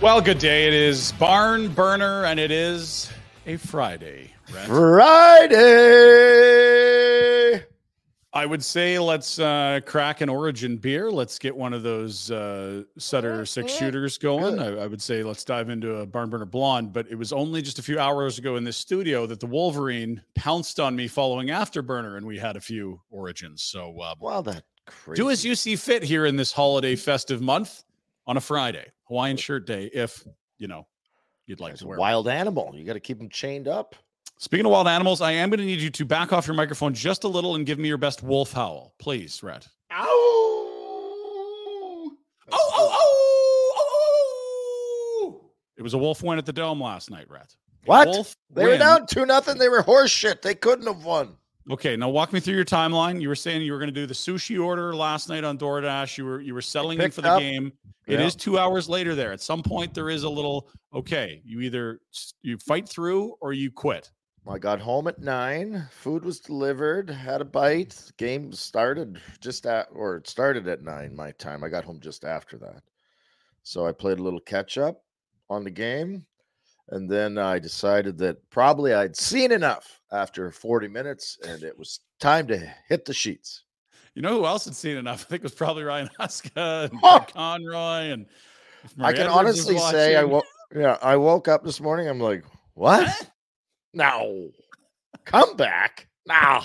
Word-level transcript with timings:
Well, 0.00 0.20
good 0.22 0.38
day. 0.38 0.66
It 0.66 0.72
is 0.72 1.12
Barn 1.12 1.68
Burner, 1.74 2.24
and 2.24 2.40
it 2.40 2.50
is 2.50 3.10
a 3.46 3.58
Friday. 3.58 4.32
Brent. 4.50 4.66
Friday. 4.66 5.60
I 8.32 8.46
would 8.46 8.64
say 8.64 8.98
let's 8.98 9.38
uh, 9.38 9.80
crack 9.84 10.22
an 10.22 10.30
Origin 10.30 10.78
beer. 10.78 11.10
Let's 11.10 11.38
get 11.38 11.54
one 11.54 11.74
of 11.74 11.82
those 11.82 12.30
uh, 12.30 12.84
Sutter 12.96 13.44
six 13.44 13.74
shooters 13.76 14.16
going. 14.16 14.58
I, 14.58 14.84
I 14.84 14.86
would 14.86 15.02
say 15.02 15.22
let's 15.22 15.44
dive 15.44 15.68
into 15.68 15.96
a 15.96 16.06
Barn 16.06 16.30
Burner 16.30 16.46
Blonde. 16.46 16.94
But 16.94 17.06
it 17.10 17.16
was 17.16 17.32
only 17.34 17.60
just 17.60 17.78
a 17.78 17.82
few 17.82 17.98
hours 17.98 18.38
ago 18.38 18.56
in 18.56 18.64
this 18.64 18.78
studio 18.78 19.26
that 19.26 19.38
the 19.40 19.46
Wolverine 19.46 20.22
pounced 20.34 20.80
on 20.80 20.96
me 20.96 21.08
following 21.08 21.48
Afterburner, 21.48 22.16
and 22.16 22.24
we 22.24 22.38
had 22.38 22.56
a 22.56 22.60
few 22.60 23.02
Origins. 23.10 23.62
So 23.62 23.90
Wow, 23.90 24.40
that 24.42 24.62
crazy. 24.86 25.20
do 25.20 25.28
as 25.28 25.44
you 25.44 25.54
see 25.54 25.76
fit 25.76 26.02
here 26.02 26.24
in 26.24 26.36
this 26.36 26.52
holiday 26.52 26.96
festive 26.96 27.42
month 27.42 27.84
on 28.26 28.38
a 28.38 28.40
Friday, 28.40 28.86
Hawaiian 29.10 29.36
shirt 29.36 29.66
day, 29.66 29.90
if 29.92 30.24
you 30.58 30.68
know 30.68 30.86
you'd 31.46 31.58
like 31.60 31.72
It's 31.72 31.80
to 31.80 31.86
a 31.86 31.88
wear. 31.88 31.98
one. 31.98 32.06
wild 32.06 32.28
animal. 32.28 32.70
You 32.74 32.84
got 32.84 32.92
to 32.92 33.00
keep 33.00 33.18
them 33.18 33.28
chained 33.28 33.66
up. 33.66 33.96
Speaking 34.38 34.64
of 34.64 34.70
wild 34.72 34.86
animals, 34.88 35.20
I 35.20 35.32
am 35.32 35.50
going 35.50 35.58
to 35.58 35.66
need 35.66 35.80
you 35.80 35.90
to 35.90 36.04
back 36.04 36.32
off 36.32 36.46
your 36.46 36.54
microphone 36.54 36.94
just 36.94 37.24
a 37.24 37.28
little 37.28 37.56
and 37.56 37.66
give 37.66 37.78
me 37.78 37.88
your 37.88 37.98
best 37.98 38.22
wolf 38.22 38.52
howl, 38.52 38.94
please, 39.00 39.42
Rhett. 39.42 39.66
Ow! 39.92 40.06
Oh, 40.12 42.12
oh, 42.52 42.52
oh, 42.52 43.74
oh, 43.76 43.80
oh! 45.22 45.50
It 45.76 45.82
was 45.82 45.94
a 45.94 45.98
wolf 45.98 46.22
win 46.22 46.38
at 46.38 46.46
the 46.46 46.52
dome 46.52 46.80
last 46.80 47.10
night, 47.10 47.28
Rhett. 47.28 47.54
What? 47.84 48.08
Wolf 48.08 48.34
They 48.50 48.64
were 48.64 48.70
win. 48.70 48.80
down 48.80 49.06
two 49.06 49.26
nothing. 49.26 49.58
They 49.58 49.68
were 49.68 49.82
horse 49.82 50.10
shit. 50.10 50.42
They 50.42 50.54
couldn't 50.54 50.86
have 50.86 51.04
won. 51.04 51.36
Okay, 51.70 51.96
now 51.96 52.08
walk 52.08 52.32
me 52.32 52.40
through 52.40 52.54
your 52.54 52.64
timeline. 52.64 53.20
You 53.20 53.28
were 53.28 53.34
saying 53.34 53.62
you 53.62 53.72
were 53.72 53.78
going 53.78 53.92
to 53.92 54.00
do 54.00 54.06
the 54.06 54.14
sushi 54.14 54.62
order 54.62 54.94
last 54.94 55.28
night 55.28 55.44
on 55.44 55.58
DoorDash. 55.58 56.16
You 56.16 56.24
were 56.24 56.40
you 56.40 56.54
were 56.54 56.62
settling 56.62 57.00
in 57.00 57.10
for 57.10 57.20
the 57.22 57.30
up- 57.32 57.40
game. 57.40 57.72
It 58.06 58.18
is 58.20 58.34
Yeah. 58.34 58.38
two 58.38 58.58
hours 58.58 58.88
later 58.88 59.14
there. 59.14 59.30
At 59.32 59.40
some 59.40 59.62
point, 59.62 59.94
there 59.94 60.10
is 60.10 60.22
a 60.24 60.28
little 60.28 60.70
okay. 60.92 61.42
You 61.44 61.60
either 61.60 62.00
you 62.42 62.56
fight 62.58 62.88
through 62.88 63.34
or 63.40 63.52
you 63.52 63.70
quit. 63.70 64.10
I 64.48 64.58
got 64.58 64.80
home 64.80 65.06
at 65.06 65.20
nine. 65.20 65.86
Food 65.92 66.24
was 66.24 66.40
delivered. 66.40 67.10
Had 67.10 67.40
a 67.42 67.44
bite. 67.44 68.10
Game 68.16 68.52
started 68.52 69.20
just 69.40 69.66
at, 69.66 69.88
or 69.92 70.16
it 70.16 70.26
started 70.28 70.66
at 70.66 70.82
nine 70.82 71.14
my 71.14 71.30
time. 71.32 71.62
I 71.62 71.68
got 71.68 71.84
home 71.84 72.00
just 72.00 72.24
after 72.24 72.56
that. 72.58 72.82
So 73.62 73.86
I 73.86 73.92
played 73.92 74.18
a 74.18 74.22
little 74.22 74.40
catch 74.40 74.78
up 74.78 75.04
on 75.50 75.62
the 75.62 75.70
game. 75.70 76.24
And 76.90 77.08
then 77.08 77.38
I 77.38 77.58
decided 77.58 78.18
that 78.18 78.38
probably 78.50 78.94
I'd 78.94 79.16
seen 79.16 79.52
enough 79.52 80.00
after 80.12 80.50
40 80.50 80.88
minutes 80.88 81.38
and 81.46 81.62
it 81.62 81.78
was 81.78 82.00
time 82.18 82.46
to 82.48 82.58
hit 82.88 83.04
the 83.04 83.14
sheets. 83.14 83.64
You 84.14 84.22
know 84.22 84.38
who 84.38 84.46
else 84.46 84.64
had 84.64 84.74
seen 84.74 84.96
enough? 84.96 85.24
I 85.28 85.30
think 85.30 85.40
it 85.40 85.44
was 85.44 85.54
probably 85.54 85.84
Ryan 85.84 86.10
Huska 86.18 86.90
and 86.90 86.98
Oh! 87.02 87.24
Conroy 87.32 88.10
and 88.10 88.26
I 88.98 89.12
can 89.12 89.22
Edwards 89.22 89.36
honestly 89.36 89.78
say 89.78 90.16
I 90.16 90.24
woke 90.24 90.44
yeah, 90.74 90.98
I 91.02 91.16
woke 91.16 91.48
up 91.48 91.64
this 91.64 91.80
morning. 91.80 92.08
I'm 92.08 92.20
like, 92.20 92.44
what? 92.74 93.30
No. 93.92 94.50
Come 95.24 95.56
back. 95.56 96.06
No. 96.28 96.60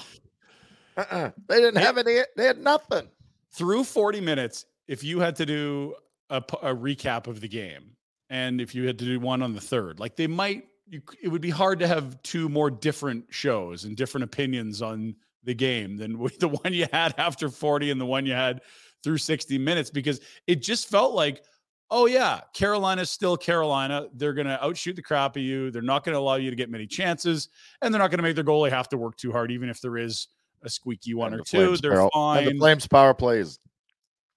Uh-uh. 0.96 1.32
They 1.48 1.56
didn't 1.60 1.82
have 1.82 1.98
any 1.98 2.20
they 2.38 2.46
had 2.46 2.60
nothing. 2.60 3.08
through 3.52 3.84
40 3.84 4.22
minutes, 4.22 4.68
if 4.88 5.04
you 5.04 5.20
had 5.20 5.36
to 5.38 5.46
do 5.48 5.96
a 6.30 6.42
recap 6.42 7.26
of 7.26 7.42
the 7.42 7.48
game, 7.48 7.95
and 8.30 8.60
if 8.62 8.74
you 8.76 8.88
had 8.88 9.00
to 9.00 9.06
do 9.06 9.20
one 9.20 9.42
on 9.42 9.54
the 9.54 9.62
third, 9.62 10.00
like 10.00 10.16
they 10.16 10.28
might, 10.28 10.66
you, 10.88 11.02
it 11.22 11.28
would 11.28 11.42
be 11.42 11.50
hard 11.50 11.80
to 11.80 11.88
have 11.88 12.22
two 12.24 12.50
more 12.50 12.70
different 12.70 13.26
shows 13.30 13.86
and 13.86 13.96
different 13.96 14.24
opinions 14.24 14.82
on 14.82 15.16
the 15.44 15.54
game 15.54 15.98
than 15.98 16.18
with 16.20 16.40
the 16.40 16.48
one 16.48 16.74
you 16.74 16.88
had 16.92 17.14
after 17.18 17.50
40 17.50 17.92
and 17.92 18.02
the 18.02 18.06
one 18.06 18.26
you 18.26 18.34
had 18.34 18.62
through 19.04 19.18
60 19.18 19.58
minutes 19.58 19.90
because 19.90 20.20
it 20.48 20.62
just 20.62 20.90
felt 20.90 21.14
like, 21.14 21.44
oh 21.92 22.08
yeah, 22.08 22.42
Carolina's 22.54 23.12
still 23.12 23.38
Carolina. 23.38 24.08
They're 24.14 24.34
going 24.34 24.48
to 24.48 24.64
outshoot 24.64 24.96
the 24.96 25.04
crap 25.04 25.36
of 25.36 25.44
you. 25.44 25.70
They're 25.70 25.84
not 25.84 26.04
going 26.04 26.14
to 26.14 26.20
allow 26.20 26.36
you 26.36 26.50
to 26.50 26.56
get 26.56 26.70
many 26.70 26.88
chances, 26.88 27.50
and 27.82 27.94
they're 27.94 28.02
not 28.02 28.10
going 28.10 28.18
to 28.18 28.24
make 28.24 28.36
their 28.36 28.44
goalie 28.44 28.72
have 28.72 28.90
to 28.90 28.98
work 28.98 29.18
too 29.18 29.32
hard, 29.32 29.52
even 29.52 29.70
if 29.70 29.82
there 29.82 29.98
is 29.98 30.28
a 30.64 30.70
squeaky 30.70 31.14
one 31.14 31.28
And 31.34 31.36
or 31.36 31.38
the 31.38 31.44
two. 31.44 31.58
Flames 31.58 31.82
They're 31.82 31.96
power- 31.96 32.10
fine. 32.12 32.46
The 32.46 32.58
Flames 32.58 32.88
power 32.88 33.14
play 33.14 33.40
is 33.40 33.60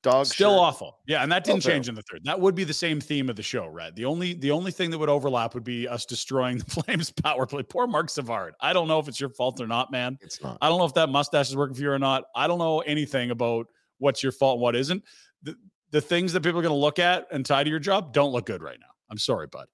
dog 0.03 0.27
Still 0.27 0.53
shit. 0.53 0.59
awful. 0.61 0.99
Yeah, 1.07 1.23
and 1.23 1.31
that 1.33 1.45
didn't 1.45 1.63
change 1.63 1.89
in 1.89 1.95
the 1.95 2.03
third. 2.03 2.23
That 2.25 2.41
would 2.41 2.55
be 2.55 2.65
the 2.65 2.73
same 2.75 3.01
theme 3.01 3.29
of 3.29 3.37
the 3.37 3.43
show, 3.43 3.67
Red. 3.67 3.97
The 3.97 4.05
only 4.05 4.35
the 4.35 4.51
only 4.51 4.71
thing 4.71 4.91
that 4.91 4.99
would 4.99 5.09
overlap 5.09 5.55
would 5.55 5.65
be 5.65 5.87
us 5.89 6.05
destroying 6.07 6.59
the 6.59 6.65
Flames 6.83 7.11
power 7.11 7.47
play. 7.47 7.63
Poor 7.63 7.87
Marc 7.87 8.11
Savard. 8.11 8.55
I 8.61 8.73
don't 8.73 8.89
know 8.89 8.99
if 8.99 9.09
it's 9.09 9.21
your 9.21 9.31
fault 9.31 9.61
or 9.61 9.67
not, 9.67 9.91
man. 9.91 10.19
It's 10.21 10.43
not. 10.43 10.59
I 10.61 10.69
don't 10.69 10.79
know 10.79 10.85
if 10.85 10.95
that 10.95 11.09
mustache 11.09 11.49
is 11.49 11.57
working 11.57 11.75
for 11.75 11.83
you 11.83 11.91
or 11.91 11.99
not. 11.99 12.25
I 12.35 12.47
don't 12.47 12.59
know 12.59 12.81
anything 12.81 13.31
about 13.31 13.67
what's 13.99 14.23
your 14.23 14.33
fault 14.33 14.55
and 14.57 14.63
what 14.63 14.77
isn't. 14.77 15.03
The 15.43 15.57
the 15.91 16.01
things 16.01 16.33
that 16.35 16.43
people 16.43 16.59
are 16.61 16.63
going 16.63 16.75
to 16.75 16.79
look 16.79 16.99
at 16.99 17.27
and 17.33 17.45
tie 17.45 17.65
to 17.65 17.71
your 17.71 17.79
job 17.79 18.13
don't 18.13 18.31
look 18.33 18.47
good 18.47 18.63
right 18.63 18.79
now. 18.81 18.87
I'm 19.11 19.19
sorry, 19.19 19.47
bud. 19.47 19.67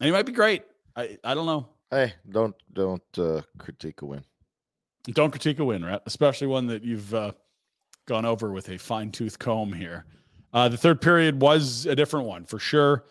And 0.00 0.06
he 0.06 0.12
might 0.12 0.26
be 0.26 0.32
great. 0.32 0.64
I 0.96 1.18
I 1.24 1.34
don't 1.34 1.46
know. 1.46 1.68
Hey, 1.90 2.12
don't 2.28 2.54
don't 2.72 3.02
uh, 3.18 3.42
critique 3.58 4.02
a 4.02 4.06
win. 4.06 4.24
Don't 5.08 5.30
critique 5.30 5.58
a 5.60 5.64
win, 5.64 5.84
right? 5.84 6.00
Especially 6.06 6.46
one 6.46 6.66
that 6.68 6.82
you've 6.82 7.14
uh, 7.14 7.32
gone 8.06 8.24
over 8.24 8.52
with 8.52 8.68
a 8.68 8.78
fine 8.78 9.10
tooth 9.10 9.38
comb 9.38 9.72
here. 9.72 10.04
Uh, 10.52 10.68
the 10.68 10.76
third 10.76 11.00
period 11.00 11.40
was 11.40 11.86
a 11.86 11.96
different 11.96 12.26
one 12.26 12.44
for 12.44 12.58
sure. 12.58 13.04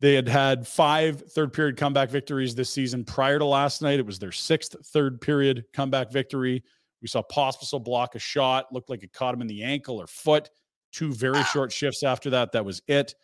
They 0.00 0.14
had 0.14 0.28
had 0.28 0.66
five 0.66 1.20
third 1.30 1.52
period 1.52 1.76
comeback 1.76 2.10
victories 2.10 2.54
this 2.54 2.70
season. 2.70 3.04
Prior 3.04 3.38
to 3.38 3.44
last 3.44 3.82
night, 3.82 3.98
it 3.98 4.06
was 4.06 4.18
their 4.18 4.32
sixth 4.32 4.74
third 4.86 5.20
period 5.20 5.64
comeback 5.72 6.10
victory. 6.10 6.62
We 7.02 7.08
saw 7.08 7.22
Pospisil 7.22 7.82
block 7.82 8.14
a 8.14 8.18
shot, 8.18 8.72
looked 8.72 8.90
like 8.90 9.02
it 9.02 9.12
caught 9.12 9.34
him 9.34 9.40
in 9.40 9.46
the 9.46 9.62
ankle 9.62 10.00
or 10.00 10.06
foot. 10.06 10.50
Two 10.92 11.12
very 11.12 11.42
short 11.44 11.72
shifts 11.72 12.02
after 12.02 12.30
that. 12.30 12.52
That 12.52 12.64
was 12.64 12.82
it. 12.88 13.14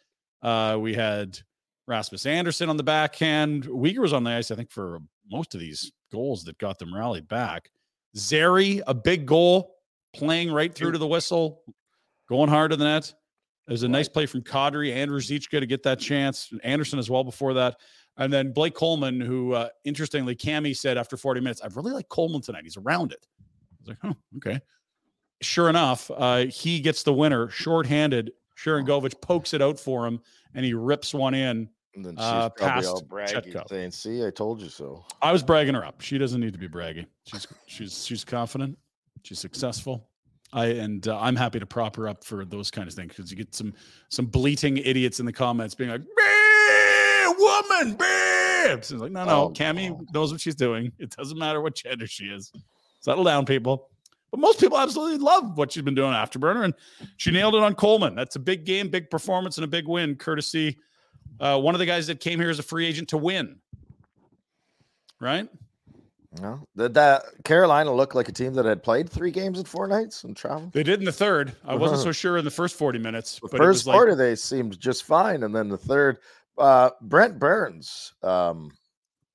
Uh, 0.42 0.78
we 0.80 0.94
had 0.94 1.38
Rasmus 1.86 2.26
Andersson 2.26 2.68
on 2.68 2.76
the 2.76 2.82
backhand. 2.82 3.64
Weegar 3.64 3.98
was 3.98 4.12
on 4.12 4.24
the 4.24 4.30
ice, 4.30 4.50
I 4.50 4.54
think, 4.54 4.70
for 4.70 5.00
most 5.30 5.54
of 5.54 5.60
these 5.60 5.92
goals 6.12 6.44
that 6.44 6.58
got 6.58 6.78
them 6.78 6.94
rallied 6.94 7.28
back. 7.28 7.70
Zary, 8.16 8.82
a 8.86 8.94
big 8.94 9.26
goal, 9.26 9.75
playing 10.16 10.52
right 10.52 10.74
through 10.74 10.92
to 10.92 10.98
the 10.98 11.06
whistle, 11.06 11.62
going 12.28 12.48
hard 12.48 12.70
to 12.72 12.76
the 12.76 12.84
net. 12.84 13.12
There's 13.66 13.82
a 13.82 13.88
nice 13.88 14.08
play 14.08 14.26
from 14.26 14.42
Kadri, 14.42 14.92
Andrew 14.94 15.18
Zichka 15.20 15.58
to 15.60 15.66
get 15.66 15.82
that 15.82 15.98
chance. 15.98 16.50
Andersson 16.62 16.98
as 16.98 17.10
well 17.10 17.24
before 17.24 17.54
that. 17.54 17.76
And 18.16 18.32
then 18.32 18.52
Blake 18.52 18.74
Coleman, 18.74 19.20
who 19.20 19.52
uh, 19.54 19.68
interestingly, 19.84 20.34
Cammy 20.36 20.74
said 20.76 20.96
after 20.96 21.16
40 21.16 21.40
minutes, 21.40 21.60
I 21.62 21.68
really 21.74 21.92
like 21.92 22.08
Coleman 22.08 22.40
tonight. 22.42 22.62
He's 22.64 22.76
around 22.76 23.12
it. 23.12 23.26
I 23.40 23.44
was 23.80 23.88
like, 23.88 23.98
oh, 24.04 24.16
okay. 24.38 24.60
Sure 25.42 25.68
enough, 25.68 26.10
uh, 26.16 26.46
he 26.46 26.80
gets 26.80 27.02
the 27.02 27.12
winner 27.12 27.50
shorthanded. 27.50 28.30
Sharangovich 28.58 29.20
pokes 29.20 29.52
it 29.52 29.60
out 29.60 29.78
for 29.78 30.06
him 30.06 30.20
and 30.54 30.64
he 30.64 30.72
rips 30.72 31.12
one 31.12 31.34
in. 31.34 31.68
And 31.94 32.04
then 32.04 32.14
she's 32.16 32.24
Uh, 32.24 32.48
probably 32.50 32.86
all 32.86 33.02
Chetko. 33.02 33.68
saying, 33.68 33.90
"See, 33.90 34.24
I 34.24 34.30
told 34.30 34.60
you 34.62 34.68
so." 34.68 35.04
I 35.22 35.32
was 35.32 35.42
bragging 35.42 35.74
her 35.74 35.84
up. 35.84 36.00
She 36.02 36.18
doesn't 36.18 36.40
need 36.40 36.52
to 36.52 36.58
be 36.58 36.68
braggy. 36.68 37.06
She's 37.24 37.46
she's 37.66 38.04
she's 38.04 38.24
confident. 38.24 38.76
She's 39.22 39.38
successful. 39.40 40.08
I 40.52 40.66
and 40.66 41.06
uh, 41.08 41.18
I'm 41.18 41.34
happy 41.36 41.58
to 41.58 41.66
prop 41.66 41.96
her 41.96 42.08
up 42.08 42.22
for 42.24 42.44
those 42.44 42.70
kind 42.70 42.86
of 42.88 42.94
things 42.94 43.08
because 43.14 43.30
you 43.30 43.36
get 43.36 43.54
some 43.54 43.74
some 44.10 44.26
bleating 44.26 44.78
idiots 44.78 45.18
in 45.20 45.26
the 45.26 45.32
comments 45.32 45.74
being 45.74 45.90
like, 45.90 46.02
"Bah, 46.02 47.34
"Woman, 47.38 47.96
babes." 47.96 48.92
It's 48.92 49.00
like, 49.00 49.10
no, 49.12 49.24
no, 49.24 49.30
Oh, 49.44 49.50
Cammy 49.50 49.90
no. 49.90 50.04
knows 50.14 50.30
what 50.32 50.40
she's 50.40 50.54
doing. 50.54 50.92
It 50.98 51.10
doesn't 51.10 51.38
matter 51.38 51.60
what 51.60 51.74
gender 51.74 52.06
she 52.06 52.26
is. 52.26 52.52
Settle 53.00 53.24
down, 53.24 53.44
people. 53.44 53.90
But 54.30 54.40
most 54.40 54.58
people 54.60 54.78
absolutely 54.78 55.18
love 55.18 55.56
what 55.58 55.72
she's 55.72 55.82
been 55.84 55.94
doing 55.94 56.12
afterburner, 56.12 56.64
and 56.64 56.74
she 57.16 57.30
nailed 57.30 57.54
it 57.54 57.62
on 57.62 57.74
Coleman. 57.74 58.14
That's 58.14 58.36
a 58.36 58.40
big 58.40 58.64
game, 58.64 58.88
big 58.88 59.10
performance, 59.10 59.56
and 59.58 59.64
a 59.64 59.68
big 59.68 59.86
win, 59.88 60.14
courtesy 60.16 60.76
uh, 61.40 61.58
one 61.60 61.74
of 61.74 61.78
the 61.80 61.86
guys 61.86 62.06
that 62.06 62.20
came 62.20 62.38
here 62.40 62.50
as 62.50 62.58
a 62.58 62.62
free 62.62 62.86
agent 62.86 63.08
to 63.10 63.18
win. 63.18 63.56
Right? 65.20 65.48
No, 66.40 66.60
did 66.76 66.94
that 66.94 67.24
Carolina 67.44 67.92
look 67.92 68.14
like 68.14 68.28
a 68.28 68.32
team 68.32 68.54
that 68.54 68.64
had 68.64 68.82
played 68.82 69.08
three 69.08 69.30
games 69.30 69.58
in 69.58 69.64
four 69.64 69.86
nights 69.86 70.24
and 70.24 70.36
traveled? 70.36 70.72
They 70.72 70.82
did 70.82 70.98
in 70.98 71.04
the 71.04 71.12
third. 71.12 71.54
I 71.64 71.74
wasn't 71.76 72.02
so 72.02 72.12
sure 72.12 72.36
in 72.38 72.44
the 72.44 72.50
first 72.50 72.76
40 72.76 72.98
minutes, 72.98 73.38
The 73.40 73.48
but 73.48 73.54
it 73.60 73.64
first 73.64 73.78
was 73.80 73.86
like 73.86 73.94
quarter 73.96 74.14
they 74.14 74.34
seemed 74.36 74.78
just 74.78 75.04
fine, 75.04 75.42
and 75.42 75.54
then 75.54 75.68
the 75.68 75.78
third, 75.78 76.18
uh, 76.58 76.90
Brent 77.02 77.38
Burns. 77.38 78.12
Um, 78.22 78.70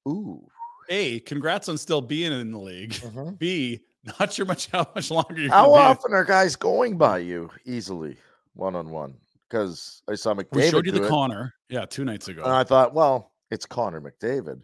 ooh, 0.07 0.45
A, 0.89 1.19
congrats 1.21 1.69
on 1.69 1.77
still 1.77 2.01
being 2.01 2.31
in 2.31 2.51
the 2.51 2.59
league. 2.59 2.92
mhm. 2.94 3.38
B, 3.39 3.81
not 4.19 4.33
sure 4.33 4.45
much 4.45 4.68
how 4.71 4.88
much 4.95 5.12
longer 5.12 5.47
how 5.50 5.74
often 5.74 6.13
are 6.13 6.24
guys 6.25 6.56
going 6.56 6.97
by 6.97 7.19
you 7.19 7.50
easily 7.65 8.18
one 8.54 8.75
on 8.75 8.89
one? 8.89 9.15
Because 9.50 10.01
I 10.09 10.15
saw 10.15 10.33
McDavid 10.33 10.56
We 10.56 10.69
showed 10.69 10.86
you 10.86 10.92
the 10.94 11.04
it, 11.04 11.09
Connor, 11.09 11.54
yeah, 11.69 11.86
two 11.86 12.06
nights 12.06 12.27
ago. 12.30 12.44
and 12.44 12.54
I 12.54 12.63
thought, 12.63 12.94
well, 12.94 13.31
it's 13.51 13.65
Connor 13.65 14.00
McDavid. 14.01 14.62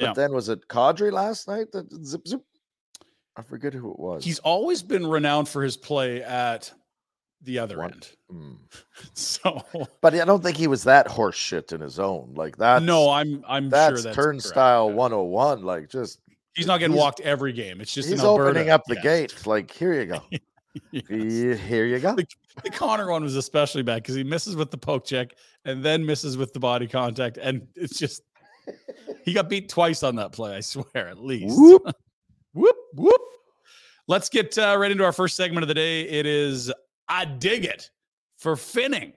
But 0.00 0.06
Yeah. 0.06 0.12
then 0.14 0.32
was 0.32 0.48
it 0.48 0.66
Kadri 0.68 1.12
last 1.12 1.46
night 1.46 1.70
that 1.72 1.92
zip 2.04 2.26
zip? 2.26 2.40
I 3.36 3.42
forget 3.42 3.74
who 3.74 3.90
it 3.92 3.98
was. 3.98 4.24
He's 4.24 4.38
always 4.40 4.82
been 4.82 5.06
renowned 5.06 5.48
for 5.48 5.62
his 5.62 5.76
play 5.76 6.22
at 6.22 6.72
the 7.42 7.58
other 7.58 7.78
One- 7.78 7.92
end. 7.92 8.08
Mm. 8.32 8.56
So 9.14 9.62
But 10.00 10.14
I 10.14 10.24
don't 10.24 10.42
think 10.42 10.56
he 10.56 10.66
was 10.66 10.84
that 10.84 11.06
horse 11.06 11.36
shit 11.36 11.72
in 11.72 11.80
his 11.80 11.98
own. 11.98 12.32
Like 12.34 12.56
that. 12.56 12.82
no, 12.82 13.10
I'm 13.10 13.44
I'm 13.46 13.68
that's 13.70 14.00
sure 14.00 14.02
that's 14.04 14.16
turnstile 14.16 14.86
correct. 14.86 14.96
101. 14.98 15.62
Like 15.62 15.88
just 15.90 16.18
He's 16.54 16.66
not 16.66 16.78
getting 16.78 16.94
he's- 16.94 17.02
walked 17.04 17.20
every 17.20 17.52
game. 17.52 17.80
It's 17.80 17.92
just 17.94 18.08
he's 18.08 18.20
in 18.20 18.26
opening 18.26 18.70
up 18.70 18.84
the 18.86 18.96
Yeah. 18.96 19.02
gate. 19.02 19.46
Like 19.46 19.70
here 19.70 19.92
you 19.94 20.06
go. 20.06 20.22
Yes. 20.92 21.02
Here 21.08 21.56
here 21.56 21.84
you 21.86 21.98
go. 21.98 22.14
The, 22.14 22.24
the 22.62 22.70
Connor 22.70 23.10
one 23.10 23.24
was 23.24 23.34
especially 23.34 23.82
bad 23.82 23.96
because 24.04 24.14
he 24.14 24.22
misses 24.22 24.54
with 24.54 24.70
the 24.70 24.78
poke 24.78 25.04
check 25.04 25.34
and 25.64 25.82
then 25.84 26.06
misses 26.06 26.36
with 26.36 26.52
the 26.52 26.60
body 26.60 26.86
contact, 26.86 27.38
and 27.38 27.66
it's 27.74 27.98
just 27.98 28.22
he 29.24 29.32
got 29.32 29.48
beat 29.48 29.68
twice 29.68 30.02
on 30.02 30.16
that 30.16 30.32
play. 30.32 30.56
I 30.56 30.60
swear, 30.60 31.08
at 31.08 31.18
least. 31.18 31.58
Whoop. 31.58 31.82
whoop 32.52 32.76
whoop. 32.94 33.20
Let's 34.08 34.28
get 34.28 34.58
uh, 34.58 34.76
right 34.78 34.90
into 34.90 35.04
our 35.04 35.12
first 35.12 35.36
segment 35.36 35.62
of 35.62 35.68
the 35.68 35.74
day. 35.74 36.02
It 36.02 36.26
is 36.26 36.72
I 37.08 37.24
dig 37.24 37.64
it 37.64 37.90
for 38.38 38.54
finning. 38.54 39.12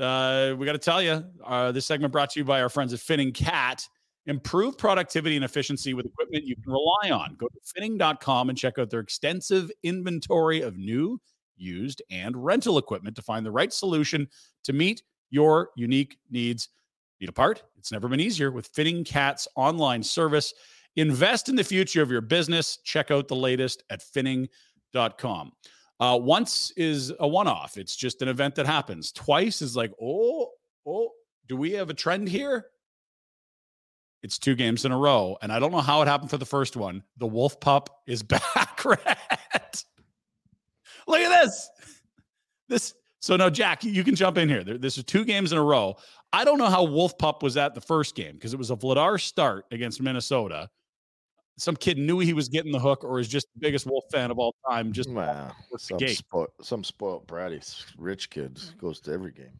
Uh, 0.00 0.54
we 0.56 0.66
got 0.66 0.72
to 0.72 0.78
tell 0.78 1.02
you, 1.02 1.24
uh, 1.44 1.72
this 1.72 1.86
segment 1.86 2.12
brought 2.12 2.30
to 2.30 2.40
you 2.40 2.44
by 2.44 2.60
our 2.60 2.68
friends 2.68 2.92
at 2.92 3.00
Finning 3.00 3.34
Cat. 3.34 3.86
Improve 4.26 4.76
productivity 4.76 5.34
and 5.34 5.44
efficiency 5.44 5.94
with 5.94 6.06
equipment 6.06 6.44
you 6.44 6.54
can 6.54 6.70
rely 6.70 7.10
on. 7.10 7.36
Go 7.36 7.48
to 7.48 7.58
finning.com 7.74 8.50
and 8.50 8.58
check 8.58 8.78
out 8.78 8.90
their 8.90 9.00
extensive 9.00 9.70
inventory 9.82 10.60
of 10.60 10.76
new, 10.76 11.20
used, 11.56 12.02
and 12.10 12.36
rental 12.36 12.78
equipment 12.78 13.16
to 13.16 13.22
find 13.22 13.44
the 13.44 13.50
right 13.50 13.72
solution 13.72 14.28
to 14.64 14.72
meet 14.72 15.02
your 15.30 15.70
unique 15.74 16.18
needs. 16.30 16.68
Need 17.20 17.28
a 17.28 17.32
part? 17.32 17.62
It's 17.76 17.92
never 17.92 18.08
been 18.08 18.20
easier 18.20 18.50
with 18.50 18.72
Finning 18.72 19.04
Cat's 19.04 19.46
online 19.54 20.02
service. 20.02 20.54
Invest 20.96 21.48
in 21.48 21.56
the 21.56 21.64
future 21.64 22.02
of 22.02 22.10
your 22.10 22.22
business. 22.22 22.78
Check 22.84 23.10
out 23.10 23.28
the 23.28 23.36
latest 23.36 23.82
at 23.90 24.00
finning.com. 24.00 25.52
Uh, 26.00 26.18
once 26.20 26.72
is 26.78 27.12
a 27.20 27.28
one 27.28 27.46
off, 27.46 27.76
it's 27.76 27.94
just 27.94 28.22
an 28.22 28.28
event 28.28 28.54
that 28.54 28.64
happens. 28.64 29.12
Twice 29.12 29.60
is 29.60 29.76
like, 29.76 29.92
oh, 30.00 30.48
oh, 30.86 31.10
do 31.46 31.56
we 31.56 31.72
have 31.72 31.90
a 31.90 31.94
trend 31.94 32.26
here? 32.26 32.66
It's 34.22 34.38
two 34.38 34.54
games 34.54 34.86
in 34.86 34.92
a 34.92 34.98
row. 34.98 35.36
And 35.42 35.52
I 35.52 35.58
don't 35.58 35.72
know 35.72 35.80
how 35.80 36.00
it 36.00 36.08
happened 36.08 36.30
for 36.30 36.38
the 36.38 36.46
first 36.46 36.76
one. 36.76 37.02
The 37.18 37.26
wolf 37.26 37.60
pup 37.60 38.02
is 38.06 38.22
back. 38.24 38.82
Look 38.84 38.98
at 41.20 41.42
this. 41.42 41.70
This 42.68 42.94
so 43.20 43.36
now, 43.36 43.50
Jack, 43.50 43.84
you 43.84 44.02
can 44.02 44.14
jump 44.14 44.38
in 44.38 44.48
here. 44.48 44.64
There, 44.64 44.78
this 44.78 44.96
is 44.96 45.04
two 45.04 45.24
games 45.24 45.52
in 45.52 45.58
a 45.58 45.62
row. 45.62 45.96
I 46.32 46.44
don't 46.44 46.58
know 46.58 46.70
how 46.70 46.84
Wolf 46.84 47.18
Pup 47.18 47.42
was 47.42 47.56
at 47.56 47.74
the 47.74 47.80
first 47.80 48.14
game 48.14 48.34
because 48.34 48.54
it 48.54 48.58
was 48.58 48.70
a 48.70 48.76
Vladar 48.76 49.20
start 49.20 49.66
against 49.70 50.00
Minnesota. 50.00 50.70
Some 51.58 51.76
kid 51.76 51.98
knew 51.98 52.20
he 52.20 52.32
was 52.32 52.48
getting 52.48 52.72
the 52.72 52.78
hook, 52.78 53.04
or 53.04 53.20
is 53.20 53.28
just 53.28 53.46
the 53.54 53.60
biggest 53.60 53.84
Wolf 53.84 54.04
fan 54.10 54.30
of 54.30 54.38
all 54.38 54.54
time. 54.70 54.92
Just 54.92 55.10
Wow. 55.10 55.52
Some, 55.76 55.98
spo- 55.98 56.46
some 56.62 56.82
spoiled 56.82 57.26
bratty 57.26 57.84
rich 57.98 58.30
kid 58.30 58.58
goes 58.78 59.00
to 59.02 59.12
every 59.12 59.32
game. 59.32 59.52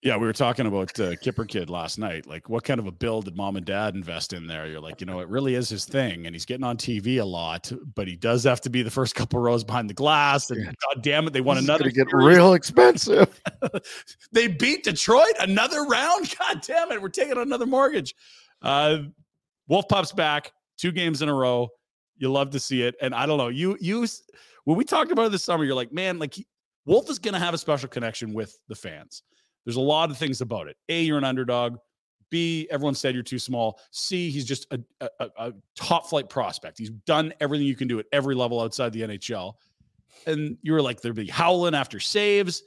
Yeah, 0.00 0.16
we 0.16 0.26
were 0.28 0.32
talking 0.32 0.66
about 0.66 0.98
uh, 1.00 1.16
Kipper 1.16 1.44
Kid 1.44 1.68
last 1.68 1.98
night. 1.98 2.24
Like, 2.24 2.48
what 2.48 2.62
kind 2.62 2.78
of 2.78 2.86
a 2.86 2.92
bill 2.92 3.20
did 3.20 3.36
mom 3.36 3.56
and 3.56 3.66
dad 3.66 3.96
invest 3.96 4.32
in 4.32 4.46
there? 4.46 4.68
You're 4.68 4.78
like, 4.80 5.00
you 5.00 5.06
know, 5.08 5.18
it 5.18 5.28
really 5.28 5.56
is 5.56 5.68
his 5.68 5.84
thing, 5.86 6.24
and 6.24 6.36
he's 6.36 6.44
getting 6.44 6.62
on 6.62 6.76
TV 6.76 7.20
a 7.20 7.24
lot, 7.24 7.72
but 7.96 8.06
he 8.06 8.14
does 8.14 8.44
have 8.44 8.60
to 8.60 8.70
be 8.70 8.82
the 8.82 8.92
first 8.92 9.14
couple 9.16 9.40
rows 9.40 9.64
behind 9.64 9.90
the 9.90 9.94
glass. 9.94 10.50
And 10.52 10.64
God 10.66 11.02
damn 11.02 11.26
it, 11.26 11.32
they 11.32 11.40
won 11.40 11.56
This 11.56 11.64
another. 11.64 11.90
get 11.90 12.12
real 12.12 12.52
expensive. 12.54 13.40
they 14.32 14.46
beat 14.46 14.84
Detroit 14.84 15.32
another 15.40 15.82
round. 15.82 16.32
God 16.38 16.62
damn 16.64 16.92
it, 16.92 17.02
we're 17.02 17.08
taking 17.08 17.36
another 17.36 17.66
mortgage. 17.66 18.14
Uh, 18.62 18.98
Wolf 19.66 19.88
pops 19.88 20.12
back, 20.12 20.52
two 20.76 20.92
games 20.92 21.22
in 21.22 21.28
a 21.28 21.34
row. 21.34 21.68
You 22.18 22.30
love 22.30 22.50
to 22.50 22.60
see 22.60 22.82
it, 22.82 22.94
and 23.02 23.12
I 23.16 23.26
don't 23.26 23.38
know 23.38 23.48
you. 23.48 23.76
You 23.80 24.06
when 24.64 24.76
we 24.76 24.84
talked 24.84 25.10
about 25.10 25.26
it 25.26 25.32
this 25.32 25.42
summer, 25.42 25.64
you're 25.64 25.74
like, 25.74 25.92
man, 25.92 26.20
like 26.20 26.34
he- 26.34 26.46
Wolf 26.86 27.10
is 27.10 27.18
going 27.18 27.34
to 27.34 27.40
have 27.40 27.52
a 27.52 27.58
special 27.58 27.88
connection 27.88 28.32
with 28.32 28.56
the 28.68 28.76
fans. 28.76 29.24
There's 29.68 29.76
a 29.76 29.80
lot 29.80 30.10
of 30.10 30.16
things 30.16 30.40
about 30.40 30.66
it. 30.68 30.78
A, 30.88 31.02
you're 31.02 31.18
an 31.18 31.24
underdog. 31.24 31.76
B, 32.30 32.66
everyone 32.70 32.94
said 32.94 33.12
you're 33.12 33.22
too 33.22 33.38
small. 33.38 33.78
C, 33.90 34.30
he's 34.30 34.46
just 34.46 34.66
a, 34.72 34.80
a, 35.20 35.28
a- 35.36 35.52
top 35.76 36.08
flight 36.08 36.30
prospect. 36.30 36.78
He's 36.78 36.88
done 36.88 37.34
everything 37.38 37.66
you 37.66 37.76
can 37.76 37.86
do 37.86 37.98
at 37.98 38.06
every 38.10 38.34
level 38.34 38.62
outside 38.62 38.94
the 38.94 39.02
NHL. 39.02 39.52
And 40.26 40.56
you 40.62 40.72
were 40.72 40.80
like, 40.80 41.02
there'd 41.02 41.14
be 41.16 41.28
howling 41.28 41.74
after 41.74 42.00
saves. 42.00 42.62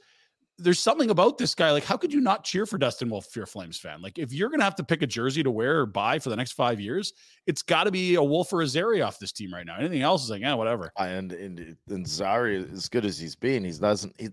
There's 0.58 0.78
something 0.78 1.10
about 1.10 1.38
this 1.38 1.56
guy. 1.56 1.72
Like, 1.72 1.82
how 1.82 1.96
could 1.96 2.12
you 2.12 2.20
not 2.20 2.44
cheer 2.44 2.66
for 2.66 2.78
Dustin 2.78 3.10
Wolf 3.10 3.26
if 3.26 3.34
you're 3.34 3.46
a 3.46 3.48
Flames 3.48 3.78
fan? 3.80 4.00
Like, 4.00 4.20
if 4.20 4.32
you're 4.32 4.48
gonna 4.48 4.62
have 4.62 4.76
to 4.76 4.84
pick 4.84 5.02
a 5.02 5.06
jersey 5.08 5.42
to 5.42 5.50
wear 5.50 5.80
or 5.80 5.86
buy 5.86 6.20
for 6.20 6.30
the 6.30 6.36
next 6.36 6.52
five 6.52 6.78
years, 6.78 7.14
it's 7.48 7.62
got 7.62 7.82
to 7.84 7.90
be 7.90 8.14
a 8.14 8.22
Wolf 8.22 8.52
or 8.52 8.62
a 8.62 8.66
Zary 8.68 9.02
off 9.02 9.18
this 9.18 9.32
team 9.32 9.52
right 9.52 9.66
now. 9.66 9.76
Anything 9.76 10.02
else 10.02 10.22
is 10.22 10.30
like, 10.30 10.42
yeah, 10.42 10.54
whatever. 10.54 10.92
and 10.96 11.32
and 11.32 11.76
and 11.88 12.06
Zary, 12.06 12.64
as 12.72 12.88
good 12.88 13.04
as 13.04 13.18
he's 13.18 13.34
been, 13.34 13.64
he's 13.64 13.80
doesn't. 13.80 14.14
He, 14.20 14.28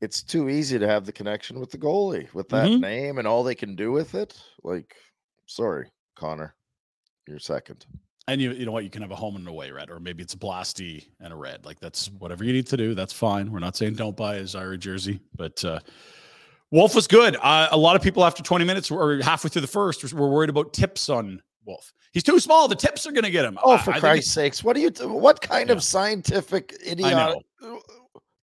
it's 0.00 0.22
too 0.22 0.48
easy 0.48 0.78
to 0.78 0.86
have 0.86 1.04
the 1.06 1.12
connection 1.12 1.60
with 1.60 1.70
the 1.70 1.78
goalie 1.78 2.32
with 2.34 2.48
that 2.50 2.68
Mhm. 2.68 2.80
name 2.80 3.18
and 3.18 3.26
all 3.28 3.42
they 3.44 3.54
can 3.54 3.76
do 3.76 3.92
with 3.92 4.14
it. 4.14 4.40
Like, 4.62 4.96
sorry, 5.46 5.90
Connor, 6.16 6.54
you're 7.26 7.38
second. 7.38 7.84
And 8.28 8.40
you, 8.40 8.52
you 8.52 8.64
know 8.64 8.72
what? 8.72 8.84
You 8.84 8.90
can 8.90 9.02
have 9.02 9.10
a 9.10 9.16
home 9.16 9.34
and 9.36 9.46
away 9.48 9.70
red, 9.72 9.90
or 9.90 9.98
maybe 9.98 10.22
it's 10.22 10.34
a 10.34 10.38
blasty 10.38 11.08
and 11.20 11.32
a 11.32 11.36
red. 11.36 11.64
Like 11.64 11.80
that's 11.80 12.08
whatever 12.12 12.44
you 12.44 12.52
need 12.52 12.66
to 12.68 12.76
do. 12.76 12.94
That's 12.94 13.12
fine. 13.12 13.50
We're 13.50 13.58
not 13.58 13.76
saying 13.76 13.94
don't 13.94 14.16
buy 14.16 14.36
a 14.36 14.46
Zary 14.46 14.78
jersey, 14.78 15.20
but 15.34 15.64
uh, 15.64 15.80
Wolf 16.70 16.94
was 16.94 17.06
good. 17.08 17.36
Uh, 17.42 17.68
a 17.72 17.76
lot 17.76 17.96
of 17.96 18.02
people 18.02 18.24
after 18.24 18.42
20 18.42 18.64
minutes 18.64 18.90
or 18.90 19.20
halfway 19.20 19.50
through 19.50 19.62
the 19.62 19.66
first 19.66 20.12
were 20.14 20.28
worried 20.30 20.50
about 20.50 20.72
tips 20.72 21.08
on 21.08 21.42
Wolf. 21.64 21.92
He's 22.12 22.22
too 22.22 22.38
small. 22.38 22.68
The 22.68 22.76
tips 22.76 23.06
are 23.06 23.12
going 23.12 23.24
to 23.24 23.30
get 23.30 23.44
him. 23.44 23.58
Oh, 23.62 23.76
for 23.78 23.90
I 23.90 23.94
think 23.94 24.00
Christ's 24.00 24.32
sakes! 24.32 24.62
What 24.64 24.76
do 24.76 24.82
you? 24.82 24.90
What 25.08 25.40
kind 25.40 25.68
Yeah. 25.68 25.74
of 25.76 25.82
scientific 25.82 26.76
idiot 26.84 27.10
know. 27.12 27.80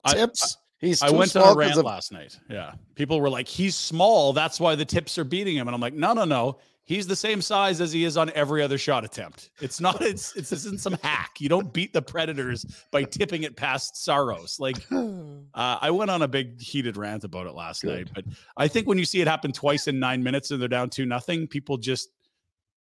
I- 0.04 0.14
tips? 0.14 0.56
He's 0.78 1.02
I 1.02 1.10
went 1.10 1.34
on 1.36 1.54
a 1.54 1.56
rant 1.56 1.78
of- 1.78 1.84
last 1.84 2.12
night. 2.12 2.38
Yeah. 2.50 2.72
People 2.94 3.20
were 3.20 3.30
like, 3.30 3.48
he's 3.48 3.74
small. 3.74 4.32
That's 4.32 4.60
why 4.60 4.74
the 4.74 4.84
tips 4.84 5.16
are 5.18 5.24
beating 5.24 5.56
him. 5.56 5.68
And 5.68 5.74
I'm 5.74 5.80
like, 5.80 5.94
no, 5.94 6.12
no, 6.12 6.24
no. 6.24 6.58
He's 6.84 7.08
the 7.08 7.16
same 7.16 7.42
size 7.42 7.80
as 7.80 7.90
he 7.92 8.04
is 8.04 8.16
on 8.16 8.30
every 8.36 8.62
other 8.62 8.78
shot 8.78 9.04
attempt. 9.04 9.50
It's 9.60 9.80
not, 9.80 10.00
it's, 10.02 10.36
it's 10.36 10.52
isn't 10.52 10.80
some 10.80 10.96
hack. 11.02 11.40
You 11.40 11.48
don't 11.48 11.72
beat 11.72 11.92
the 11.92 12.00
Predators 12.00 12.64
by 12.92 13.02
tipping 13.02 13.42
it 13.42 13.56
past 13.56 14.04
Saros. 14.04 14.60
Like, 14.60 14.76
uh, 14.92 15.34
I 15.54 15.90
went 15.90 16.12
on 16.12 16.22
a 16.22 16.28
big 16.28 16.60
heated 16.60 16.96
rant 16.96 17.24
about 17.24 17.46
it 17.48 17.54
last 17.54 17.82
Good. 17.82 17.96
night. 17.96 18.10
But 18.14 18.24
I 18.56 18.68
think 18.68 18.86
when 18.86 18.98
you 18.98 19.04
see 19.04 19.20
it 19.20 19.26
happen 19.26 19.50
twice 19.50 19.88
in 19.88 19.98
nine 19.98 20.22
minutes 20.22 20.52
and 20.52 20.60
they're 20.60 20.68
down 20.68 20.90
two 20.90 21.06
nothing, 21.06 21.48
people 21.48 21.76
just, 21.76 22.10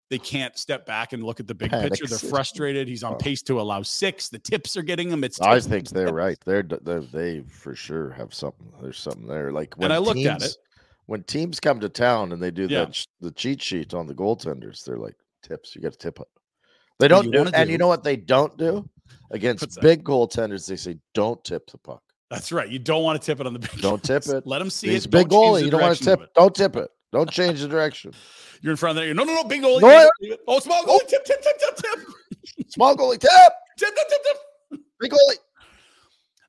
they 0.09 0.19
can't 0.19 0.57
step 0.57 0.87
back 0.87 1.13
and 1.13 1.23
look 1.23 1.41
at 1.41 1.47
the 1.47 1.55
big 1.55 1.71
picture. 1.71 2.07
They're 2.07 2.19
frustrated. 2.19 2.87
He's 2.89 3.03
on 3.03 3.15
Oh. 3.15 3.17
pace 3.17 3.43
to 3.43 3.61
allow 3.61 3.83
six. 3.83 4.29
The 4.29 4.39
tips 4.39 4.77
are 4.77 4.83
getting 4.83 5.11
him. 5.11 5.25
It's 5.25 5.41
I 5.41 5.59
think 5.61 5.89
they're 5.89 6.13
right. 6.13 6.39
They're, 6.45 6.63
d- 6.63 6.77
they 7.13 7.41
for 7.49 7.75
sure 7.75 8.11
have 8.13 8.33
something. 8.33 8.73
There's 8.81 8.99
something 8.99 9.27
there. 9.27 9.51
Like 9.53 9.75
when 9.77 9.87
And 9.87 9.93
I 9.95 9.99
looked 9.99 10.21
at 10.21 10.43
it. 10.43 10.57
when 11.07 11.23
teams 11.25 11.59
come 11.59 11.81
to 11.81 11.89
town 11.89 12.33
and 12.33 12.41
they 12.43 12.51
do 12.51 12.67
Yeah. 12.71 12.85
that 12.87 13.07
the 13.21 13.33
cheat 13.33 13.61
sheet 13.63 13.95
on 13.95 14.07
the 14.07 14.15
goaltenders. 14.15 14.85
They're 14.85 14.99
like 14.99 15.17
tips. 15.43 15.75
You 15.75 15.83
got 15.83 15.93
to 15.93 15.99
tip 15.99 16.21
up. 16.21 16.29
They 16.99 17.09
don't 17.09 17.31
do, 17.31 17.39
wanna 17.39 17.51
and 17.55 17.67
do- 17.67 17.73
you 17.73 17.79
know 17.79 17.89
what 17.89 18.05
they 18.05 18.17
don't 18.17 18.57
do 18.57 18.89
against 19.33 19.81
big 19.81 20.05
goaltenders. 20.05 20.67
They 20.67 20.77
say 20.77 20.99
don't 21.15 21.43
tip 21.45 21.69
the 21.71 21.79
puck. 21.79 22.03
That's 22.31 22.51
right. 22.53 22.69
You 22.69 22.79
don't 22.79 23.03
want 23.05 23.21
to 23.21 23.25
tip 23.27 23.39
it 23.41 23.47
on 23.47 23.53
the 23.53 23.59
big. 23.61 23.81
Don't 23.81 24.03
tip 24.03 24.27
it. 24.27 24.47
Let 24.47 24.59
them 24.61 24.71
see 24.71 24.89
He's 24.89 25.05
it. 25.05 25.11
big 25.11 25.29
Don't 25.29 25.55
goalie. 25.55 25.65
You 25.65 25.71
don't 25.71 25.81
want 25.83 25.97
to 25.99 26.05
tip. 26.05 26.21
it. 26.23 26.31
Don't 26.35 26.55
tip 26.55 26.75
it. 26.77 26.91
Don't 27.17 27.31
change 27.31 27.63
the 27.63 27.69
direction. 27.69 28.13
You're 28.61 28.73
in 28.73 28.77
front 28.77 28.99
of 28.99 29.03
there. 29.03 29.15
No, 29.15 29.25
no, 29.25 29.35
no. 29.37 29.45
Big 29.45 29.63
goalie. 29.63 29.81
No, 29.81 29.87
leave 29.89 29.97
I- 29.97 30.03
it, 30.03 30.11
leave 30.21 30.33
it. 30.33 30.41
Oh, 30.47 30.61
small 30.61 30.85
goalie. 30.85 31.09
Tip, 31.09 31.25
tip, 31.25 31.41
tip, 31.41 31.59
tip, 31.59 31.77
tip. 31.77 32.69
Small 32.69 32.95
goalie 32.95 33.19
tip. 33.19 33.31
Tip, 33.79 33.89
tip, 33.97 34.09
tip, 34.11 34.21
tip. 34.23 34.81
Big 35.01 35.11
goalie. 35.13 35.39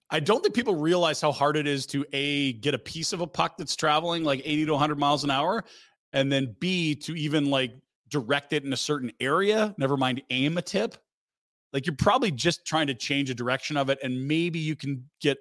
I 0.09 0.19
don't 0.19 0.43
think 0.43 0.53
people 0.53 0.75
realize 0.75 1.21
how 1.21 1.31
hard 1.31 1.55
it 1.55 1.67
is 1.67 1.86
to 1.86 2.05
a 2.12 2.51
get 2.53 2.74
a 2.74 2.79
piece 2.79 3.13
of 3.13 3.21
a 3.21 3.27
puck 3.27 3.55
that's 3.57 3.77
traveling 3.77 4.25
like 4.25 4.41
80 4.43 4.65
to 4.65 4.71
100 4.74 5.00
miles 5.00 5.24
an 5.24 5.31
hour, 5.31 5.63
and 6.12 6.29
then 6.29 6.53
b 6.59 6.95
to 6.95 7.15
even 7.15 7.50
like 7.50 7.71
direct 8.09 8.51
it 8.51 8.65
in 8.65 8.74
a 8.74 8.77
certain 8.77 9.09
area. 9.21 9.74
Never 9.77 9.95
mind 9.95 10.21
aim 10.31 10.57
a 10.57 10.62
tip. 10.62 10.97
Like 11.71 11.86
you're 11.86 11.95
probably 11.95 12.31
just 12.31 12.65
trying 12.65 12.88
to 12.88 12.93
change 12.93 13.29
a 13.29 13.33
direction 13.33 13.77
of 13.77 13.89
it, 13.89 14.00
and 14.03 14.27
maybe 14.27 14.59
you 14.59 14.75
can 14.75 15.09
get 15.21 15.38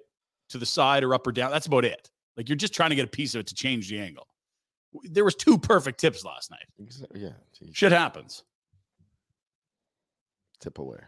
to 0.51 0.57
the 0.57 0.65
side 0.65 1.03
or 1.03 1.13
up 1.13 1.27
or 1.27 1.33
down. 1.33 1.51
That's 1.51 1.67
about 1.67 1.83
it. 1.83 2.09
Like 2.37 2.47
you're 2.47 2.55
just 2.55 2.73
trying 2.73 2.91
to 2.91 2.95
get 2.95 3.03
a 3.03 3.09
piece 3.09 3.35
of 3.35 3.41
it 3.41 3.47
to 3.47 3.55
change 3.55 3.89
the 3.89 3.99
angle. 3.99 4.25
There 5.03 5.25
was 5.25 5.35
two 5.35 5.57
perfect 5.57 5.99
tips 5.99 6.23
last 6.23 6.49
night. 6.51 6.65
Exa- 6.81 7.05
Yeah. 7.13 7.29
geez, 7.59 7.75
Shit 7.75 7.91
happens. 7.91 8.43
Tip 10.59 10.79
away. 10.79 10.99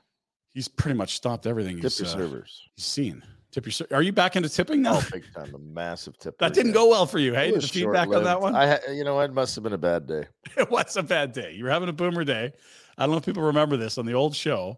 He's 0.53 0.67
pretty 0.67 0.97
much 0.97 1.15
stopped 1.15 1.47
everything 1.47 1.75
Tip 1.77 1.83
he's, 1.83 1.99
your 1.99 2.09
uh, 2.09 2.11
servers. 2.11 2.69
he's 2.75 2.85
seen. 2.85 3.23
Tip 3.51 3.65
your. 3.65 3.71
ser- 3.71 3.87
Are 3.91 4.01
you 4.01 4.11
back 4.11 4.35
into 4.35 4.49
tipping 4.49 4.81
now? 4.81 4.95
Oh, 4.97 5.07
big 5.11 5.23
time. 5.33 5.53
A 5.55 5.57
massive 5.57 6.17
tip. 6.19 6.37
that 6.39 6.53
didn't 6.53 6.73
go 6.73 6.87
well 6.89 7.05
for 7.07 7.17
you. 7.19 7.33
Hey, 7.33 7.51
the 7.51 7.61
feedback 7.61 8.09
on 8.09 8.23
that 8.23 8.41
one. 8.41 8.55
I, 8.55 8.79
you 8.91 9.03
know, 9.03 9.19
it 9.21 9.33
must 9.33 9.55
have 9.55 9.63
been 9.63 9.73
a 9.73 9.77
bad 9.77 10.05
day. 10.05 10.25
it 10.57 10.69
was 10.69 10.97
a 10.97 11.03
bad 11.03 11.31
day. 11.33 11.53
You 11.53 11.63
were 11.63 11.71
having 11.71 11.89
a 11.89 11.93
boomer 11.93 12.23
day. 12.23 12.51
I 12.97 13.03
don't 13.03 13.11
know 13.11 13.17
if 13.17 13.25
people 13.25 13.43
remember 13.43 13.77
this 13.77 13.97
on 13.97 14.05
the 14.05 14.13
old 14.13 14.35
show. 14.35 14.77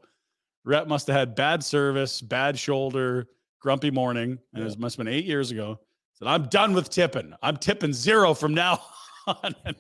Rhett 0.63 0.88
must 0.88 1.08
have 1.08 1.15
had 1.15 1.36
bad 1.36 1.63
service, 1.63 2.22
bad 2.22 2.58
shoulder, 2.58 3.27
grumpy 3.60 3.91
morning, 3.91 4.38
and 4.53 4.63
it 4.63 4.77
must 4.79 4.96
have 4.98 5.05
been 5.05 5.13
eight 5.13 5.25
years 5.25 5.51
ago. 5.51 5.79
Said, 6.21 6.27
"I'm 6.27 6.45
done 6.47 6.73
with 6.73 6.89
tipping. 6.89 7.33
I'm 7.41 7.57
tipping 7.57 7.93
zero 7.93 8.33
from 8.35 8.53
now 8.53 8.79
on." 9.27 9.55
And 9.65 9.75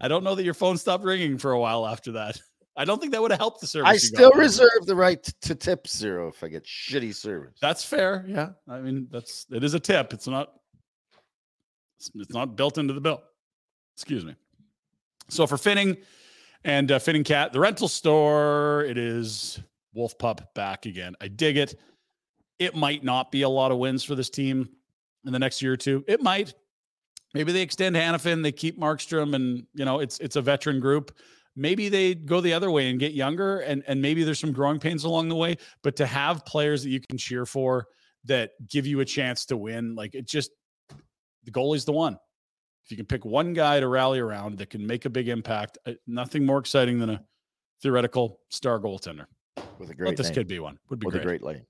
I 0.00 0.08
don't 0.08 0.24
know 0.24 0.34
that 0.34 0.44
your 0.44 0.54
phone 0.54 0.78
stopped 0.78 1.04
ringing 1.04 1.36
for 1.36 1.52
a 1.52 1.60
while 1.60 1.86
after 1.86 2.12
that. 2.12 2.40
I 2.74 2.84
don't 2.84 3.00
think 3.00 3.12
that 3.12 3.20
would 3.20 3.30
have 3.30 3.40
helped 3.40 3.60
the 3.60 3.66
service. 3.66 3.88
I 3.88 3.96
still 3.96 4.30
reserve 4.32 4.86
the 4.86 4.96
right 4.96 5.22
to 5.42 5.54
tip 5.54 5.86
zero 5.88 6.28
if 6.28 6.42
I 6.42 6.48
get 6.48 6.64
shitty 6.64 7.14
service. 7.14 7.58
That's 7.60 7.84
fair. 7.84 8.24
Yeah. 8.28 8.50
I 8.68 8.80
mean, 8.80 9.08
that's 9.10 9.46
it 9.50 9.62
is 9.62 9.74
a 9.74 9.80
tip. 9.80 10.12
It's 10.12 10.26
not 10.26 10.52
it's, 11.98 12.10
it's 12.14 12.32
not 12.32 12.56
built 12.56 12.78
into 12.78 12.94
the 12.94 13.00
bill. 13.00 13.22
Excuse 13.94 14.24
me. 14.24 14.36
So 15.28 15.46
for 15.46 15.56
Finning 15.56 15.98
and 16.64 16.92
uh, 16.92 16.98
Finning 16.98 17.24
Cat, 17.24 17.52
the 17.52 17.60
rental 17.60 17.88
store, 17.88 18.84
it 18.84 18.96
is 18.96 19.60
Wolf 19.92 20.16
Pup 20.18 20.54
back 20.54 20.86
again. 20.86 21.14
I 21.20 21.28
dig 21.28 21.56
it. 21.56 21.78
It 22.58 22.74
might 22.74 23.04
not 23.04 23.30
be 23.30 23.42
a 23.42 23.48
lot 23.48 23.70
of 23.72 23.78
wins 23.78 24.02
for 24.02 24.14
this 24.14 24.30
team 24.30 24.68
in 25.26 25.32
the 25.32 25.38
next 25.38 25.60
year 25.60 25.72
or 25.72 25.76
two. 25.76 26.04
It 26.06 26.22
might. 26.22 26.54
Maybe 27.34 27.52
they 27.52 27.62
extend 27.62 27.96
Hanifin, 27.96 28.42
they 28.42 28.52
keep 28.52 28.78
Markstrom, 28.78 29.34
and 29.34 29.66
you 29.74 29.84
know 29.84 29.98
it's 30.00 30.18
it's 30.20 30.36
a 30.36 30.42
veteran 30.42 30.80
group. 30.80 31.14
Maybe 31.54 31.88
they 31.88 32.14
go 32.14 32.40
the 32.40 32.52
other 32.52 32.70
way 32.70 32.88
and 32.90 32.98
get 32.98 33.12
younger, 33.12 33.60
and 33.60 33.82
and 33.86 34.00
maybe 34.00 34.22
there's 34.24 34.38
some 34.38 34.52
growing 34.52 34.78
pains 34.78 35.04
along 35.04 35.28
the 35.28 35.34
way. 35.36 35.56
But 35.82 35.96
to 35.96 36.06
have 36.06 36.44
players 36.46 36.82
that 36.84 36.90
you 36.90 37.00
can 37.00 37.18
cheer 37.18 37.44
for 37.44 37.86
that 38.24 38.52
give 38.68 38.86
you 38.86 39.00
a 39.00 39.04
chance 39.04 39.44
to 39.46 39.56
win, 39.56 39.94
like 39.94 40.14
it 40.14 40.26
just 40.26 40.50
the 41.44 41.50
goalie's 41.50 41.84
the 41.84 41.92
one. 41.92 42.16
If 42.84 42.90
you 42.92 42.96
can 42.96 43.06
pick 43.06 43.24
one 43.24 43.52
guy 43.52 43.80
to 43.80 43.88
rally 43.88 44.20
around 44.20 44.58
that 44.58 44.70
can 44.70 44.86
make 44.86 45.04
a 45.06 45.10
big 45.10 45.28
impact, 45.28 45.76
uh, 45.86 45.92
nothing 46.06 46.46
more 46.46 46.58
exciting 46.58 46.98
than 47.00 47.10
a 47.10 47.24
theoretical 47.82 48.40
star 48.48 48.78
goaltender. 48.78 49.26
with 49.78 49.88
a 49.88 49.92
Let 49.92 49.96
great 49.98 50.16
this 50.16 50.28
name. 50.28 50.34
kid 50.34 50.46
be 50.46 50.60
one. 50.60 50.78
Would 50.88 51.00
be 51.00 51.06
with 51.06 51.14
great. 51.14 51.22
a 51.22 51.26
great 51.26 51.42
lane. 51.42 51.66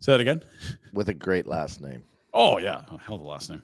Say 0.00 0.12
that 0.12 0.20
again. 0.20 0.42
With 0.92 1.08
a 1.08 1.14
great 1.14 1.46
last 1.46 1.80
name. 1.80 2.02
Oh 2.34 2.58
yeah, 2.58 2.82
oh, 2.90 2.96
hell 2.98 3.14
of 3.14 3.20
a 3.20 3.24
last 3.24 3.48
name. 3.48 3.62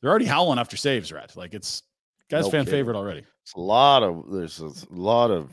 They're 0.00 0.10
already 0.10 0.24
howling 0.26 0.58
after 0.58 0.76
saves, 0.76 1.10
Rhett. 1.12 1.36
Like 1.36 1.52
it's 1.52 1.82
guy's 2.30 2.44
No 2.44 2.50
fan 2.50 2.64
kidding. 2.64 2.78
favorite 2.78 2.96
already. 2.96 3.24
It's 3.42 3.54
a 3.54 3.60
lot 3.60 4.02
of 4.02 4.30
there's 4.30 4.60
a 4.60 4.70
lot 4.90 5.30
of 5.30 5.50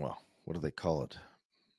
well, 0.00 0.18
what 0.44 0.54
do 0.54 0.60
they 0.60 0.70
call 0.70 1.02
it? 1.04 1.16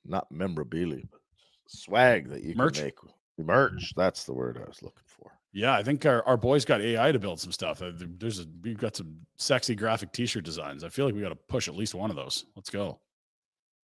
Not 0.05 0.31
memorabilia, 0.31 1.03
but 1.11 1.21
swag 1.67 2.29
that 2.29 2.43
you 2.43 2.55
Merch? 2.55 2.75
can 2.75 2.85
make. 2.85 2.95
Merch. 3.39 3.93
That's 3.95 4.23
the 4.23 4.33
word 4.33 4.57
I 4.63 4.67
was 4.67 4.81
looking 4.81 5.03
for. 5.05 5.31
Yeah, 5.53 5.73
I 5.73 5.83
think 5.83 6.05
our, 6.05 6.23
our 6.27 6.37
boys 6.37 6.65
got 6.65 6.81
AI 6.81 7.11
to 7.11 7.19
build 7.19 7.39
some 7.39 7.51
stuff. 7.51 7.81
Uh, 7.81 7.91
There's 7.95 8.39
a 8.39 8.45
we've 8.61 8.77
got 8.77 8.95
some 8.95 9.15
sexy 9.37 9.75
graphic 9.75 10.11
T-shirt 10.11 10.43
designs. 10.43 10.83
I 10.83 10.89
feel 10.89 11.05
like 11.05 11.15
we 11.15 11.21
got 11.21 11.29
to 11.29 11.35
push 11.35 11.67
at 11.67 11.75
least 11.75 11.95
one 11.95 12.09
of 12.09 12.15
those. 12.15 12.45
Let's 12.55 12.69
go. 12.69 12.99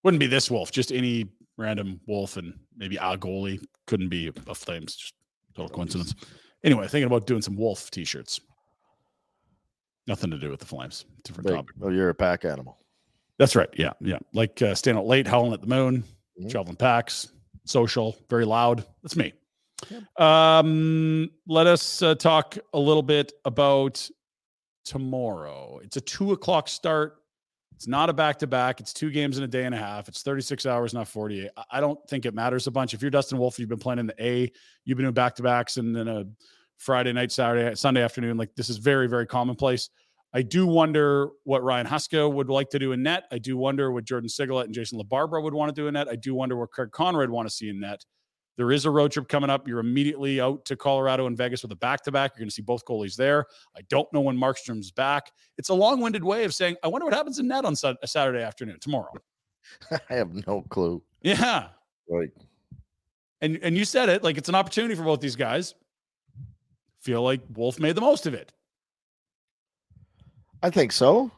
Wouldn't 0.03 0.19
be 0.19 0.27
this 0.27 0.50
wolf, 0.50 0.72
just 0.72 0.91
any 0.91 1.25
random 1.57 1.99
wolf, 2.07 2.37
and 2.37 2.53
maybe 2.75 2.95
a 2.97 3.17
goalie. 3.17 3.63
Couldn't 3.87 4.09
be 4.09 4.31
a 4.47 4.55
flames. 4.55 4.95
Just 4.95 5.13
total 5.55 5.69
coincidence. 5.69 6.13
Anyway, 6.63 6.87
thinking 6.87 7.07
about 7.07 7.25
doing 7.27 7.41
some 7.41 7.55
wolf 7.55 7.89
T-shirts. 7.91 8.39
Nothing 10.07 10.31
to 10.31 10.37
do 10.37 10.49
with 10.49 10.59
the 10.59 10.65
flames. 10.65 11.05
Different 11.23 11.47
Big- 11.47 11.55
topic. 11.55 11.75
oh, 11.81 11.89
you're 11.89 12.09
a 12.09 12.15
pack 12.15 12.45
animal. 12.45 12.77
That's 13.39 13.55
right. 13.55 13.69
Yeah, 13.77 13.93
yeah. 14.01 14.17
Like 14.33 14.61
uh, 14.61 14.73
staying 14.73 14.97
out 14.97 15.05
late, 15.05 15.27
howling 15.27 15.53
at 15.53 15.61
the 15.61 15.67
moon, 15.67 16.03
Mhm. 16.41 16.49
traveling 16.49 16.75
packs, 16.75 17.31
social, 17.65 18.15
very 18.29 18.45
loud. 18.45 18.85
That's 19.03 19.15
me. 19.15 19.33
Um, 20.17 21.29
let 21.47 21.67
us 21.67 22.01
uh, 22.01 22.15
talk 22.15 22.57
a 22.73 22.79
little 22.79 23.03
bit 23.03 23.33
about 23.45 24.09
tomorrow. 24.85 25.79
It's 25.83 25.97
a 25.97 26.01
two 26.01 26.31
o'clock 26.31 26.67
start. 26.67 27.17
It's 27.75 27.88
not 27.88 28.09
a 28.09 28.13
back 28.13 28.39
to 28.39 28.47
back. 28.47 28.79
It's 28.79 28.91
two 28.91 29.12
games 29.12 29.38
in 29.38 29.43
a 29.43 29.47
day 29.47 29.65
and 29.65 29.75
a 29.75 29.77
half. 29.77 30.07
It's 30.07 30.24
36 30.24 30.65
hours, 30.65 30.93
not 30.93 31.07
48. 31.07 31.51
I- 31.71 31.79
don't 31.79 32.00
think 32.09 32.25
it 32.25 32.33
matters 32.33 32.65
a 32.65 32.71
bunch. 32.71 32.93
If 32.95 33.01
you're 33.01 33.12
Dustin 33.12 33.38
Wolf, 33.38 33.59
you've 33.59 33.69
been 33.69 33.77
playing 33.77 34.00
in 34.00 34.07
the 34.07 34.24
A, 34.24 34.51
you've 34.83 34.97
been 34.97 35.03
doing 35.03 35.13
back 35.13 35.36
to 35.36 35.43
backs 35.43 35.77
and 35.77 35.95
then 35.95 36.07
a 36.07 36.25
Friday 36.77 37.13
night, 37.13 37.31
Saturday, 37.31 37.75
Sunday 37.75 38.01
afternoon. 38.01 38.38
Like 38.38 38.55
this 38.55 38.69
is 38.69 38.77
very, 38.77 39.07
very 39.07 39.27
commonplace. 39.27 39.89
I 40.33 40.41
do 40.41 40.67
wonder 40.67 41.29
what 41.43 41.63
Ryan 41.63 41.88
Huska 41.88 42.31
would 42.31 42.50
like 42.50 42.69
to 42.71 42.79
do 42.79 42.91
in 42.91 43.01
net. 43.03 43.24
I 43.31 43.38
do 43.38 43.57
wonder 43.57 43.91
what 43.91 44.03
Jordan 44.05 44.29
Sigalet 44.29 44.65
and 44.65 44.74
Jason 44.74 45.00
LaBarbera 45.00 45.41
would 45.41 45.53
want 45.53 45.74
to 45.74 45.81
do 45.81 45.88
in 45.88 45.93
net. 45.93 46.07
I 46.09 46.15
do 46.15 46.36
wonder 46.36 46.57
what 46.57 46.71
Craig 46.71 46.91
Conroy 46.91 47.27
want 47.27 47.47
to 47.47 47.53
see 47.53 47.69
in 47.69 47.79
net. 47.79 48.03
There 48.57 48.71
is 48.71 48.85
a 48.85 48.91
road 48.91 49.11
trip 49.11 49.27
coming 49.27 49.51
up. 49.51 49.67
You're 49.67 49.79
immediately 49.79 50.41
out 50.41 50.65
to 50.65 50.75
Colorado 50.75 51.27
and 51.27 51.37
Vegas 51.37 51.61
with 51.61 51.71
a 51.71 51.75
back 51.75 52.03
to 52.03 52.11
back. 52.11 52.31
You're 52.35 52.41
going 52.41 52.49
to 52.49 52.53
see 52.55 52.63
both 52.63 52.83
goalies 52.85 53.15
there. 53.15 53.45
I 53.75 53.81
don't 53.87 54.11
know 54.11 54.21
when 54.21 54.35
Markstrom's 54.35 54.91
back. 54.91 55.31
It's 55.57 55.69
a 55.69 55.73
long 55.75 56.01
winded 56.01 56.23
way 56.23 56.43
of 56.43 56.53
saying, 56.53 56.75
I 56.83 56.87
wonder 56.87 57.05
what 57.05 57.13
happens 57.13 57.37
in 57.37 57.47
net 57.47 57.65
on 57.65 57.75
Saturday 57.75 58.41
afternoon 58.41 58.79
tomorrow. 58.81 59.13
I 59.91 60.13
have 60.15 60.33
no 60.47 60.63
clue. 60.69 61.03
Yeah. 61.21 61.67
Right. 62.09 62.31
And, 63.41 63.59
and 63.61 63.77
you 63.77 63.85
said 63.85 64.09
it 64.09 64.23
like 64.23 64.37
it's 64.39 64.49
an 64.49 64.55
opportunity 64.55 64.95
for 64.95 65.03
both 65.03 65.21
these 65.21 65.35
guys. 65.35 65.75
Feel 67.01 67.21
like 67.21 67.41
Wolf 67.53 67.79
made 67.79 67.95
the 67.95 68.01
most 68.01 68.25
of 68.25 68.33
it. 68.33 68.51
I 70.63 70.71
think 70.71 70.91
so. 70.91 71.31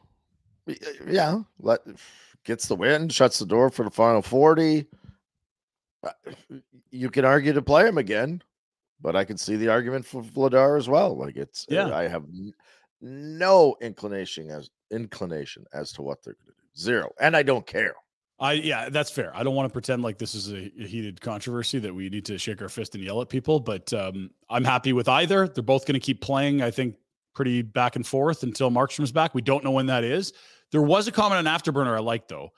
Yeah. 1.06 1.42
Let, 1.60 1.82
gets 2.46 2.68
the 2.68 2.76
win, 2.76 3.10
shuts 3.10 3.40
the 3.40 3.46
door 3.46 3.70
for 3.70 3.84
the 3.84 3.92
final 3.92 4.22
40. 4.22 4.86
You 6.92 7.10
can 7.10 7.26
argue 7.26 7.54
to 7.54 7.62
play 7.62 7.88
him 7.88 7.98
again, 7.98 8.42
but 9.02 9.16
I 9.16 9.26
can 9.26 9.38
see 9.38 9.56
the 9.56 9.70
argument 9.70 10.06
for 10.06 10.22
Vladar 10.22 10.78
as 10.78 10.88
well. 10.90 11.16
Like 11.18 11.36
it's, 11.36 11.66
uh, 11.72 11.76
Yeah. 11.76 11.96
I 11.96 12.08
have 12.08 12.26
no 13.02 13.76
inclination 13.82 14.50
as 14.50 14.70
inclination 14.92 15.66
as 15.74 15.92
to 15.94 16.02
what 16.02 16.24
they're 16.24 16.34
going 16.34 16.48
to 16.48 16.52
do. 16.52 16.82
Zero, 16.82 17.12
and 17.20 17.36
I 17.36 17.44
don't 17.44 17.66
care. 17.66 17.96
I 18.40 18.54
yeah, 18.54 18.88
that's 18.90 19.12
fair. 19.12 19.36
I 19.36 19.44
don't 19.44 19.56
want 19.56 19.68
to 19.68 19.74
pretend 19.74 20.02
like 20.02 20.18
this 20.18 20.34
is 20.34 20.52
a, 20.54 20.72
a 20.82 20.88
heated 20.88 21.20
controversy 21.20 21.78
that 21.80 21.94
we 21.94 22.10
need 22.10 22.26
to 22.26 22.38
shake 22.38 22.62
our 22.62 22.70
fist 22.70 22.96
and 22.96 23.04
yell 23.04 23.22
at 23.22 23.28
people, 23.28 23.60
but 23.60 23.92
um, 23.92 24.30
I'm 24.50 24.64
happy 24.64 24.94
with 24.94 25.10
either. 25.10 25.48
They're 25.48 25.64
both 25.64 25.86
going 25.86 25.96
to 25.96 26.06
keep 26.06 26.22
playing. 26.22 26.62
I 26.62 26.72
think 26.72 26.96
pretty 27.36 27.62
back 27.62 27.98
and 27.98 28.08
forth 28.08 28.44
until 28.44 28.72
Markstrom's 28.72 29.12
back. 29.12 29.36
We 29.36 29.42
don't 29.42 29.64
know 29.64 29.72
when 29.72 29.88
that 29.88 30.06
is. 30.06 30.32
There 30.72 30.82
was 30.82 31.08
a 31.08 31.12
comment 31.12 31.46
on 31.46 31.60
Afterburner 31.60 31.96
I 31.96 32.00
like 32.00 32.28
though. 32.30 32.52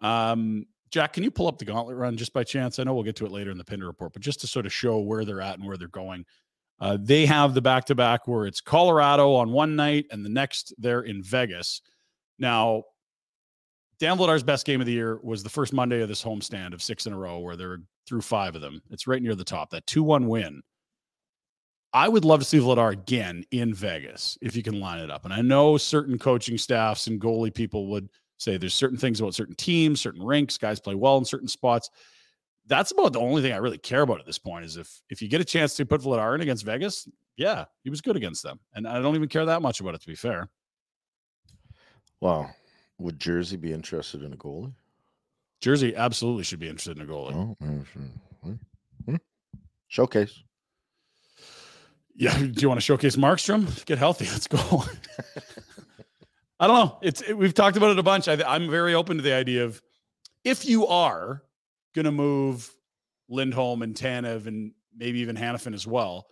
Um, 0.00 0.64
Jack, 0.90 1.12
can 1.12 1.22
you 1.22 1.30
pull 1.30 1.46
up 1.46 1.58
the 1.58 1.64
gauntlet 1.64 1.96
run 1.96 2.16
just 2.16 2.32
by 2.32 2.44
chance? 2.44 2.78
I 2.78 2.84
know 2.84 2.94
we'll 2.94 3.04
get 3.04 3.16
to 3.16 3.26
it 3.26 3.32
later 3.32 3.50
in 3.50 3.58
the 3.58 3.64
Pinder 3.64 3.86
report, 3.86 4.12
but 4.12 4.22
just 4.22 4.40
to 4.40 4.46
sort 4.46 4.66
of 4.66 4.72
show 4.72 4.98
where 4.98 5.24
they're 5.24 5.40
at 5.40 5.58
and 5.58 5.66
where 5.66 5.76
they're 5.76 5.88
going. 5.88 6.24
Uh, 6.80 6.96
they 7.00 7.26
have 7.26 7.54
the 7.54 7.60
back 7.60 7.84
to 7.86 7.94
back 7.94 8.28
where 8.28 8.46
it's 8.46 8.60
Colorado 8.60 9.34
on 9.34 9.50
one 9.50 9.74
night 9.74 10.06
and 10.10 10.24
the 10.24 10.30
next 10.30 10.72
they're 10.78 11.02
in 11.02 11.22
Vegas. 11.22 11.82
Now, 12.38 12.84
Dan 13.98 14.16
Vladar's 14.16 14.44
best 14.44 14.64
game 14.64 14.80
of 14.80 14.86
the 14.86 14.92
year 14.92 15.18
was 15.22 15.42
the 15.42 15.48
first 15.48 15.72
Monday 15.72 16.00
of 16.02 16.08
this 16.08 16.22
homestand 16.22 16.72
of 16.72 16.82
six 16.82 17.06
in 17.06 17.12
a 17.12 17.18
row 17.18 17.40
where 17.40 17.56
they're 17.56 17.80
through 18.06 18.20
five 18.20 18.54
of 18.54 18.60
them. 18.60 18.80
It's 18.90 19.08
right 19.08 19.20
near 19.20 19.34
the 19.34 19.44
top, 19.44 19.70
that 19.70 19.86
2 19.86 20.02
1 20.02 20.28
win. 20.28 20.62
I 21.92 22.08
would 22.08 22.24
love 22.24 22.40
to 22.40 22.44
see 22.44 22.58
Vladar 22.58 22.92
again 22.92 23.44
in 23.50 23.74
Vegas 23.74 24.38
if 24.40 24.54
you 24.54 24.62
can 24.62 24.78
line 24.78 25.00
it 25.00 25.10
up. 25.10 25.24
And 25.24 25.34
I 25.34 25.40
know 25.40 25.76
certain 25.78 26.18
coaching 26.18 26.58
staffs 26.58 27.06
and 27.06 27.20
goalie 27.20 27.52
people 27.52 27.88
would 27.88 28.08
say 28.38 28.56
there's 28.56 28.74
certain 28.74 28.98
things 28.98 29.20
about 29.20 29.34
certain 29.34 29.54
teams, 29.54 30.00
certain 30.00 30.24
ranks, 30.24 30.56
guys 30.58 30.80
play 30.80 30.94
well 30.94 31.18
in 31.18 31.24
certain 31.24 31.48
spots. 31.48 31.90
That's 32.66 32.92
about 32.92 33.12
the 33.12 33.20
only 33.20 33.42
thing 33.42 33.52
I 33.52 33.56
really 33.56 33.78
care 33.78 34.02
about 34.02 34.20
at 34.20 34.26
this 34.26 34.38
point 34.38 34.64
is 34.64 34.76
if 34.76 35.02
if 35.10 35.22
you 35.22 35.28
get 35.28 35.40
a 35.40 35.44
chance 35.44 35.74
to 35.76 35.86
put 35.86 36.00
Vladar 36.00 36.34
in 36.34 36.40
against 36.40 36.64
Vegas, 36.64 37.08
yeah, 37.36 37.64
he 37.84 37.90
was 37.90 38.00
good 38.00 38.16
against 38.16 38.42
them. 38.42 38.60
And 38.74 38.86
I 38.86 39.00
don't 39.00 39.14
even 39.14 39.28
care 39.28 39.46
that 39.46 39.62
much 39.62 39.80
about 39.80 39.94
it, 39.94 40.00
to 40.02 40.06
be 40.06 40.14
fair. 40.14 40.48
Wow. 42.20 42.50
Would 42.98 43.20
Jersey 43.20 43.56
be 43.56 43.72
interested 43.72 44.22
in 44.22 44.32
a 44.32 44.36
goalie? 44.36 44.74
Jersey 45.60 45.94
absolutely 45.94 46.44
should 46.44 46.58
be 46.58 46.68
interested 46.68 46.98
in 46.98 47.04
a 47.04 47.06
goalie. 47.06 47.34
Oh, 47.34 47.56
hmm, 47.60 47.80
hmm. 47.80 49.16
Showcase. 49.88 50.42
Yeah. 52.14 52.36
Do 52.36 52.52
you 52.60 52.68
want 52.68 52.78
to 52.78 52.84
showcase 52.84 53.16
Markstrom? 53.16 53.84
Get 53.86 53.98
healthy. 53.98 54.26
Let's 54.32 54.46
go. 54.46 54.84
I 56.60 56.66
don't 56.66 56.76
know. 56.76 56.98
It's 57.02 57.20
it, 57.22 57.36
we've 57.36 57.54
talked 57.54 57.76
about 57.76 57.90
it 57.90 57.98
a 57.98 58.02
bunch. 58.02 58.28
I, 58.28 58.42
I'm 58.46 58.70
very 58.70 58.94
open 58.94 59.16
to 59.16 59.22
the 59.22 59.34
idea 59.34 59.64
of 59.64 59.80
if 60.44 60.64
you 60.64 60.86
are 60.86 61.42
going 61.94 62.04
to 62.04 62.12
move 62.12 62.74
Lindholm 63.28 63.82
and 63.82 63.94
Tanev 63.94 64.46
and 64.46 64.72
maybe 64.96 65.20
even 65.20 65.36
Hanifin 65.36 65.74
as 65.74 65.86
well. 65.86 66.26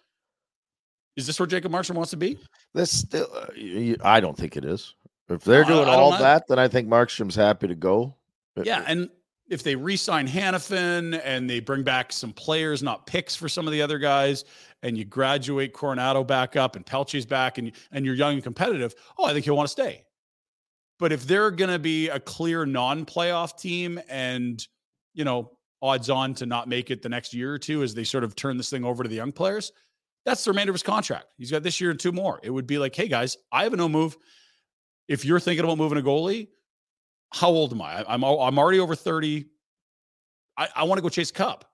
Is 1.17 1.27
this 1.27 1.39
where 1.41 1.47
Jacob 1.47 1.73
Markstrom 1.73 1.95
wants 1.95 2.11
to 2.11 2.17
be? 2.17 2.39
This 2.75 2.91
still, 2.91 3.29
uh, 3.35 3.97
I 4.05 4.21
don't 4.21 4.37
think 4.37 4.57
it 4.57 4.65
is. 4.65 4.95
If 5.29 5.45
they're 5.45 5.63
no, 5.63 5.69
doing 5.69 5.89
all 5.89 6.11
that, 6.11 6.47
then 6.47 6.59
I 6.59 6.69
think 6.69 6.89
Markstrom's 6.89 7.35
happy 7.35 7.69
to 7.69 7.75
go. 7.75 8.15
Uh, 8.57 8.63
yeah, 8.65 8.81
uh, 8.81 8.85
and 8.87 9.11
if 9.49 9.63
they 9.63 9.77
re-sign 9.77 10.29
Hanifin 10.29 11.21
and 11.25 11.49
they 11.49 11.61
bring 11.61 11.83
back 11.83 12.13
some 12.13 12.33
players, 12.33 12.83
not 12.83 13.07
picks 13.07 13.35
for 13.35 13.49
some 13.49 13.67
of 13.67 13.73
the 13.73 13.81
other 13.81 13.99
guys, 13.99 14.45
and 14.83 14.97
you 14.99 15.05
graduate 15.05 15.73
Coronato 15.73 16.27
back 16.27 16.55
up 16.55 16.77
and 16.77 16.85
Pelletier's 16.85 17.27
back, 17.27 17.59
and 17.59 17.73
and 17.93 18.05
you're 18.05 18.15
young 18.15 18.35
and 18.35 18.43
competitive, 18.43 18.95
oh, 19.19 19.25
I 19.25 19.33
think 19.33 19.45
he'll 19.45 19.57
want 19.57 19.69
to 19.69 19.73
stay. 19.73 20.05
But 20.99 21.13
if 21.13 21.27
they're 21.27 21.51
going 21.51 21.71
to 21.71 21.79
be 21.79 22.09
a 22.09 22.19
clear 22.19 22.65
non-playoff 22.65 23.59
team 23.59 24.01
and, 24.09 24.67
you 25.15 25.25
know, 25.25 25.53
odds 25.83 26.09
on 26.09 26.35
to 26.35 26.47
not 26.47 26.69
make 26.69 26.91
it 26.91 27.03
the 27.03 27.09
next 27.09 27.35
year 27.35 27.53
or 27.53 27.59
two 27.59 27.83
as 27.83 27.95
they 27.95 28.05
sort 28.05 28.25
of 28.25 28.35
turn 28.35 28.57
this 28.57 28.71
thing 28.71 28.85
over 28.85 29.03
to 29.03 29.09
the 29.09 29.17
young 29.17 29.33
players, 29.33 29.73
that's 30.25 30.45
the 30.45 30.51
remainder 30.51 30.71
of 30.71 30.75
his 30.75 30.83
contract. 30.83 31.27
He's 31.39 31.51
got 31.51 31.63
this 31.63 31.81
year 31.81 31.91
and 31.91 32.01
two 32.01 32.13
more. 32.13 32.41
It 32.43 32.51
would 32.51 32.67
be 32.67 32.79
like, 32.79 32.95
hey 32.95 33.09
guys, 33.09 33.37
I 33.53 33.63
have 33.63 33.73
a 33.73 33.77
no 33.77 33.89
move. 33.89 34.17
If 35.07 35.25
you're 35.25 35.39
thinking 35.39 35.65
about 35.65 35.79
moving 35.79 35.99
a 35.99 36.03
goalie, 36.03 36.49
how 37.33 37.49
old 37.49 37.73
am 37.73 37.83
I? 37.83 38.05
I'm 38.09 38.25
I'm 38.25 38.59
already 38.59 38.81
over 38.81 38.95
30. 38.95 39.47
I, 40.57 40.69
I 40.75 40.85
want 40.85 40.99
to 40.99 41.03
go 41.03 41.09
chase 41.09 41.31
a 41.31 41.35
cup. 41.35 41.71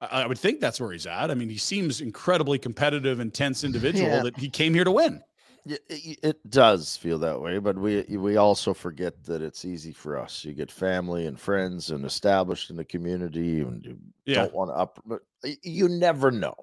I, 0.00 0.22
I, 0.22 0.26
would 0.26 0.38
think 0.38 0.60
that's 0.60 0.80
where 0.80 0.92
he's 0.92 1.06
at. 1.06 1.30
I 1.30 1.34
mean, 1.34 1.48
he 1.48 1.58
seems 1.58 2.00
incredibly 2.00 2.58
competitive, 2.58 3.20
intense 3.20 3.64
individual 3.64 4.08
yeah. 4.08 4.22
that 4.22 4.38
he 4.38 4.48
came 4.48 4.72
here 4.72 4.84
to 4.84 4.92
win. 4.92 5.22
It 5.66 6.50
does 6.50 6.94
feel 6.96 7.18
that 7.20 7.40
way, 7.40 7.58
but 7.58 7.78
we 7.78 8.02
we 8.10 8.36
also 8.36 8.74
forget 8.74 9.24
that 9.24 9.40
it's 9.40 9.64
easy 9.64 9.92
for 9.92 10.18
us. 10.18 10.44
You 10.44 10.52
get 10.52 10.70
family 10.70 11.26
and 11.26 11.40
friends 11.40 11.90
and 11.90 12.04
established 12.04 12.68
in 12.68 12.76
the 12.76 12.84
community, 12.84 13.60
and 13.60 13.82
you 13.82 13.98
yeah. 14.26 14.42
don't 14.42 14.54
want 14.54 14.70
to 14.70 14.74
up. 14.74 15.02
But 15.06 15.20
you 15.62 15.88
never 15.88 16.30
know. 16.30 16.54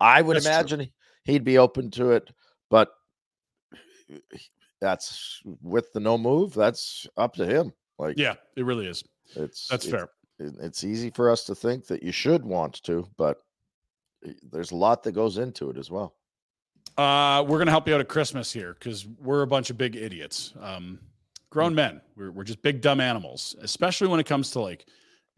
I 0.00 0.22
would 0.22 0.36
that's 0.36 0.46
imagine 0.46 0.80
true. 0.80 0.88
he'd 1.24 1.42
be 1.42 1.58
open 1.58 1.90
to 1.92 2.12
it, 2.12 2.30
but 2.70 2.92
that's 4.80 5.42
with 5.60 5.92
the 5.92 6.00
no 6.00 6.16
move. 6.16 6.54
That's 6.54 7.08
up 7.16 7.34
to 7.34 7.46
him. 7.46 7.72
Like, 7.98 8.18
yeah, 8.18 8.34
it 8.56 8.64
really 8.64 8.86
is. 8.86 9.02
It's 9.34 9.66
that's 9.66 9.84
it's, 9.84 9.92
fair. 9.92 10.10
It's 10.38 10.84
easy 10.84 11.10
for 11.10 11.28
us 11.28 11.44
to 11.46 11.56
think 11.56 11.86
that 11.86 12.04
you 12.04 12.12
should 12.12 12.44
want 12.44 12.82
to, 12.84 13.08
but 13.16 13.42
there's 14.52 14.70
a 14.70 14.76
lot 14.76 15.02
that 15.02 15.12
goes 15.12 15.38
into 15.38 15.70
it 15.70 15.76
as 15.76 15.90
well. 15.90 16.14
Uh, 16.96 17.44
we're 17.48 17.58
gonna 17.58 17.70
help 17.70 17.88
you 17.88 17.94
out 17.94 18.00
at 18.00 18.08
Christmas 18.08 18.52
here 18.52 18.76
because 18.78 19.06
we're 19.20 19.42
a 19.42 19.46
bunch 19.46 19.70
of 19.70 19.78
big 19.78 19.96
idiots. 19.96 20.54
Um, 20.60 21.00
grown 21.50 21.72
hmm. 21.72 21.76
men. 21.76 22.00
We're 22.16 22.30
we're 22.30 22.44
just 22.44 22.62
big 22.62 22.80
dumb 22.80 23.00
animals, 23.00 23.56
especially 23.60 24.08
when 24.08 24.20
it 24.20 24.26
comes 24.26 24.50
to 24.52 24.60
like 24.60 24.86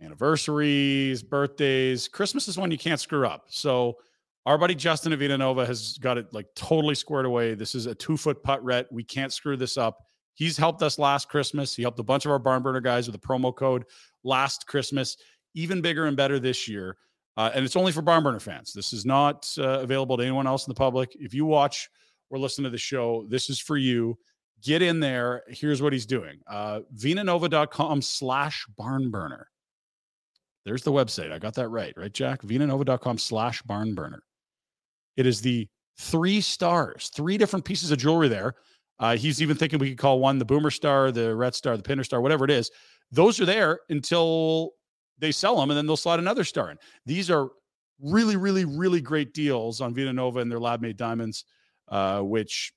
anniversaries, 0.00 1.22
birthdays. 1.22 2.08
Christmas 2.08 2.48
is 2.48 2.58
one 2.58 2.70
you 2.70 2.78
can't 2.78 3.00
screw 3.00 3.26
up. 3.26 3.46
So 3.48 3.96
our 4.44 4.58
buddy 4.58 4.74
Justin 4.74 5.12
Avinanova 5.12 5.66
has 5.66 5.98
got 5.98 6.18
it 6.18 6.32
like 6.32 6.46
totally 6.54 6.94
squared 6.94 7.26
away. 7.26 7.54
This 7.54 7.74
is 7.74 7.86
a 7.86 7.94
two 7.94 8.16
foot 8.16 8.42
putt 8.42 8.62
Rhett. 8.62 8.90
We 8.92 9.02
can't 9.02 9.32
screw 9.32 9.56
this 9.56 9.76
up. 9.76 10.06
He's 10.34 10.56
helped 10.58 10.82
us 10.82 10.98
last 10.98 11.30
Christmas. 11.30 11.74
He 11.74 11.82
helped 11.82 11.98
a 11.98 12.02
bunch 12.02 12.26
of 12.26 12.30
our 12.30 12.38
barn 12.38 12.62
burner 12.62 12.80
guys 12.80 13.06
with 13.06 13.16
a 13.16 13.26
promo 13.26 13.54
code 13.54 13.84
last 14.22 14.66
Christmas. 14.66 15.16
Even 15.54 15.80
bigger 15.80 16.04
and 16.04 16.16
better 16.16 16.38
this 16.38 16.68
year. 16.68 16.98
Uh, 17.36 17.50
and 17.54 17.64
it's 17.64 17.76
only 17.76 17.92
for 17.92 18.02
barn 18.02 18.22
burner 18.22 18.40
fans. 18.40 18.72
This 18.72 18.92
is 18.92 19.04
not 19.04 19.52
uh, 19.58 19.80
available 19.80 20.16
to 20.16 20.22
anyone 20.22 20.46
else 20.46 20.66
in 20.66 20.70
the 20.70 20.78
public. 20.78 21.14
If 21.20 21.34
you 21.34 21.44
watch 21.44 21.90
or 22.30 22.38
listen 22.38 22.64
to 22.64 22.70
the 22.70 22.78
show, 22.78 23.26
this 23.28 23.50
is 23.50 23.58
for 23.58 23.76
you. 23.76 24.18
Get 24.62 24.80
in 24.80 25.00
there. 25.00 25.42
Here's 25.48 25.82
what 25.82 25.92
he's 25.92 26.06
doing. 26.06 26.40
Uh, 26.46 26.80
Venanova.com 26.96 28.00
slash 28.00 28.66
barn 28.76 29.10
burner. 29.10 29.48
There's 30.64 30.82
the 30.82 30.92
website. 30.92 31.30
I 31.30 31.38
got 31.38 31.54
that 31.54 31.68
right, 31.68 31.92
right, 31.96 32.12
Jack? 32.12 32.42
Venanova.com 32.42 33.18
slash 33.18 33.62
barn 33.62 33.94
burner. 33.94 34.22
It 35.16 35.26
is 35.26 35.40
the 35.40 35.68
three 35.98 36.40
stars, 36.40 37.10
three 37.14 37.38
different 37.38 37.64
pieces 37.64 37.90
of 37.90 37.98
jewelry 37.98 38.28
there. 38.28 38.54
Uh, 38.98 39.16
he's 39.16 39.42
even 39.42 39.56
thinking 39.56 39.78
we 39.78 39.90
could 39.90 39.98
call 39.98 40.18
one 40.18 40.38
the 40.38 40.44
Boomer 40.44 40.70
Star, 40.70 41.12
the 41.12 41.36
Red 41.36 41.54
Star, 41.54 41.76
the 41.76 41.82
Pinder 41.82 42.02
Star, 42.02 42.20
whatever 42.20 42.44
it 42.46 42.50
is. 42.50 42.70
Those 43.12 43.38
are 43.40 43.44
there 43.44 43.80
until 43.90 44.72
they 45.18 45.32
sell 45.32 45.56
them 45.56 45.70
and 45.70 45.76
then 45.76 45.86
they'll 45.86 45.96
slot 45.96 46.18
another 46.18 46.44
star 46.44 46.70
in. 46.70 46.78
These 47.04 47.30
are 47.30 47.50
really, 48.00 48.36
really, 48.36 48.64
really 48.64 49.00
great 49.00 49.32
deals 49.34 49.80
on 49.80 49.94
Vena 49.94 50.12
Nova 50.12 50.40
and 50.40 50.50
their 50.50 50.60
lab 50.60 50.80
made 50.80 50.96
diamonds, 50.96 51.44
uh, 51.88 52.20
which 52.20 52.72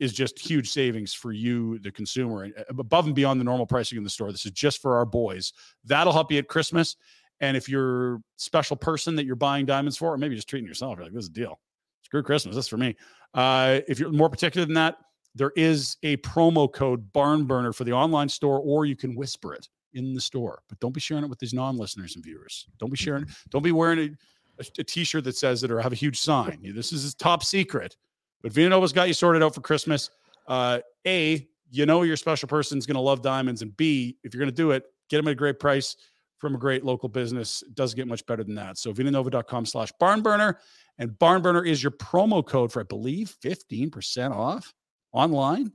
is 0.00 0.12
just 0.12 0.38
huge 0.38 0.70
savings 0.70 1.12
for 1.14 1.32
you, 1.32 1.78
the 1.80 1.90
consumer, 1.90 2.46
uh, 2.58 2.62
above 2.68 3.06
and 3.06 3.14
beyond 3.14 3.40
the 3.40 3.44
normal 3.44 3.66
pricing 3.66 3.98
in 3.98 4.04
the 4.04 4.10
store. 4.10 4.32
This 4.32 4.46
is 4.46 4.52
just 4.52 4.80
for 4.80 4.96
our 4.96 5.04
boys. 5.04 5.52
That'll 5.84 6.12
help 6.12 6.32
you 6.32 6.38
at 6.38 6.48
Christmas. 6.48 6.96
And 7.40 7.56
if 7.56 7.68
you're 7.68 8.20
special 8.36 8.76
person 8.76 9.16
that 9.16 9.26
you're 9.26 9.36
buying 9.36 9.66
diamonds 9.66 9.96
for, 9.96 10.12
or 10.12 10.18
maybe 10.18 10.34
just 10.34 10.48
treating 10.48 10.66
yourself, 10.66 10.96
you're 10.96 11.04
like, 11.04 11.12
this 11.12 11.24
is 11.24 11.30
a 11.30 11.32
deal. 11.32 11.60
Screw 12.02 12.22
Christmas. 12.22 12.56
This 12.56 12.68
for 12.68 12.76
me. 12.76 12.96
Uh, 13.34 13.80
if 13.88 13.98
you're 13.98 14.12
more 14.12 14.30
particular 14.30 14.64
than 14.64 14.74
that, 14.74 14.96
there 15.34 15.52
is 15.56 15.96
a 16.02 16.16
promo 16.18 16.72
code 16.72 17.12
barn 17.12 17.44
burner 17.44 17.72
for 17.72 17.84
the 17.84 17.92
online 17.92 18.28
store, 18.28 18.60
or 18.60 18.84
you 18.84 18.96
can 18.96 19.14
whisper 19.14 19.54
it 19.54 19.68
in 19.94 20.14
the 20.14 20.20
store. 20.20 20.62
But 20.68 20.80
don't 20.80 20.92
be 20.92 21.00
sharing 21.00 21.24
it 21.24 21.30
with 21.30 21.38
these 21.38 21.54
non-listeners 21.54 22.16
and 22.16 22.24
viewers. 22.24 22.66
Don't 22.78 22.90
be 22.90 22.96
sharing. 22.96 23.24
Mm-hmm. 23.24 23.50
Don't 23.50 23.62
be 23.62 23.72
wearing 23.72 23.98
a, 23.98 24.62
a, 24.62 24.64
a 24.78 24.84
T-shirt 24.84 25.24
that 25.24 25.36
says 25.36 25.64
it 25.64 25.70
or 25.70 25.80
have 25.80 25.92
a 25.92 25.96
huge 25.96 26.20
sign. 26.20 26.60
this 26.74 26.92
is 26.92 27.02
his 27.02 27.14
top 27.14 27.44
secret. 27.44 27.96
But 28.42 28.52
Vena 28.52 28.70
Nova's 28.70 28.92
got 28.92 29.08
you 29.08 29.14
sorted 29.14 29.42
out 29.42 29.54
for 29.54 29.60
Christmas. 29.60 30.10
Uh, 30.46 30.80
a, 31.06 31.46
you 31.70 31.86
know 31.86 32.02
your 32.02 32.16
special 32.16 32.48
person's 32.48 32.86
going 32.86 32.96
to 32.96 33.00
love 33.00 33.22
diamonds, 33.22 33.62
and 33.62 33.76
B, 33.76 34.18
if 34.24 34.34
you're 34.34 34.40
going 34.40 34.50
to 34.50 34.54
do 34.54 34.72
it, 34.72 34.84
get 35.08 35.18
them 35.18 35.28
at 35.28 35.32
a 35.32 35.36
great 35.36 35.58
price 35.60 35.96
from 36.38 36.56
a 36.56 36.58
great 36.58 36.84
local 36.84 37.08
business. 37.08 37.62
It 37.62 37.76
doesn't 37.76 37.96
get 37.96 38.08
much 38.08 38.26
better 38.26 38.42
than 38.42 38.56
that. 38.56 38.76
So 38.76 38.92
Venanova.com 38.92 39.64
slash 39.64 39.92
barnburner. 40.00 40.56
And 40.98 41.12
barnburner 41.12 41.66
is 41.66 41.82
your 41.82 41.92
promo 41.92 42.44
code 42.44 42.72
for, 42.72 42.80
I 42.80 42.82
believe, 42.82 43.34
15% 43.42 44.32
off 44.32 44.74
online. 45.12 45.72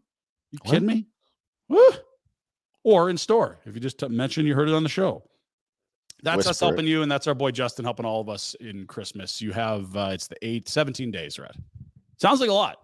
You 0.52 0.60
kidding 0.66 0.88
what? 0.88 0.96
me? 0.96 1.08
Woo! 1.70 1.90
Or 2.88 3.10
in 3.10 3.18
store. 3.18 3.60
If 3.66 3.76
you 3.76 3.82
just 3.82 4.02
mention 4.10 4.46
you 4.46 4.56
heard 4.56 4.70
it 4.70 4.74
on 4.74 4.82
the 4.82 4.88
show. 4.88 5.22
That's 6.24 6.38
Whisper. 6.38 6.52
us 6.52 6.60
helping 6.62 6.88
you, 6.88 7.02
and 7.02 7.12
that's 7.12 7.28
our 7.28 7.36
boy 7.36 7.52
Justin 7.52 7.84
helping 7.84 8.06
all 8.06 8.22
of 8.22 8.30
us 8.30 8.56
in 8.62 8.88
Christmas. 8.88 9.42
You 9.42 9.52
have 9.52 9.96
uh, 9.96 10.12
it's 10.14 10.28
the 10.28 10.38
eight, 10.42 10.70
17 10.70 11.12
days, 11.12 11.38
right? 11.38 11.52
Sounds 12.16 12.40
like 12.40 12.50
a 12.50 12.54
lot. 12.54 12.78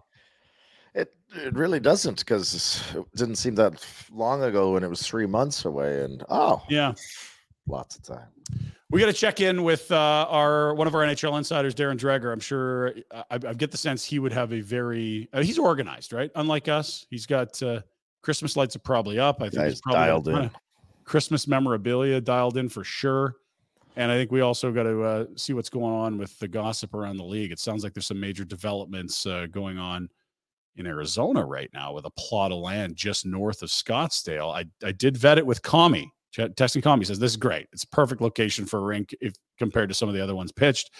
It 0.94 1.14
it 1.34 1.54
really 1.54 1.80
doesn't 1.80 2.18
because 2.18 2.82
it 2.94 3.04
didn't 3.16 3.36
seem 3.36 3.54
that 3.54 3.84
long 4.12 4.42
ago 4.42 4.74
when 4.74 4.84
it 4.84 4.90
was 4.90 5.02
three 5.02 5.24
months 5.24 5.64
away, 5.64 6.04
and 6.04 6.22
oh 6.28 6.62
yeah, 6.68 6.92
lots 7.66 7.96
of 7.96 8.02
time. 8.02 8.28
We 8.90 9.00
got 9.00 9.06
to 9.06 9.12
check 9.14 9.40
in 9.40 9.64
with 9.64 9.90
uh, 9.90 10.26
our 10.28 10.74
one 10.74 10.86
of 10.86 10.94
our 10.94 11.00
NHL 11.00 11.38
insiders, 11.38 11.74
Darren 11.74 11.98
Dreger. 11.98 12.30
I'm 12.30 12.40
sure 12.40 12.92
I, 13.10 13.24
I, 13.30 13.54
get 13.54 13.70
the 13.70 13.78
sense 13.78 14.04
he 14.04 14.18
would 14.18 14.32
have 14.32 14.52
a 14.52 14.60
very 14.60 15.30
uh, 15.32 15.42
he's 15.42 15.58
organized, 15.58 16.12
right? 16.12 16.30
Unlike 16.36 16.68
us, 16.68 17.06
he's 17.08 17.24
got 17.24 17.60
uh, 17.62 17.80
Christmas 18.24 18.56
lights 18.56 18.74
are 18.74 18.80
probably 18.80 19.18
up. 19.18 19.40
I 19.40 19.44
think 19.44 19.54
Guys 19.54 19.80
probably 19.80 20.00
dialed 20.00 20.28
in. 20.28 20.50
Christmas 21.04 21.46
memorabilia 21.46 22.20
dialed 22.20 22.56
in 22.56 22.68
for 22.68 22.82
sure. 22.82 23.36
And 23.96 24.10
I 24.10 24.16
think 24.16 24.32
we 24.32 24.40
also 24.40 24.72
got 24.72 24.84
to 24.84 25.02
uh, 25.02 25.26
see 25.36 25.52
what's 25.52 25.68
going 25.68 25.94
on 25.94 26.18
with 26.18 26.36
the 26.40 26.48
gossip 26.48 26.94
around 26.94 27.18
the 27.18 27.24
league. 27.24 27.52
It 27.52 27.60
sounds 27.60 27.84
like 27.84 27.94
there's 27.94 28.06
some 28.06 28.18
major 28.18 28.44
developments 28.44 29.24
uh, 29.24 29.46
going 29.50 29.78
on 29.78 30.08
in 30.76 30.86
Arizona 30.86 31.44
right 31.44 31.70
now 31.72 31.92
with 31.92 32.04
a 32.04 32.10
plot 32.18 32.50
of 32.50 32.58
land 32.58 32.96
just 32.96 33.24
north 33.24 33.62
of 33.62 33.68
Scottsdale. 33.68 34.52
I, 34.52 34.64
I 34.84 34.90
did 34.90 35.16
vet 35.16 35.38
it 35.38 35.46
with 35.46 35.62
Kami 35.62 36.10
Testing 36.56 36.82
Combi 36.82 37.06
says 37.06 37.18
this 37.18 37.32
is 37.32 37.36
great. 37.36 37.68
It's 37.72 37.84
a 37.84 37.88
perfect 37.88 38.20
location 38.20 38.66
for 38.66 38.78
a 38.78 38.82
rink 38.82 39.14
if 39.20 39.34
compared 39.58 39.88
to 39.88 39.94
some 39.94 40.08
of 40.08 40.14
the 40.14 40.20
other 40.20 40.34
ones 40.34 40.50
pitched. 40.50 40.90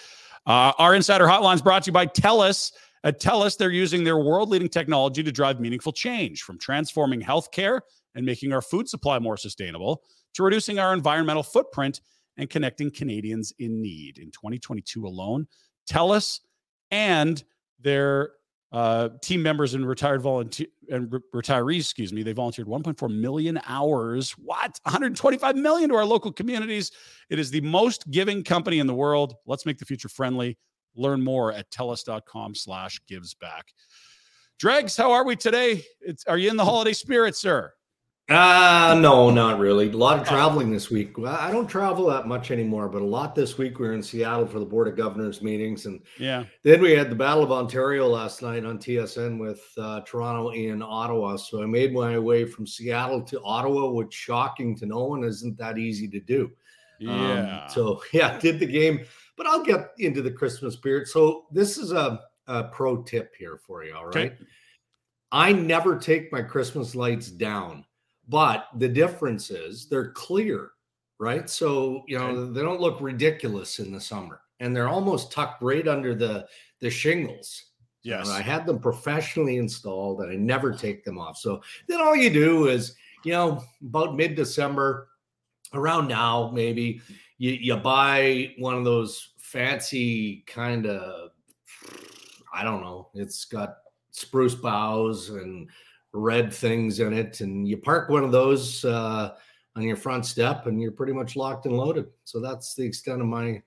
Uh, 0.45 0.71
our 0.77 0.95
insider 0.95 1.25
hotline 1.25 1.55
is 1.55 1.61
brought 1.61 1.83
to 1.83 1.89
you 1.89 1.93
by 1.93 2.05
TELUS. 2.05 2.71
At 3.05 3.19
TELUS, 3.19 3.57
they're 3.57 3.69
using 3.69 4.03
their 4.03 4.17
world 4.17 4.49
leading 4.49 4.67
technology 4.67 5.21
to 5.21 5.31
drive 5.31 5.59
meaningful 5.59 5.93
change 5.93 6.41
from 6.41 6.57
transforming 6.57 7.21
healthcare 7.21 7.81
and 8.15 8.25
making 8.25 8.51
our 8.51 8.63
food 8.63 8.89
supply 8.89 9.19
more 9.19 9.37
sustainable 9.37 10.01
to 10.33 10.41
reducing 10.41 10.79
our 10.79 10.91
environmental 10.91 11.43
footprint 11.43 12.01
and 12.37 12.49
connecting 12.49 12.89
Canadians 12.89 13.53
in 13.59 13.79
need. 13.79 14.17
In 14.17 14.31
2022 14.31 15.05
alone, 15.05 15.45
TELUS 15.87 16.39
and 16.89 17.43
their 17.79 18.31
uh, 18.71 19.09
team 19.21 19.43
members 19.43 19.75
and 19.75 19.87
retired 19.87 20.23
volunteer 20.23 20.65
and 20.89 21.13
re- 21.13 21.19
retirees, 21.33 21.81
excuse 21.81 22.11
me, 22.11 22.23
they 22.23 22.33
volunteered 22.33 22.67
1.4 22.67 23.15
million 23.15 23.59
hours. 23.67 24.31
What? 24.31 24.79
125 24.81 25.55
million 25.55 25.91
to 25.91 25.95
our 25.95 26.05
local 26.05 26.31
communities. 26.31 26.91
It 27.29 27.37
is 27.37 27.51
the 27.51 27.61
most 27.61 28.09
giving 28.09 28.43
company 28.43 28.79
in 28.79 28.87
the 28.87 28.95
world. 28.95 29.35
Let's 29.45 29.67
make 29.67 29.77
the 29.77 29.85
future 29.85 30.09
friendly. 30.09 30.57
Learn 30.95 31.23
more 31.23 31.51
at 31.51 31.69
telus.com 31.71 32.55
slash 32.55 32.99
gives 33.07 33.33
back. 33.33 33.73
Dregs, 34.59 34.95
how 34.95 35.11
are 35.11 35.25
we 35.25 35.35
today? 35.35 35.83
It's, 36.01 36.25
are 36.25 36.37
you 36.37 36.49
in 36.49 36.57
the 36.57 36.65
holiday 36.65 36.93
spirit, 36.93 37.35
sir? 37.35 37.73
Uh 38.27 38.97
no, 38.99 39.29
not 39.29 39.59
really. 39.59 39.87
A 39.87 39.95
lot 39.95 40.17
of 40.17 40.27
traveling 40.27 40.71
this 40.71 40.89
week. 40.89 41.13
I 41.19 41.51
don't 41.51 41.67
travel 41.67 42.07
that 42.07 42.27
much 42.27 42.49
anymore, 42.49 42.89
but 42.89 43.03
a 43.03 43.05
lot 43.05 43.35
this 43.35 43.59
week. 43.59 43.77
We 43.77 43.87
are 43.87 43.93
in 43.93 44.01
Seattle 44.01 44.47
for 44.47 44.57
the 44.57 44.65
Board 44.65 44.87
of 44.87 44.97
Governors 44.97 45.43
meetings, 45.43 45.85
and 45.85 46.01
yeah, 46.17 46.45
then 46.63 46.81
we 46.81 46.93
had 46.93 47.11
the 47.11 47.15
Battle 47.15 47.43
of 47.43 47.51
Ontario 47.51 48.07
last 48.07 48.41
night 48.41 48.65
on 48.65 48.79
TSN 48.79 49.37
with 49.37 49.63
uh, 49.77 50.01
Toronto 50.07 50.49
in 50.49 50.81
Ottawa. 50.81 51.35
So 51.35 51.61
I 51.61 51.67
made 51.67 51.93
my 51.93 52.17
way 52.17 52.45
from 52.45 52.65
Seattle 52.65 53.21
to 53.21 53.39
Ottawa, 53.43 53.91
which 53.91 54.11
shocking 54.11 54.75
to 54.77 54.87
no 54.87 55.03
one 55.03 55.23
isn't 55.23 55.55
that 55.59 55.77
easy 55.77 56.07
to 56.07 56.19
do. 56.19 56.49
Yeah. 56.99 57.65
Um, 57.65 57.69
so 57.69 58.01
yeah, 58.11 58.39
did 58.39 58.57
the 58.57 58.65
game, 58.65 59.05
but 59.37 59.47
I'll 59.47 59.63
get 59.63 59.91
into 59.99 60.21
the 60.21 60.31
Christmas 60.31 60.75
spirit. 60.75 61.07
So 61.07 61.45
this 61.51 61.77
is 61.77 61.91
a, 61.91 62.21
a 62.47 62.65
pro 62.65 63.03
tip 63.03 63.33
here 63.37 63.57
for 63.57 63.83
you. 63.83 63.95
All 63.95 64.07
right. 64.07 64.33
Okay. 64.33 64.37
I 65.31 65.51
never 65.51 65.97
take 65.97 66.31
my 66.31 66.41
Christmas 66.41 66.95
lights 66.95 67.29
down 67.29 67.85
but 68.27 68.67
the 68.75 68.89
difference 68.89 69.51
is 69.51 69.87
they're 69.87 70.11
clear, 70.11 70.71
right? 71.19 71.49
So, 71.49 72.03
you 72.07 72.17
know, 72.17 72.27
okay. 72.27 72.53
they 72.53 72.61
don't 72.61 72.81
look 72.81 72.99
ridiculous 73.01 73.79
in 73.79 73.91
the 73.91 74.01
summer 74.01 74.41
and 74.59 74.75
they're 74.75 74.89
almost 74.89 75.31
tucked 75.31 75.61
right 75.61 75.87
under 75.87 76.15
the 76.15 76.47
the 76.79 76.89
shingles. 76.89 77.65
Yes. 78.03 78.29
I 78.29 78.41
had 78.41 78.65
them 78.65 78.79
professionally 78.79 79.57
installed 79.57 80.21
and 80.21 80.31
I 80.31 80.35
never 80.35 80.71
take 80.71 81.03
them 81.03 81.17
off. 81.17 81.37
So 81.37 81.61
then 81.87 82.01
all 82.01 82.15
you 82.15 82.29
do 82.29 82.67
is, 82.67 82.95
you 83.23 83.31
know, 83.31 83.63
about 83.83 84.15
mid-December, 84.15 85.07
around 85.73 86.07
now, 86.07 86.51
maybe 86.53 87.01
you, 87.37 87.51
you 87.51 87.75
buy 87.75 88.53
one 88.57 88.75
of 88.75 88.83
those 88.83 89.33
fancy 89.37 90.43
kind 90.47 90.85
of 90.85 91.31
I 92.53 92.63
don't 92.63 92.81
know, 92.81 93.09
it's 93.13 93.43
got 93.45 93.77
spruce 94.11 94.55
boughs 94.55 95.29
and 95.29 95.69
red 96.13 96.53
things 96.53 97.01
in 97.01 97.13
it, 97.13 97.41
and 97.41 97.67
you 97.67 97.75
park 97.75 98.09
one 98.09 98.23
of 98.23 98.31
those 98.31 98.85
uh, 98.85 99.31
on 99.75 99.83
your 99.83 99.97
front 99.97 100.25
step, 100.25 100.65
and 100.65 100.81
you're 100.81 100.91
pretty 100.91 101.11
much 101.11 101.35
locked 101.35 101.65
and 101.65 101.75
loaded. 101.75 102.05
So 102.23 102.39
that's 102.39 102.73
the 102.73 102.83
extent 102.83 103.21
of 103.21 103.27
my 103.27 103.61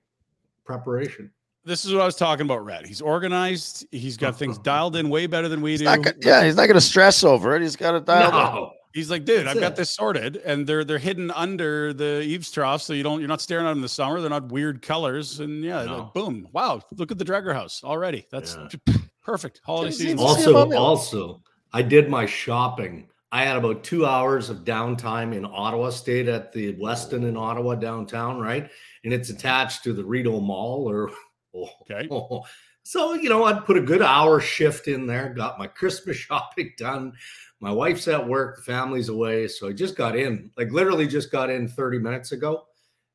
preparation. 0.65 1.29
This 1.65 1.85
is 1.85 1.93
what 1.93 2.01
I 2.01 2.05
was 2.05 2.15
talking 2.15 2.47
about, 2.47 2.65
Red. 2.65 2.87
He's 2.87 3.01
organized. 3.01 3.85
He's 3.91 4.17
got 4.17 4.35
things 4.35 4.57
dialed 4.63 4.95
in 4.95 5.09
way 5.09 5.27
better 5.27 5.47
than 5.47 5.61
we 5.61 5.71
he's 5.71 5.81
do. 5.81 5.85
Not, 5.85 6.15
yeah, 6.23 6.43
he's 6.43 6.55
not 6.55 6.65
going 6.65 6.75
to 6.75 6.81
stress 6.81 7.23
over 7.23 7.55
it. 7.55 7.61
He's 7.61 7.75
got 7.75 7.93
it 7.93 8.05
dialed 8.05 8.33
no. 8.33 8.71
In. 8.93 8.99
He's 8.99 9.11
like, 9.11 9.25
dude, 9.25 9.45
That's 9.45 9.55
I've 9.55 9.61
got 9.61 9.75
this 9.75 9.91
sorted, 9.91 10.37
and 10.37 10.65
they're 10.65 10.83
they're 10.83 10.97
hidden 10.97 11.31
under 11.31 11.93
the 11.93 12.21
eaves 12.21 12.49
trough, 12.51 12.81
so 12.81 12.93
you 12.93 13.03
don't 13.03 13.19
you're 13.19 13.27
not 13.27 13.41
staring 13.41 13.65
at 13.65 13.69
them 13.69 13.79
in 13.79 13.81
the 13.81 13.89
summer. 13.89 14.19
They're 14.19 14.29
not 14.29 14.51
weird 14.51 14.81
colors, 14.81 15.39
and 15.39 15.63
yeah, 15.63 15.85
no. 15.85 15.97
like, 15.97 16.13
boom, 16.13 16.47
wow, 16.51 16.81
look 16.95 17.11
at 17.11 17.17
the 17.17 17.25
Dreger 17.25 17.53
house 17.53 17.83
already. 17.83 18.25
That's 18.31 18.57
yeah. 18.87 18.95
perfect 19.23 19.61
holiday 19.63 19.91
season. 19.91 20.19
Also, 20.19 20.71
also, 20.73 21.43
I 21.71 21.81
did 21.81 22.09
my 22.09 22.25
shopping. 22.25 23.07
I 23.31 23.45
had 23.45 23.57
about 23.57 23.83
two 23.83 24.05
hours 24.07 24.49
of 24.49 24.59
downtime 24.59 25.35
in 25.35 25.45
Ottawa, 25.45 25.91
stayed 25.91 26.27
at 26.27 26.51
the 26.51 26.73
Westin 26.73 27.27
in 27.27 27.37
Ottawa 27.37 27.75
downtown, 27.75 28.39
right? 28.39 28.69
And 29.03 29.13
it's 29.13 29.29
attached 29.29 29.83
to 29.83 29.93
the 29.93 30.03
Rideau 30.03 30.39
Mall 30.39 30.89
or 30.89 31.11
oh, 31.55 31.69
okay. 31.81 32.07
Oh. 32.09 32.43
So, 32.83 33.13
you 33.13 33.29
know, 33.29 33.43
I'd 33.43 33.65
put 33.65 33.77
a 33.77 33.81
good 33.81 34.01
hour 34.01 34.39
shift 34.39 34.87
in 34.87 35.05
there, 35.05 35.29
got 35.29 35.59
my 35.59 35.67
Christmas 35.67 36.17
shopping 36.17 36.73
done. 36.75 37.13
My 37.61 37.71
wife's 37.71 38.07
at 38.07 38.25
work, 38.25 38.57
the 38.57 38.61
family's 38.61 39.09
away. 39.09 39.47
So 39.47 39.67
I 39.67 39.73
just 39.73 39.95
got 39.95 40.15
in, 40.15 40.49
like 40.57 40.71
literally 40.71 41.07
just 41.07 41.31
got 41.31 41.49
in 41.49 41.67
30 41.67 41.99
minutes 41.99 42.31
ago 42.31 42.65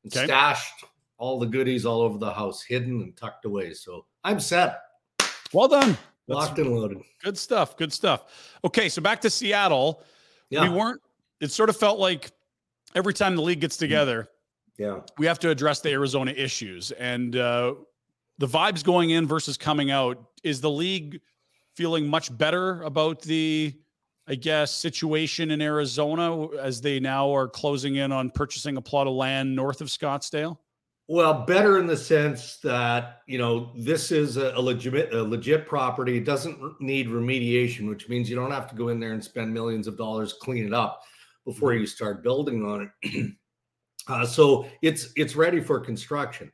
and 0.03 0.15
okay. 0.15 0.25
stashed 0.25 0.85
all 1.17 1.39
the 1.39 1.47
goodies 1.47 1.85
all 1.85 2.01
over 2.01 2.17
the 2.17 2.31
house, 2.31 2.61
hidden 2.61 3.01
and 3.01 3.15
tucked 3.17 3.45
away. 3.45 3.73
So 3.73 4.05
I'm 4.23 4.39
set. 4.39 4.81
Well 5.53 5.67
done. 5.67 5.97
Locked 6.27 6.59
and 6.59 6.75
loaded. 6.75 7.01
Good 7.23 7.37
stuff. 7.37 7.77
Good 7.77 7.93
stuff. 7.93 8.25
Okay, 8.63 8.89
so 8.89 9.01
back 9.01 9.21
to 9.21 9.29
Seattle. 9.29 10.03
Yeah. 10.49 10.63
We 10.63 10.69
weren't. 10.69 11.01
It 11.39 11.51
sort 11.51 11.69
of 11.69 11.77
felt 11.77 11.99
like 11.99 12.31
every 12.95 13.13
time 13.13 13.35
the 13.35 13.41
league 13.41 13.59
gets 13.61 13.77
together, 13.77 14.27
yeah, 14.77 15.01
we 15.17 15.25
have 15.25 15.39
to 15.39 15.49
address 15.49 15.81
the 15.81 15.91
Arizona 15.91 16.31
issues 16.31 16.91
and 16.93 17.35
uh, 17.35 17.75
the 18.37 18.47
vibes 18.47 18.83
going 18.83 19.11
in 19.11 19.27
versus 19.27 19.57
coming 19.57 19.91
out. 19.91 20.17
Is 20.43 20.61
the 20.61 20.69
league 20.69 21.21
feeling 21.75 22.07
much 22.07 22.35
better 22.35 22.81
about 22.83 23.21
the, 23.21 23.73
I 24.27 24.35
guess, 24.35 24.71
situation 24.71 25.51
in 25.51 25.61
Arizona 25.61 26.47
as 26.57 26.81
they 26.81 26.99
now 26.99 27.33
are 27.33 27.47
closing 27.47 27.97
in 27.97 28.11
on 28.11 28.31
purchasing 28.31 28.77
a 28.77 28.81
plot 28.81 29.07
of 29.07 29.13
land 29.13 29.55
north 29.55 29.81
of 29.81 29.87
Scottsdale? 29.87 30.57
Well, 31.07 31.45
better 31.45 31.77
in 31.77 31.85
the 31.85 31.97
sense 31.97 32.57
that 32.63 33.21
you 33.27 33.37
know 33.37 33.71
this 33.75 34.11
is 34.11 34.37
a, 34.37 34.53
a 34.55 34.61
legit 34.61 35.13
a 35.13 35.21
legit 35.21 35.67
property. 35.67 36.17
It 36.17 36.25
doesn't 36.25 36.81
need 36.81 37.07
remediation, 37.07 37.87
which 37.87 38.09
means 38.09 38.27
you 38.27 38.35
don't 38.35 38.49
have 38.49 38.67
to 38.69 38.75
go 38.75 38.89
in 38.89 38.99
there 38.99 39.13
and 39.13 39.23
spend 39.23 39.53
millions 39.53 39.85
of 39.85 39.97
dollars 39.97 40.33
clean 40.33 40.65
it 40.65 40.73
up 40.73 41.03
before 41.45 41.71
mm-hmm. 41.71 41.81
you 41.81 41.87
start 41.87 42.23
building 42.23 42.65
on 42.65 42.91
it. 43.03 43.31
uh, 44.07 44.25
so 44.25 44.67
it's 44.81 45.09
it's 45.15 45.35
ready 45.35 45.61
for 45.61 45.79
construction. 45.79 46.51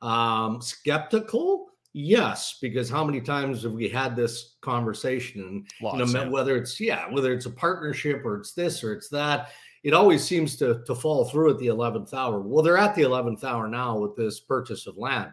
Um, 0.00 0.62
skeptical, 0.62 1.69
yes, 1.92 2.58
because 2.60 2.88
how 2.90 3.04
many 3.04 3.20
times 3.20 3.62
have 3.62 3.72
we 3.72 3.88
had 3.88 4.16
this 4.16 4.56
conversation? 4.60 5.64
Lots, 5.82 5.98
you 5.98 6.06
know, 6.06 6.24
yeah. 6.24 6.28
whether 6.28 6.56
it's 6.56 6.80
yeah, 6.80 7.10
whether 7.10 7.32
it's 7.32 7.46
a 7.46 7.50
partnership 7.50 8.22
or 8.24 8.36
it's 8.36 8.52
this 8.52 8.82
or 8.84 8.92
it's 8.92 9.08
that 9.08 9.50
it 9.82 9.94
always 9.94 10.22
seems 10.22 10.56
to, 10.56 10.82
to 10.86 10.94
fall 10.94 11.24
through 11.24 11.50
at 11.50 11.58
the 11.58 11.68
11th 11.68 12.12
hour. 12.12 12.40
Well, 12.40 12.62
they're 12.62 12.76
at 12.76 12.94
the 12.94 13.02
11th 13.02 13.44
hour 13.44 13.66
now 13.66 13.96
with 13.98 14.14
this 14.14 14.40
purchase 14.40 14.86
of 14.86 14.98
land. 14.98 15.32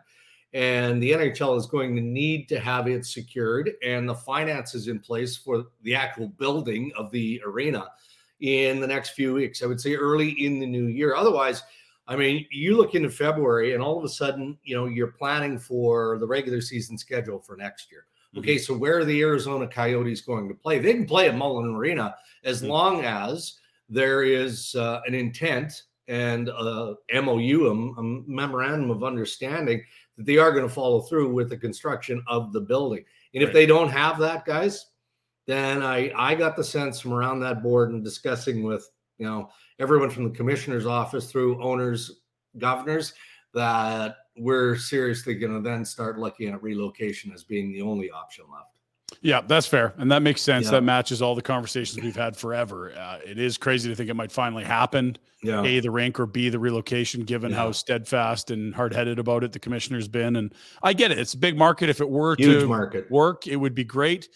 And 0.54 1.04
the 1.04 1.12
NHL 1.12 1.58
is 1.58 1.65
going 1.65 1.96
to 1.96 2.02
need 2.02 2.48
to 2.50 2.60
have 2.60 2.88
it 2.88 3.06
secured 3.06 3.72
and 3.84 4.08
the 4.08 4.15
finances 4.15 4.88
in 4.88 5.00
place 5.00 5.36
for 5.36 5.65
the 5.84 5.93
actual 5.93 6.30
building 6.30 6.91
of 6.98 7.12
the 7.12 7.41
arena 7.46 7.88
in 8.39 8.80
the 8.80 8.88
next 8.88 9.10
few 9.10 9.34
weeks. 9.34 9.62
I 9.62 9.65
would 9.65 9.82
say 9.82 9.96
early 9.96 10.30
in 10.46 10.60
the 10.60 10.65
new 10.65 10.86
year. 10.86 11.15
Otherwise, 11.15 11.63
I 12.08 12.15
mean, 12.15 12.46
you 12.52 12.78
look 12.78 12.96
into 12.96 13.10
February 13.10 13.74
and 13.74 13.84
all 13.84 13.98
of 13.98 14.04
a 14.04 14.10
sudden, 14.10 14.58
you 14.63 14.76
know, 14.76 14.86
you're 14.86 15.08
planning 15.08 15.60
for 15.60 16.17
the 16.20 16.28
regular 16.28 16.62
season 16.62 16.98
schedule 16.98 17.39
for 17.39 17.58
next 17.58 17.91
year. 17.91 18.06
Okay, 18.38 18.56
mm-hmm. 18.56 18.63
so 18.63 18.78
where 18.78 19.00
are 19.00 19.06
the 19.06 19.22
Arizona 19.22 19.67
Coyotes 19.67 20.22
going 20.22 20.48
to 20.48 20.54
play? 20.54 20.80
They 20.80 20.93
can 20.93 21.06
play 21.06 21.28
at 21.28 21.36
Mullen 21.36 21.76
Arena 21.76 22.15
as 22.43 22.62
mm-hmm. 22.62 22.72
long 22.72 23.04
as 23.04 23.60
there 23.89 24.24
is 24.24 24.76
uh, 24.76 25.02
an 25.06 25.13
intent 25.13 25.84
and 26.08 26.50
a 26.50 26.96
MOU, 27.13 27.65
a, 27.65 27.72
a 27.72 28.04
memorandum 28.04 28.89
of 28.89 29.04
understanding 29.04 29.84
that 30.17 30.26
they 30.26 30.38
are 30.38 30.52
going 30.52 30.67
to 30.67 30.74
follow 30.74 31.02
through 31.02 31.34
with 31.34 31.50
the 31.50 31.58
construction 31.58 32.24
of 32.28 32.54
the 32.54 32.62
building. 32.62 33.04
And 33.34 33.43
right. 33.43 33.48
if 33.48 33.54
they 33.54 33.65
don't 33.65 33.89
have 33.89 34.17
that, 34.20 34.46
guys, 34.46 34.88
then 35.46 35.82
I 35.82 36.12
I 36.15 36.36
got 36.36 36.56
the 36.56 36.63
sense 36.63 37.00
from 37.00 37.13
around 37.13 37.39
that 37.39 37.63
board 37.63 37.91
and 37.91 38.04
discussing 38.04 38.63
with 38.63 38.89
you 39.17 39.26
know 39.26 39.50
everyone 39.80 40.10
from 40.10 40.24
the 40.24 40.30
commissioner's 40.32 40.86
office 40.86 41.32
through 41.32 41.62
owners, 41.63 42.22
governors 42.58 43.13
that 43.54 44.18
we're 44.38 44.76
seriously 44.78 45.36
going 45.36 45.54
to 45.54 45.68
then 45.68 45.84
start 45.84 46.20
looking 46.20 46.50
at 46.50 46.62
relocation 46.62 47.32
as 47.34 47.44
being 47.44 47.72
the 47.72 47.82
only 47.82 48.12
option 48.12 48.46
left. 48.52 48.78
Yeah, 49.22 49.42
that's 49.42 49.66
fair. 49.66 49.94
And 49.98 50.12
that 50.12 50.22
makes 50.22 50.42
sense. 50.42 50.66
Yeah. 50.66 50.72
That 50.72 50.84
matches 50.84 51.22
all 51.22 51.34
the 51.34 51.42
conversations 51.42 52.04
we've 52.04 52.16
had 52.16 52.36
forever. 52.36 52.92
Uh, 52.92 53.20
it 53.26 53.40
is 53.40 53.58
crazy 53.58 53.90
to 53.90 53.96
think 53.96 54.10
it 54.10 54.16
might 54.16 54.32
finally 54.32 54.63
happen. 54.63 55.18
Yeah. 55.42 55.63
A, 55.63 55.80
the 55.80 55.92
rank 55.92 56.20
or 56.20 56.26
B, 56.26 56.50
the 56.50 56.60
relocation, 56.60 57.24
given 57.24 57.52
yeah. 57.52 57.58
how 57.58 57.72
steadfast 57.72 58.52
and 58.52 58.76
hard 58.76 58.94
headed 58.94 59.18
about 59.18 59.44
it 59.44 59.54
the 59.54 59.60
commissioner's 59.60 60.08
been. 60.08 60.36
And 60.36 60.54
I 60.84 60.94
get 60.94 61.12
it. 61.12 61.20
It's 61.20 61.34
a 61.34 61.38
big 61.38 61.58
market. 61.58 61.90
If 61.90 62.02
it 62.02 62.10
were 62.10 62.36
Huge 62.38 62.62
to 62.62 62.68
market. 62.68 63.10
work, 63.10 63.48
it 63.48 63.56
would 63.56 63.74
be 63.74 63.86
great. 63.86 64.28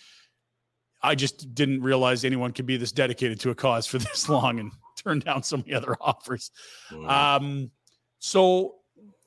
I 1.04 1.16
just 1.16 1.54
didn't 1.54 1.82
realize 1.82 2.24
anyone 2.24 2.52
could 2.52 2.66
be 2.68 2.78
this 2.78 2.92
dedicated 2.92 3.40
to 3.42 3.50
a 3.50 3.56
cause 3.56 3.88
for 3.88 3.98
this 3.98 4.30
long 4.30 4.60
and 4.60 4.72
turn 5.02 5.20
down 5.20 5.44
so 5.44 5.58
many 5.58 5.74
other 5.74 5.96
offers. 6.02 6.52
Mm. 6.92 7.10
Um, 7.10 7.72
so 8.20 8.76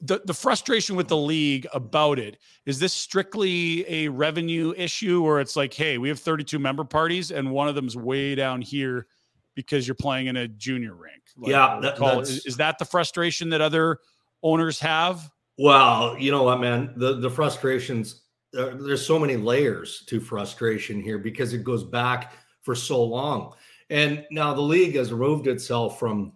the, 0.00 0.20
the 0.24 0.34
frustration 0.34 0.96
with 0.96 1.08
the 1.08 1.16
league 1.16 1.66
about 1.72 2.18
it 2.18 2.38
is 2.66 2.78
this 2.78 2.92
strictly 2.92 3.84
a 3.88 4.08
revenue 4.08 4.74
issue 4.76 5.24
or 5.24 5.40
it's 5.40 5.56
like 5.56 5.72
hey 5.72 5.96
we 5.98 6.08
have 6.08 6.18
32 6.18 6.58
member 6.58 6.84
parties 6.84 7.30
and 7.30 7.50
one 7.50 7.68
of 7.68 7.74
them's 7.74 7.96
way 7.96 8.34
down 8.34 8.60
here 8.60 9.06
because 9.54 9.86
you're 9.88 9.94
playing 9.94 10.26
in 10.26 10.36
a 10.36 10.48
junior 10.48 10.94
rink. 10.94 11.22
Like, 11.36 11.50
Yeah, 11.50 11.78
that- 11.80 12.18
is, 12.22 12.44
is 12.46 12.56
that 12.56 12.78
the 12.78 12.84
frustration 12.84 13.48
that 13.50 13.60
other 13.60 13.98
owners 14.42 14.78
have? 14.80 15.30
Well, 15.58 16.16
you 16.18 16.30
know 16.30 16.42
what, 16.42 16.60
man? 16.60 16.92
The 16.96 17.14
the 17.14 17.30
frustrations. 17.30 18.22
There's 18.52 19.04
so 19.04 19.18
many 19.18 19.36
layers 19.36 20.04
to 20.06 20.20
frustration 20.20 21.00
here 21.00 21.18
because 21.18 21.52
it 21.54 21.64
goes 21.64 21.82
back 21.82 22.34
for 22.62 22.74
so 22.74 23.02
long, 23.02 23.52
and 23.94 24.26
now 24.32 24.52
the 24.52 24.60
league 24.60 24.96
has 24.96 25.12
removed 25.12 25.46
itself 25.46 26.00
from 26.00 26.32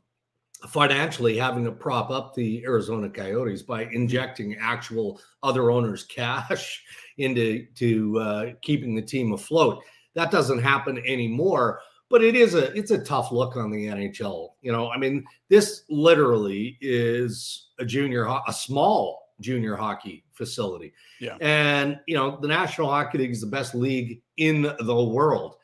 financially 0.69 1.37
having 1.37 1.65
to 1.65 1.73
prop 1.73 2.09
up 2.09 2.33
the 2.33 2.63
Arizona 2.65 3.11
Coyotes 3.11 3.63
by 3.63 3.87
injecting 3.87 4.57
actual 4.61 5.21
other 5.43 5.73
owners' 5.73 6.05
cash 6.09 6.85
into 7.19 7.67
to 7.75 8.19
uh, 8.21 8.47
keeping 8.63 8.95
the 8.95 9.03
team 9.03 9.33
afloat. 9.33 9.83
That 10.15 10.31
doesn't 10.31 10.61
happen 10.61 11.03
anymore. 11.05 11.81
But 12.11 12.23
it 12.23 12.37
is 12.37 12.55
a 12.55 12.73
it's 12.73 12.93
a 12.93 13.05
tough 13.05 13.33
look 13.33 13.57
on 13.57 13.73
the 13.73 13.87
NHL. 13.87 14.51
You 14.63 14.71
know, 14.71 14.91
I 14.91 14.97
mean, 14.97 15.25
this 15.49 15.83
literally 15.91 16.79
is 16.81 17.71
a 17.81 17.85
junior, 17.85 18.25
a 18.25 18.53
small 18.53 19.33
junior 19.41 19.77
hockey 19.77 20.25
facility. 20.33 20.93
Yeah. 21.21 21.37
And, 21.41 21.99
you 22.07 22.17
know, 22.17 22.39
the 22.41 22.49
National 22.49 22.89
Hockey 22.89 23.19
League 23.19 23.33
is 23.33 23.41
the 23.41 23.47
best 23.47 23.75
league 23.75 24.23
in 24.37 24.63
the 24.63 25.05
world. 25.05 25.57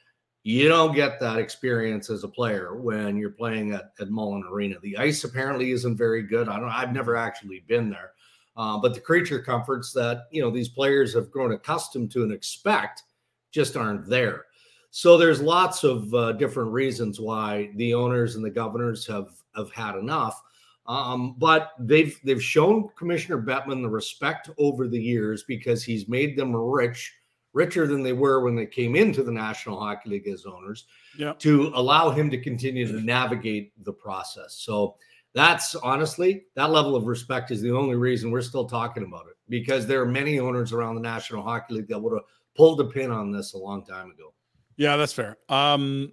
You 0.45 0.69
don't 0.69 0.95
get 0.95 1.19
that 1.21 1.39
experience 1.39 2.11
as 2.11 2.23
a 2.23 2.29
player 2.29 2.77
when 2.77 3.17
you're 3.17 3.31
playing 3.31 3.73
at, 3.73 3.93
at 3.99 4.11
Mullen 4.11 4.45
Arena. 4.49 4.77
The 4.83 4.97
ice 4.99 5.25
apparently 5.25 5.71
isn't 5.71 5.97
very 5.97 6.23
good. 6.23 6.49
I 6.49 6.61
don't 6.61 6.69
I've 6.69 6.93
never 6.93 7.17
actually 7.17 7.65
been 7.67 7.89
there. 7.89 8.13
Uh, 8.57 8.79
but 8.79 8.95
the 8.95 9.01
creature 9.01 9.41
comforts 9.41 9.93
that, 9.95 10.27
you 10.31 10.43
know, 10.43 10.51
these 10.51 10.69
players 10.69 11.15
have 11.15 11.31
grown 11.31 11.53
accustomed 11.53 12.11
to 12.13 12.23
and 12.23 12.33
expect 12.33 13.03
just 13.51 13.77
aren't 13.77 14.09
there. 14.09 14.45
So 14.91 15.17
there's 15.17 15.41
lots 15.41 15.83
of 15.83 16.13
uh, 16.15 16.33
different 16.33 16.71
reasons 16.71 17.19
why 17.19 17.71
the 17.77 17.95
owners 17.95 18.37
and 18.37 18.45
the 18.45 18.51
governors 18.51 19.07
have 19.07 19.31
have 19.57 19.73
had 19.73 19.97
enough. 19.97 20.41
Um, 20.87 21.37
but 21.39 21.71
they've 21.81 22.17
they've 22.23 22.43
shown 22.43 22.91
Commissioner 22.97 23.43
Bettman 23.43 23.83
the 23.83 23.89
respect 23.89 24.51
over 24.59 24.87
the 24.87 25.01
years 25.01 25.43
because 25.43 25.83
he's 25.83 26.07
made 26.07 26.37
them 26.37 26.55
rich, 26.55 27.13
richer 27.55 27.87
than 27.87 28.03
they 28.03 28.13
were 28.13 28.41
when 28.41 28.55
they 28.55 28.67
came 28.67 28.95
into 28.97 29.23
the 29.23 29.33
National 29.33 29.79
Hockey 29.81 30.11
League 30.11 30.29
as 30.29 30.45
owners, 30.45 30.87
Yeah. 31.17 31.33
to 31.39 31.73
allow 31.75 32.11
him 32.11 32.29
to 32.31 32.39
continue 32.39 32.87
to 32.87 33.01
navigate 33.01 33.73
the 33.85 33.93
process. 33.93 34.55
So 34.57 34.97
that's 35.33 35.75
honestly 35.77 36.45
that 36.55 36.71
level 36.71 36.95
of 36.95 37.07
respect 37.07 37.51
is 37.51 37.63
the 37.63 37.71
only 37.73 37.97
reason 37.97 38.31
we're 38.31 38.43
still 38.43 38.67
talking 38.67 39.03
about 39.05 39.27
it 39.29 39.37
because 39.49 39.87
there 39.87 40.01
are 40.03 40.07
many 40.07 40.39
owners 40.39 40.73
around 40.73 40.97
the 40.97 41.01
National 41.01 41.43
Hockey 41.43 41.75
League 41.75 41.89
that 41.89 41.99
would 41.99 42.13
have 42.13 42.23
pulled 42.57 42.79
the 42.79 42.85
pin 42.85 43.11
on 43.11 43.33
this 43.33 43.55
a 43.55 43.59
long 43.59 43.85
time 43.85 44.11
ago. 44.11 44.33
Yeah, 44.77 44.97
that's 44.97 45.13
fair. 45.13 45.37
Um, 45.49 46.13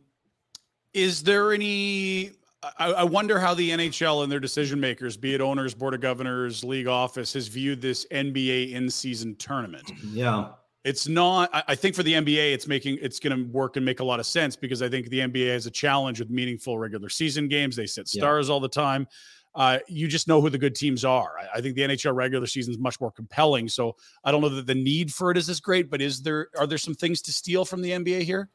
is 0.93 1.23
there 1.23 1.51
any? 1.53 2.31
I, 2.77 2.91
I 2.91 3.03
wonder 3.03 3.39
how 3.39 3.55
the 3.55 3.71
NHL 3.71 4.21
and 4.23 4.31
their 4.31 4.39
decision 4.39 4.79
makers, 4.79 5.17
be 5.17 5.33
it 5.33 5.41
owners, 5.41 5.73
board 5.73 5.95
of 5.95 6.01
governors, 6.01 6.63
league 6.63 6.85
office, 6.87 7.33
has 7.33 7.47
viewed 7.47 7.81
this 7.81 8.05
NBA 8.11 8.73
in-season 8.73 9.35
tournament. 9.37 9.91
Yeah. 10.11 10.49
It's 10.83 11.07
not. 11.07 11.49
I, 11.53 11.63
I 11.69 11.75
think 11.75 11.95
for 11.95 12.03
the 12.03 12.13
NBA, 12.13 12.53
it's 12.53 12.67
making 12.67 12.97
it's 13.01 13.19
going 13.19 13.37
to 13.37 13.43
work 13.51 13.77
and 13.77 13.85
make 13.85 13.99
a 13.99 14.03
lot 14.03 14.19
of 14.19 14.25
sense 14.25 14.55
because 14.55 14.81
I 14.81 14.89
think 14.89 15.09
the 15.09 15.19
NBA 15.19 15.51
has 15.53 15.65
a 15.67 15.71
challenge 15.71 16.19
with 16.19 16.29
meaningful 16.29 16.77
regular 16.79 17.09
season 17.09 17.47
games. 17.47 17.75
They 17.75 17.85
set 17.85 18.13
Yeah. 18.13 18.21
stars 18.21 18.49
all 18.49 18.59
the 18.59 18.69
time. 18.69 19.07
Uh, 19.53 19.79
you 19.87 20.07
just 20.07 20.27
know 20.29 20.39
who 20.39 20.49
the 20.49 20.57
good 20.57 20.73
teams 20.73 21.03
are. 21.03 21.33
I, 21.37 21.57
I 21.57 21.61
think 21.61 21.75
the 21.75 21.81
NHL 21.81 22.15
regular 22.15 22.47
season 22.47 22.71
is 22.71 22.79
much 22.79 23.01
more 23.01 23.11
compelling. 23.11 23.67
So 23.67 23.97
I 24.23 24.31
don't 24.31 24.39
know 24.41 24.49
that 24.49 24.65
the 24.65 24.73
need 24.75 25.13
for 25.13 25.29
it 25.29 25.37
is 25.37 25.49
as 25.49 25.59
great, 25.59 25.89
but 25.89 26.01
is 26.01 26.21
there 26.21 26.47
are 26.57 26.65
there 26.65 26.77
some 26.77 26.95
things 26.95 27.21
to 27.23 27.33
steal 27.33 27.65
from 27.65 27.81
the 27.81 27.91
NBA 27.91 28.21
here? 28.23 28.49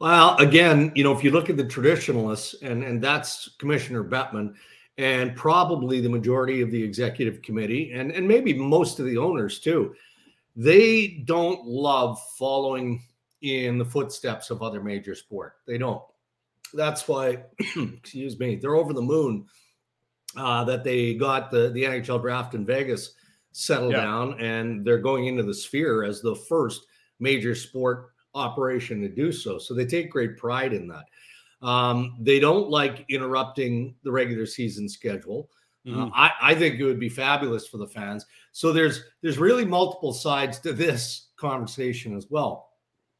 Well, 0.00 0.36
again, 0.36 0.92
you 0.94 1.04
know, 1.04 1.12
if 1.12 1.22
you 1.24 1.30
look 1.32 1.50
at 1.50 1.56
the 1.56 1.64
traditionalists, 1.64 2.54
and 2.62 2.82
and 2.82 3.02
that's 3.02 3.50
Commissioner 3.58 4.02
Bettman, 4.04 4.54
and 4.96 5.36
probably 5.36 6.00
the 6.00 6.08
majority 6.08 6.60
of 6.60 6.70
the 6.70 6.82
executive 6.82 7.42
committee, 7.42 7.92
and 7.92 8.10
and 8.10 8.26
maybe 8.26 8.52
most 8.54 9.00
of 9.00 9.06
the 9.06 9.18
owners 9.18 9.58
too, 9.58 9.94
they 10.58 11.22
don't 11.24 11.64
love 11.64 12.20
following 12.36 13.00
in 13.42 13.78
the 13.78 13.84
footsteps 13.84 14.50
of 14.50 14.60
other 14.60 14.82
major 14.82 15.14
sport. 15.14 15.54
They 15.68 15.78
don't. 15.78 16.02
That's 16.74 17.06
why, 17.06 17.44
excuse 17.76 18.38
me, 18.40 18.56
they're 18.56 18.74
over 18.74 18.92
the 18.92 19.00
moon 19.00 19.46
uh, 20.36 20.64
that 20.64 20.82
they 20.82 21.14
got 21.14 21.52
the 21.52 21.70
the 21.70 21.84
NHL 21.84 22.20
draft 22.20 22.54
in 22.54 22.66
Vegas 22.66 23.14
settled 23.52 23.92
Yeah. 23.92 24.02
down, 24.02 24.40
and 24.40 24.84
they're 24.84 24.98
going 24.98 25.26
into 25.26 25.44
the 25.44 25.54
sphere 25.54 26.02
as 26.02 26.20
the 26.20 26.34
first 26.34 26.86
major 27.20 27.54
sport 27.54 28.10
operation 28.34 29.00
to 29.02 29.08
do 29.08 29.30
so. 29.30 29.58
So 29.58 29.74
they 29.74 29.86
take 29.86 30.10
great 30.10 30.36
pride 30.36 30.72
in 30.72 30.88
that. 30.88 31.04
Um, 31.66 32.16
they 32.20 32.40
don't 32.40 32.68
like 32.68 33.04
interrupting 33.08 33.94
the 34.02 34.12
regular 34.12 34.44
season 34.46 34.88
schedule. 34.88 35.50
Uh, 35.94 36.10
I, 36.14 36.30
I 36.42 36.54
think 36.54 36.78
it 36.78 36.84
would 36.84 37.00
be 37.00 37.08
fabulous 37.08 37.66
for 37.66 37.78
the 37.78 37.86
fans. 37.86 38.26
So 38.52 38.72
there's 38.72 39.04
there's 39.22 39.38
really 39.38 39.64
multiple 39.64 40.12
sides 40.12 40.58
to 40.60 40.72
this 40.72 41.28
conversation 41.36 42.16
as 42.16 42.26
well. 42.30 42.70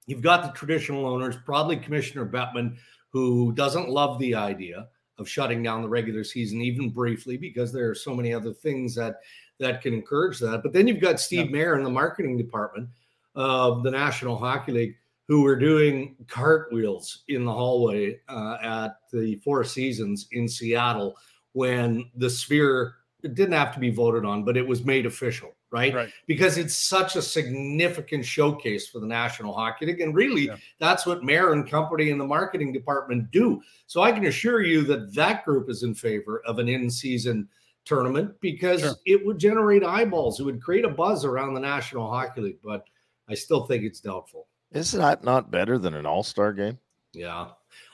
You've 0.07 0.23
got 0.23 0.43
the 0.43 0.59
traditional 0.59 1.07
owners, 1.07 1.37
probably 1.45 1.77
Commissioner 1.77 2.27
Bettman, 2.27 2.77
who 3.11 3.53
doesn't 3.53 3.91
love 3.91 4.19
the 4.19 4.35
idea 4.35 4.89
of 5.19 5.29
shutting 5.29 5.63
down 5.63 5.83
the 5.83 5.89
regular 5.89 6.25
season 6.25 6.61
even 6.63 6.91
briefly 6.91 7.37
because 7.37 7.73
there 7.73 7.91
are 7.91 7.95
so 7.95 8.15
many 8.15 8.33
other 8.33 8.53
things 8.53 8.95
that 8.95 9.17
that 9.59 9.83
can 9.83 9.93
encourage 9.93 10.39
that. 10.39 10.63
But 10.63 10.73
then 10.73 10.87
you've 10.87 11.01
got 11.01 11.21
Steve 11.21 11.51
Mayer 11.51 11.77
in 11.77 11.85
the 11.85 11.91
marketing 11.91 12.37
department 12.37 12.89
of 13.35 13.83
the 13.83 13.91
National 13.91 14.37
Hockey 14.37 14.73
League 14.73 14.97
who 15.27 15.43
were 15.43 15.57
doing 15.57 16.17
cartwheels 16.27 17.25
in 17.29 17.45
the 17.45 17.53
hallway 17.53 18.19
uh, 18.29 18.57
at 18.63 18.97
the 19.13 19.37
Four 19.37 19.63
Seasons 19.63 20.27
in 20.33 20.49
Seattle 20.49 21.17
when 21.59 22.09
the 22.15 22.31
Sphere 22.31 22.95
it 23.25 23.35
didn't 23.35 23.55
have 23.55 23.75
to 23.75 23.81
be 23.81 23.91
voted 23.91 24.25
on, 24.25 24.45
but 24.45 24.57
it 24.57 24.65
was 24.65 24.85
made 24.85 25.05
official, 25.05 25.51
right? 25.73 25.93
Right. 25.93 26.09
Because 26.29 26.57
it's 26.57 26.77
such 26.77 27.17
a 27.17 27.21
significant 27.23 28.25
showcase 28.25 28.87
for 28.87 29.01
the 29.01 29.09
National 29.09 29.53
Hockey 29.53 29.87
League, 29.87 30.01
and 30.01 30.15
really, 30.15 30.47
Yeah. 30.47 30.57
that's 30.79 31.05
what 31.05 31.25
Mayer 31.25 31.53
and 31.53 31.69
company 31.69 32.13
and 32.13 32.21
the 32.21 32.25
marketing 32.25 32.73
department 32.73 33.33
do. 33.33 33.61
So 33.89 34.03
I 34.03 34.13
can 34.13 34.27
assure 34.27 34.63
you 34.63 34.83
that 34.83 35.13
that 35.17 35.45
group 35.45 35.69
is 35.69 35.83
in 35.83 35.97
favor 35.97 36.43
of 36.47 36.61
an 36.61 36.69
in-season 36.69 37.49
tournament 37.85 38.41
because 38.41 38.83
Sure. 38.83 38.95
it 39.05 39.27
would 39.27 39.39
generate 39.39 39.83
eyeballs. 39.83 40.39
It 40.39 40.45
would 40.45 40.63
create 40.63 40.85
a 40.85 40.89
buzz 40.89 41.25
around 41.25 41.55
the 41.55 41.61
National 41.61 42.09
Hockey 42.09 42.41
League, 42.41 42.63
but 42.63 42.85
I 43.29 43.35
still 43.35 43.65
think 43.67 43.83
it's 43.83 43.99
doubtful. 44.01 44.47
Is 44.71 44.93
that 44.93 45.25
not 45.25 45.51
better 45.51 45.77
than 45.77 45.95
an 45.95 46.07
all 46.07 46.23
star 46.23 46.53
game? 46.53 46.79
Yeah. 47.13 47.49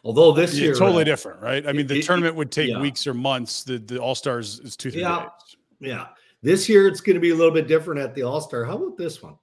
Although 0.05 0.33
this 0.33 0.55
Yeah, 0.55 0.64
year, 0.66 0.75
totally 0.75 1.03
uh, 1.03 1.05
different, 1.05 1.40
right? 1.40 1.66
I 1.66 1.73
mean, 1.73 1.87
the 1.87 1.99
it- 1.99 2.05
tournament 2.05 2.35
would 2.37 2.51
take 2.53 2.70
yeah. 2.70 2.81
weeks 2.81 3.07
or 3.07 3.14
months. 3.14 3.64
The 3.64 3.79
the 3.79 3.99
All 3.99 4.14
Stars 4.14 4.61
is 4.61 4.77
two 4.77 4.90
three 4.90 5.01
Yeah. 5.01 5.23
days. 5.23 5.57
Yeah. 5.81 6.07
This 6.42 6.68
year 6.68 6.87
it's 6.88 7.01
going 7.01 7.14
to 7.14 7.20
be 7.20 7.31
a 7.31 7.35
little 7.35 7.55
bit 7.55 7.66
different 7.66 8.01
at 8.01 8.14
the 8.14 8.23
All 8.23 8.40
Star. 8.40 8.64
How 8.64 8.77
about 8.77 8.97
this 8.99 9.23
one? 9.23 9.37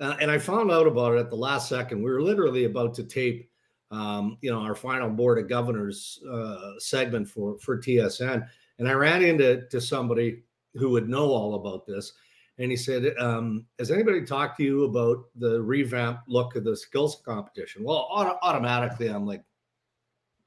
Uh, 0.00 0.16
and 0.20 0.30
I 0.30 0.38
found 0.38 0.70
out 0.70 0.86
about 0.86 1.14
it 1.14 1.18
at 1.20 1.30
the 1.30 1.36
last 1.36 1.68
second. 1.68 2.02
We 2.02 2.10
were 2.10 2.22
literally 2.22 2.64
about 2.64 2.94
to 2.94 3.04
tape, 3.04 3.48
um, 3.90 4.38
you 4.40 4.50
know, 4.50 4.60
our 4.60 4.74
final 4.74 5.08
board 5.10 5.38
of 5.38 5.48
governors 5.48 6.20
uh, 6.30 6.72
segment 6.78 7.28
for 7.28 7.58
for 7.58 7.78
TSN, 7.78 8.46
and 8.78 8.88
I 8.88 8.92
ran 8.92 9.22
into 9.22 9.66
to 9.68 9.80
somebody 9.80 10.42
who 10.74 10.90
would 10.90 11.08
know 11.08 11.26
all 11.30 11.54
about 11.54 11.86
this, 11.86 12.12
and 12.58 12.70
he 12.72 12.76
said, 12.76 13.16
um, 13.18 13.66
"Has 13.78 13.90
anybody 13.92 14.24
talked 14.24 14.56
to 14.58 14.64
you 14.64 14.84
about 14.84 15.26
the 15.36 15.60
revamp 15.62 16.20
look 16.26 16.56
of 16.56 16.64
the 16.64 16.76
skills 16.76 17.20
competition?" 17.24 17.84
Well, 17.84 18.08
auto- 18.10 18.38
automatically, 18.42 19.08
I'm 19.08 19.26
like, 19.26 19.44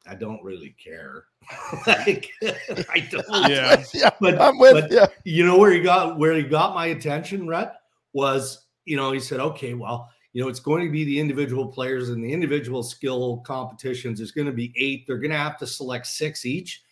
I 0.09 0.15
don't 0.15 0.43
really 0.43 0.75
care. 0.83 1.25
like, 1.87 2.29
I 2.89 3.07
don't. 3.11 3.49
Yeah. 3.49 3.83
yeah, 3.93 4.09
But- 4.19 4.41
I'm 4.41 4.57
with 4.57 4.89
but- 4.89 4.91
you. 5.25 5.33
you 5.37 5.45
know 5.45 5.57
where 5.57 5.71
he 5.71 5.81
got 5.81 6.17
where 6.17 6.33
he 6.33 6.43
got 6.43 6.73
my 6.75 6.87
attention, 6.87 7.47
Rhett, 7.47 7.73
was 8.13 8.65
you 8.85 8.95
know 8.97 9.11
he 9.11 9.19
said, 9.19 9.39
okay, 9.39 9.73
well, 9.73 10.09
you 10.33 10.41
know 10.41 10.49
it's 10.49 10.59
going 10.59 10.85
to 10.85 10.91
be 10.91 11.03
the 11.03 11.19
individual 11.19 11.67
players 11.67 12.09
and 12.09 12.23
the 12.23 12.31
individual 12.31 12.83
skill 12.83 13.37
competitions. 13.45 14.19
There's 14.19 14.31
going 14.31 14.47
to 14.47 14.53
be 14.53 14.73
eight. 14.77 15.05
They're 15.07 15.17
going 15.17 15.31
to 15.31 15.37
have 15.37 15.57
to 15.59 15.67
select 15.67 16.07
six 16.07 16.45
each, 16.45 16.83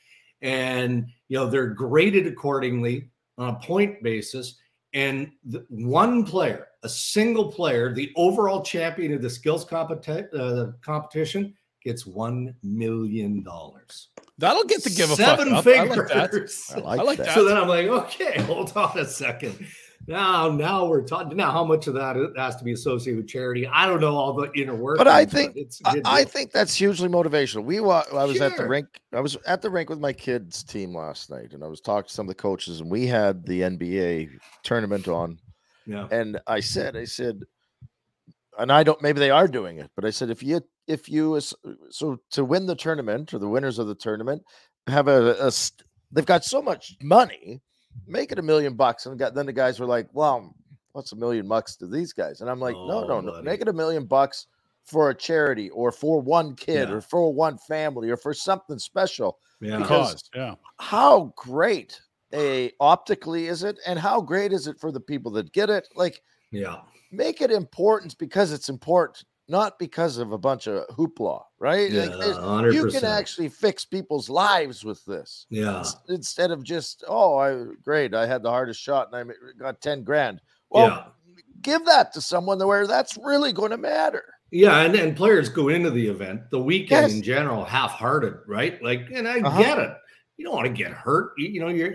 and 0.42 1.08
you 1.28 1.38
know 1.38 1.48
they're 1.48 1.68
graded 1.68 2.28
accordingly 2.28 3.10
on 3.38 3.50
a 3.50 3.60
point 3.60 4.02
basis. 4.04 4.58
And 4.94 5.32
the, 5.44 5.66
one 5.68 6.24
player, 6.24 6.68
a 6.84 6.88
single 6.88 7.52
player, 7.52 7.94
the 7.94 8.14
overall 8.16 8.62
champion 8.64 9.12
of 9.12 9.22
the 9.22 9.30
skills 9.30 9.66
competi- 9.66 10.34
uh, 10.34 10.72
competition, 10.82 11.54
gets 11.86 12.06
one 12.06 12.54
million 12.64 13.44
dollars. 13.44 14.10
That'll 14.38 14.66
get 14.66 14.84
to 14.84 14.90
give 14.90 15.10
a 15.12 15.16
seven 15.16 15.50
fuck 15.52 15.66
up. 15.66 15.68
I 15.68 15.84
like 15.86 16.08
that. 16.10 16.32
figures. 16.32 16.72
I 16.76 16.80
like, 16.80 17.00
I 17.00 17.04
like 17.04 17.18
that. 17.20 17.26
that. 17.28 17.36
So 17.36 17.46
then 17.46 17.56
I'm 17.56 17.70
like, 17.70 17.88
okay, 17.88 18.42
hold 18.42 18.76
on 18.76 18.98
a 19.00 19.06
second. 19.06 19.66
Now, 20.08 20.50
now 20.52 20.86
we're 20.86 21.02
talking. 21.04 21.36
Now, 21.38 21.52
how 21.52 21.64
much 21.64 21.88
of 21.88 21.94
that 21.96 22.16
has 22.38 22.58
to 22.58 22.64
be 22.64 22.74
associated 22.74 23.18
with 23.24 23.28
charity? 23.28 23.66
I 23.66 23.88
don't 23.88 24.02
know 24.02 24.16
all 24.16 24.34
the 24.34 24.52
inner 24.54 24.76
work. 24.76 24.98
But 24.98 25.08
I 25.08 25.26
think- 25.26 25.56
it's 25.56 25.80
a 25.82 25.88
I, 25.90 25.94
good 25.94 26.04
I 26.06 26.24
think 26.26 26.52
that's 26.52 26.76
hugely 26.76 27.08
motivational. 27.10 27.64
We 27.64 27.80
wa- 27.80 28.04
I 28.14 28.26
was 28.26 28.40
at 28.42 28.56
the 28.58 28.68
rink. 28.68 28.88
I 29.14 29.20
was 29.22 29.36
at 29.48 29.62
the 29.64 29.70
rink 29.70 29.90
with 29.90 30.00
my 30.00 30.14
kids' 30.14 30.64
team 30.64 30.94
last 30.96 31.30
night, 31.32 31.54
and 31.54 31.64
I 31.64 31.68
was 31.68 31.82
talking 31.82 32.08
to 32.10 32.14
some 32.14 32.26
of 32.26 32.36
the 32.36 32.36
coaches, 32.42 32.82
and 32.82 32.92
we 32.92 33.08
had 33.08 33.46
the 33.46 33.62
NBA 33.62 34.30
tournament 34.64 35.08
on. 35.08 35.40
yeah, 35.88 36.08
And 36.12 36.40
I 36.46 36.60
said, 36.60 36.96
I 36.96 37.06
said, 37.06 37.42
and 38.60 38.72
I 38.72 38.84
don't. 38.84 39.02
Maybe 39.02 39.20
they 39.20 39.32
are 39.32 39.48
doing 39.48 39.80
it, 39.80 39.90
but 39.96 40.06
I 40.06 40.12
said, 40.12 40.30
if 40.30 40.44
you 40.44 40.62
if 40.88 41.10
you 41.10 41.36
uh, 41.36 41.42
so 41.90 42.20
to 42.32 42.46
win 42.46 42.66
the 42.66 42.76
tournament 42.76 43.34
or 43.34 43.40
the 43.40 43.48
winners 43.48 43.80
of 43.80 43.88
the 43.88 43.96
tournament 43.96 44.44
have 44.88 45.08
a, 45.08 45.36
a 45.46 45.52
they've 46.12 46.26
got 46.26 46.44
so 46.44 46.62
much 46.62 46.96
money, 47.02 47.62
make 48.08 48.32
it 48.32 48.40
a 48.40 48.44
million 48.44 48.76
bucks, 48.76 49.06
and 49.06 49.18
got, 49.18 49.34
then 49.34 49.46
the 49.46 49.54
guys 49.54 49.80
were 49.80 49.86
like, 49.86 50.08
well, 50.14 50.56
what's 50.94 51.12
a 51.12 51.16
million 51.16 51.48
bucks 51.48 51.76
to 51.78 51.88
these 51.88 52.14
guys? 52.14 52.42
And 52.42 52.50
I'm 52.50 52.60
like, 52.60 52.76
oh, 52.76 52.88
no, 52.88 53.08
no, 53.08 53.22
no, 53.22 53.42
make 53.42 53.62
it 53.62 53.68
a 53.68 53.74
million 53.74 54.06
bucks 54.06 54.48
for 54.86 55.10
a 55.10 55.16
charity 55.16 55.70
or 55.72 55.92
for 55.92 56.22
one 56.22 56.56
kid 56.56 56.90
yeah. 56.90 56.96
or 56.96 57.02
for 57.02 57.34
one 57.34 57.58
family 57.58 58.10
or 58.10 58.18
for 58.18 58.34
something 58.34 58.78
special. 58.78 59.40
Yeah. 59.60 59.80
Because 59.80 60.30
yeah. 60.36 60.56
how 60.80 61.34
great 61.36 62.00
a 62.34 62.72
optically 62.80 63.48
is 63.48 63.64
it 63.64 63.80
and 63.88 63.98
how 63.98 64.22
great 64.22 64.54
is 64.54 64.68
it 64.68 64.80
for 64.80 64.92
the 64.92 65.00
people 65.00 65.32
that 65.32 65.52
get 65.54 65.70
it? 65.70 65.88
Like 65.96 66.22
yeah. 66.52 66.78
Make 67.12 67.42
it 67.42 67.52
important 67.52 68.18
because 68.18 68.52
it's 68.52 68.70
important, 68.70 69.24
not 69.48 69.78
because 69.78 70.18
of 70.18 70.32
a 70.32 70.38
bunch 70.38 70.68
of 70.68 70.88
hoopla, 70.90 71.44
right? 71.60 71.92
Yeah, 71.92 72.06
like 72.06 72.74
you 72.74 72.88
can 72.88 73.06
actually 73.06 73.50
fix 73.50 73.86
people's 73.86 74.30
lives 74.30 74.84
with 74.84 75.04
this. 75.06 75.46
Yeah. 75.50 75.84
Instead 76.10 76.52
of 76.52 76.64
just, 76.64 77.04
oh, 77.08 77.38
I 77.38 77.66
great, 77.84 78.14
I 78.14 78.26
had 78.26 78.44
the 78.44 78.50
hardest 78.50 78.82
shot 78.82 79.10
and 79.14 79.32
I 79.32 79.34
got 79.60 79.82
10 79.82 80.04
grand. 80.04 80.42
Well, 80.70 80.88
yeah. 80.88 81.04
give 81.62 81.86
that 81.86 82.14
to 82.14 82.22
someone 82.22 82.66
where 82.66 82.88
that's 82.88 83.18
really 83.18 83.54
going 83.54 83.72
to 83.72 83.78
matter. 83.78 84.26
Yeah, 84.52 84.82
and, 84.82 84.96
and 84.96 85.18
players 85.18 85.50
go 85.50 85.70
into 85.70 85.90
the 85.90 86.08
event, 86.08 86.50
the 86.50 86.62
weekend 86.62 87.08
yes. 87.08 87.14
in 87.14 87.22
general, 87.22 87.66
half-hearted, 87.66 88.36
right? 88.48 88.82
Like, 88.82 89.10
and 89.14 89.28
I 89.28 89.42
uh-huh. 89.42 89.62
get 89.62 89.80
it. 89.80 89.92
You 90.38 90.46
don't 90.46 90.56
want 90.56 90.68
to 90.68 90.74
get 90.74 90.92
hurt. 90.92 91.34
You, 91.38 91.50
you, 91.50 91.60
know, 91.60 91.68
you're 91.68 91.94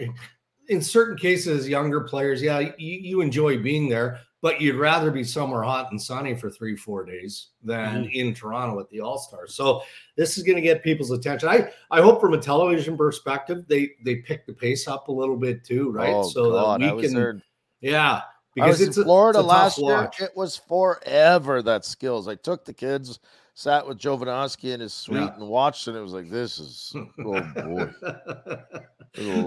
in 0.68 0.80
certain 0.80 1.16
cases, 1.16 1.68
younger 1.68 2.02
players, 2.02 2.40
yeah, 2.40 2.58
you, 2.58 2.72
you, 2.78 3.20
enjoy 3.20 3.58
being 3.58 3.88
there, 3.88 4.20
but 4.42 4.60
you'd 4.60 4.76
rather 4.76 5.10
be 5.10 5.22
somewhere 5.22 5.62
hot 5.62 5.90
and 5.90 6.00
sunny 6.00 6.34
for 6.34 6.50
three, 6.50 6.76
four 6.76 7.04
days 7.04 7.48
than 7.62 8.04
mm-hmm. 8.04 8.12
in 8.12 8.34
Toronto 8.34 8.80
at 8.80 8.88
the 8.88 9.00
All 9.00 9.18
Stars. 9.18 9.54
So 9.54 9.82
this 10.16 10.38
is 10.38 10.44
going 10.44 10.56
to 10.56 10.62
get 10.62 10.82
people's 10.82 11.10
attention. 11.10 11.48
I 11.48 11.70
I 11.90 12.00
hope 12.00 12.20
from 12.20 12.34
a 12.34 12.38
television 12.38 12.96
perspective, 12.96 13.64
they 13.68 13.92
they 14.04 14.16
pick 14.16 14.46
the 14.46 14.52
pace 14.52 14.88
up 14.88 15.08
a 15.08 15.12
little 15.12 15.36
bit 15.36 15.64
too, 15.64 15.90
right? 15.90 16.14
Oh, 16.14 16.28
so 16.28 16.52
God, 16.52 16.82
that 16.82 16.96
we 16.96 17.02
can, 17.02 17.14
there, 17.14 17.42
yeah, 17.80 18.22
because 18.54 18.80
it's 18.80 18.96
in 18.96 19.04
Florida 19.04 19.38
a, 19.38 19.42
it's 19.42 19.48
last 19.48 19.78
year. 19.78 20.10
It 20.20 20.36
was 20.36 20.56
forever 20.56 21.62
that 21.62 21.84
skills. 21.84 22.28
I 22.28 22.34
took 22.34 22.64
the 22.64 22.74
kids, 22.74 23.20
sat 23.54 23.86
with 23.86 23.98
Jovanovski 23.98 24.72
in 24.72 24.80
his 24.80 24.92
suite 24.92 25.20
yeah. 25.20 25.34
and 25.34 25.48
watched, 25.48 25.86
and 25.88 25.96
it 25.96 26.00
was 26.00 26.12
like, 26.12 26.30
this 26.30 26.58
is 26.58 26.94
oh 27.18 27.40
boy. 27.56 27.90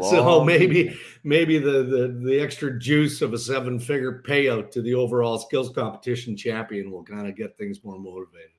so 0.09 0.43
maybe 0.43 0.97
maybe 1.23 1.57
the, 1.57 1.83
the 1.83 2.19
the 2.25 2.39
extra 2.39 2.77
juice 2.79 3.21
of 3.21 3.33
a 3.33 3.37
seven 3.37 3.79
figure 3.79 4.21
payout 4.27 4.71
to 4.71 4.81
the 4.81 4.93
overall 4.93 5.37
skills 5.37 5.71
competition 5.71 6.35
champion 6.35 6.91
will 6.91 7.03
kind 7.03 7.27
of 7.27 7.35
get 7.35 7.57
things 7.57 7.83
more 7.83 7.99
motivated. 7.99 8.49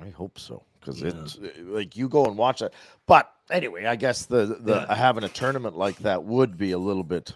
I 0.00 0.10
hope 0.10 0.38
so 0.38 0.62
because 0.78 1.02
yeah. 1.02 1.08
it's 1.08 1.38
eh, 1.42 1.48
like 1.64 1.96
you 1.96 2.08
go 2.08 2.24
and 2.24 2.36
watch 2.36 2.62
it. 2.62 2.72
But 3.06 3.30
anyway, 3.50 3.86
I 3.86 3.96
guess 3.96 4.26
the 4.26 4.58
the 4.60 4.86
yeah. 4.88 4.94
having 4.94 5.24
a 5.24 5.28
tournament 5.28 5.76
like 5.76 5.98
that 5.98 6.24
would 6.24 6.56
be 6.56 6.72
a 6.72 6.78
little 6.78 7.04
bit 7.04 7.34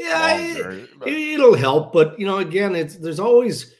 yeah, 0.00 0.38
it, 1.04 1.38
will 1.38 1.54
help, 1.54 1.92
but 1.92 2.18
you 2.18 2.24
know, 2.24 2.38
again, 2.38 2.74
it's 2.74 2.96
there's 2.96 3.20
always 3.20 3.74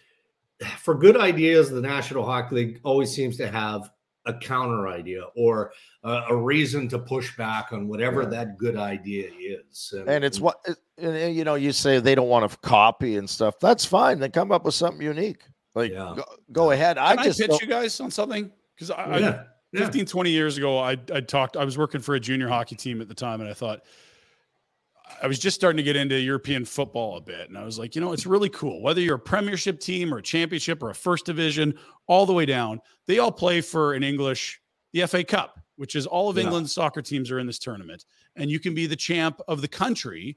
for 0.78 0.94
good 0.94 1.16
ideas. 1.16 1.70
The 1.70 1.80
National 1.80 2.24
Hockey 2.24 2.54
League 2.54 2.80
always 2.84 3.10
seems 3.10 3.36
to 3.38 3.50
have 3.50 3.90
a 4.26 4.34
counter 4.34 4.88
idea 4.88 5.24
or 5.34 5.72
a, 6.04 6.22
a 6.30 6.36
reason 6.36 6.88
to 6.88 6.98
push 6.98 7.36
back 7.36 7.72
on 7.72 7.88
whatever 7.88 8.22
yeah. 8.22 8.28
that 8.28 8.58
good 8.58 8.76
idea 8.76 9.30
is. 9.40 9.94
And, 9.96 10.08
and 10.08 10.24
it's 10.24 10.36
and, 10.36 10.44
what 10.44 10.60
and, 10.98 11.34
you 11.34 11.44
know. 11.44 11.54
You 11.54 11.72
say 11.72 12.00
they 12.00 12.14
don't 12.14 12.28
want 12.28 12.50
to 12.50 12.56
copy 12.58 13.16
and 13.16 13.28
stuff. 13.28 13.58
That's 13.60 13.84
fine. 13.84 14.18
They 14.18 14.28
come 14.28 14.52
up 14.52 14.64
with 14.64 14.74
something 14.74 15.02
unique. 15.02 15.42
Like 15.74 15.92
yeah. 15.92 16.14
go, 16.16 16.24
go, 16.52 16.70
ahead. 16.72 16.96
Can 16.96 17.18
I 17.18 17.24
just 17.24 17.42
I 17.42 17.46
pitch 17.46 17.62
you 17.62 17.68
guys 17.68 17.98
on 18.00 18.10
something 18.10 18.50
because 18.74 18.90
I, 18.90 19.18
yeah. 19.18 19.42
I 19.74 19.78
15, 19.78 20.04
20 20.06 20.30
years 20.30 20.58
ago, 20.58 20.78
I 20.78 20.96
I 21.12 21.20
talked. 21.20 21.56
I 21.56 21.64
was 21.64 21.78
working 21.78 22.00
for 22.00 22.14
a 22.16 22.20
junior 22.20 22.48
hockey 22.48 22.76
team 22.76 23.00
at 23.00 23.08
the 23.08 23.14
time, 23.14 23.40
and 23.40 23.48
I 23.48 23.54
thought 23.54 23.82
I 25.22 25.26
was 25.26 25.38
just 25.38 25.54
starting 25.54 25.76
to 25.76 25.82
get 25.82 25.96
into 25.96 26.18
European 26.18 26.64
football 26.64 27.16
a 27.16 27.20
bit. 27.20 27.48
And 27.48 27.58
I 27.58 27.64
was 27.64 27.78
like, 27.78 27.94
you 27.94 28.00
know, 28.00 28.12
it's 28.12 28.26
really 28.26 28.48
cool. 28.48 28.82
Whether 28.82 29.00
you're 29.00 29.16
a 29.16 29.20
premiership 29.20 29.80
team 29.80 30.12
or 30.12 30.18
a 30.18 30.22
championship 30.22 30.82
or 30.82 30.90
a 30.90 30.94
first 30.94 31.26
division, 31.26 31.74
all 32.06 32.26
the 32.26 32.32
way 32.32 32.46
down, 32.46 32.80
they 33.06 33.18
all 33.18 33.32
play 33.32 33.60
for 33.60 33.94
an 33.94 34.02
English, 34.02 34.60
the 34.92 35.06
FA 35.06 35.24
Cup, 35.24 35.60
which 35.76 35.94
is 35.94 36.06
all 36.06 36.30
of 36.30 36.36
yeah. 36.36 36.44
England's 36.44 36.72
soccer 36.72 37.02
teams 37.02 37.30
are 37.30 37.38
in 37.38 37.46
this 37.46 37.58
tournament. 37.58 38.04
And 38.36 38.50
you 38.50 38.60
can 38.60 38.74
be 38.74 38.86
the 38.86 38.96
champ 38.96 39.40
of 39.48 39.60
the 39.60 39.68
country, 39.68 40.36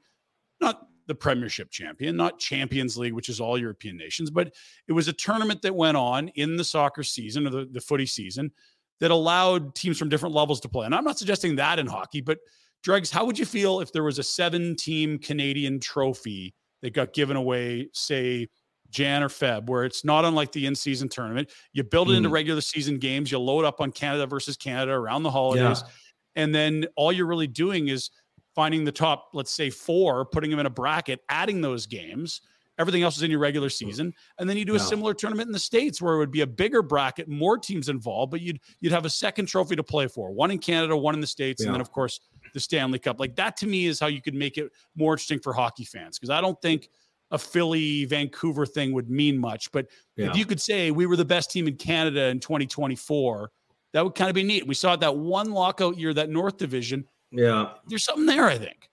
not 0.60 0.88
the 1.08 1.16
premiership 1.16 1.70
champion, 1.70 2.16
not 2.16 2.40
Champions 2.40 2.98
League, 2.98 3.14
which 3.14 3.30
is 3.30 3.40
all 3.40 3.58
European 3.58 3.98
nations, 3.98 4.30
but 4.30 4.54
it 4.88 4.94
was 4.94 5.08
a 5.08 5.14
tournament 5.14 5.62
that 5.62 5.76
went 5.76 5.98
on 5.98 6.30
in 6.30 6.56
the 6.56 6.64
soccer 6.64 7.04
season 7.04 7.46
or 7.46 7.50
the, 7.50 7.70
the 7.72 7.82
footy 7.82 8.06
season 8.06 8.52
that 9.00 9.12
allowed 9.12 9.76
teams 9.76 9.98
from 9.98 10.08
different 10.08 10.34
levels 10.34 10.62
to 10.62 10.70
play. 10.70 10.86
And 10.86 10.96
I'm 10.96 11.04
not 11.04 11.18
suggesting 11.18 11.58
that 11.58 11.80
in 11.80 11.88
hockey, 11.88 12.22
but 12.22 12.40
Dregs, 12.84 13.10
how 13.10 13.26
would 13.26 13.40
you 13.40 13.46
feel 13.46 13.80
if 13.80 13.92
there 13.92 14.04
was 14.04 14.20
a 14.20 14.24
seven 14.24 14.76
team 14.76 15.18
Canadian 15.18 15.80
trophy 15.80 16.54
that 16.82 16.94
got 16.94 17.14
given 17.14 17.38
away, 17.38 17.90
say, 17.94 18.50
Jan 18.90 19.24
or 19.24 19.30
Feb, 19.30 19.68
where 19.68 19.86
it's 19.86 20.04
not 20.04 20.26
unlike 20.26 20.52
the 20.52 20.66
in 20.66 20.76
season 20.76 21.10
tournament? 21.10 21.52
You 21.72 21.84
build 21.84 22.10
it 22.10 22.14
mm. 22.14 22.18
into 22.18 22.30
regular 22.30 22.62
season 22.62 23.00
games, 23.00 23.32
you 23.32 23.40
load 23.40 23.66
up 23.66 23.82
on 23.82 23.92
Canada 23.92 24.28
versus 24.28 24.58
Canada 24.58 24.92
around 24.92 25.24
the 25.24 25.32
holidays. 25.32 25.82
Yeah. 25.82 25.92
And 26.36 26.54
then 26.54 26.86
all 26.96 27.12
you're 27.12 27.26
really 27.26 27.48
doing 27.48 27.88
is 27.88 28.10
finding 28.54 28.84
the 28.84 28.92
top, 28.92 29.30
let's 29.34 29.52
say, 29.52 29.70
four, 29.70 30.26
putting 30.26 30.52
them 30.52 30.60
in 30.60 30.66
a 30.66 30.70
bracket, 30.70 31.22
adding 31.30 31.62
those 31.62 31.86
games. 31.86 32.42
Everything 32.80 33.04
else 33.04 33.18
is 33.18 33.24
in 33.24 33.30
your 33.30 33.40
regular 33.40 33.70
season, 33.70 34.14
and 34.40 34.50
then 34.50 34.58
you 34.58 34.66
do 34.66 34.74
a 34.74 34.80
similar 34.80 35.14
tournament 35.14 35.48
in 35.48 35.54
the 35.54 35.60
states 35.60 36.02
where 36.02 36.16
it 36.16 36.18
would 36.18 36.32
be 36.32 36.42
a 36.42 36.48
bigger 36.48 36.82
bracket, 36.82 37.28
more 37.28 37.58
teams 37.58 37.88
involved, 37.88 38.32
but 38.32 38.42
you'd 38.42 38.60
you'd 38.80 38.92
have 38.92 39.06
a 39.06 39.10
second 39.10 39.46
trophy 39.46 39.76
to 39.76 39.84
play 39.84 40.08
for, 40.08 40.32
one 40.32 40.50
in 40.50 40.58
Canada, 40.58 40.98
one 40.98 41.14
in 41.14 41.22
the 41.22 41.28
states, 41.28 41.62
yeah. 41.62 41.68
and 41.68 41.76
then 41.76 41.82
of 41.82 41.92
course 41.92 42.20
the 42.54 42.60
Stanley 42.60 42.98
Cup. 42.98 43.20
Like 43.20 43.36
that 43.36 43.56
to 43.58 43.68
me 43.68 43.86
is 43.86 44.00
how 44.00 44.08
you 44.08 44.22
could 44.22 44.34
make 44.34 44.58
it 44.58 44.72
more 44.96 45.14
interesting 45.14 45.40
for 45.40 45.54
hockey 45.54 45.86
fans 45.86 46.18
because 46.18 46.32
I 46.32 46.42
don't 46.42 46.60
think 46.62 46.90
a 47.32 47.38
Philly 47.38 48.06
Vancouver 48.06 48.66
thing 48.66 48.94
would 48.94 49.10
mean 49.10 49.38
much. 49.38 49.72
But 49.72 49.88
yeah. 50.16 50.30
if 50.30 50.38
you 50.38 50.46
could 50.46 50.62
say 50.62 50.92
we 50.92 51.06
were 51.06 51.16
the 51.16 51.26
best 51.26 51.52
team 51.52 51.68
in 51.68 51.76
Canada 51.76 52.26
in 52.28 52.40
2024, 52.40 53.52
that 53.94 54.04
would 54.04 54.16
kind 54.16 54.30
of 54.30 54.36
be 54.36 54.44
neat. 54.44 54.66
We 54.66 54.76
saw 54.76 54.96
that 54.96 55.16
one 55.16 55.52
lockout 55.52 55.98
year, 55.98 56.14
that 56.14 56.30
North 56.30 56.58
Division. 56.58 57.06
Yeah, 57.32 57.72
there's 57.88 58.04
something 58.04 58.28
there. 58.28 58.46
I 58.46 58.58
think. 58.58 58.90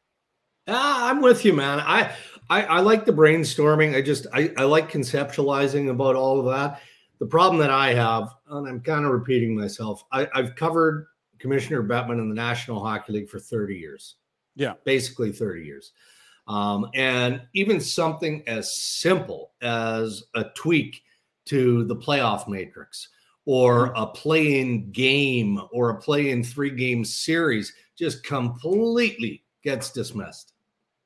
Ah, 0.69 1.11
I'm 1.11 1.21
with 1.21 1.45
you, 1.45 1.53
man. 1.53 1.81
I, 1.81 2.13
I 2.51 2.65
I 2.65 2.81
like 2.81 3.07
the 3.07 3.13
brainstorming. 3.13 3.97
I 3.97 4.03
just 4.03 4.27
I, 4.35 4.53
I 4.59 4.65
like 4.65 4.91
conceptualizing 4.91 5.89
about 5.89 6.17
all 6.17 6.41
of 6.41 6.47
that. 6.47 6.83
The 7.21 7.27
problem 7.27 7.61
that 7.61 7.71
I 7.71 7.95
have, 7.95 8.35
and 8.49 8.67
I'm 8.67 8.81
kind 8.81 9.05
of 9.05 9.13
repeating 9.13 9.57
myself, 9.57 10.05
I, 10.11 10.27
I've 10.35 10.55
covered 10.57 11.07
Commissioner 11.39 11.83
Bettman 11.83 12.19
in 12.19 12.29
the 12.29 12.35
National 12.35 12.83
Hockey 12.83 13.13
League 13.13 13.29
for 13.29 13.39
30 13.39 13.77
years. 13.77 14.17
Yeah. 14.57 14.75
Basically 14.85 15.31
30 15.31 15.65
years. 15.65 15.93
Um, 16.49 16.89
and 16.95 17.43
even 17.55 17.81
something 17.81 18.43
as 18.47 18.75
simple 18.75 19.53
as 19.63 20.25
a 20.35 20.45
tweak 20.55 21.03
to 21.47 21.85
the 21.85 21.97
playoff 21.97 22.49
matrix 22.49 23.09
or 23.45 23.89
mm-hmm. 23.89 24.03
a 24.03 24.07
play-in 24.09 24.91
game 24.91 25.61
or 25.73 25.91
a 25.91 26.01
play-in 26.01 26.43
three-game 26.43 27.05
series 27.05 27.73
just 27.97 28.25
completely 28.25 29.45
gets 29.63 29.91
dismissed. 29.91 30.55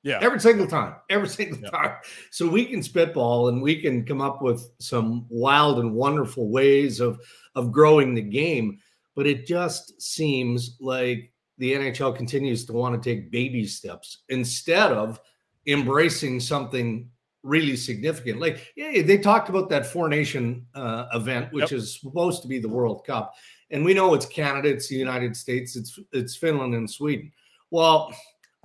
Yeah. 0.05 0.19
Every 0.21 0.39
single 0.39 0.67
time. 0.67 0.95
Every 1.11 1.29
single 1.29 1.59
yeah. 1.59 1.71
time. 1.71 1.97
So 2.31 2.47
we 2.47 2.67
can 2.67 2.83
spitball 2.83 3.49
and 3.49 3.61
we 3.61 3.81
can 3.81 4.05
come 4.05 4.21
up 4.21 4.43
with 4.43 4.71
some 4.79 5.27
wild 5.29 5.81
and 5.81 5.93
wonderful 5.93 6.49
ways 6.51 7.01
of 7.01 7.21
of 7.57 7.73
growing 7.73 8.15
the 8.15 8.23
game 8.23 8.79
but 9.15 9.27
it 9.27 9.47
just 9.47 10.01
seems 10.01 10.77
like 10.81 11.33
the 11.59 11.73
NHL 11.73 12.17
continues 12.17 12.65
to 12.67 12.73
want 12.73 13.01
to 13.01 13.11
take 13.11 13.31
baby 13.31 13.67
steps 13.67 14.23
instead 14.29 14.93
of 14.93 15.21
embracing 15.67 16.41
something 16.41 17.09
really 17.43 17.77
significant. 17.77 18.41
Like 18.41 18.73
yeah, 18.77 19.03
they 19.03 19.19
talked 19.19 19.49
about 19.49 19.69
that 19.71 19.87
Four 19.87 20.09
Nation 20.09 20.67
uh, 20.75 21.07
event, 21.15 21.53
which 21.53 21.71
yep. 21.71 21.79
is 21.79 22.01
supposed 22.01 22.43
to 22.43 22.49
be 22.49 22.59
the 22.59 22.69
World 22.69 23.07
Cup, 23.07 23.35
and 23.71 23.85
we 23.85 23.95
know 23.95 24.15
it's 24.15 24.27
Canada, 24.27 24.69
it's 24.69 24.89
the 24.89 24.97
United 24.97 25.37
States, 25.37 25.77
it's 25.77 25.99
it's 26.13 26.37
Finland 26.37 26.75
and 26.75 26.91
Sweden. 26.91 27.31
Well, 27.71 28.13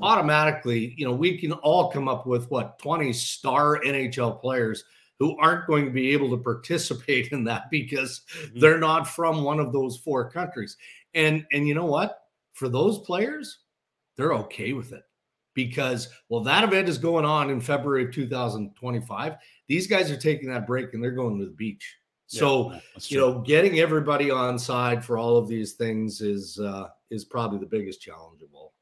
automatically, 0.02 0.94
you 0.98 1.06
know, 1.06 1.14
we 1.14 1.38
can 1.38 1.52
all 1.54 1.92
come 1.92 2.08
up 2.08 2.26
with 2.26 2.50
what 2.50 2.80
twenty 2.80 3.14
star 3.14 3.82
NHL 3.82 4.40
players 4.42 4.84
who 5.20 5.38
aren't 5.38 5.68
going 5.68 5.86
to 5.86 5.92
be 5.92 6.12
able 6.12 6.30
to 6.30 6.38
participate 6.38 7.32
in 7.32 7.44
that 7.44 7.64
because 7.72 8.22
mm-hmm. 8.34 8.60
they're 8.60 8.80
not 8.80 9.08
from 9.08 9.44
one 9.44 9.60
of 9.60 9.72
those 9.72 9.98
four 9.98 10.30
countries. 10.30 10.78
And 11.14 11.46
and 11.52 11.68
you 11.68 11.76
know 11.76 11.86
what? 11.86 12.20
For 12.54 12.70
those 12.70 13.00
players, 13.00 13.60
they're 14.18 14.34
okay 14.34 14.74
with 14.74 14.92
it 14.92 15.04
because 15.56 16.08
well 16.30 16.42
that 16.42 16.64
event 16.64 16.88
is 16.88 16.98
going 16.98 17.26
on 17.26 17.50
in 17.50 17.62
February 17.62 18.06
of 18.06 18.12
2025. 18.12 19.36
These 19.68 19.88
guys 19.88 20.10
are 20.12 20.18
taking 20.18 20.50
that 20.50 20.68
break 20.68 20.94
and 20.94 21.04
they're 21.04 21.12
going 21.12 21.38
to 21.40 21.46
the 21.46 21.52
beach. 21.52 21.96
So, 22.28 22.74
yeah, 22.74 22.80
you 23.06 23.18
know, 23.18 23.40
getting 23.40 23.80
everybody 23.80 24.30
on 24.30 24.60
side 24.60 25.04
for 25.04 25.18
all 25.18 25.38
of 25.38 25.48
these 25.48 25.74
things 25.74 26.22
is 26.22 26.60
uh 26.60 26.90
is 27.10 27.26
probably 27.26 27.60
the 27.60 27.66
biggest 27.66 28.02
challenge 28.02 28.42
of 28.42 28.50
all. 28.54 28.74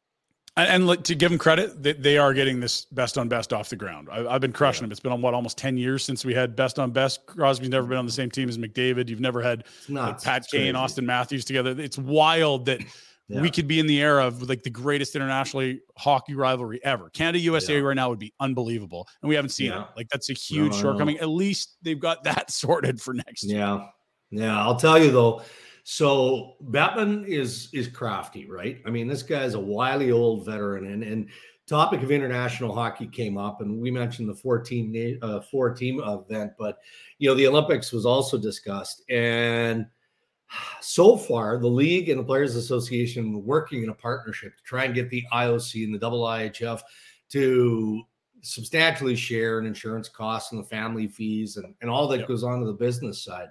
And, 0.58 0.89
and 0.89 1.05
to 1.05 1.16
give 1.16 1.30
them 1.30 1.38
credit, 1.38 1.84
they, 1.84 1.93
they, 1.93 2.18
are 2.18 2.34
getting 2.34 2.60
this 2.60 2.86
best 2.86 3.18
on 3.20 3.30
best 3.30 3.53
off 3.53 3.70
the 3.70 3.76
ground. 3.76 4.10
I, 4.12 4.24
have 4.24 4.41
been 4.41 4.51
crushing 4.51 4.82
yeah. 4.82 4.86
them. 4.86 4.91
It's 4.91 4.99
been 4.99 5.12
on 5.12 5.22
what 5.22 5.36
almost 5.36 5.55
ten 5.55 5.78
years 5.78 6.03
since 6.03 6.26
we 6.26 6.34
had 6.34 6.55
best 6.55 6.80
on 6.80 6.89
best. 6.89 7.28
Crosby's 7.28 7.70
never 7.70 7.86
been 7.86 7.99
on 7.99 8.08
the 8.08 8.12
same 8.12 8.32
team 8.32 8.49
as 8.49 8.58
McDavid. 8.58 9.08
You've 9.08 9.20
never 9.20 9.39
had 9.41 9.66
like, 9.88 10.22
Pat 10.22 10.47
Kane, 10.49 10.76
Austin 10.76 11.05
Matthews 11.05 11.45
together. 11.45 11.80
It's 11.80 11.99
wild 11.99 12.66
that 12.66 12.82
yeah. 13.28 13.39
we 13.39 13.51
could 13.51 13.68
be 13.68 13.80
in 13.80 13.86
the 13.86 14.01
era 14.01 14.26
of 14.26 14.49
like 14.49 14.64
the 14.64 14.72
greatest 14.72 15.16
internationally 15.16 15.82
hockey 15.95 16.34
rivalry 16.34 16.84
ever. 16.84 17.12
Canada 17.12 17.38
USA 17.39 17.76
yeah. 17.76 17.82
right 17.82 17.95
now 17.95 18.10
would 18.10 18.18
be 18.18 18.34
unbelievable, 18.39 19.08
and 19.22 19.30
we 19.30 19.36
haven't 19.36 19.51
seen 19.51 19.72
it. 19.72 19.86
Like 19.95 20.10
that's 20.10 20.32
a 20.32 20.34
huge 20.34 20.72
no, 20.72 20.82
shortcoming. 20.82 21.20
At 21.20 21.30
least 21.30 21.78
they've 21.84 21.99
got 21.99 22.24
that 22.24 22.49
sorted 22.49 22.99
for 22.99 23.14
next 23.14 23.43
year. 23.43 23.60
Yeah, 23.60 23.86
yeah. 24.32 24.60
I'll 24.60 24.78
tell 24.78 24.97
you 24.97 25.12
though 25.12 25.43
so 25.89 26.55
Bettman 26.65 27.25
is 27.25 27.69
is 27.71 27.88
crafty, 27.88 28.45
right? 28.45 28.81
I 28.85 28.89
mean, 28.89 29.07
this 29.07 29.23
guy 29.23 29.43
is 29.43 29.53
a 29.53 29.59
wily 29.59 30.11
old 30.11 30.45
veteran, 30.45 30.88
and 30.88 31.01
and 31.01 31.29
topic 31.65 32.03
of 32.03 32.11
international 32.11 32.75
hockey 32.75 33.07
came 33.07 33.38
up, 33.38 33.61
and 33.61 33.79
we 33.79 33.89
mentioned 33.89 34.27
the 34.27 34.35
14 34.35 35.17
uh, 35.21 35.39
four 35.39 35.73
team 35.73 36.01
event, 36.03 36.51
but 36.59 36.79
you 37.19 37.29
know 37.29 37.35
the 37.35 37.47
Olympics 37.47 37.93
was 37.93 38.05
also 38.05 38.38
discussed, 38.38 39.01
and 39.09 39.85
so 40.81 41.15
far 41.15 41.57
the 41.57 41.67
league 41.67 42.09
and 42.09 42.19
the 42.19 42.25
Players 42.25 42.57
Association 42.57 43.31
were 43.31 43.39
working 43.39 43.81
in 43.81 43.88
a 43.88 43.93
partnership 43.93 44.57
to 44.57 44.63
try 44.63 44.83
and 44.83 44.93
get 44.93 45.09
the 45.09 45.23
IOC 45.31 45.85
and 45.85 45.95
the 45.95 45.99
IIHF 45.99 46.81
to 47.29 48.03
substantially 48.41 49.15
share 49.15 49.57
in 49.57 49.65
insurance 49.65 50.09
costs 50.09 50.51
and 50.51 50.61
the 50.61 50.67
family 50.67 51.07
fees 51.07 51.55
and, 51.55 51.73
and 51.79 51.89
all 51.89 52.09
that 52.09 52.19
yep. 52.19 52.27
goes 52.27 52.43
on 52.43 52.59
to 52.59 52.65
the 52.65 52.73
business 52.73 53.23
side. 53.23 53.47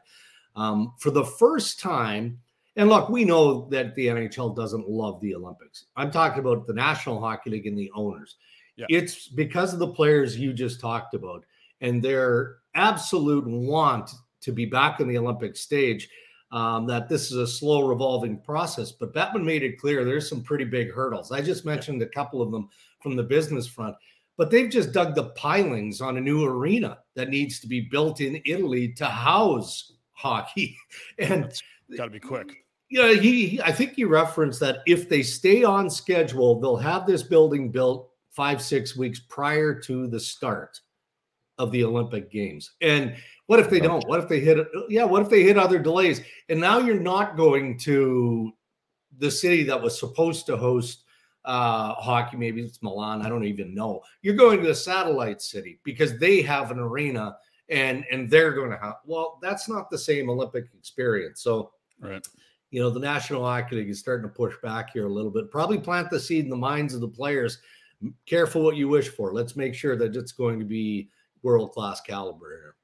Um, 0.57 0.95
for 0.99 1.11
the 1.11 1.25
first 1.25 1.79
time, 1.79 2.39
and 2.77 2.89
look, 2.89 3.09
we 3.09 3.25
know 3.25 3.69
that 3.71 3.95
the 3.95 4.07
NHL 4.07 4.57
doesn't 4.57 4.89
love 4.89 5.21
the 5.21 5.35
Olympics. 5.35 5.87
I'm 5.97 6.11
talking 6.11 6.41
about 6.41 6.67
the 6.67 6.75
National 6.75 7.21
Hockey 7.21 7.51
League 7.51 7.67
and 7.67 7.79
the 7.79 7.91
owners. 7.95 8.37
Yeah. 8.77 8.87
It's 8.91 9.29
because 9.29 9.73
of 9.73 9.79
the 9.79 9.89
players 9.89 10.39
you 10.39 10.53
just 10.53 10.81
talked 10.81 11.15
about 11.15 11.45
and 11.81 12.03
their 12.03 12.57
absolute 12.75 13.47
want 13.47 14.11
to 14.43 14.53
be 14.53 14.67
back 14.67 15.01
in 15.01 15.09
the 15.09 15.19
Olympic 15.19 15.57
stage 15.57 16.09
um, 16.53 16.87
that 16.87 17.09
this 17.09 17.31
is 17.31 17.39
a 17.39 17.47
slow 17.47 17.89
revolving 17.89 18.39
process. 18.41 18.93
But 18.93 19.15
Bettman 19.15 19.45
made 19.45 19.63
it 19.63 19.81
clear 19.81 20.05
there's 20.05 20.29
some 20.29 20.43
pretty 20.43 20.65
big 20.65 20.93
hurdles. 20.93 21.33
I 21.33 21.41
just 21.41 21.65
mentioned 21.65 22.03
a 22.03 22.09
couple 22.09 22.43
of 22.43 22.51
them 22.51 22.69
from 23.03 23.17
the 23.17 23.23
business 23.23 23.67
front, 23.67 23.97
but 24.37 24.51
they've 24.51 24.71
just 24.71 24.93
dug 24.93 25.15
the 25.15 25.31
pilings 25.31 26.01
on 26.03 26.19
a 26.19 26.21
new 26.21 26.45
arena 26.45 26.99
that 27.15 27.31
needs 27.31 27.59
to 27.61 27.67
be 27.67 27.81
built 27.81 28.21
in 28.21 28.43
Italy 28.45 28.93
to 28.95 29.07
house 29.07 29.93
hockey. 30.17 30.77
And 31.19 31.53
got 31.97 32.07
to 32.07 32.11
be 32.11 32.21
quick. 32.21 32.65
Yeah, 32.91 33.13
he, 33.13 33.61
I 33.63 33.73
think 33.73 33.95
he 33.95 34.05
referenced 34.05 34.61
that 34.61 34.79
if 34.87 35.09
they 35.09 35.23
stay 35.23 35.65
on 35.65 35.91
schedule, 35.91 36.61
they'll 36.61 36.77
have 36.77 37.07
this 37.07 37.23
building 37.23 37.71
built 37.71 38.11
five, 38.31 38.63
six 38.63 38.97
weeks 38.97 39.21
prior 39.21 39.75
to 39.81 40.07
the 40.07 40.21
start 40.21 40.81
of 41.59 41.73
the 41.73 41.83
Olympic 41.85 42.31
Games. 42.31 42.73
And 42.81 43.17
what 43.47 43.61
if 43.61 43.71
they 43.71 43.81
don't? 43.81 44.07
What 44.09 44.21
if 44.21 44.29
they 44.29 44.41
hit? 44.41 44.67
Yeah, 44.89 45.05
what 45.05 45.23
if 45.23 45.29
they 45.29 45.43
hit 45.43 45.59
other 45.59 45.79
delays? 45.79 46.21
And 46.49 46.61
now 46.61 46.79
you're 46.79 47.01
not 47.01 47.37
going 47.37 47.79
to 47.81 48.53
the 49.19 49.31
city 49.31 49.63
that 49.65 49.81
was 49.81 49.99
supposed 49.99 50.47
to 50.47 50.57
host 50.57 51.05
uh, 51.45 51.95
hockey. 51.95 52.37
Maybe 52.37 52.63
it's 52.63 52.83
Milan. 52.83 53.23
I 53.23 53.29
don't 53.29 53.45
even 53.45 53.75
know. 53.75 54.03
You're 54.23 54.37
going 54.37 54.61
to 54.61 54.67
the 54.67 54.75
satellite 54.75 55.41
city 55.41 55.81
because 55.83 56.19
they 56.19 56.43
have 56.43 56.71
an 56.71 56.79
arena 56.79 57.37
and 57.69 58.05
and 58.11 58.31
they're 58.31 58.53
going 58.53 58.71
to 58.71 58.79
have 58.79 58.97
well 59.05 59.39
that's 59.43 59.69
not 59.69 59.91
the 59.91 59.99
same 59.99 60.31
olympic 60.31 60.67
experience. 60.79 61.41
So 61.41 61.73
right. 62.01 62.27
you 62.71 62.81
know 62.81 62.91
the 62.91 63.01
national 63.01 63.45
hockey 63.45 63.77
league 63.77 63.91
is 63.91 63.99
starting 63.99 64.29
to 64.29 64.35
push 64.35 64.55
back 64.63 64.93
here 64.93 65.07
a 65.07 65.13
little 65.13 65.31
bit. 65.31 65.51
Probably 65.51 65.79
plant 65.79 66.11
the 66.11 66.21
seed 66.21 66.45
in 66.45 66.51
the 66.51 66.57
minds 66.57 66.95
of 66.95 67.01
the 67.01 67.09
players. 67.09 67.59
Careful 68.27 68.63
what 68.63 68.77
you 68.77 68.89
wish 68.89 69.09
for. 69.09 69.33
Let's 69.33 69.57
make 69.57 69.75
sure 69.75 69.97
that 69.97 70.15
it's 70.15 70.33
going 70.33 70.59
to 70.59 70.65
be 70.65 71.09
world 71.43 71.73
class 71.73 72.01
caliber 72.01 72.51
here 72.51 72.76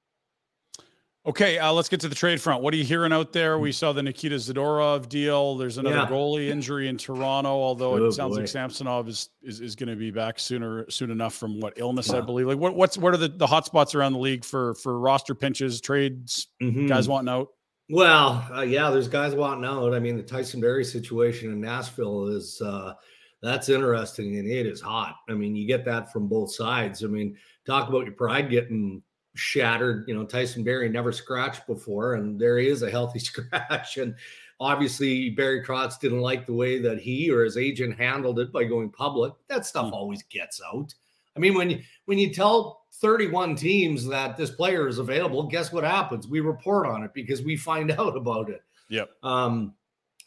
Okay, 1.24 1.56
uh, 1.56 1.72
let's 1.72 1.88
get 1.88 2.00
to 2.00 2.08
the 2.08 2.16
trade 2.16 2.40
front. 2.40 2.64
What 2.64 2.74
are 2.74 2.76
you 2.76 2.84
hearing 2.84 3.12
out 3.12 3.32
there? 3.32 3.56
We 3.56 3.70
saw 3.70 3.92
the 3.92 4.02
Nikita 4.02 4.34
Zadorov 4.34 5.08
deal. 5.08 5.56
There's 5.56 5.78
another 5.78 5.96
yeah. 5.96 6.06
goalie 6.06 6.48
injury 6.48 6.88
in 6.88 6.98
Toronto, 6.98 7.48
although 7.48 7.92
oh, 7.92 8.06
it 8.06 8.12
sounds 8.12 8.34
boy. 8.34 8.40
like 8.40 8.48
Samsonov 8.48 9.08
is 9.08 9.28
is, 9.40 9.60
is 9.60 9.76
going 9.76 9.88
to 9.88 9.94
be 9.94 10.10
back 10.10 10.40
sooner 10.40 10.84
soon 10.90 11.12
enough 11.12 11.34
from 11.34 11.60
what 11.60 11.74
illness. 11.76 12.10
I 12.10 12.22
believe. 12.22 12.48
Like 12.48 12.58
what 12.58 12.74
what's 12.74 12.98
what 12.98 13.14
are 13.14 13.18
the, 13.18 13.28
the 13.28 13.46
hot 13.46 13.66
spots 13.66 13.94
around 13.94 14.14
the 14.14 14.18
league 14.18 14.44
for 14.44 14.74
for 14.74 14.98
roster 14.98 15.32
pinches, 15.32 15.80
trades, 15.80 16.48
mm-hmm. 16.60 16.88
guys 16.88 17.08
wanting 17.08 17.32
out? 17.32 17.48
Well, 17.88 18.44
uh, 18.52 18.62
yeah, 18.62 18.90
there's 18.90 19.08
guys 19.08 19.36
wanting 19.36 19.64
out. 19.64 19.94
I 19.94 20.00
mean, 20.00 20.16
the 20.16 20.24
Tyson 20.24 20.60
Barrie 20.60 20.84
situation 20.84 21.52
in 21.52 21.60
Nashville 21.60 22.26
is 22.28 22.60
uh, 22.60 22.94
that's 23.42 23.68
interesting 23.68 24.38
and 24.38 24.48
it 24.48 24.66
is 24.66 24.80
hot. 24.80 25.14
I 25.28 25.34
mean, 25.34 25.54
you 25.54 25.68
get 25.68 25.84
that 25.84 26.12
from 26.12 26.26
both 26.26 26.52
sides. 26.52 27.04
I 27.04 27.06
mean, 27.06 27.36
talk 27.64 27.88
about 27.88 28.06
your 28.06 28.14
pride 28.14 28.50
getting 28.50 29.02
shattered. 29.34 30.04
You 30.06 30.14
know, 30.14 30.24
Tyson 30.24 30.64
Barrie 30.64 30.88
never 30.88 31.12
scratched 31.12 31.66
before, 31.66 32.14
and 32.14 32.40
there 32.40 32.58
he 32.58 32.68
is 32.68 32.82
a 32.82 32.90
healthy 32.90 33.18
scratch. 33.20 33.98
And 33.98 34.14
obviously, 34.60 35.30
Barry 35.30 35.64
Trotz 35.64 35.98
didn't 35.98 36.20
like 36.20 36.46
the 36.46 36.54
way 36.54 36.78
that 36.80 37.00
he 37.00 37.30
or 37.30 37.44
his 37.44 37.56
agent 37.56 37.98
handled 37.98 38.38
it 38.38 38.52
by 38.52 38.64
going 38.64 38.90
public. 38.90 39.32
That 39.48 39.66
stuff 39.66 39.86
mm. 39.86 39.92
always 39.92 40.22
gets 40.24 40.60
out. 40.72 40.94
I 41.36 41.40
mean, 41.40 41.54
when 41.54 41.70
you 41.70 41.80
when 42.04 42.18
you 42.18 42.32
tell 42.32 42.86
31 42.94 43.56
teams 43.56 44.06
that 44.06 44.36
this 44.36 44.50
player 44.50 44.86
is 44.86 44.98
available, 44.98 45.44
guess 45.44 45.72
what 45.72 45.84
happens? 45.84 46.28
We 46.28 46.40
report 46.40 46.86
on 46.86 47.02
it 47.02 47.14
because 47.14 47.42
we 47.42 47.56
find 47.56 47.90
out 47.98 48.16
about 48.16 48.50
it. 48.50 48.62
Yep. 48.88 49.10
Um, 49.22 49.74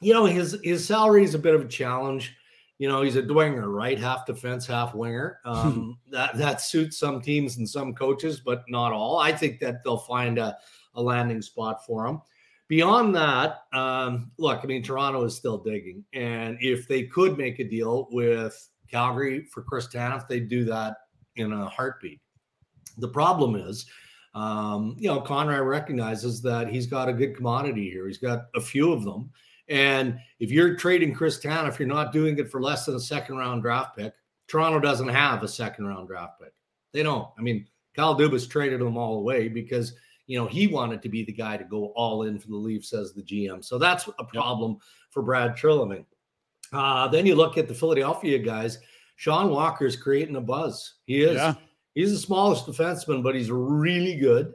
you 0.02 0.14
know, 0.14 0.26
his 0.26 0.58
his 0.64 0.86
salary 0.86 1.24
is 1.24 1.36
a 1.36 1.40
bit 1.40 1.56
of 1.56 1.62
a 1.62 1.68
challenge 1.68 2.36
you 2.78 2.90
know, 2.90 3.02
he's 3.02 3.16
a 3.16 3.22
dwinger, 3.22 3.72
right? 3.74 3.98
Half 3.98 4.26
defense, 4.26 4.66
half 4.66 4.94
winger. 4.94 5.40
Um, 5.46 6.00
that 6.12 6.38
that 6.38 6.62
suits 6.62 6.98
some 6.98 7.22
teams 7.22 7.58
and 7.58 7.70
some 7.70 7.94
coaches, 7.94 8.42
but 8.44 8.64
not 8.68 8.92
all. 8.92 9.20
I 9.20 9.32
think 9.32 9.60
that 9.60 9.84
they'll 9.84 9.98
find 9.98 10.38
a, 10.38 10.58
a 10.96 11.02
landing 11.02 11.42
spot 11.42 11.86
for 11.86 12.06
him. 12.06 12.22
Beyond 12.68 13.16
that, 13.16 13.64
um, 13.74 14.32
look, 14.38 14.62
I 14.64 14.66
mean, 14.66 14.82
Toronto 14.82 15.24
is 15.24 15.36
still 15.36 15.60
digging, 15.60 16.04
and 16.14 16.58
if 16.60 16.88
they 16.88 17.04
could 17.04 17.38
make 17.38 17.60
a 17.60 17.64
deal 17.64 18.08
with 18.12 18.70
Calgary 18.90 19.46
for 19.46 19.62
Chris 19.62 19.88
Tanev, 19.88 20.28
they'd 20.28 20.50
do 20.50 20.66
that 20.66 20.98
in 21.36 21.52
a 21.54 21.70
heartbeat. 21.70 22.20
The 22.98 23.10
problem 23.10 23.56
is, 23.56 23.86
um, 24.34 24.96
you 25.00 25.08
know, 25.08 25.22
Conroy 25.22 25.60
recognizes 25.60 26.42
that 26.42 26.68
he's 26.68 26.88
got 26.88 27.08
a 27.08 27.14
good 27.14 27.36
commodity 27.36 27.90
here. 27.90 28.08
He's 28.08 28.18
got 28.18 28.48
a 28.56 28.62
few 28.62 28.92
of 28.92 29.04
them. 29.04 29.30
And 29.68 30.20
if 30.40 30.52
you're 30.52 30.76
trading 30.76 31.14
Chris 31.14 31.40
Tanev, 31.40 31.68
if 31.68 31.80
you're 31.80 31.88
not 31.88 32.14
doing 32.14 32.38
it 32.38 32.52
for 32.52 32.62
less 32.62 32.86
than 32.86 32.96
a 32.96 33.00
second 33.00 33.38
round 33.38 33.64
draft 33.64 33.98
pick, 33.98 34.14
Toronto 34.48 34.80
doesn't 34.80 35.08
have 35.08 35.44
a 35.44 35.48
second 35.48 35.88
round 35.88 36.08
draft 36.08 36.40
pick. 36.40 36.54
They 36.94 37.04
don't. 37.04 37.28
I 37.38 37.42
mean, 37.42 37.68
Kyle 37.96 38.18
Dubas 38.18 38.50
traded 38.50 38.80
them 38.80 38.98
all 38.98 39.18
away 39.18 39.48
because 39.48 39.94
you 40.28 40.38
know 40.38 40.46
he 40.46 40.68
wanted 40.68 41.02
to 41.02 41.10
be 41.10 41.24
the 41.24 41.34
guy 41.34 41.58
to 41.58 41.64
go 41.64 41.88
all 41.96 42.24
in 42.24 42.40
for 42.40 42.48
the 42.48 42.56
Leafs 42.56 42.94
as 42.94 43.14
the 43.14 43.24
GM. 43.24 43.64
So 43.64 43.78
that's 43.78 44.08
a 44.20 44.24
problem 44.24 44.74
yep. 44.74 44.82
for 45.10 45.24
Brad 45.24 45.56
Treliving. 45.56 46.06
Uh, 46.72 47.08
then 47.08 47.26
you 47.26 47.36
look 47.36 47.58
at 47.58 47.68
the 47.68 47.74
Philadelphia 47.74 48.38
guys. 48.38 48.80
Sean 49.18 49.50
Walker 49.50 49.86
is 49.86 49.96
creating 49.96 50.36
a 50.36 50.42
buzz. 50.42 50.96
He 51.06 51.22
is. 51.22 51.36
Yeah. 51.36 51.54
He's 51.94 52.12
the 52.12 52.18
smallest 52.18 52.66
defenseman, 52.66 53.24
but 53.24 53.36
he's 53.36 53.50
really 53.50 54.16
good. 54.16 54.54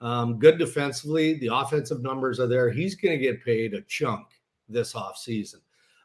Um, 0.00 0.38
good 0.38 0.58
defensively. 0.58 1.34
The 1.34 1.54
offensive 1.54 2.02
numbers 2.02 2.40
are 2.40 2.48
there. 2.48 2.70
He's 2.70 2.96
going 2.96 3.16
to 3.16 3.24
get 3.24 3.44
paid 3.44 3.74
a 3.74 3.82
chunk 3.82 4.26
this 4.70 4.94
offseason. 4.94 5.56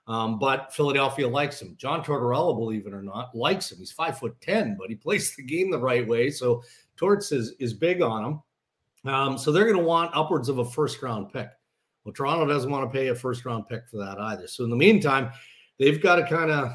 Um, 0.08 0.38
but 0.38 0.74
Philadelphia 0.74 1.28
likes 1.28 1.62
him. 1.62 1.76
John 1.78 2.04
Tortorella, 2.04 2.56
believe 2.56 2.86
it 2.86 2.94
or 2.94 3.02
not, 3.02 3.36
likes 3.36 3.72
him. 3.72 3.80
He's 3.80 3.92
five 3.92 4.20
foot 4.20 4.36
ten, 4.40 4.78
but 4.80 4.90
he 4.90 4.96
plays 4.96 5.36
the 5.36 5.44
game 5.44 5.72
the 5.72 5.80
right 5.80 6.08
way. 6.08 6.30
So 6.30 6.62
Torts 6.96 7.32
is 7.32 7.54
is 7.60 7.74
big 7.74 8.02
on 8.02 8.26
him. 8.26 9.12
Um, 9.12 9.38
so 9.38 9.52
they're 9.52 9.66
going 9.66 9.78
to 9.78 9.84
want 9.84 10.16
upwards 10.16 10.50
of 10.50 10.60
a 10.60 10.66
first 10.66 11.02
round 11.02 11.32
pick. 11.34 11.50
Well, 12.04 12.14
Toronto 12.14 12.46
doesn't 12.46 12.70
want 12.70 12.92
to 12.92 12.96
pay 12.96 13.08
a 13.08 13.16
first 13.16 13.46
round 13.46 13.68
pick 13.68 13.88
for 13.90 13.98
that 13.98 14.20
either. 14.20 14.48
So 14.48 14.64
in 14.64 14.70
the 14.70 14.76
meantime, 14.76 15.32
they've 15.80 16.02
got 16.02 16.18
to 16.18 16.28
kind 16.28 16.52
of 16.52 16.72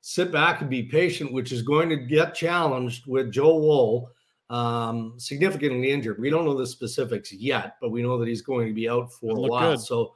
sit 0.00 0.32
back 0.32 0.60
and 0.62 0.70
be 0.70 0.82
patient, 0.82 1.32
which 1.32 1.52
is 1.52 1.62
going 1.62 1.88
to 1.90 1.96
get 1.96 2.34
challenged 2.34 3.06
with 3.06 3.30
Joe 3.30 3.56
Woll 3.56 4.10
um, 4.50 5.14
significantly 5.18 5.90
injured. 5.90 6.18
We 6.18 6.30
don't 6.30 6.44
know 6.44 6.56
the 6.56 6.66
specifics 6.66 7.32
yet, 7.32 7.76
but 7.80 7.90
we 7.90 8.02
know 8.02 8.18
that 8.18 8.28
he's 8.28 8.42
going 8.42 8.68
to 8.68 8.74
be 8.74 8.88
out 8.88 9.12
for 9.12 9.36
a 9.36 9.40
while. 9.40 9.72
Good. 9.72 9.80
So 9.80 10.14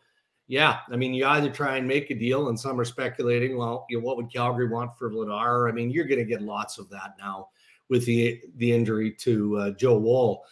yeah, 0.49 0.79
I 0.91 0.97
mean, 0.97 1.13
you 1.13 1.27
either 1.27 1.51
try 1.51 1.77
and 1.77 1.87
make 1.87 2.11
a 2.11 2.15
deal, 2.15 2.49
and 2.49 2.59
some 2.59 2.81
are 2.81 2.85
speculating, 2.85 3.59
well, 3.59 3.85
you 3.91 3.99
know, 3.99 4.05
what 4.05 4.17
would 4.17 4.33
Calgary 4.33 4.67
want 4.67 4.97
for 4.97 5.11
Vladar? 5.11 5.69
I 5.69 5.73
mean, 5.73 5.91
you're 5.91 6.07
going 6.07 6.19
to 6.19 6.25
get 6.25 6.41
lots 6.41 6.79
of 6.79 6.89
that 6.89 7.17
now 7.19 7.51
with 7.91 8.07
the 8.07 8.41
the 8.57 8.73
injury 8.73 9.13
to 9.13 9.57
uh, 9.59 9.71
Joe 9.73 9.99
Woll. 9.99 10.45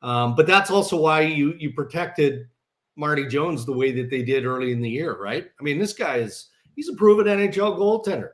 Um, 0.00 0.34
but 0.34 0.46
that's 0.46 0.70
also 0.70 0.96
why 0.96 1.20
you 1.20 1.54
you 1.58 1.74
protected 1.74 2.48
Marty 2.96 3.26
Jones 3.26 3.66
the 3.66 3.74
way 3.74 3.92
that 3.92 4.08
they 4.08 4.22
did 4.22 4.46
early 4.46 4.72
in 4.72 4.80
the 4.80 4.88
year, 4.88 5.20
right? 5.20 5.46
I 5.60 5.62
mean, 5.62 5.78
this 5.78 5.92
guy 5.92 6.16
is 6.16 6.48
he's 6.74 6.88
a 6.88 6.94
proven 6.94 7.26
NHL 7.26 7.78
goaltender. 7.78 8.30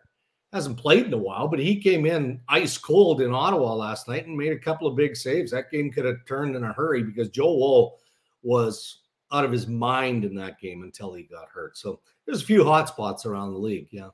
Hasn't 0.53 0.79
played 0.79 1.07
in 1.07 1.13
a 1.13 1.19
while, 1.19 1.49
but 1.49 1.59
he 1.59 1.81
came 1.81 2.07
in 2.07 2.41
ice 2.49 2.79
cold 2.79 3.21
in 3.21 3.35
Ottawa 3.35 3.75
last 3.75 4.09
night 4.09 4.27
and 4.27 4.37
made 4.37 4.53
a 4.53 4.59
couple 4.59 4.87
of 4.87 4.97
big 4.97 5.17
saves. 5.17 5.51
That 5.51 5.71
game 5.71 5.91
could 5.91 6.07
have 6.07 6.25
turned 6.27 6.55
in 6.55 6.63
a 6.63 6.73
hurry 6.73 7.03
because 7.03 7.29
Joe 7.29 7.53
Woll 7.55 7.99
was 8.43 9.01
out 9.31 9.45
of 9.45 9.53
his 9.53 9.67
mind 9.67 10.25
in 10.25 10.35
that 10.37 10.59
game 10.59 10.83
until 10.83 11.13
he 11.13 11.23
got 11.25 11.49
hurt. 11.53 11.77
So 11.77 12.01
there's 12.27 12.43
a 12.43 12.45
few 12.45 12.65
hot 12.65 12.89
spots 12.89 13.27
around 13.27 13.53
the 13.53 13.59
league. 13.59 13.89
Yeah. 13.91 14.09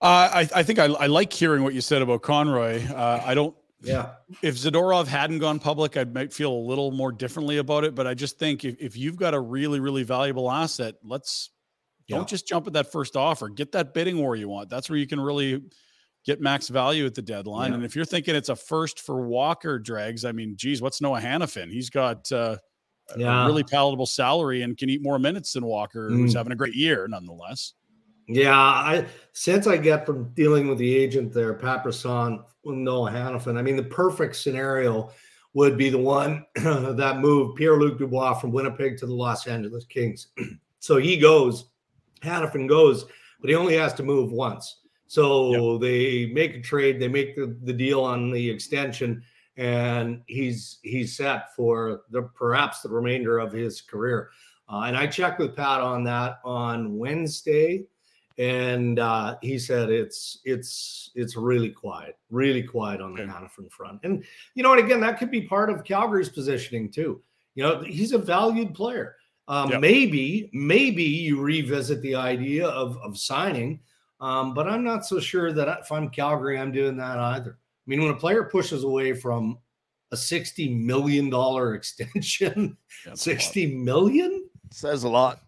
Uh, 0.00 0.30
I, 0.32 0.48
I 0.54 0.62
think 0.62 0.78
I, 0.78 0.84
I 0.86 1.06
like 1.06 1.32
hearing 1.32 1.62
what 1.62 1.72
you 1.74 1.80
said 1.80 2.02
about 2.02 2.22
Conroy. 2.22 2.84
Uh, 2.86 3.22
I 3.24 3.34
don't 3.34 3.54
Yeah. 3.82 4.10
if 4.42 4.56
Zadorov 4.56 5.06
hadn't 5.06 5.38
gone 5.38 5.58
public, 5.58 5.96
I 5.96 6.04
might 6.04 6.32
feel 6.32 6.52
a 6.52 6.64
little 6.66 6.90
more 6.90 7.12
differently 7.12 7.58
about 7.58 7.84
it. 7.84 7.94
But 7.94 8.06
I 8.06 8.14
just 8.14 8.38
think 8.38 8.64
if, 8.64 8.76
if 8.80 8.96
you've 8.96 9.16
got 9.16 9.34
a 9.34 9.40
really, 9.40 9.80
really 9.80 10.02
valuable 10.02 10.50
asset, 10.50 10.96
let's 11.02 11.50
Yeah. 12.06 12.16
don't 12.16 12.28
just 12.28 12.46
jump 12.46 12.66
at 12.66 12.74
that 12.74 12.92
first 12.92 13.16
offer. 13.16 13.48
Get 13.48 13.72
that 13.72 13.94
bidding 13.94 14.18
war 14.18 14.36
you 14.36 14.48
want. 14.48 14.68
That's 14.68 14.90
where 14.90 14.98
you 14.98 15.06
can 15.06 15.20
really 15.20 15.62
get 16.26 16.40
max 16.40 16.68
value 16.68 17.06
at 17.06 17.14
the 17.14 17.22
deadline. 17.22 17.70
Yeah. 17.70 17.76
And 17.76 17.84
if 17.84 17.96
you're 17.96 18.04
thinking 18.04 18.34
it's 18.34 18.48
a 18.50 18.56
first 18.56 19.00
for 19.00 19.26
Walker 19.26 19.78
dregs, 19.78 20.24
I 20.24 20.32
mean, 20.32 20.54
geez, 20.56 20.82
what's 20.82 21.00
Noah 21.00 21.20
Hanifin? 21.20 21.70
He's 21.70 21.88
got 21.88 22.30
uh, 22.32 22.56
Yeah. 23.16 23.44
a 23.44 23.46
really 23.46 23.62
palatable 23.64 24.06
salary 24.06 24.62
and 24.62 24.76
can 24.76 24.88
eat 24.90 25.02
more 25.02 25.18
minutes 25.18 25.52
than 25.52 25.64
Walker, 25.64 26.08
who's 26.10 26.32
Mm. 26.32 26.36
having 26.38 26.52
a 26.52 26.56
great 26.56 26.74
year 26.74 27.06
nonetheless. 27.08 27.74
Yeah, 28.26 28.56
I 28.58 29.06
since 29.32 29.66
I 29.66 29.76
get 29.76 30.06
from 30.06 30.30
dealing 30.34 30.68
with 30.68 30.78
the 30.78 30.94
agent 30.96 31.32
there, 31.32 31.52
Pat 31.54 31.82
Brisson, 31.82 32.42
with 32.64 32.76
Noah 32.76 33.10
Hanifin. 33.10 33.58
I 33.58 33.62
mean, 33.62 33.76
the 33.76 33.82
perfect 33.82 34.36
scenario 34.36 35.10
would 35.52 35.76
be 35.76 35.90
the 35.90 35.98
one 35.98 36.44
that 36.56 37.18
moved 37.20 37.56
Pierre 37.56 37.76
Luc 37.78 37.98
Dubois 37.98 38.34
from 38.34 38.50
Winnipeg 38.52 38.96
to 38.98 39.06
the 39.06 39.12
Los 39.14 39.46
Angeles 39.46 39.84
Kings. 39.84 40.28
so 40.80 40.96
he 40.96 41.18
goes, 41.18 41.66
Hanifin 42.22 42.66
goes, 42.66 43.04
but 43.40 43.50
he 43.50 43.56
only 43.56 43.76
has 43.76 43.92
to 43.94 44.02
move 44.02 44.32
once. 44.32 44.80
So 45.06 45.76
they 45.78 46.26
make 46.26 46.56
a 46.56 46.60
trade, 46.62 46.98
they 46.98 47.08
make 47.08 47.36
the, 47.36 47.56
the 47.62 47.72
deal 47.74 48.02
on 48.02 48.30
the 48.30 48.48
extension, 48.50 49.22
and 49.56 50.22
he's 50.26 50.78
he's 50.82 51.16
set 51.16 51.54
for 51.54 52.02
the 52.10 52.22
perhaps 52.22 52.82
the 52.82 52.88
remainder 52.88 53.38
of 53.38 53.52
his 53.52 53.80
career. 53.80 54.30
Uh, 54.68 54.82
and 54.86 54.96
I 54.96 55.06
checked 55.06 55.38
with 55.38 55.54
Pat 55.54 55.80
on 55.80 56.04
that 56.04 56.40
on 56.44 56.96
Wednesday 56.96 57.84
and 58.38 58.98
uh, 58.98 59.36
he 59.42 59.58
said 59.58 59.90
it's 59.90 60.40
it's 60.44 61.10
it's 61.14 61.36
really 61.36 61.70
quiet, 61.70 62.18
really 62.30 62.62
quiet 62.62 63.00
on 63.00 63.14
the 63.14 63.22
Okay. 63.22 63.30
Hanifin 63.30 63.70
front. 63.70 64.00
And 64.02 64.24
you 64.54 64.62
know, 64.62 64.72
and 64.72 64.84
again, 64.84 65.00
that 65.00 65.18
could 65.18 65.30
be 65.30 65.42
part 65.42 65.70
of 65.70 65.84
Calgary's 65.84 66.28
positioning 66.28 66.90
too. 66.90 67.22
You 67.54 67.62
know, 67.62 67.82
he's 67.82 68.12
a 68.12 68.18
valued 68.18 68.74
player. 68.74 69.16
Um, 69.46 69.70
Yep. 69.70 69.80
Maybe, 69.82 70.50
maybe 70.52 71.04
you 71.04 71.40
revisit 71.40 72.00
the 72.02 72.16
idea 72.16 72.66
of 72.66 72.96
of 72.98 73.16
signing, 73.16 73.80
um, 74.20 74.52
but 74.54 74.66
I'm 74.68 74.82
not 74.82 75.06
so 75.06 75.20
sure 75.20 75.52
that 75.52 75.68
if 75.82 75.92
I'm 75.92 76.08
Calgary, 76.08 76.58
I'm 76.58 76.72
doing 76.72 76.96
that 76.96 77.18
either. 77.18 77.58
I 77.86 77.90
mean, 77.90 78.00
when 78.02 78.10
a 78.10 78.16
player 78.16 78.44
pushes 78.44 78.84
away 78.84 79.12
from 79.12 79.58
a 80.12 80.16
sixty 80.16 80.68
million 80.74 81.28
dollar 81.30 81.74
extension, 81.76 82.76
That's 83.04 83.26
a 83.26 83.30
lot. 83.30 83.38
sixty 83.40 83.74
million. 83.74 84.48
Says 84.70 85.04
a 85.04 85.08
lot. 85.08 85.40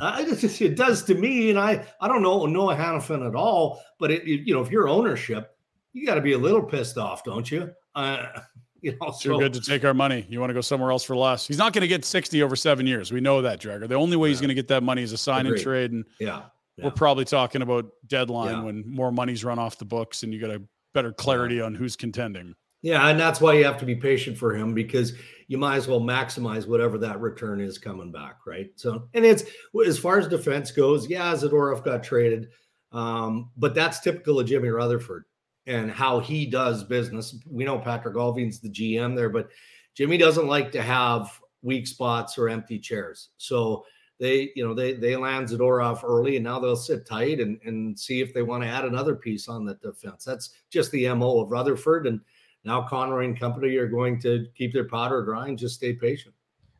I 0.00 0.24
just, 0.24 0.60
it 0.60 0.74
does 0.76 1.04
to 1.04 1.14
me, 1.14 1.50
and 1.50 1.58
I 1.58 1.84
I 2.00 2.08
don't 2.08 2.22
know 2.22 2.46
Noah 2.46 2.74
Hanifin 2.74 3.26
at 3.28 3.34
all, 3.36 3.82
but 3.98 4.10
it, 4.10 4.22
it- 4.26 4.46
you 4.46 4.54
know 4.54 4.60
if 4.62 4.70
you're 4.70 4.88
ownership, 4.88 5.54
you 5.92 6.06
got 6.06 6.14
to 6.16 6.20
be 6.20 6.32
a 6.32 6.38
little 6.38 6.62
pissed 6.62 6.98
off, 6.98 7.22
don't 7.24 7.48
you? 7.50 7.70
Uh, 7.94 8.26
you 8.80 8.96
know, 9.00 9.08
Too 9.10 9.30
so 9.30 9.38
good 9.38 9.52
to 9.52 9.60
take 9.60 9.84
our 9.84 9.94
money. 9.94 10.26
You 10.28 10.40
want 10.40 10.50
to 10.50 10.54
go 10.54 10.60
somewhere 10.60 10.90
else 10.90 11.04
for 11.04 11.14
less. 11.16 11.46
He's 11.46 11.58
not 11.58 11.72
going 11.72 11.82
to 11.82 11.88
get 11.88 12.04
60 12.04 12.42
over 12.42 12.56
seven 12.56 12.84
years. 12.86 13.12
We 13.12 13.20
know 13.20 13.42
that, 13.42 13.60
Dreger. 13.60 13.86
The 13.86 13.94
only 13.94 14.16
way 14.16 14.30
he's 14.30 14.40
going 14.40 14.48
to 14.48 14.54
get 14.54 14.66
that 14.68 14.82
money 14.82 15.02
is 15.02 15.12
a 15.12 15.16
sign 15.18 15.46
and 15.46 15.56
trade. 15.56 15.92
And 15.92 16.04
yeah, 16.18 16.42
yeah. 16.78 16.86
we're 16.86 16.90
probably 16.90 17.24
talking 17.24 17.62
about 17.62 17.86
deadline 18.08 18.54
Yeah. 18.56 18.62
when 18.64 18.82
more 18.90 19.12
money's 19.12 19.44
run 19.44 19.60
off 19.60 19.78
the 19.78 19.84
books 19.84 20.24
and 20.24 20.34
you 20.34 20.40
got 20.40 20.50
a 20.50 20.60
better 20.92 21.12
clarity 21.12 21.60
on 21.60 21.74
who's 21.74 21.96
contending. 21.96 22.54
yeah, 22.82 23.08
and 23.08 23.18
that's 23.18 23.40
why 23.40 23.54
you 23.54 23.64
have 23.64 23.78
to 23.78 23.86
be 23.86 23.94
patient 23.94 24.36
for 24.36 24.54
him 24.54 24.74
because 24.74 25.12
you 25.48 25.58
might 25.58 25.76
as 25.76 25.86
well 25.86 26.00
maximize 26.00 26.66
whatever 26.66 26.98
that 26.98 27.20
return 27.20 27.60
is 27.60 27.78
coming 27.78 28.10
back, 28.10 28.38
right? 28.46 28.70
So, 28.76 29.08
and 29.14 29.24
it's 29.24 29.44
as 29.86 29.98
far 29.98 30.18
as 30.18 30.26
defense 30.28 30.70
goes, 30.70 31.08
yeah, 31.08 31.32
Zadorov 31.34 31.84
got 31.84 32.02
traded, 32.02 32.48
um, 32.90 33.50
but 33.56 33.74
that's 33.74 34.00
typical 34.00 34.40
of 34.40 34.46
Jimmy 34.46 34.68
Rutherford 34.68 35.24
and 35.66 35.90
how 35.90 36.18
he 36.18 36.46
does 36.46 36.84
business. 36.84 37.36
We 37.48 37.64
know 37.64 37.78
Patrik 37.78 38.14
Allvin's 38.14 38.60
the 38.60 38.68
GM 38.68 39.14
there, 39.14 39.28
but 39.28 39.48
Jimmy 39.94 40.16
doesn't 40.16 40.48
like 40.48 40.72
to 40.72 40.82
have 40.82 41.38
weak 41.62 41.86
spots 41.86 42.36
or 42.38 42.48
empty 42.48 42.78
chairs. 42.78 43.28
So 43.36 43.84
they, 44.22 44.52
you 44.54 44.64
know, 44.64 44.72
they 44.72 44.92
they 44.92 45.16
land 45.16 45.48
Zadorov 45.48 46.04
early, 46.04 46.36
and 46.36 46.44
now 46.44 46.60
they'll 46.60 46.76
sit 46.76 47.04
tight 47.04 47.40
and 47.40 47.60
and 47.64 47.98
see 47.98 48.20
if 48.20 48.32
they 48.32 48.42
want 48.42 48.62
to 48.62 48.68
add 48.68 48.84
another 48.84 49.16
piece 49.16 49.48
on 49.48 49.64
the 49.64 49.74
defense. 49.74 50.24
That's 50.24 50.50
just 50.70 50.92
the 50.92 51.12
mo 51.12 51.40
of 51.40 51.50
Rutherford, 51.50 52.06
and 52.06 52.20
now 52.62 52.82
Conroy 52.82 53.24
and 53.24 53.38
company 53.38 53.74
are 53.76 53.88
going 53.88 54.20
to 54.20 54.46
keep 54.54 54.72
their 54.72 54.86
powder 54.88 55.24
dry 55.24 55.48
and 55.48 55.58
just 55.58 55.74
stay 55.74 55.92
patient. 55.92 56.36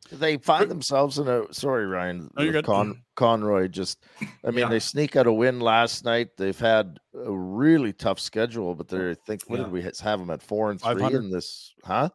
They 0.09 0.37
find 0.37 0.71
themselves 0.71 1.19
in 1.19 1.27
a 1.27 1.53
sorry, 1.53 1.85
Ryan. 1.85 2.29
No, 2.37 2.43
you're. 2.43 2.61
Con, 2.61 3.03
Conroy 3.17 3.67
just 3.67 4.05
I 4.45 4.51
mean, 4.51 4.59
Yeah. 4.59 4.69
they 4.69 4.79
sneak 4.79 5.17
out 5.17 5.27
a 5.27 5.33
win 5.33 5.59
last 5.59 6.05
night. 6.05 6.29
They've 6.37 6.57
had 6.57 6.97
a 7.13 7.35
really 7.35 7.91
tough 7.91 8.21
schedule, 8.21 8.73
but 8.73 8.87
they're 8.87 9.11
I 9.11 9.15
think 9.27 9.43
what 9.47 9.57
Yeah. 9.59 9.63
did 9.65 9.73
we 9.73 9.81
have 9.81 10.19
them 10.19 10.29
at 10.29 10.41
four 10.41 10.71
and 10.71 10.79
three 10.81 11.03
in 11.13 11.29
this, 11.29 11.73
huh? 11.83 12.09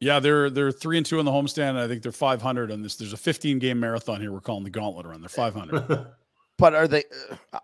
Yeah, 0.00 0.20
they're 0.20 0.48
they're 0.50 0.70
three 0.72 0.96
and 0.96 1.04
two 1.04 1.18
on 1.18 1.24
the 1.24 1.30
homestand. 1.30 1.76
I 1.76 1.88
think 1.88 2.02
they're 2.02 2.12
500 2.12 2.70
on 2.70 2.82
this. 2.82 2.96
There's 2.96 3.12
a 3.12 3.16
15 3.16 3.58
game 3.58 3.80
marathon 3.80 4.20
here. 4.20 4.32
We're 4.32 4.40
calling 4.40 4.64
the 4.64 4.70
Gauntlet 4.70 5.06
Run. 5.06 5.20
They're 5.20 5.28
500. 5.28 6.06
But 6.58 6.74
are 6.74 6.88
they 6.88 7.04
uh, 7.52 7.60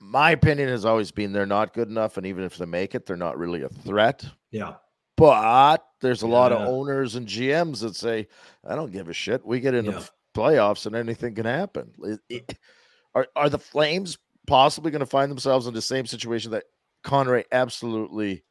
my 0.00 0.30
opinion 0.30 0.68
has 0.68 0.84
always 0.84 1.10
been 1.10 1.32
they're 1.32 1.44
not 1.46 1.74
good 1.74 1.88
enough, 1.88 2.16
and 2.16 2.24
even 2.26 2.44
if 2.44 2.56
they 2.56 2.66
make 2.66 2.94
it, 2.94 3.04
they're 3.04 3.16
not 3.16 3.36
really 3.36 3.62
a 3.62 3.68
threat. 3.68 4.24
yeah, 4.52 4.74
But 5.16 5.84
there's 6.00 6.22
a 6.22 6.28
lot 6.28 6.52
of 6.52 6.60
owners 6.68 7.16
and 7.16 7.26
GMs 7.26 7.80
that 7.80 7.96
say, 7.96 8.28
I 8.64 8.76
don't 8.76 8.92
give 8.92 9.08
a 9.08 9.12
shit. 9.12 9.44
We 9.44 9.58
get 9.58 9.74
into 9.74 9.90
Yeah. 9.90 10.04
playoffs 10.36 10.86
and 10.86 10.94
anything 10.94 11.34
can 11.34 11.46
happen. 11.46 11.90
It- 12.04 12.20
it- 12.28 12.58
are, 13.16 13.26
are 13.34 13.48
the 13.48 13.58
Flames 13.58 14.18
possibly 14.46 14.92
going 14.92 15.00
to 15.00 15.06
find 15.06 15.30
themselves 15.32 15.66
in 15.66 15.74
the 15.74 15.82
same 15.82 16.06
situation 16.06 16.52
that 16.52 16.64
Conroy 17.02 17.42
absolutely 17.50 18.44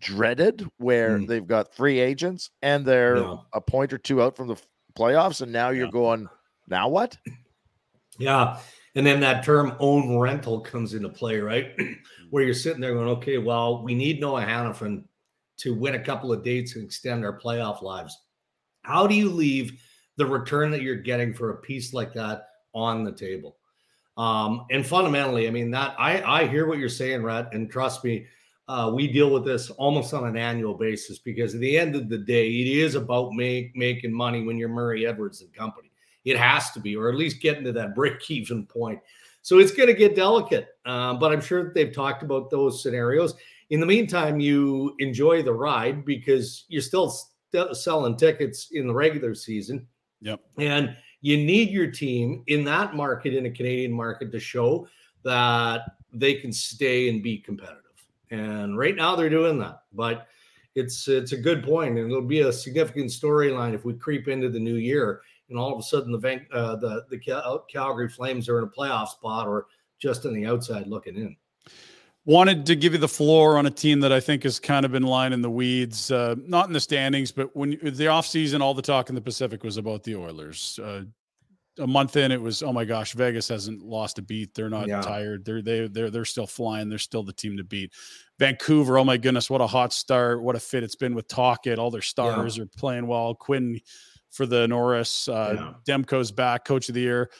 dreaded, 0.00 0.66
where 0.78 1.18
Mm. 1.18 1.26
they've 1.28 1.46
got 1.46 1.74
free 1.74 2.00
agents 2.00 2.50
and 2.62 2.84
they're 2.84 3.38
a 3.52 3.60
point 3.60 3.92
or 3.92 3.98
two 3.98 4.22
out 4.22 4.36
from 4.36 4.48
the 4.48 4.56
playoffs, 4.94 5.42
and 5.42 5.52
now 5.52 5.70
you're 5.70 5.86
Yeah. 5.86 5.92
going, 5.92 6.28
now 6.66 6.88
what? 6.88 7.16
yeah. 8.18 8.58
And 8.96 9.06
then 9.06 9.20
that 9.20 9.44
term 9.44 9.74
own 9.78 10.18
rental 10.18 10.60
comes 10.60 10.94
into 10.94 11.08
play, 11.08 11.38
right? 11.38 11.72
Where 12.30 12.42
you're 12.42 12.54
sitting 12.54 12.80
there 12.80 12.94
going, 12.94 13.08
okay, 13.08 13.38
well, 13.38 13.82
we 13.82 13.94
need 13.94 14.20
Noah 14.20 14.42
Hanifin 14.42 15.04
to 15.58 15.74
win 15.74 15.94
a 15.94 16.02
couple 16.02 16.32
of 16.32 16.42
dates 16.42 16.74
and 16.74 16.84
extend 16.84 17.24
our 17.24 17.38
playoff 17.38 17.82
lives. 17.82 18.18
How 18.82 19.06
do 19.06 19.14
you 19.14 19.28
leave 19.30 19.80
the 20.16 20.26
return 20.26 20.70
that 20.72 20.82
you're 20.82 20.96
getting 20.96 21.32
for 21.34 21.50
a 21.50 21.56
piece 21.58 21.92
like 21.94 22.12
that 22.14 22.48
on 22.74 23.04
the 23.04 23.12
table? 23.12 23.58
Um, 24.16 24.66
and 24.70 24.84
fundamentally, 24.86 25.46
I 25.46 25.50
mean 25.50 25.70
that 25.70 25.94
I 25.98 26.20
I 26.22 26.46
hear 26.46 26.66
what 26.66 26.78
you're 26.78 26.88
saying, 26.88 27.22
Rhett, 27.22 27.54
and 27.54 27.70
trust 27.70 28.04
me, 28.04 28.26
uh, 28.70 28.88
we 28.88 29.08
deal 29.08 29.30
with 29.30 29.44
this 29.44 29.68
almost 29.70 30.14
on 30.14 30.28
an 30.28 30.36
annual 30.36 30.74
basis 30.74 31.18
because 31.18 31.56
at 31.56 31.60
the 31.60 31.76
end 31.76 31.96
of 31.96 32.08
the 32.08 32.16
day, 32.16 32.46
it 32.46 32.68
is 32.68 32.94
about 32.94 33.32
make, 33.32 33.74
making 33.74 34.12
money 34.12 34.44
when 34.44 34.56
you're 34.56 34.68
Murray 34.68 35.08
Edwards 35.08 35.40
and 35.40 35.52
company. 35.52 35.90
It 36.24 36.38
has 36.38 36.70
to 36.72 36.80
be, 36.80 36.94
or 36.94 37.08
at 37.08 37.16
least 37.16 37.42
getting 37.42 37.64
to 37.64 37.72
that 37.72 37.94
break-even 37.96 38.66
point. 38.66 39.00
So 39.42 39.58
it's 39.58 39.72
going 39.72 39.88
to 39.88 39.94
get 39.94 40.14
delicate, 40.14 40.68
um, 40.86 41.18
but 41.18 41.32
I'm 41.32 41.40
sure 41.40 41.64
that 41.64 41.74
they've 41.74 41.92
talked 41.92 42.22
about 42.22 42.48
those 42.48 42.80
scenarios. 42.80 43.34
In 43.70 43.80
the 43.80 43.86
meantime, 43.86 44.38
you 44.38 44.94
enjoy 45.00 45.42
the 45.42 45.52
ride 45.52 46.04
because 46.04 46.66
you're 46.68 46.80
still 46.80 47.10
st- 47.10 47.76
selling 47.76 48.16
tickets 48.16 48.68
in 48.70 48.86
the 48.86 48.94
regular 48.94 49.34
season. 49.34 49.84
Yep. 50.20 50.40
And 50.58 50.96
you 51.22 51.38
need 51.38 51.70
your 51.70 51.90
team 51.90 52.44
in 52.46 52.62
that 52.66 52.94
market, 52.94 53.34
in 53.34 53.46
a 53.46 53.50
Canadian 53.50 53.92
market, 53.92 54.30
to 54.30 54.38
show 54.38 54.86
that 55.24 55.96
they 56.12 56.34
can 56.34 56.52
stay 56.52 57.08
and 57.08 57.20
be 57.20 57.38
competitive. 57.38 57.89
And 58.30 58.78
right 58.78 58.94
now 58.94 59.16
they're 59.16 59.30
doing 59.30 59.58
that. 59.58 59.82
But 59.92 60.26
it's 60.74 61.08
it's 61.08 61.32
a 61.32 61.36
good 61.36 61.64
point, 61.64 61.98
and 61.98 62.10
it'll 62.10 62.22
be 62.22 62.40
a 62.40 62.52
significant 62.52 63.10
storyline 63.10 63.74
if 63.74 63.84
we 63.84 63.94
creep 63.94 64.28
into 64.28 64.48
the 64.48 64.60
new 64.60 64.76
year 64.76 65.22
and 65.50 65.58
all 65.58 65.72
of 65.72 65.78
a 65.78 65.82
sudden 65.82 66.12
the 66.12 66.40
uh, 66.52 66.76
the 66.76 67.04
the 67.10 67.18
Cal- 67.18 67.66
Calgary 67.70 68.08
Flames 68.08 68.48
are 68.48 68.58
in 68.58 68.64
a 68.64 68.68
playoff 68.68 69.08
spot 69.08 69.46
or 69.46 69.66
just 70.00 70.24
on 70.24 70.32
the 70.32 70.46
outside 70.46 70.86
looking 70.86 71.16
in. 71.16 71.36
Wanted 72.24 72.66
to 72.66 72.76
give 72.76 72.92
you 72.92 72.98
the 72.98 73.08
floor 73.08 73.58
on 73.58 73.66
a 73.66 73.70
team 73.70 74.00
that 74.00 74.12
I 74.12 74.20
think 74.20 74.44
has 74.44 74.60
kind 74.60 74.84
of 74.84 74.92
been 74.92 75.02
lying 75.02 75.32
in 75.32 75.42
the 75.42 75.50
weeds, 75.50 76.10
uh, 76.10 76.36
not 76.38 76.66
in 76.68 76.72
the 76.72 76.80
standings, 76.80 77.32
but 77.32 77.54
when 77.56 77.70
the 77.70 78.06
offseason, 78.06 78.60
all 78.60 78.74
the 78.74 78.82
talk 78.82 79.08
in 79.08 79.14
the 79.14 79.20
Pacific 79.20 79.64
was 79.64 79.78
about 79.78 80.04
the 80.04 80.16
Oilers. 80.16 80.78
Uh, 80.82 81.02
a 81.78 81.86
month 81.86 82.16
in, 82.16 82.32
it 82.32 82.40
was, 82.40 82.62
oh 82.62 82.72
my 82.72 82.84
gosh, 82.84 83.12
Vegas 83.14 83.48
hasn't 83.48 83.82
lost 83.82 84.18
a 84.18 84.22
beat. 84.22 84.54
They're 84.54 84.68
not 84.68 84.88
Yeah. 84.88 85.00
tired. 85.00 85.44
They're 85.44 85.62
they 85.62 85.88
they're 85.88 86.10
they're 86.10 86.24
still 86.24 86.46
flying. 86.46 86.88
They're 86.88 86.98
still 86.98 87.22
the 87.22 87.32
team 87.32 87.56
to 87.56 87.64
beat. 87.64 87.92
Vancouver, 88.38 88.98
oh 88.98 89.04
my 89.04 89.16
goodness, 89.16 89.48
what 89.50 89.60
a 89.60 89.66
hot 89.66 89.92
start! 89.92 90.42
What 90.42 90.56
a 90.56 90.60
fit 90.60 90.82
it's 90.82 90.96
been 90.96 91.14
with 91.14 91.28
Tocchet. 91.28 91.78
All 91.78 91.90
their 91.90 92.02
stars 92.02 92.58
are 92.58 92.66
playing 92.66 93.06
well. 93.06 93.34
Quinn 93.34 93.80
for 94.30 94.46
the 94.46 94.66
Norris. 94.68 95.28
Uh, 95.28 95.72
Yeah. 95.86 95.96
Demko's 95.96 96.32
back, 96.32 96.64
coach 96.64 96.88
of 96.88 96.94
the 96.94 97.00
year 97.02 97.30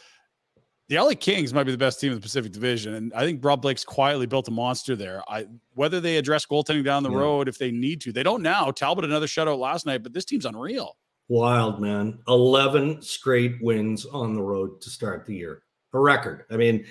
the 0.89 0.99
LA 0.99 1.15
Kings 1.15 1.55
might 1.55 1.63
be 1.63 1.71
the 1.71 1.79
best 1.79 2.01
team 2.01 2.11
in 2.11 2.17
the 2.17 2.21
Pacific 2.21 2.51
Division, 2.51 2.95
and 2.95 3.15
I 3.15 3.25
think 3.25 3.45
Rob 3.45 3.63
Blake's 3.63 3.85
quietly 3.85 4.27
built 4.27 4.49
a 4.49 4.51
monster 4.51 4.97
there. 4.97 5.23
I 5.29 5.47
whether 5.75 6.01
they 6.01 6.17
address 6.17 6.45
goaltending 6.47 6.83
down 6.85 7.05
the 7.05 7.13
Yeah. 7.13 7.19
road 7.19 7.49
if 7.49 7.59
they 7.59 7.71
need 7.71 8.01
to, 8.01 8.13
they 8.13 8.25
don't 8.25 8.43
now. 8.43 8.73
Talbot 8.73 9.05
another 9.05 9.29
shutout 9.29 9.59
last 9.61 9.87
night, 9.87 10.03
but 10.03 10.13
this 10.13 10.25
team's 10.25 10.45
unreal. 10.47 10.97
Wild 11.31 11.81
man, 11.81 12.19
eleven 12.27 13.01
straight 13.01 13.55
wins 13.63 14.05
on 14.05 14.35
the 14.35 14.43
road 14.43 14.81
to 14.81 14.91
start 14.91 15.25
the 15.25 15.37
year, 15.37 15.63
a 15.93 15.99
record. 16.01 16.45
I 16.51 16.57
mean, 16.57 16.85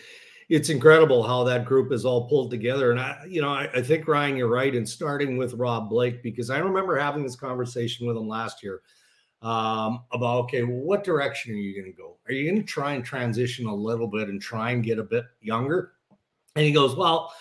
it's 0.47 0.69
incredible 0.69 1.23
how 1.23 1.43
that 1.43 1.65
group 1.65 1.91
is 1.91 2.05
all 2.05 2.29
pulled 2.29 2.49
together. 2.49 2.91
And 2.91 3.01
I, 3.01 3.21
you 3.27 3.41
know, 3.41 3.49
I, 3.49 3.69
I 3.73 3.81
think 3.81 4.07
Ryan, 4.07 4.37
you're 4.37 4.47
right 4.47 4.73
in 4.73 4.85
starting 4.85 5.35
with 5.35 5.55
Rob 5.55 5.89
Blake 5.89 6.23
because 6.23 6.49
I 6.49 6.59
remember 6.59 6.97
having 6.97 7.21
this 7.21 7.35
conversation 7.35 8.07
with 8.07 8.15
him 8.15 8.29
last 8.29 8.63
year 8.63 8.79
um, 9.41 10.03
about 10.13 10.45
okay, 10.45 10.61
what 10.63 11.03
direction 11.03 11.53
are 11.53 11.57
you 11.57 11.75
going 11.79 11.93
to 11.93 12.01
go? 12.01 12.15
Are 12.25 12.31
you 12.31 12.49
going 12.49 12.61
to 12.61 12.65
try 12.65 12.93
and 12.93 13.03
transition 13.03 13.65
a 13.65 13.75
little 13.75 14.07
bit 14.07 14.29
and 14.29 14.41
try 14.41 14.71
and 14.71 14.85
get 14.85 14.99
a 14.99 15.03
bit 15.03 15.25
younger? 15.41 15.91
And 16.55 16.65
he 16.65 16.71
goes, 16.71 16.95
well, 16.95 17.33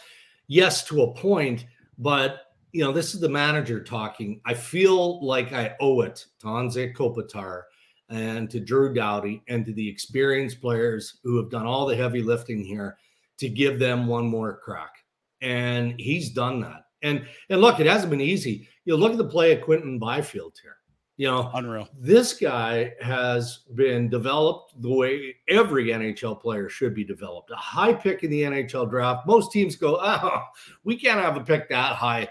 yes, 0.49 0.85
to 0.87 1.03
a 1.03 1.15
point, 1.15 1.65
but 1.97 2.48
you 2.73 2.85
know, 2.85 2.93
this 2.93 3.15
is 3.15 3.21
the 3.21 3.29
manager 3.29 3.83
talking. 3.83 4.41
I 4.45 4.55
feel 4.55 5.25
like 5.25 5.53
I 5.53 5.75
owe 5.81 6.03
it 6.03 6.27
to 6.41 6.47
Anze 6.47 6.95
Kopitar 6.95 7.63
and 8.11 8.51
to 8.51 8.61
Drew 8.61 8.93
Doughty 8.93 9.43
and 9.49 9.65
to 9.67 9.73
the 9.73 9.89
experienced 9.89 10.61
players 10.61 11.19
who 11.25 11.37
have 11.37 11.51
done 11.51 11.67
all 11.67 11.87
the 11.87 11.97
heavy 11.97 12.23
lifting 12.23 12.63
here 12.63 12.97
to 13.39 13.49
give 13.49 13.79
them 13.79 14.07
one 14.07 14.27
more 14.27 14.59
crack. 14.59 14.93
And 15.41 15.95
he's 15.99 16.31
done 16.31 16.61
that. 16.61 16.85
And 17.03 17.27
and 17.49 17.61
look, 17.61 17.81
it 17.81 17.87
hasn't 17.87 18.11
been 18.11 18.21
easy. 18.21 18.69
You 18.85 18.95
know, 18.95 18.99
look 18.99 19.13
at 19.13 19.19
the 19.19 19.25
play 19.25 19.53
of 19.53 19.63
Quinton 19.63 19.99
Byfield 19.99 20.59
here. 20.63 20.77
You 21.17 21.29
know, 21.29 21.51
unreal. 21.55 21.89
This 21.99 22.33
guy 22.35 22.93
has 23.01 23.65
been 23.75 24.09
developed 24.09 24.81
the 24.81 24.93
way 24.93 25.35
every 25.49 25.87
NHL 25.87 26.41
player 26.41 26.69
should 26.69 26.95
be 26.95 27.05
developed. 27.05 27.51
A 27.51 27.57
high 27.57 27.93
pick 27.93 28.23
in 28.23 28.31
the 28.31 28.43
NHL 28.43 28.89
draft. 28.89 29.27
Most 29.27 29.51
teams 29.51 29.75
go, 29.75 29.99
oh, 30.01 30.43
we 30.85 30.97
can't 30.97 31.21
have 31.21 31.37
a 31.37 31.41
pick 31.41 31.69
that 31.71 31.97
high 31.97 32.29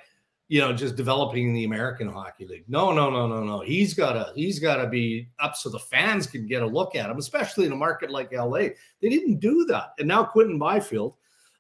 you 0.50 0.62
know, 0.62 0.72
just 0.72 0.96
developing 0.96 1.54
the 1.54 1.66
American 1.66 2.08
Hockey 2.08 2.46
League. 2.46 2.64
No, 2.68 2.94
no, 2.94 3.10
no, 3.10 3.28
no, 3.28 3.44
no. 3.44 3.60
He's 3.60 3.94
gotta 3.94 4.32
he's 4.34 4.60
gotta 4.60 4.88
be 4.88 5.30
up 5.40 5.56
so 5.56 5.70
the 5.70 5.80
fans 5.80 6.26
can 6.26 6.48
get 6.48 6.62
a 6.62 6.66
look 6.66 6.96
at 6.96 7.10
him, 7.10 7.18
especially 7.18 7.66
in 7.66 7.74
a 7.74 7.76
market 7.78 8.10
like 8.10 8.32
LA. 8.32 8.70
They 9.02 9.10
didn't 9.10 9.40
do 9.40 9.66
that. 9.66 9.94
And 10.00 10.08
now 10.08 10.24
Quinton 10.24 10.58
Byfield, 10.58 11.16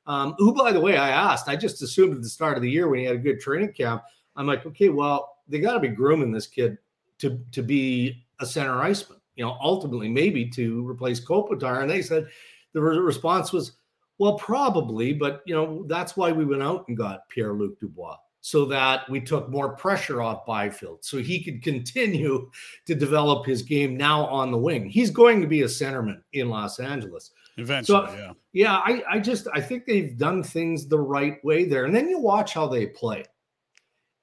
um, 0.06 0.36
who 0.38 0.54
by 0.54 0.72
the 0.72 0.80
way, 0.80 0.96
I 0.98 1.10
asked, 1.10 1.50
I 1.50 1.58
just 1.58 1.82
assumed 1.82 2.16
at 2.16 2.22
the 2.22 2.30
start 2.30 2.56
of 2.56 2.64
the 2.64 2.70
year 2.70 2.88
when 2.88 3.00
he 3.00 3.06
had 3.06 3.16
a 3.16 3.20
good 3.20 3.42
training 3.42 3.74
camp, 3.74 4.04
I'm 4.38 4.48
like, 4.48 4.66
okay, 4.66 4.90
well, 4.90 5.38
they 5.50 5.60
gotta 5.60 5.82
be 5.82 5.90
grooming 5.90 6.32
this 6.32 6.48
kid 6.48 6.78
to 7.20 7.40
to 7.52 7.62
be 7.62 8.24
a 8.40 8.46
center 8.46 8.82
iceman, 8.82 9.20
you 9.36 9.44
know, 9.44 9.58
ultimately 9.60 10.08
maybe 10.08 10.48
to 10.52 10.88
replace 10.88 11.20
Kopitar. 11.20 11.82
And 11.82 11.90
they 11.90 12.02
said 12.02 12.28
the 12.72 12.82
response 12.82 13.52
was, 13.52 13.74
well, 14.18 14.36
probably, 14.36 15.12
but 15.12 15.42
you 15.46 15.54
know, 15.54 15.84
that's 15.88 16.16
why 16.16 16.32
we 16.32 16.46
went 16.46 16.64
out 16.64 16.88
and 16.88 16.96
got 16.96 17.28
Pierre 17.28 17.54
Luc 17.54 17.78
Dubois 17.82 18.16
so 18.48 18.64
that 18.64 19.10
we 19.10 19.20
took 19.20 19.50
more 19.50 19.76
pressure 19.76 20.22
off 20.22 20.46
Byfield 20.46 21.04
so 21.04 21.18
he 21.18 21.44
could 21.44 21.62
continue 21.62 22.50
to 22.86 22.96
develop 22.96 23.46
his 23.46 23.62
game 23.62 23.98
now 23.98 24.26
on 24.28 24.52
the 24.52 24.58
wing. 24.58 24.88
He's 24.88 25.12
going 25.12 25.42
to 25.42 25.48
be 25.48 25.64
a 25.64 25.66
centerman 25.66 26.22
in 26.32 26.50
Los 26.50 26.80
Angeles. 26.80 27.32
Eventually, 27.58 28.08
so, 28.08 28.14
yeah. 28.16 28.32
Yeah, 28.54 28.78
I, 28.78 29.04
I 29.10 29.20
just 29.20 29.50
I 29.54 29.60
think 29.60 29.86
they've 29.86 30.18
done 30.18 30.44
things 30.44 30.88
the 30.88 30.98
right 30.98 31.44
way 31.44 31.66
there. 31.66 31.84
And 31.84 31.94
then 31.94 32.08
you 32.08 32.20
watch 32.20 32.54
how 32.54 32.68
they 32.68 32.86
play. 32.86 33.26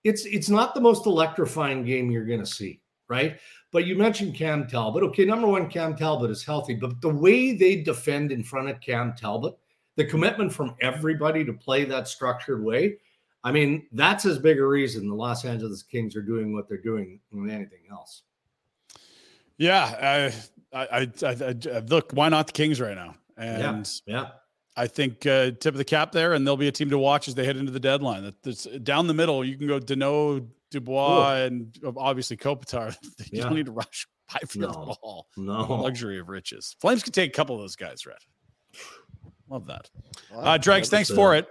It's 0.04 0.24
it's 0.24 0.48
not 0.48 0.74
the 0.74 0.80
most 0.80 1.04
electrifying 1.04 1.84
game 1.84 2.10
you're 2.10 2.24
gonna 2.24 2.46
see, 2.46 2.80
right? 3.08 3.38
But 3.72 3.84
you 3.84 3.94
mentioned 3.94 4.36
Cam 4.36 4.66
Talbot. 4.66 5.02
Okay, 5.02 5.26
number 5.26 5.48
one, 5.48 5.68
Cam 5.68 5.96
Talbot 5.96 6.30
is 6.30 6.42
healthy, 6.42 6.76
but 6.76 6.98
the 7.02 7.10
way 7.10 7.54
they 7.54 7.82
defend 7.82 8.32
in 8.32 8.42
front 8.42 8.70
of 8.70 8.80
Cam 8.80 9.12
Talbot, 9.18 9.54
the 9.96 10.06
commitment 10.06 10.50
from 10.50 10.76
everybody 10.80 11.44
to 11.44 11.52
play 11.52 11.84
that 11.84 12.08
structured 12.08 12.64
way, 12.64 12.96
I 13.44 13.52
mean, 13.52 13.86
that's 13.92 14.24
as 14.24 14.38
big 14.38 14.58
a 14.58 14.66
reason 14.66 15.06
the 15.06 15.14
Los 15.14 15.44
Angeles 15.44 15.82
Kings 15.82 16.16
are 16.16 16.22
doing 16.22 16.54
what 16.54 16.66
they're 16.66 16.78
doing 16.78 17.20
than 17.30 17.50
anything 17.50 17.80
else. 17.90 18.22
Yeah, 19.58 20.32
I, 20.72 20.86
I, 20.86 21.10
I, 21.22 21.54
I 21.74 21.78
look. 21.80 22.12
Why 22.12 22.30
not 22.30 22.46
the 22.46 22.54
Kings 22.54 22.80
right 22.80 22.96
now? 22.96 23.14
And 23.36 24.02
yeah, 24.06 24.14
yeah. 24.14 24.28
I 24.76 24.86
think 24.86 25.26
uh, 25.26 25.50
tip 25.52 25.66
of 25.74 25.76
the 25.76 25.84
cap 25.84 26.10
there, 26.10 26.32
and 26.32 26.46
they'll 26.46 26.56
be 26.56 26.68
a 26.68 26.72
team 26.72 26.90
to 26.90 26.98
watch 26.98 27.28
as 27.28 27.34
they 27.34 27.44
head 27.44 27.58
into 27.58 27.70
the 27.70 27.78
deadline. 27.78 28.32
That's 28.42 28.64
down 28.64 29.06
the 29.06 29.14
middle. 29.14 29.44
You 29.44 29.58
can 29.58 29.68
go 29.68 29.78
Danault, 29.78 30.48
Dubois, 30.70 31.34
Ooh. 31.34 31.44
and 31.44 31.78
obviously 31.96 32.38
Kopitar. 32.38 32.96
you 33.18 33.24
yeah. 33.30 33.42
don't 33.44 33.54
need 33.54 33.66
to 33.66 33.72
rush 33.72 34.08
Byfield 34.32 34.74
no, 34.74 34.90
at 34.90 34.98
all. 35.02 35.28
No 35.36 35.82
luxury 35.82 36.18
of 36.18 36.30
riches. 36.30 36.74
Flames 36.80 37.02
could 37.02 37.14
take 37.14 37.30
a 37.30 37.34
couple 37.36 37.54
of 37.54 37.60
those 37.60 37.76
guys, 37.76 38.06
Rhett. 38.06 38.24
Love 39.50 39.66
that. 39.66 39.90
Wow, 40.32 40.40
uh, 40.40 40.58
Dregs, 40.58 40.88
thanks 40.88 41.10
for 41.10 41.34
it 41.36 41.46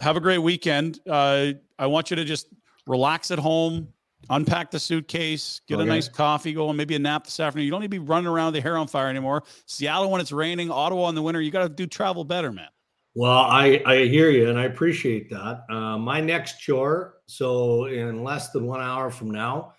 have 0.00 0.16
a 0.16 0.20
great 0.20 0.38
weekend. 0.38 1.00
Uh, 1.08 1.52
I 1.78 1.86
want 1.86 2.10
you 2.10 2.16
to 2.16 2.24
just 2.24 2.48
relax 2.86 3.30
at 3.30 3.38
home, 3.38 3.88
unpack 4.30 4.70
the 4.70 4.78
suitcase, 4.78 5.60
get 5.66 5.76
okay. 5.76 5.84
a 5.84 5.86
nice 5.86 6.08
coffee 6.08 6.52
going, 6.52 6.76
maybe 6.76 6.94
a 6.94 6.98
nap 6.98 7.24
this 7.24 7.38
afternoon. 7.40 7.64
You 7.64 7.70
don't 7.70 7.80
need 7.80 7.90
to 7.90 7.90
be 7.90 7.98
running 7.98 8.26
around 8.26 8.52
with 8.52 8.54
the 8.54 8.60
hair 8.60 8.76
on 8.76 8.86
fire 8.86 9.08
anymore. 9.08 9.44
Seattle 9.66 10.10
when 10.10 10.20
it's 10.20 10.32
raining, 10.32 10.70
Ottawa 10.70 11.08
in 11.08 11.14
the 11.14 11.22
winter. 11.22 11.40
You 11.40 11.50
got 11.50 11.62
to 11.62 11.68
do 11.68 11.86
travel 11.86 12.24
better, 12.24 12.52
man. 12.52 12.68
Well, 13.14 13.38
I, 13.38 13.82
I 13.84 14.04
hear 14.04 14.30
you 14.30 14.48
and 14.48 14.58
I 14.58 14.64
appreciate 14.64 15.28
that. 15.30 15.64
Uh, 15.68 15.98
my 15.98 16.20
next 16.20 16.60
chore, 16.60 17.16
so 17.26 17.86
in 17.86 18.22
less 18.22 18.50
than 18.50 18.66
one 18.66 18.80
hour 18.80 19.10
from 19.10 19.30
now, 19.30 19.74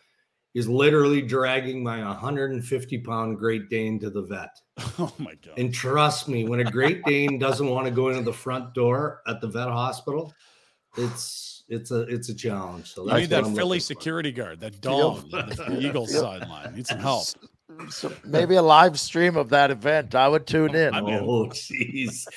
is 0.53 0.67
literally 0.67 1.21
dragging 1.21 1.83
my 1.83 2.03
150 2.03 2.97
pound 2.99 3.37
Great 3.37 3.69
Dane 3.69 3.99
to 3.99 4.09
the 4.09 4.23
vet. 4.23 4.59
Oh 4.99 5.13
my 5.17 5.35
God. 5.35 5.57
And 5.57 5.73
trust 5.73 6.27
me, 6.27 6.45
when 6.45 6.61
a 6.61 6.63
Great 6.71 7.03
Dane 7.03 7.37
doesn't 7.37 7.67
want 7.69 7.85
to 7.85 7.91
go 7.91 8.09
into 8.09 8.21
the 8.21 8.33
front 8.33 8.73
door 8.73 9.21
at 9.27 9.41
the 9.41 9.47
vet 9.47 9.67
hospital, 9.67 10.33
it's 10.97 11.63
it's 11.69 11.91
a 11.91 12.01
it's 12.01 12.29
a 12.29 12.35
challenge. 12.35 12.93
So 12.93 13.05
you 13.07 13.13
need 13.13 13.29
that 13.29 13.45
Philly 13.55 13.79
security 13.79 14.31
guard, 14.31 14.59
that 14.61 14.81
dog, 14.81 15.29
the 15.31 15.77
Eagles 15.81 16.13
sideline. 16.13 16.75
Need 16.75 16.87
some 16.87 16.99
help. 16.99 17.27
So 17.89 18.11
maybe 18.25 18.55
a 18.55 18.61
live 18.61 18.99
stream 18.99 19.37
of 19.37 19.49
that 19.49 19.69
event. 19.71 20.15
I 20.15 20.27
would 20.27 20.47
tune 20.47 20.75
in. 20.75 20.93
oh, 20.95 21.45
jeez, 21.47 22.27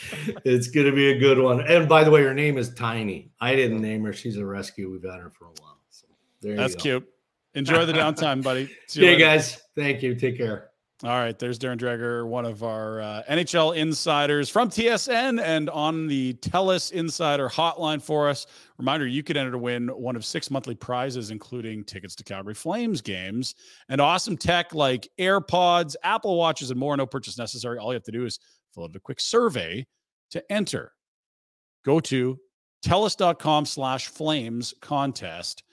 it's 0.44 0.68
gonna 0.68 0.92
be 0.92 1.10
a 1.12 1.18
good 1.18 1.38
one. 1.38 1.60
And 1.66 1.88
by 1.88 2.04
the 2.04 2.10
way, 2.10 2.22
her 2.22 2.34
name 2.34 2.58
is 2.58 2.74
Tiny. 2.74 3.30
I 3.40 3.56
didn't 3.56 3.80
name 3.80 4.04
her. 4.04 4.12
She's 4.12 4.36
a 4.36 4.44
rescue. 4.44 4.90
We've 4.90 5.02
had 5.02 5.20
her 5.20 5.30
for 5.30 5.46
a 5.46 5.52
while. 5.60 5.78
So 5.90 6.06
there 6.42 6.56
That's 6.56 6.74
cute. 6.74 7.08
Enjoy 7.54 7.84
the 7.84 7.92
downtime, 7.92 8.42
buddy. 8.42 8.70
See 8.88 9.04
hey, 9.04 9.18
guys. 9.18 9.60
Thank 9.76 10.02
you. 10.02 10.14
Take 10.14 10.38
care. 10.38 10.72
All 11.04 11.10
right, 11.10 11.36
there's 11.36 11.58
Darren 11.58 11.78
Dreger, 11.78 12.24
one 12.24 12.44
of 12.44 12.62
our 12.62 13.00
uh, 13.00 13.22
NHL 13.28 13.74
insiders 13.74 14.48
from 14.48 14.68
TSN 14.68 15.42
and 15.42 15.68
on 15.70 16.06
the 16.06 16.34
TELUS 16.34 16.92
Insider 16.92 17.48
hotline 17.48 18.00
for 18.00 18.28
us. 18.28 18.46
Reminder 18.78 19.08
you 19.08 19.24
could 19.24 19.36
enter 19.36 19.50
to 19.50 19.58
win 19.58 19.88
one 19.88 20.14
of 20.14 20.24
six 20.24 20.48
monthly 20.48 20.76
prizes, 20.76 21.32
including 21.32 21.82
tickets 21.82 22.14
to 22.14 22.22
Calgary 22.22 22.54
Flames 22.54 23.00
games 23.00 23.56
and 23.88 24.00
awesome 24.00 24.36
tech 24.36 24.74
like 24.74 25.08
AirPods, 25.18 25.96
Apple 26.04 26.38
Watches, 26.38 26.70
and 26.70 26.78
more. 26.78 26.96
No 26.96 27.04
purchase 27.04 27.36
necessary. 27.36 27.78
All 27.78 27.88
you 27.88 27.94
have 27.94 28.04
to 28.04 28.12
do 28.12 28.24
is 28.24 28.38
fill 28.72 28.84
out 28.84 28.94
a 28.94 29.00
quick 29.00 29.18
survey 29.18 29.84
to 30.30 30.52
enter. 30.52 30.92
Go 31.84 31.98
to 31.98 32.38
telus.com 32.86 33.66
slash 33.66 34.06
flames 34.06 34.72
contest 34.80 35.64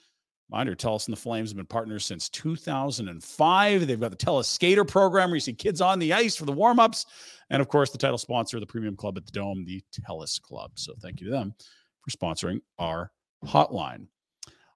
Reminder, 0.50 0.74
TELUS 0.74 1.06
and 1.06 1.16
the 1.16 1.20
Flames 1.20 1.50
have 1.50 1.56
been 1.56 1.66
partners 1.66 2.04
since 2.04 2.28
2005. 2.28 3.86
They've 3.86 4.00
got 4.00 4.10
the 4.10 4.16
TELUS 4.16 4.46
Skater 4.46 4.84
program 4.84 5.30
where 5.30 5.36
you 5.36 5.40
see 5.40 5.52
kids 5.52 5.80
on 5.80 6.00
the 6.00 6.12
ice 6.12 6.34
for 6.34 6.44
the 6.44 6.52
warm-ups. 6.52 7.06
And 7.50 7.62
of 7.62 7.68
course, 7.68 7.90
the 7.90 7.98
title 7.98 8.18
sponsor 8.18 8.56
of 8.56 8.60
the 8.60 8.66
premium 8.66 8.96
club 8.96 9.16
at 9.16 9.26
the 9.26 9.32
Dome, 9.32 9.64
the 9.64 9.80
TELUS 9.92 10.40
Club. 10.42 10.72
So 10.74 10.94
thank 11.00 11.20
you 11.20 11.26
to 11.26 11.32
them 11.32 11.54
for 12.02 12.10
sponsoring 12.10 12.60
our 12.78 13.12
hotline. 13.44 14.06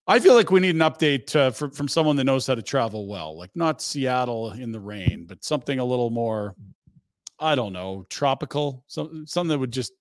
I 0.07 0.21
feel 0.21 0.35
like 0.35 0.51
we 0.51 0.61
need 0.61 0.77
an 0.77 0.83
update 0.83 1.35
uh, 1.35 1.51
for, 1.51 1.71
from 1.71 1.89
someone 1.89 2.15
that 2.17 2.25
knows 2.25 2.47
how 2.47 2.55
to 2.55 2.63
travel 2.63 3.09
well, 3.09 3.37
like 3.37 3.51
not 3.55 3.83
Seattle 3.83 4.53
in 4.53 4.71
the 4.71 4.81
rain, 4.81 5.25
but 5.27 5.43
something 5.43 5.79
a 5.81 5.85
little 5.85 6.11
more, 6.11 6.55
I 7.41 7.55
don't 7.55 7.73
know, 7.73 8.07
tropical, 8.11 8.85
some, 8.87 9.27
something 9.27 9.49
that 9.49 9.59
would 9.59 9.73
just 9.73 9.93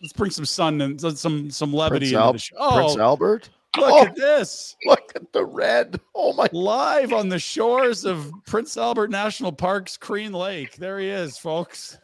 let's 0.00 0.12
bring 0.14 0.30
some 0.30 0.46
sun 0.46 0.80
and 0.80 1.18
some 1.18 1.50
some 1.50 1.74
levity 1.74 2.06
Prince 2.06 2.12
into 2.12 2.22
Al- 2.22 2.32
the 2.32 2.38
show. 2.38 2.56
Oh, 2.58 2.74
Prince 2.74 2.96
Albert. 2.96 3.50
Look 3.76 3.92
oh, 3.92 4.04
at 4.06 4.16
this. 4.16 4.76
Look 4.84 5.12
at 5.14 5.32
the 5.32 5.44
red. 5.44 6.00
Oh 6.14 6.32
my 6.32 6.48
live 6.52 7.12
on 7.12 7.28
the 7.28 7.38
shores 7.38 8.04
of 8.04 8.32
Prince 8.44 8.76
Albert 8.76 9.10
National 9.10 9.52
Park's 9.52 9.96
Crean 9.96 10.32
Lake. 10.32 10.76
There 10.76 10.98
he 10.98 11.06
is, 11.06 11.38
folks. 11.38 11.98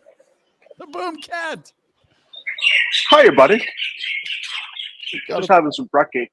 The 0.78 0.86
boom 0.86 1.16
cat. 1.16 1.72
Hiya, 3.10 3.32
buddy. 3.32 3.66
Just 5.28 5.50
a... 5.50 5.52
having 5.52 5.72
some 5.72 5.88
brekkie. 5.88 6.28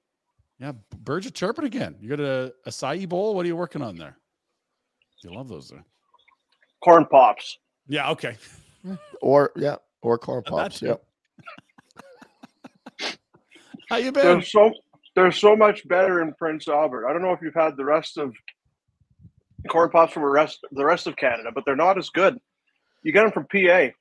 Yeah, 0.60 0.74
birds 1.00 1.26
are 1.26 1.32
chirping 1.32 1.66
again. 1.66 1.96
You 2.00 2.10
got 2.10 2.20
a 2.20 2.54
acai 2.68 3.10
bowl? 3.10 3.34
What 3.34 3.46
are 3.46 3.48
you 3.48 3.56
working 3.56 3.82
on 3.82 3.98
there? 3.98 4.18
You 5.24 5.34
love 5.34 5.50
those 5.50 5.70
there. 5.70 5.84
Corn 6.84 7.06
pops. 7.06 7.58
Yeah, 7.88 8.10
okay. 8.12 8.38
Or 9.22 9.54
yeah, 9.56 9.78
or 10.02 10.18
corn 10.18 10.44
pops. 10.44 10.82
Yep. 10.82 11.02
How 13.90 13.96
you 13.96 14.12
been? 14.12 14.26
There's 14.26 14.52
so 14.52 14.74
they're 15.16 15.32
so 15.32 15.56
much 15.56 15.88
better 15.88 16.22
in 16.22 16.34
Prince 16.34 16.68
Albert. 16.68 17.08
I 17.08 17.14
don't 17.14 17.22
know 17.22 17.34
if 17.34 17.42
you've 17.42 17.54
had 17.54 17.78
the 17.78 17.86
rest 17.86 18.18
of 18.18 18.34
corn 19.70 19.90
pops 19.90 20.14
from 20.14 20.24
the 20.24 20.30
rest 20.30 20.60
the 20.72 20.86
rest 20.86 21.08
of 21.08 21.16
Canada, 21.16 21.50
but 21.54 21.64
they're 21.66 21.76
not 21.76 21.98
as 21.98 22.10
good. 22.10 22.40
You 23.04 23.12
get 23.12 23.24
them 23.24 23.32
from 23.32 23.46
PA. 23.46 23.58
I 23.58 23.94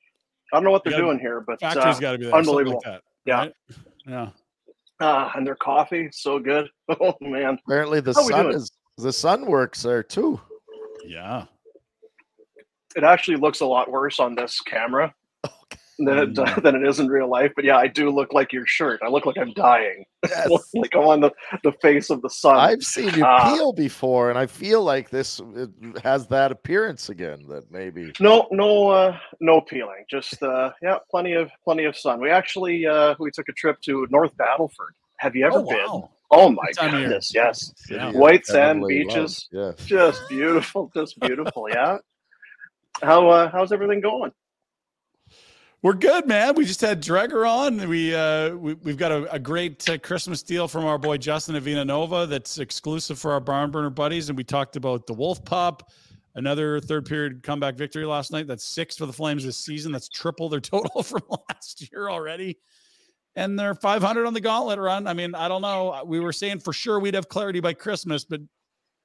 don't 0.53 0.65
know 0.65 0.71
what 0.71 0.85
they're 0.85 0.99
doing 0.99 1.19
here, 1.19 1.41
but 1.41 1.61
factory's 1.61 1.97
uh, 1.97 2.01
got 2.01 2.13
to 2.13 2.19
be 2.19 2.25
there, 2.27 2.35
unbelievable. 2.35 2.83
Like 2.85 2.95
that, 2.95 3.03
yeah, 3.25 3.39
right? 3.39 3.55
yeah. 4.07 4.29
Uh, 5.01 5.31
and 5.35 5.47
their 5.47 5.57
coffee 5.57 6.09
so 6.13 6.39
good. 6.39 6.69
Oh 7.01 7.15
man! 7.21 7.59
Apparently 7.67 8.01
the 8.01 8.13
How 8.13 8.29
sun 8.29 8.51
is 8.51 8.71
the 8.99 9.13
sun 9.13 9.47
works 9.47 9.83
there 9.83 10.03
too. 10.03 10.41
Yeah. 11.05 11.47
It 12.95 13.05
actually 13.05 13.39
looks 13.39 13.61
a 13.61 13.67
lot 13.67 13.91
worse 13.91 14.21
on 14.21 14.35
this 14.35 14.61
camera. 14.61 15.15
Than 16.05 16.19
it, 16.19 16.35
Mm. 16.35 16.63
than 16.63 16.77
it 16.77 16.87
is 16.89 17.01
in 17.01 17.09
real 17.09 17.29
life. 17.29 17.53
But 17.57 17.65
yeah, 17.65 17.77
I 17.77 17.87
do 17.87 18.11
look 18.11 18.33
like 18.33 18.53
your 18.53 18.67
shirt. 18.67 19.01
I 19.03 19.09
look 19.09 19.27
like 19.27 19.39
I'm 19.39 19.53
dying. 19.53 20.05
Yes. 20.29 20.49
like 20.75 20.95
I'm 20.95 21.03
on 21.09 21.21
the, 21.21 21.33
the 21.65 21.73
face 21.83 22.09
of 22.09 22.23
the 22.23 22.31
sun. 22.31 22.55
I've 22.57 22.85
seen 22.85 23.13
you 23.15 23.25
Ah. 23.25 23.53
peel 23.53 23.73
before, 23.73 24.31
and 24.31 24.39
I 24.39 24.47
feel 24.47 24.85
like 24.85 25.11
this 25.11 25.41
it 25.57 25.71
has 26.05 26.29
that 26.29 26.53
appearance 26.53 27.09
again. 27.09 27.45
That 27.49 27.71
maybe 27.73 28.13
No, 28.21 28.47
no, 28.53 28.87
uh, 28.89 29.17
no 29.41 29.61
peeling. 29.61 30.05
Just 30.09 30.41
uh, 30.41 30.71
yeah, 30.81 30.99
plenty 31.11 31.33
of 31.33 31.51
plenty 31.65 31.87
of 31.87 31.97
sun. 31.97 32.21
We 32.21 32.31
actually 32.31 32.87
uh, 32.87 33.17
we 33.19 33.33
took 33.33 33.49
a 33.49 33.53
trip 33.53 33.81
to 33.87 34.07
North 34.11 34.37
Battleford. 34.37 34.95
Have 35.19 35.35
you 35.35 35.45
ever 35.45 35.59
Oh, 35.59 35.65
been? 35.65 35.79
wow. 35.91 36.11
Oh 36.31 36.51
my 36.51 36.67
Good 36.69 36.77
time 36.77 36.91
goodness, 36.93 37.33
yes. 37.35 37.73
Yeah. 37.91 38.13
White 38.13 38.47
sand 38.47 38.85
beaches. 38.87 39.49
Yeah. 39.51 39.73
Just 39.85 40.29
beautiful, 40.29 40.91
just 40.95 41.19
beautiful. 41.19 41.69
Yeah. 41.69 41.99
How 43.03 43.29
uh, 43.29 43.51
how's 43.51 43.73
everything 43.73 44.01
going? 44.01 44.31
We're 45.83 45.95
good, 45.95 46.28
man. 46.28 46.55
We 46.55 46.64
just 46.64 46.80
had 46.80 47.03
Dreger 47.03 47.49
on. 47.49 47.89
We 47.89 48.14
uh, 48.14 48.55
we 48.55 48.74
we've 48.74 48.97
got 48.97 49.11
a, 49.11 49.33
a 49.33 49.39
great 49.41 49.89
uh, 49.91 49.99
Christmas 49.99 50.41
deal 50.41 50.68
from 50.68 50.85
our 50.85 50.97
boy 50.97 51.16
Justin 51.16 51.57
Avina 51.57 51.85
Nova 51.85 52.24
that's 52.24 52.59
exclusive 52.59 53.18
for 53.18 53.33
our 53.33 53.41
barn 53.41 53.72
burner 53.72 53.91
buddies, 53.91 54.28
and 54.28 54.39
we 54.39 54.45
talked 54.45 54.76
about 54.76 55.09
the 55.09 55.12
Wolf 55.12 55.45
Pup, 55.45 55.91
another 56.37 56.78
third 56.78 57.05
period 57.05 57.43
comeback 57.43 57.74
victory 57.74 58.05
last 58.05 58.30
night. 58.30 58.47
That's 58.47 58.62
six 58.62 58.97
for 58.97 59.07
the 59.07 59.12
Flames 59.12 59.45
this 59.45 59.57
season. 59.57 59.91
That's 59.91 60.09
triple 60.09 60.49
their 60.49 60.61
total 60.61 61.03
from 61.03 61.22
last 61.51 61.91
year 61.91 62.09
already. 62.09 62.59
And 63.35 63.59
they're 63.59 63.74
500 63.74 64.24
on 64.24 64.35
the 64.35 64.41
gauntlet 64.41 64.78
run. 64.78 65.09
I 65.09 65.14
mean, 65.14 65.35
I 65.35 65.49
don't 65.49 65.62
know. 65.62 66.01
We 66.07 66.20
were 66.20 66.33
saying 66.33 66.61
for 66.61 66.72
sure 66.72 67.01
we'd 67.01 67.14
have 67.14 67.28
clarity 67.28 67.59
by 67.59 67.72
Christmas, 67.72 68.24
but 68.24 68.41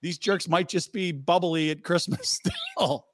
these 0.04 0.20
jerks 0.20 0.48
might 0.48 0.68
just 0.70 0.94
be 0.94 1.12
bubbly 1.12 1.72
at 1.72 1.84
Christmas 1.84 2.40
still. 2.78 3.08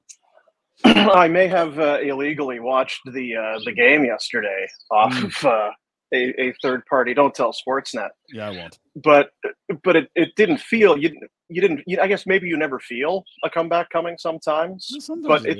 I 0.86 1.28
may 1.28 1.48
have 1.48 1.80
uh, 1.80 2.00
illegally 2.02 2.60
watched 2.60 3.02
the 3.06 3.36
uh, 3.36 3.60
the 3.66 3.72
game 3.72 4.06
yesterday 4.06 4.68
off 4.92 5.14
Mm. 5.14 5.26
of 5.26 5.46
uh, 5.46 5.70
a, 6.14 6.42
a 6.50 6.54
third 6.62 6.86
party. 6.86 7.14
Don't 7.14 7.34
tell 7.34 7.52
Sportsnet, 7.54 8.10
Yeah, 8.32 8.50
I 8.50 8.52
won't. 8.52 8.78
but 9.04 9.30
but 9.84 9.96
it, 9.96 10.10
it 10.16 10.30
didn't 10.36 10.60
feel 10.60 10.98
you 10.98 11.12
you 11.50 11.62
didn't. 11.62 11.82
You, 11.88 12.00
I 12.02 12.08
guess 12.08 12.26
maybe 12.26 12.48
you 12.48 12.58
never 12.58 12.80
feel 12.80 13.24
a 13.44 13.50
comeback 13.50 13.90
coming 13.90 14.16
sometimes, 14.20 14.88
Sometimes 15.00 15.28
but 15.44 15.46
it 15.50 15.60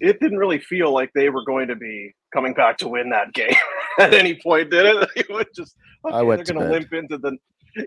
it 0.00 0.20
didn't 0.20 0.38
really 0.38 0.58
feel 0.60 0.92
like 0.92 1.10
they 1.14 1.30
were 1.30 1.44
going 1.44 1.68
to 1.68 1.76
be 1.76 2.14
coming 2.34 2.52
back 2.54 2.76
to 2.78 2.88
win 2.88 3.08
that 3.10 3.32
game 3.40 3.54
at 3.98 4.12
any 4.14 4.38
point, 4.42 4.70
did 4.70 4.84
it? 4.86 5.08
It 5.16 5.28
was 5.30 5.46
just 5.54 5.74
I 6.04 6.18
okay, 6.18 6.26
went 6.26 6.44
they're 6.44 6.54
going 6.54 6.66
to 6.66 6.72
limp 6.72 6.92
into 6.92 7.18
the 7.18 7.36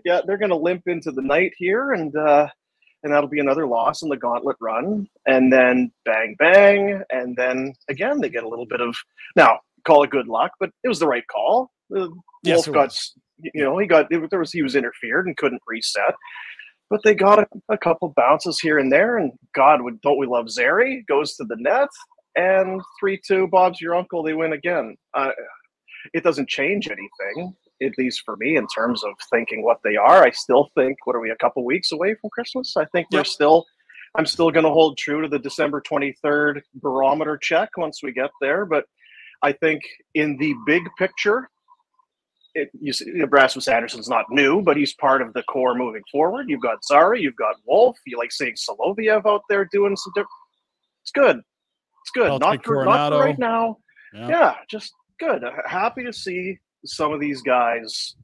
yeah 0.04 0.20
they're 0.26 0.38
going 0.38 0.50
to 0.50 0.56
limp 0.56 0.82
into 0.86 1.10
the 1.12 1.22
night 1.22 1.52
here 1.56 1.92
and. 1.92 2.14
uh 2.16 2.48
and 3.02 3.12
that'll 3.12 3.28
be 3.28 3.40
another 3.40 3.66
loss 3.66 4.02
in 4.02 4.08
the 4.08 4.16
gauntlet 4.16 4.56
run. 4.60 5.08
And 5.26 5.52
then 5.52 5.92
bang, 6.04 6.36
bang. 6.38 7.02
And 7.10 7.36
then 7.36 7.74
again, 7.88 8.20
they 8.20 8.28
get 8.28 8.44
a 8.44 8.48
little 8.48 8.66
bit 8.66 8.80
of 8.80 8.96
now 9.36 9.60
call 9.86 10.02
it 10.02 10.10
good 10.10 10.28
luck, 10.28 10.52
but 10.60 10.70
it 10.84 10.88
was 10.88 10.98
the 10.98 11.06
right 11.06 11.26
call. 11.26 11.70
The 11.88 12.12
Yes, 12.42 12.66
Wolf 12.66 12.74
got, 12.74 12.98
you 13.54 13.62
know, 13.62 13.78
he 13.78 13.86
got, 13.86 14.08
there 14.10 14.38
was, 14.38 14.52
he 14.52 14.62
was 14.62 14.76
interfered 14.76 15.26
and 15.26 15.36
couldn't 15.36 15.62
reset. 15.66 16.14
But 16.88 17.00
they 17.04 17.14
got 17.14 17.38
a, 17.38 17.46
a 17.68 17.78
couple 17.78 18.12
bounces 18.16 18.58
here 18.60 18.78
and 18.78 18.90
there. 18.90 19.18
And 19.18 19.32
God, 19.54 19.82
would, 19.82 20.00
don't 20.00 20.18
we 20.18 20.26
love 20.26 20.50
Zary? 20.50 21.04
Goes 21.08 21.36
to 21.36 21.44
the 21.44 21.56
net. 21.58 21.88
And 22.36 22.80
3 23.00 23.20
2, 23.26 23.48
Bob's 23.48 23.80
your 23.80 23.94
uncle. 23.94 24.22
They 24.22 24.32
win 24.32 24.52
again. 24.52 24.96
Uh, 25.14 25.30
it 26.14 26.24
doesn't 26.24 26.48
change 26.48 26.88
anything 26.88 27.54
at 27.82 27.92
least 27.98 28.22
for 28.24 28.36
me 28.36 28.56
in 28.56 28.66
terms 28.66 29.02
of 29.04 29.12
thinking 29.30 29.62
what 29.64 29.80
they 29.84 29.96
are. 29.96 30.22
I 30.22 30.30
still 30.30 30.70
think 30.74 30.98
what 31.04 31.16
are 31.16 31.20
we 31.20 31.30
a 31.30 31.36
couple 31.36 31.64
weeks 31.64 31.92
away 31.92 32.14
from 32.20 32.30
Christmas? 32.30 32.76
I 32.76 32.84
think 32.86 33.08
we're 33.10 33.24
still 33.24 33.66
I'm 34.16 34.26
still 34.26 34.50
going 34.50 34.64
to 34.64 34.70
hold 34.70 34.98
true 34.98 35.22
to 35.22 35.28
the 35.28 35.38
December 35.38 35.80
23rd 35.80 36.62
barometer 36.74 37.36
check 37.36 37.70
once 37.76 38.02
we 38.02 38.12
get 38.12 38.30
there, 38.40 38.66
but 38.66 38.84
I 39.42 39.52
think 39.52 39.82
in 40.14 40.36
the 40.38 40.54
big 40.66 40.82
picture 40.98 41.48
it, 42.54 42.70
you 42.80 42.92
see, 42.92 43.22
Rasmus 43.22 43.68
Andersson's 43.68 44.08
not 44.08 44.26
new, 44.30 44.60
but 44.62 44.76
he's 44.76 44.94
part 44.94 45.22
of 45.22 45.32
the 45.34 45.42
core 45.44 45.74
moving 45.74 46.02
forward. 46.10 46.46
You've 46.48 46.62
got 46.62 46.84
Zary, 46.84 47.22
you've 47.22 47.36
got 47.36 47.56
Wolf. 47.64 47.96
You 48.06 48.18
like 48.18 48.32
seeing 48.32 48.54
Solovyov 48.54 49.24
out 49.26 49.42
there 49.48 49.68
doing 49.70 49.96
some 49.96 50.12
different. 50.14 50.30
It's 51.02 51.12
good. 51.12 51.36
It's 51.36 52.10
good. 52.12 52.40
Not 52.40 52.64
for, 52.64 52.84
not 52.84 53.12
for 53.12 53.20
right 53.20 53.38
now. 53.38 53.78
Yeah. 54.12 54.28
Yeah, 54.28 54.54
just 54.68 54.92
good. 55.20 55.44
Happy 55.64 56.04
to 56.04 56.12
see 56.12 56.58
some 56.84 57.12
of 57.12 57.20
these 57.20 57.42
guys 57.42 58.14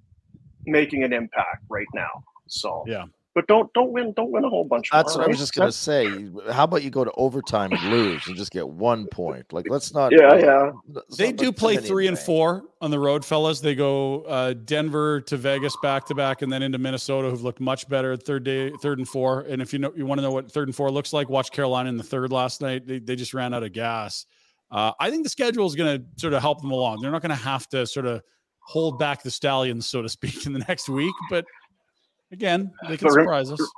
making 0.64 1.04
an 1.04 1.12
impact 1.12 1.64
right 1.68 1.86
now. 1.94 2.24
So 2.48 2.84
Yeah. 2.86 3.04
but 3.34 3.46
don't 3.48 3.72
don't 3.74 3.92
win 3.92 4.12
don't 4.14 4.30
win 4.30 4.44
a 4.44 4.48
whole 4.48 4.64
bunch. 4.64 4.88
That's 4.90 5.14
more, 5.14 5.22
what 5.22 5.26
I 5.26 5.28
was 5.28 5.38
just 5.38 5.54
gonna 5.54 5.70
say. 5.70 6.28
How 6.50 6.64
about 6.64 6.82
you 6.82 6.90
go 6.90 7.04
to 7.04 7.12
overtime 7.12 7.70
and 7.72 7.90
lose 7.90 8.26
and 8.26 8.36
just 8.36 8.50
get 8.50 8.68
one 8.68 9.07
point? 9.09 9.52
Like 9.52 9.66
let's 9.68 9.92
not. 9.92 10.11
Yeah, 10.12 10.34
yeah. 10.36 10.72
They 11.18 11.32
do 11.32 11.52
play 11.52 11.74
too 11.74 11.76
many 11.76 11.86
in 11.86 11.88
three 11.88 12.07
and 12.09 12.18
four 12.18 12.64
on 12.80 12.90
the 12.90 12.98
road, 12.98 13.24
fellas. 13.24 13.61
They 13.61 13.74
go 13.74 14.22
uh, 14.22 14.54
Denver 14.54 15.20
to 15.22 15.36
Vegas 15.36 15.76
back 15.82 16.07
to 16.07 16.14
back, 16.14 16.42
and 16.42 16.50
then 16.52 16.62
into 16.62 16.78
Minnesota, 16.78 17.28
who've 17.30 17.42
looked 17.42 17.61
much 17.61 17.88
better 17.88 18.16
third 18.16 18.44
day, 18.44 18.70
third 18.80 18.98
and 18.98 19.09
four. 19.09 19.42
And 19.42 19.61
if 19.61 19.72
you 19.72 19.78
know 19.80 19.92
you 19.94 20.07
want 20.07 20.18
to 20.18 20.22
know 20.22 20.32
what 20.32 20.50
third 20.50 20.68
and 20.68 20.74
four 20.74 20.90
looks 20.90 21.12
like, 21.12 21.28
watch 21.28 21.50
Carolina 21.50 21.88
in 21.88 21.96
the 21.96 22.04
third 22.04 22.32
last 22.32 22.61
night. 22.61 22.86
They, 22.86 22.98
they 23.00 23.16
just 23.16 23.34
ran 23.34 23.52
out 23.54 23.62
of 23.62 23.72
gas. 23.72 24.24
Uh, 24.70 24.92
I 24.98 25.11
think 25.11 25.22
the 25.22 25.30
schedule 25.30 25.66
is 25.66 25.76
going 25.76 26.00
to 26.00 26.20
sort 26.20 26.32
of 26.32 26.42
help 26.42 26.61
them 26.61 26.72
along. 26.72 27.00
They're 27.00 27.12
not 27.12 27.22
going 27.22 27.30
to 27.30 27.36
have 27.36 27.68
to 27.68 27.86
sort 27.86 28.07
of 28.07 28.22
hold 28.66 28.98
back 28.98 29.22
the 29.22 29.30
stallions, 29.30 29.86
so 29.86 30.02
to 30.02 30.08
speak, 30.08 30.46
in 30.46 30.52
the 30.52 30.58
next 30.60 30.88
week. 30.88 31.14
But 31.30 31.44
again, 32.32 32.72
they 32.88 32.96
can 32.96 33.08
But 33.08 33.16
rem- 33.16 33.24
surprise 33.24 33.50
us. 33.50 33.72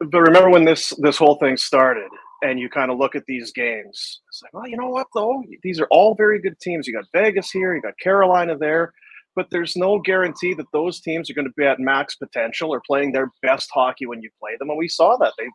But 0.00 0.20
remember 0.20 0.50
when 0.50 0.64
this 0.64 0.92
this 0.98 1.16
whole 1.16 1.36
thing 1.36 1.56
started 1.56 2.10
and 2.42 2.58
you 2.58 2.68
kind 2.68 2.90
of 2.90 2.98
look 2.98 3.14
at 3.14 3.24
these 3.26 3.52
games, 3.52 4.20
it's 4.28 4.42
like, 4.42 4.52
well, 4.52 4.66
you 4.66 4.76
know 4.76 4.88
what 4.88 5.06
though? 5.14 5.42
These 5.62 5.80
are 5.80 5.86
all 5.90 6.14
very 6.16 6.40
good 6.40 6.58
teams. 6.60 6.88
You 6.88 6.94
got 6.94 7.04
Vegas 7.12 7.50
here, 7.50 7.74
you 7.74 7.80
got 7.80 7.96
Carolina 7.98 8.58
there, 8.58 8.92
but 9.36 9.46
there's 9.50 9.76
no 9.76 10.00
guarantee 10.00 10.54
that 10.54 10.66
those 10.72 11.00
teams 11.00 11.30
are 11.30 11.34
going 11.34 11.46
to 11.46 11.52
be 11.56 11.64
at 11.64 11.78
max 11.78 12.16
potential 12.16 12.70
or 12.70 12.82
playing 12.84 13.12
their 13.12 13.30
best 13.42 13.70
hockey 13.72 14.06
when 14.06 14.20
you 14.20 14.30
play 14.40 14.56
them. 14.58 14.70
And 14.70 14.78
we 14.78 14.88
saw 14.88 15.16
that. 15.18 15.34
They 15.38 15.46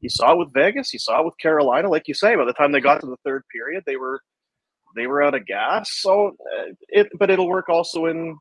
you 0.00 0.08
saw 0.08 0.32
it 0.32 0.38
with 0.38 0.52
Vegas, 0.54 0.92
you 0.92 1.00
saw 1.00 1.20
it 1.20 1.24
with 1.24 1.36
Carolina. 1.38 1.88
Like 1.88 2.06
you 2.06 2.14
say, 2.14 2.36
by 2.36 2.44
the 2.44 2.52
time 2.52 2.70
they 2.70 2.80
got 2.80 3.00
to 3.00 3.06
the 3.06 3.18
third 3.24 3.42
period, 3.52 3.82
they 3.86 3.96
were 3.96 4.22
they 4.96 5.06
were 5.06 5.22
out 5.22 5.34
of 5.34 5.46
gas. 5.46 5.90
So 6.00 6.36
uh, 6.58 6.72
it, 6.88 7.08
but 7.18 7.30
it'll 7.30 7.48
work 7.48 7.68
also 7.68 8.06
in 8.06 8.38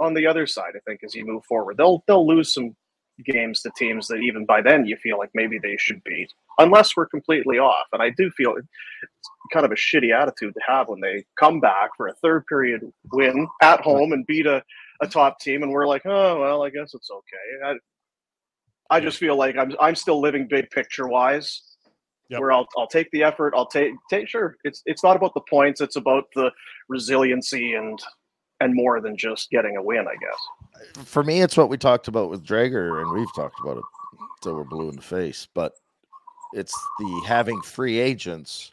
on 0.00 0.14
the 0.14 0.26
other 0.26 0.46
side. 0.46 0.72
I 0.76 0.80
think 0.86 1.00
as 1.04 1.14
you 1.14 1.24
move 1.26 1.44
forward, 1.44 1.76
they'll 1.76 2.02
they'll 2.06 2.26
lose 2.26 2.52
some 2.52 2.76
games 3.24 3.62
to 3.62 3.70
teams 3.76 4.08
that 4.08 4.16
even 4.16 4.44
by 4.44 4.60
then 4.60 4.84
you 4.84 4.96
feel 4.96 5.18
like 5.18 5.30
maybe 5.34 5.58
they 5.58 5.76
should 5.78 6.02
beat, 6.04 6.32
unless 6.58 6.96
we're 6.96 7.06
completely 7.06 7.58
off. 7.58 7.86
And 7.92 8.02
I 8.02 8.10
do 8.10 8.30
feel 8.30 8.54
it's 8.56 9.30
kind 9.52 9.64
of 9.64 9.72
a 9.72 9.76
shitty 9.76 10.14
attitude 10.14 10.54
to 10.54 10.60
have 10.66 10.88
when 10.88 11.00
they 11.00 11.24
come 11.38 11.60
back 11.60 11.90
for 11.96 12.08
a 12.08 12.14
third 12.14 12.46
period 12.46 12.82
win 13.12 13.48
at 13.62 13.80
home 13.80 14.12
and 14.12 14.26
beat 14.26 14.46
a, 14.46 14.62
a 15.00 15.06
top 15.06 15.40
team, 15.40 15.62
and 15.62 15.72
we're 15.72 15.86
like, 15.86 16.02
oh 16.04 16.40
well, 16.40 16.62
I 16.62 16.70
guess 16.70 16.94
it's 16.94 17.10
okay. 17.10 17.78
I, 18.90 18.96
I 18.96 19.00
just 19.00 19.18
feel 19.18 19.36
like 19.36 19.56
I'm 19.56 19.72
I'm 19.80 19.96
still 19.96 20.20
living 20.20 20.46
big 20.48 20.70
picture 20.70 21.08
wise. 21.08 21.62
Yep. 22.28 22.40
Where 22.40 22.52
I'll, 22.52 22.66
I'll 22.76 22.88
take 22.88 23.10
the 23.12 23.22
effort. 23.22 23.54
I'll 23.56 23.68
take 23.68 23.92
take 24.10 24.28
sure. 24.28 24.56
It's 24.64 24.82
it's 24.84 25.04
not 25.04 25.16
about 25.16 25.34
the 25.34 25.42
points. 25.48 25.80
It's 25.80 25.96
about 25.96 26.24
the 26.34 26.50
resiliency 26.88 27.74
and 27.74 27.98
and 28.60 28.74
more 28.74 29.00
than 29.00 29.16
just 29.16 29.50
getting 29.50 29.76
a 29.76 29.82
win. 29.82 30.06
I 30.08 30.14
guess. 30.16 31.04
For 31.06 31.22
me, 31.22 31.40
it's 31.42 31.56
what 31.56 31.68
we 31.68 31.76
talked 31.76 32.08
about 32.08 32.30
with 32.30 32.44
Dreger, 32.44 33.00
and 33.00 33.12
we've 33.12 33.34
talked 33.34 33.60
about 33.60 33.78
it 33.78 33.84
till 34.42 34.56
we're 34.56 34.64
blue 34.64 34.88
in 34.88 34.96
the 34.96 35.02
face. 35.02 35.46
But 35.54 35.74
it's 36.52 36.74
the 36.98 37.24
having 37.26 37.60
free 37.62 37.98
agents 37.98 38.72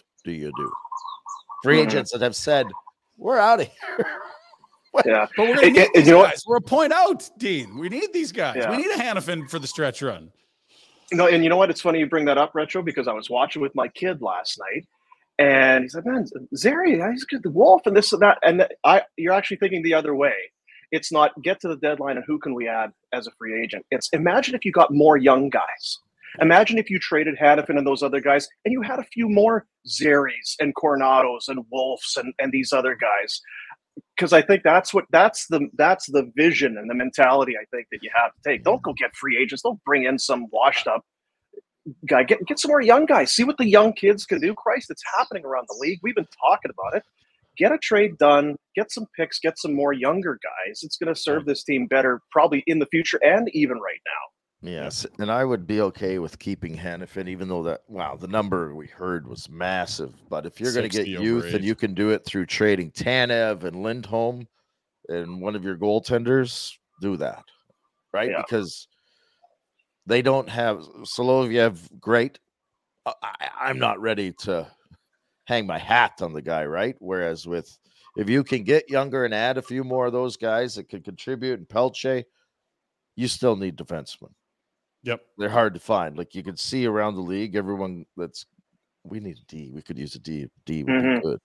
do 0.23 0.31
you 0.31 0.51
do? 0.57 0.71
Free 1.63 1.77
Mhm. 1.77 1.85
agents 1.87 2.11
that 2.11 2.21
have 2.21 2.35
said, 2.35 2.67
we're 3.17 3.37
out 3.37 3.61
of 3.61 3.67
here. 3.67 4.05
Yeah. 5.05 5.25
But 5.37 5.47
we're 5.47 5.55
going 5.55 5.73
to 5.73 5.79
need 5.79 5.79
and 5.79 5.89
these 5.95 6.07
you 6.07 6.11
know 6.11 6.17
what? 6.19 6.31
guys. 6.31 6.43
We're 6.45 6.57
a 6.57 6.61
point 6.61 6.91
out, 6.91 7.29
Dean. 7.37 7.77
We 7.77 7.87
need 7.87 8.11
these 8.11 8.33
guys. 8.33 8.57
Yeah. 8.57 8.71
We 8.71 8.75
need 8.75 8.91
a 8.91 8.95
Hanifin 8.97 9.49
for 9.49 9.57
the 9.57 9.65
stretch 9.65 10.01
run. 10.01 10.33
No, 11.13 11.27
and 11.27 11.43
you 11.45 11.49
know 11.49 11.55
what? 11.55 11.69
It's 11.69 11.79
funny 11.79 11.99
you 11.99 12.07
bring 12.07 12.25
that 12.25 12.37
up, 12.37 12.51
Retro, 12.53 12.81
because 12.83 13.07
I 13.07 13.13
was 13.13 13.29
watching 13.29 13.61
with 13.61 13.73
my 13.73 13.87
kid 13.87 14.21
last 14.21 14.59
night, 14.59 14.85
and 15.39 15.85
he 15.85 15.87
said, 15.89 16.05
"Man, 16.05 16.25
Zary, 16.57 16.99
he's 17.11 17.23
good, 17.23 17.41
the 17.41 17.49
Wolf, 17.51 17.83
and 17.85 17.95
this 17.95 18.11
and 18.11 18.21
that." 18.21 18.37
And 18.43 18.67
I, 18.83 19.03
you're 19.15 19.31
actually 19.33 19.57
thinking 19.57 19.81
the 19.81 19.93
other 19.93 20.13
way. 20.13 20.33
It's 20.91 21.09
not 21.09 21.41
get 21.41 21.61
to 21.61 21.69
the 21.69 21.77
deadline 21.77 22.17
and 22.17 22.25
who 22.27 22.37
can 22.37 22.53
we 22.53 22.67
add 22.67 22.91
as 23.13 23.27
a 23.27 23.31
free 23.37 23.61
agent. 23.63 23.85
It's 23.91 24.09
imagine 24.11 24.55
if 24.55 24.65
you 24.65 24.73
got 24.73 24.93
more 24.93 25.15
young 25.15 25.49
guys. 25.49 25.99
Imagine 26.39 26.77
if 26.77 26.89
you 26.89 26.99
traded 26.99 27.37
Hanifin 27.37 27.77
and 27.77 27.85
those 27.85 28.03
other 28.03 28.21
guys, 28.21 28.47
and 28.63 28.71
you 28.71 28.81
had 28.81 28.99
a 28.99 29.03
few 29.03 29.27
more 29.27 29.65
Zarys 29.87 30.55
and 30.59 30.73
Coronatos 30.75 31.47
and 31.47 31.65
Wolves 31.71 32.17
and, 32.17 32.33
and 32.39 32.51
these 32.51 32.71
other 32.71 32.95
guys. 32.95 33.41
Because 34.15 34.31
I 34.31 34.41
think 34.41 34.63
that's 34.63 34.93
what 34.93 35.05
that's 35.11 35.47
the 35.47 35.67
that's 35.73 36.05
the 36.07 36.31
vision 36.35 36.77
and 36.77 36.89
the 36.89 36.93
mentality 36.93 37.53
I 37.61 37.65
think 37.75 37.87
that 37.91 37.99
you 38.01 38.09
have 38.15 38.31
to 38.33 38.49
take. 38.49 38.63
Don't 38.63 38.81
go 38.81 38.93
get 38.93 39.15
free 39.15 39.37
agents. 39.41 39.63
Don't 39.63 39.83
bring 39.83 40.05
in 40.05 40.17
some 40.17 40.47
washed 40.51 40.87
up 40.87 41.03
guy. 42.07 42.23
Get 42.23 42.45
get 42.45 42.59
some 42.59 42.69
more 42.69 42.81
young 42.81 43.05
guys. 43.05 43.33
See 43.33 43.43
what 43.43 43.57
the 43.57 43.67
young 43.67 43.91
kids 43.93 44.25
can 44.25 44.39
do. 44.39 44.53
Christ, 44.53 44.89
it's 44.89 45.03
happening 45.17 45.43
around 45.45 45.65
the 45.67 45.77
league. 45.79 45.99
We've 46.03 46.15
been 46.15 46.27
talking 46.41 46.71
about 46.71 46.97
it. 46.97 47.03
Get 47.57 47.71
a 47.73 47.77
trade 47.77 48.17
done. 48.17 48.55
Get 48.75 48.91
some 48.91 49.07
picks. 49.17 49.39
Get 49.39 49.59
some 49.59 49.73
more 49.73 49.91
younger 49.91 50.39
guys. 50.41 50.81
It's 50.83 50.97
going 50.97 51.13
to 51.13 51.19
serve 51.19 51.45
this 51.45 51.63
team 51.63 51.85
better, 51.87 52.21
probably 52.31 52.63
in 52.65 52.79
the 52.79 52.85
future 52.85 53.19
and 53.21 53.49
even 53.53 53.77
right 53.77 53.99
now. 54.05 54.30
Yes, 54.63 55.07
and 55.17 55.31
I 55.31 55.43
would 55.43 55.65
be 55.65 55.81
okay 55.81 56.19
with 56.19 56.37
keeping 56.37 56.77
Hanifin, 56.77 57.27
even 57.27 57.47
though 57.47 57.63
that 57.63 57.81
wow, 57.87 58.15
the 58.15 58.27
number 58.27 58.75
we 58.75 58.85
heard 58.85 59.27
was 59.27 59.49
massive. 59.49 60.13
But 60.29 60.45
if 60.45 60.59
you're 60.59 60.71
going 60.71 60.87
to 60.87 60.97
get 60.97 61.07
youth 61.07 61.45
eight. 61.45 61.55
and 61.55 61.65
you 61.65 61.73
can 61.73 61.95
do 61.95 62.11
it 62.11 62.25
through 62.25 62.45
trading 62.45 62.91
Tanev 62.91 63.63
and 63.63 63.81
Lindholm 63.81 64.47
and 65.09 65.41
one 65.41 65.55
of 65.55 65.63
your 65.63 65.77
goaltenders, 65.77 66.73
do 67.01 67.17
that, 67.17 67.43
right? 68.13 68.29
Yeah. 68.29 68.43
Because 68.43 68.87
they 70.05 70.21
don't 70.21 70.47
have 70.47 70.77
Solovyov. 71.05 71.79
Great, 71.99 72.37
I, 73.07 73.13
I'm 73.59 73.79
not 73.79 73.99
ready 73.99 74.31
to 74.41 74.67
hang 75.45 75.65
my 75.65 75.79
hat 75.79 76.21
on 76.21 76.33
the 76.33 76.41
guy, 76.41 76.65
right? 76.65 76.95
Whereas 76.99 77.47
with 77.47 77.79
if 78.15 78.29
you 78.29 78.43
can 78.43 78.63
get 78.63 78.91
younger 78.91 79.25
and 79.25 79.33
add 79.33 79.57
a 79.57 79.63
few 79.63 79.83
more 79.83 80.05
of 80.05 80.13
those 80.13 80.37
guys 80.37 80.75
that 80.75 80.87
could 80.87 81.03
contribute 81.03 81.57
and 81.57 81.67
Pelche, 81.67 82.25
you 83.15 83.27
still 83.27 83.55
need 83.55 83.75
defensemen 83.75 84.29
Yep. 85.03 85.21
they're 85.37 85.49
hard 85.49 85.73
to 85.73 85.79
find. 85.79 86.17
Like 86.17 86.35
you 86.35 86.43
can 86.43 86.55
see 86.57 86.85
around 86.85 87.15
the 87.15 87.21
league, 87.21 87.55
everyone 87.55 88.05
that's 88.17 88.45
we 89.03 89.19
need 89.19 89.37
a 89.37 89.45
D. 89.47 89.71
We 89.73 89.81
could 89.81 89.97
use 89.97 90.13
a 90.15 90.19
D. 90.19 90.47
D 90.65 90.83
would 90.83 90.93
Mhm. 90.93 91.15
be 91.15 91.21
good, 91.21 91.39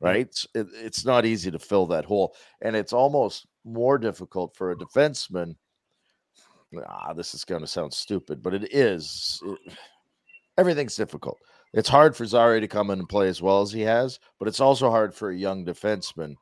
right? 0.00 0.20
It's- 0.20 0.46
It, 0.54 0.66
it's 0.72 1.04
not 1.04 1.26
easy 1.26 1.50
to 1.50 1.58
fill 1.58 1.86
that 1.88 2.06
hole, 2.06 2.34
and 2.62 2.74
it's 2.74 2.92
almost 2.94 3.46
more 3.64 3.98
difficult 3.98 4.56
for 4.56 4.70
a 4.70 4.76
defenseman. 4.76 5.54
Ah, 6.86 7.12
this 7.12 7.34
is 7.34 7.44
going 7.44 7.60
to 7.60 7.66
sound 7.66 7.92
stupid, 7.92 8.42
but 8.42 8.54
it 8.54 8.72
is. 8.74 9.42
It- 9.44 9.74
everything's 10.56 10.96
difficult. 10.96 11.38
It's 11.74 11.88
hard 11.88 12.16
for 12.16 12.24
Zary 12.24 12.60
to 12.60 12.68
come 12.68 12.90
in 12.90 12.98
and 13.00 13.08
play 13.08 13.28
as 13.28 13.42
well 13.42 13.60
as 13.60 13.72
he 13.72 13.82
has, 13.82 14.18
but 14.38 14.48
it's 14.48 14.60
also 14.60 14.90
hard 14.90 15.14
for 15.14 15.30
a 15.30 15.36
young 15.36 15.64
defenseman 15.66 16.34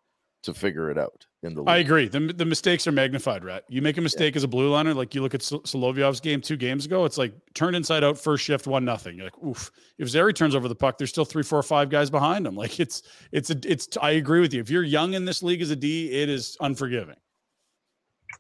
to 0.43 0.55
figure 0.55 0.89
it 0.91 0.99
out 0.99 1.27
in 1.43 1.55
the 1.55 1.61
league. 1.61 1.69
I 1.69 1.79
agree. 1.79 2.09
The, 2.09 2.21
the 2.21 2.45
mistakes 2.45 2.87
are 2.87 2.93
magnified, 2.93 3.45
Rat. 3.45 3.65
You 3.69 3.83
make 3.83 3.97
a 3.97 4.01
mistake 4.01 4.37
as 4.37 4.45
a 4.45 4.49
blue 4.49 4.71
liner, 4.71 4.93
like 4.95 5.15
you 5.15 5.23
look 5.23 5.35
at 5.35 5.43
Sol- 5.43 5.63
Solovyov's 5.63 6.21
game 6.21 6.41
two 6.41 6.57
games 6.57 6.85
ago, 6.87 7.05
it's 7.05 7.19
like 7.19 7.33
turned 7.55 7.77
inside 7.77 8.05
out, 8.05 8.19
first 8.19 8.45
shift, 8.45 8.67
one 8.67 8.85
nothing. 8.85 9.17
You're 9.17 9.25
like, 9.25 9.43
oof. 9.45 9.71
If 9.99 10.09
Zary 10.09 10.35
turns 10.35 10.55
over 10.55 10.69
the 10.69 10.75
puck, 10.75 10.99
there's 10.99 11.11
still 11.11 11.25
three, 11.25 11.43
four, 11.43 11.63
five 11.63 11.89
guys 11.91 12.11
behind 12.11 12.47
him. 12.47 12.55
Like 12.57 12.79
it's, 12.79 13.03
it's, 13.33 13.51
a, 13.51 13.57
it's, 13.65 13.89
I 14.03 14.13
agree 14.13 14.41
with 14.41 14.53
you. 14.53 14.61
If 14.61 14.71
you're 14.71 14.83
young 14.83 15.15
in 15.15 15.25
this 15.25 15.43
league 15.43 15.63
as 15.63 15.71
a 15.71 15.77
D, 15.77 16.11
it 16.11 16.29
is 16.29 16.57
unforgiving. 16.61 17.17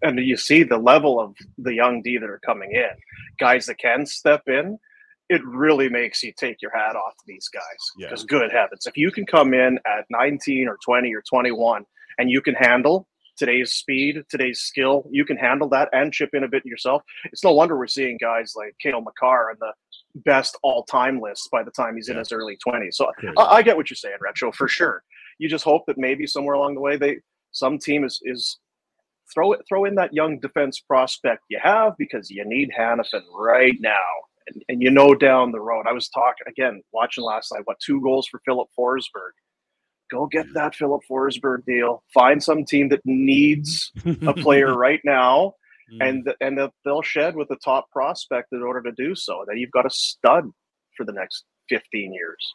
and 0.02 0.18
you 0.18 0.36
see 0.36 0.62
the 0.62 0.78
level 0.78 1.18
of 1.20 1.34
the 1.58 1.74
young 1.74 2.02
D 2.02 2.18
that 2.18 2.28
are 2.28 2.40
coming 2.44 2.72
in, 2.72 2.90
guys 3.38 3.66
that 3.66 3.78
can 3.78 4.06
step 4.06 4.42
in. 4.46 4.78
It 5.28 5.44
really 5.44 5.88
makes 5.88 6.22
you 6.22 6.32
take 6.36 6.60
your 6.60 6.76
hat 6.76 6.96
off 6.96 7.16
to 7.16 7.22
these 7.26 7.48
guys. 7.48 7.62
Yeah. 7.96 8.08
Because 8.08 8.24
good 8.24 8.50
heavens, 8.50 8.86
if 8.86 8.96
you 8.96 9.12
can 9.12 9.24
come 9.24 9.54
in 9.54 9.78
at 9.86 10.04
19 10.10 10.66
or 10.68 10.76
20 10.84 11.14
or 11.14 11.22
21 11.22 11.84
and 12.20 12.30
you 12.30 12.42
can 12.42 12.54
handle 12.54 13.08
today's 13.38 13.72
speed, 13.72 14.22
today's 14.28 14.60
skill, 14.60 15.08
you 15.10 15.24
can 15.24 15.38
handle 15.38 15.68
that 15.70 15.88
and 15.92 16.12
chip 16.12 16.28
in 16.34 16.44
a 16.44 16.48
bit 16.48 16.64
yourself. 16.66 17.02
It's 17.32 17.42
no 17.42 17.54
wonder 17.54 17.78
we're 17.78 17.86
seeing 17.86 18.18
guys 18.20 18.52
like 18.54 18.76
Cale 18.82 19.00
Makar 19.00 19.50
on 19.50 19.56
the 19.58 19.72
best 20.26 20.58
all-time 20.62 21.20
list 21.20 21.48
by 21.50 21.62
the 21.62 21.70
time 21.70 21.96
he's 21.96 22.10
in 22.10 22.18
his 22.18 22.32
early 22.32 22.58
20s. 22.66 22.94
So 22.94 23.10
Crazy. 23.16 23.34
I, 23.38 23.44
I 23.56 23.62
get 23.62 23.78
what 23.78 23.88
you're 23.88 23.96
saying, 23.96 24.18
Retro, 24.20 24.52
for 24.52 24.68
sure. 24.68 25.02
You 25.38 25.48
just 25.48 25.64
hope 25.64 25.86
that 25.86 25.96
maybe 25.96 26.26
somewhere 26.26 26.54
along 26.54 26.74
the 26.74 26.82
way 26.82 26.98
they 26.98 27.20
some 27.52 27.78
team 27.78 28.04
is 28.04 28.20
is 28.24 28.58
throw 29.32 29.52
it 29.52 29.60
throw 29.66 29.86
in 29.86 29.94
that 29.94 30.12
young 30.12 30.38
defense 30.38 30.78
prospect 30.78 31.42
you 31.48 31.58
have 31.62 31.94
because 31.98 32.30
you 32.30 32.44
need 32.44 32.70
Hanifin 32.78 33.22
right 33.34 33.76
now. 33.80 33.94
And, 34.48 34.64
and 34.68 34.82
you 34.82 34.90
know 34.90 35.14
down 35.14 35.52
the 35.52 35.60
road. 35.60 35.86
I 35.88 35.92
was 35.92 36.08
talking 36.08 36.46
again, 36.46 36.82
watching 36.92 37.24
last 37.24 37.52
night, 37.52 37.62
what 37.64 37.78
two 37.80 38.02
goals 38.02 38.26
for 38.26 38.40
Filip 38.44 38.68
Forsberg. 38.78 39.32
Go 40.10 40.26
get 40.26 40.46
that 40.54 40.74
Filip 40.74 41.02
Forsberg 41.10 41.64
deal. 41.64 42.02
Find 42.12 42.42
some 42.42 42.64
team 42.64 42.88
that 42.90 43.00
needs 43.04 43.92
a 44.26 44.32
player 44.34 44.76
right 44.76 45.00
now, 45.04 45.54
Mm. 45.92 46.08
and 46.08 46.34
and 46.40 46.70
they'll 46.84 47.02
shed 47.02 47.34
with 47.34 47.50
a 47.50 47.56
top 47.56 47.90
prospect 47.90 48.52
in 48.52 48.62
order 48.62 48.80
to 48.80 48.92
do 48.92 49.16
so. 49.16 49.44
Then 49.48 49.56
you've 49.58 49.72
got 49.72 49.86
a 49.86 49.90
stud 49.90 50.44
for 50.96 51.04
the 51.04 51.12
next 51.12 51.44
15 51.68 52.14
years. 52.14 52.54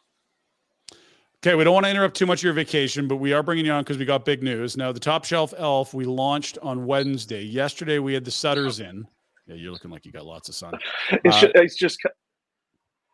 Okay, 1.44 1.54
we 1.54 1.62
don't 1.62 1.74
want 1.74 1.84
to 1.84 1.90
interrupt 1.90 2.16
too 2.16 2.24
much 2.24 2.40
of 2.40 2.44
your 2.44 2.54
vacation, 2.54 3.06
but 3.06 3.16
we 3.16 3.34
are 3.34 3.42
bringing 3.42 3.66
you 3.66 3.72
on 3.72 3.82
because 3.84 3.98
we 3.98 4.06
got 4.06 4.24
big 4.24 4.42
news. 4.42 4.78
Now, 4.78 4.90
the 4.90 4.98
Top 5.00 5.26
Shelf 5.26 5.52
Elf 5.58 5.92
we 5.92 6.06
launched 6.06 6.56
on 6.62 6.86
Wednesday. 6.86 7.42
Yesterday, 7.42 7.98
we 7.98 8.14
had 8.14 8.24
the 8.24 8.30
Sutters 8.30 8.80
in. 8.80 9.06
Yeah, 9.46 9.56
you're 9.56 9.70
looking 9.70 9.90
like 9.90 10.06
you 10.06 10.12
got 10.12 10.24
lots 10.24 10.48
of 10.48 10.54
sun. 10.54 10.72
It's, 11.22 11.36
Uh, 11.36 11.40
just, 11.42 11.52
it's 11.56 11.76
just 11.76 11.98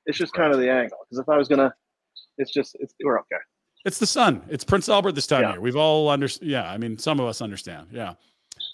it's 0.07 0.19
just 0.19 0.33
kind 0.35 0.53
of 0.55 0.61
the 0.61 0.71
angle 0.71 0.99
because 1.05 1.19
if 1.19 1.29
I 1.29 1.37
was 1.37 1.49
gonna, 1.49 1.75
it's 2.39 2.53
just 2.53 2.77
it's, 2.79 2.95
we're 3.05 3.19
okay. 3.19 3.37
It's 3.85 3.99
the 3.99 4.07
sun. 4.07 4.43
It's 4.49 4.65
Prince 4.65 4.89
Albert 4.89 5.13
this 5.13 5.27
time 5.27 5.43
Yeah. 5.43 5.49
of 5.51 5.55
year. 5.57 5.61
We've 5.61 5.77
all 5.77 6.09
under. 6.09 6.29
Yeah, 6.41 6.71
I 6.71 6.79
mean, 6.79 6.99
some 6.99 7.19
of 7.21 7.27
us 7.27 7.41
understand. 7.43 7.89
Yeah. 7.93 8.15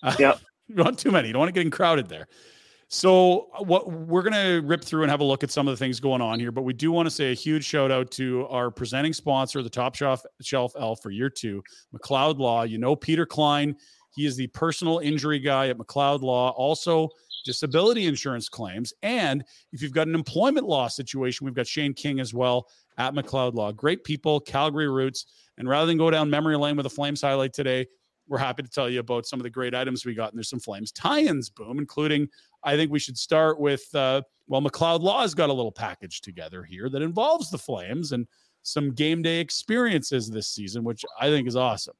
Uh, 0.02 0.14
Yeah. 0.18 0.34
want 0.76 0.98
too 0.98 1.10
many. 1.10 1.28
You 1.28 1.32
don't 1.32 1.40
want 1.40 1.54
to 1.54 1.64
get 1.64 1.72
crowded 1.72 2.08
there. 2.08 2.28
So 2.88 3.48
uh, 3.54 3.62
what 3.64 3.90
we're 3.90 4.22
gonna 4.22 4.60
rip 4.62 4.82
through 4.82 5.02
and 5.02 5.10
have 5.10 5.20
a 5.20 5.24
look 5.24 5.42
at 5.44 5.50
some 5.50 5.68
of 5.68 5.72
the 5.72 5.76
things 5.76 6.00
going 6.00 6.22
on 6.22 6.40
here, 6.40 6.50
but 6.52 6.62
we 6.62 6.72
do 6.72 6.90
want 6.90 7.06
to 7.06 7.10
say 7.10 7.30
a 7.30 7.34
huge 7.34 7.64
shout 7.64 7.90
out 7.90 8.10
to 8.12 8.46
our 8.48 8.70
presenting 8.70 9.12
sponsor, 9.12 9.62
the 9.62 9.68
Top 9.70 9.94
Shelf 9.94 10.22
Shelf 10.40 10.72
Elf 10.78 11.00
for 11.02 11.10
year 11.10 11.28
two, 11.30 11.62
McLeod 11.94 12.38
Law. 12.38 12.62
You 12.62 12.78
know 12.78 12.96
Peter 12.96 13.26
Klein. 13.26 13.76
He 14.14 14.24
is 14.26 14.36
the 14.36 14.46
personal 14.48 14.98
injury 15.00 15.38
guy 15.38 15.68
at 15.68 15.76
McLeod 15.76 16.22
Law. 16.22 16.50
Also, 16.50 17.08
disability 17.44 18.06
insurance 18.06 18.48
claims. 18.48 18.92
And 19.02 19.44
if 19.72 19.80
you've 19.82 19.92
got 19.92 20.08
an 20.08 20.14
employment 20.14 20.66
law 20.66 20.88
situation, 20.88 21.44
we've 21.44 21.54
got 21.54 21.66
Shane 21.66 21.92
King 21.94 22.18
as 22.20 22.32
well 22.34 22.66
at 22.98 23.14
McLeod 23.14 23.54
Law. 23.54 23.72
Great 23.72 24.04
people, 24.04 24.40
Calgary 24.40 24.88
roots. 24.88 25.26
And 25.56 25.68
rather 25.68 25.86
than 25.86 25.98
go 25.98 26.10
down 26.10 26.28
memory 26.28 26.56
lane 26.56 26.76
with 26.76 26.86
a 26.86 26.90
Flames 26.90 27.22
highlight 27.22 27.52
today, 27.52 27.86
we're 28.28 28.38
happy 28.38 28.62
to 28.62 28.68
tell 28.68 28.90
you 28.90 29.00
about 29.00 29.26
some 29.26 29.40
of 29.40 29.44
the 29.44 29.50
great 29.50 29.74
items 29.74 30.04
we 30.04 30.14
got. 30.14 30.30
And 30.30 30.38
there's 30.38 30.50
some 30.50 30.60
Flames 30.60 30.92
tie-ins, 30.92 31.48
boom, 31.48 31.78
including 31.78 32.28
I 32.62 32.76
think 32.76 32.90
we 32.90 32.98
should 32.98 33.16
start 33.16 33.58
with 33.58 33.82
uh, 33.94 34.22
well, 34.48 34.62
McLeod 34.62 35.00
Law 35.00 35.22
has 35.22 35.34
got 35.34 35.50
a 35.50 35.52
little 35.52 35.72
package 35.72 36.20
together 36.20 36.62
here 36.62 36.88
that 36.88 37.02
involves 37.02 37.50
the 37.50 37.58
Flames 37.58 38.12
and 38.12 38.26
some 38.62 38.92
game 38.92 39.22
day 39.22 39.40
experiences 39.40 40.28
this 40.28 40.48
season, 40.48 40.84
which 40.84 41.04
I 41.20 41.28
think 41.28 41.46
is 41.48 41.56
awesome. 41.56 41.94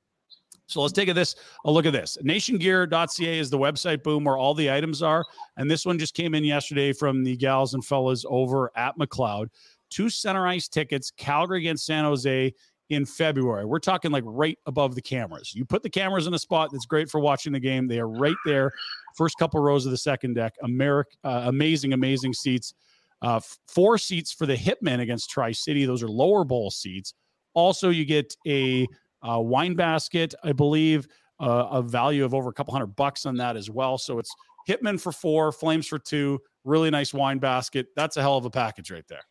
So 0.67 0.83
let's 0.83 0.93
take 0.93 1.09
a 1.09 1.15
this 1.15 1.35
a 1.65 1.71
look 1.71 1.87
at 1.87 1.95
this. 1.95 2.19
Nationgear.ca 2.23 3.39
is 3.39 3.49
the 3.49 3.59
website 3.59 4.03
boom 4.03 4.25
where 4.25 4.37
all 4.37 4.55
the 4.55 4.71
items 4.71 5.03
are. 5.03 5.25
And 5.57 5.71
this 5.71 5.87
one 5.87 5.99
just 5.99 6.15
came 6.15 6.35
in 6.35 6.45
yesterday 6.45 6.93
from 6.93 7.25
the 7.25 7.37
gals 7.37 7.73
and 7.73 7.85
fellas 7.85 8.25
over 8.29 8.71
at 8.77 8.97
McLeod. 8.99 9.49
Two 9.91 10.11
center 10.11 10.47
ice 10.47 10.69
tickets, 10.69 11.11
Calgary 11.11 11.59
against 11.59 11.87
San 11.87 12.05
Jose 12.05 12.53
in 12.91 13.05
February. 13.05 13.65
We're 13.65 13.79
talking 13.79 14.11
like 14.11 14.25
right 14.27 14.59
above 14.67 14.95
the 14.95 15.03
cameras. 15.03 15.55
You 15.55 15.65
put 15.65 15.83
the 15.83 15.91
cameras 15.91 16.27
in 16.27 16.35
a 16.35 16.39
spot 16.39 16.71
that's 16.73 16.87
great 16.87 17.11
for 17.11 17.21
watching 17.21 17.53
the 17.53 17.61
game. 17.61 17.87
They 17.87 17.99
are 17.99 18.09
right 18.09 18.37
there, 18.45 18.73
first 19.17 19.37
couple 19.39 19.61
rows 19.61 19.85
of 19.85 19.91
the 19.91 19.99
second 19.99 20.35
deck. 20.35 20.55
America, 20.63 21.11
uh, 21.25 21.43
amazing, 21.47 21.93
amazing 21.93 22.33
seats. 22.33 22.75
Uh, 23.21 23.41
four 23.67 23.99
seats 23.99 24.33
for 24.33 24.47
the 24.47 24.57
Hitmen 24.57 25.01
against 25.01 25.29
Tri 25.31 25.53
City. 25.53 25.85
Those 25.85 26.03
are 26.03 26.09
lower 26.09 26.45
bowl 26.45 26.71
seats. 26.71 27.15
Also, 27.55 27.91
you 27.91 28.05
get 28.05 28.35
a 28.47 28.87
uh, 29.29 29.41
wine 29.41 29.75
basket, 29.75 30.35
I 30.45 30.53
believe, 30.53 31.09
uh, 31.41 31.69
a 31.71 31.83
value 31.83 32.25
of 32.25 32.35
over 32.35 32.49
a 32.49 32.53
couple 32.53 32.73
hundred 32.73 32.95
bucks 32.97 33.27
on 33.27 33.37
that 33.37 33.57
as 33.57 33.71
well. 33.71 33.99
So 33.99 34.19
it's 34.19 34.31
Hitmen 34.69 35.01
for 35.01 35.13
four, 35.13 35.51
Flames 35.51 35.87
for 35.87 35.99
two, 35.99 36.41
really 36.65 36.91
nice 36.91 37.13
wine 37.13 37.39
basket. 37.39 37.89
That's 37.97 38.17
a 38.17 38.23
hell 38.23 38.37
of 38.37 38.45
a 38.45 38.51
package 38.51 38.91
right 38.91 39.07
there. 39.09 39.23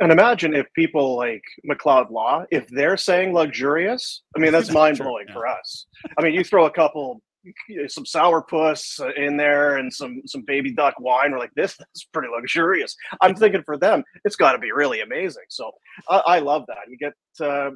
And 0.00 0.12
imagine 0.12 0.54
if 0.54 0.66
people 0.74 1.16
like 1.16 1.42
McLeod 1.68 2.10
Law, 2.10 2.44
if 2.50 2.66
they're 2.68 2.96
saying 2.96 3.32
luxurious, 3.32 4.22
I 4.36 4.40
mean, 4.40 4.52
that's 4.52 4.70
mind 4.72 4.98
blowing 4.98 5.26
yeah. 5.28 5.34
for 5.34 5.46
us. 5.46 5.86
I 6.18 6.22
mean, 6.22 6.34
you 6.34 6.44
throw 6.44 6.66
a 6.66 6.70
couple, 6.70 7.22
some 7.88 8.04
sourpuss 8.04 9.00
in 9.16 9.36
there 9.36 9.76
and 9.76 9.92
some 9.92 10.20
some 10.26 10.42
baby 10.46 10.72
duck 10.72 10.94
wine. 10.98 11.32
We're 11.32 11.38
like, 11.38 11.54
this 11.54 11.78
is 11.94 12.06
pretty 12.12 12.28
luxurious. 12.34 12.94
I'm 13.20 13.34
thinking 13.34 13.62
for 13.62 13.76
them, 13.78 14.04
it's 14.24 14.36
got 14.36 14.52
to 14.52 14.58
be 14.58 14.72
really 14.72 15.00
amazing. 15.00 15.44
So 15.48 15.72
I, 16.08 16.16
I 16.18 16.38
love 16.40 16.64
that. 16.68 16.88
You 16.88 16.98
get 16.98 17.14
uh, 17.40 17.70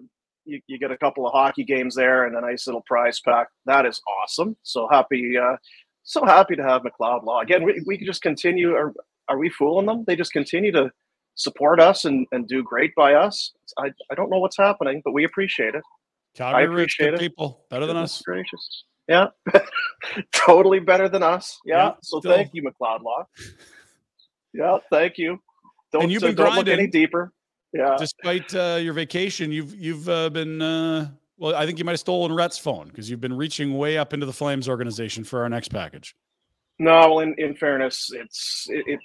you, 0.45 0.61
you 0.67 0.79
get 0.79 0.91
a 0.91 0.99
couple 0.99 1.27
of 1.27 1.33
hockey 1.33 1.65
games 1.65 1.95
there 1.95 2.25
and 2.25 2.37
a 2.37 2.41
nice 2.41 2.67
little 2.67 2.83
prize 2.87 3.21
pack. 3.21 3.49
That 3.67 3.87
is 3.87 4.01
awesome. 4.23 4.57
So 4.63 4.89
happy, 4.91 5.37
uh, 5.39 5.57
so 6.03 6.25
happy 6.25 6.57
to 6.57 6.63
have 6.63 6.83
McLeod 6.83 7.25
Law 7.25 7.41
again. 7.41 7.65
We 7.65 7.83
we 7.87 7.97
can 7.97 8.07
just 8.07 8.23
continue. 8.23 8.75
Are 8.75 8.93
are 9.29 9.39
we 9.39 9.49
fooling 9.49 9.87
them? 9.87 10.05
They 10.07 10.17
just 10.17 10.33
continue 10.33 10.73
to 10.73 10.91
support 11.35 11.81
us 11.81 12.05
and, 12.05 12.27
and 12.33 12.47
do 12.49 12.63
great 12.63 12.95
by 12.95 13.15
us. 13.15 13.53
I, 13.79 13.91
I 14.11 14.15
don't 14.15 14.31
know 14.31 14.39
what's 14.39 14.57
happening, 14.57 15.03
but 15.05 15.13
we 15.13 15.25
appreciate 15.25 15.75
it. 15.75 15.83
Calgary 16.35 16.63
I 16.63 16.67
appreciate 16.67 17.15
it. 17.15 17.21
people, 17.21 17.65
better 17.71 17.87
than 17.87 17.97
Goodness 17.97 18.19
us. 18.19 18.23
Gracious. 18.23 18.85
Yeah. 19.09 19.27
totally 20.33 20.79
better 20.79 21.09
than 21.09 21.23
us. 21.23 21.59
Yeah. 21.65 21.77
Yeah, 21.77 21.93
so 22.03 22.21
still. 22.21 22.33
thank 22.33 22.51
you, 22.53 22.63
McLeod 22.63 23.03
Law. 23.03 23.27
Yeah, 24.53 24.79
thank 24.91 25.19
you. 25.19 25.41
Don't, 25.93 26.05
And 26.05 26.13
you've 26.13 26.23
been 26.23 26.37
don't 26.37 26.55
look 26.55 26.69
any 26.69 26.87
deeper. 26.87 27.33
Yeah. 27.73 27.97
Despite 27.99 28.55
uh, 28.55 28.79
your 28.81 28.93
vacation, 28.93 29.53
you've 29.53 29.75
you've 29.75 30.09
uh, 30.09 30.31
been 30.31 30.61
uh, 30.61 31.11
well. 31.39 31.55
I 31.55 31.67
think 31.67 31.79
you 31.79 31.85
might 31.85 31.93
have 31.93 32.01
stolen 32.01 32.33
Rhett's 32.33 32.59
phone 32.59 32.89
because 32.89 33.09
you've 33.09 33.21
been 33.21 33.37
reaching 33.37 33.77
way 33.77 33.97
up 33.99 34.13
into 34.13 34.27
the 34.27 34.33
Flames 34.33 34.69
organization 34.69 35.25
for 35.25 35.43
our 35.43 35.49
next 35.49 35.69
package. 35.69 36.15
No, 36.79 36.99
well, 37.01 37.21
in, 37.21 37.35
in 37.39 37.55
fairness, 37.55 38.11
it's 38.13 38.67
it, 38.71 38.85
it 38.87 39.01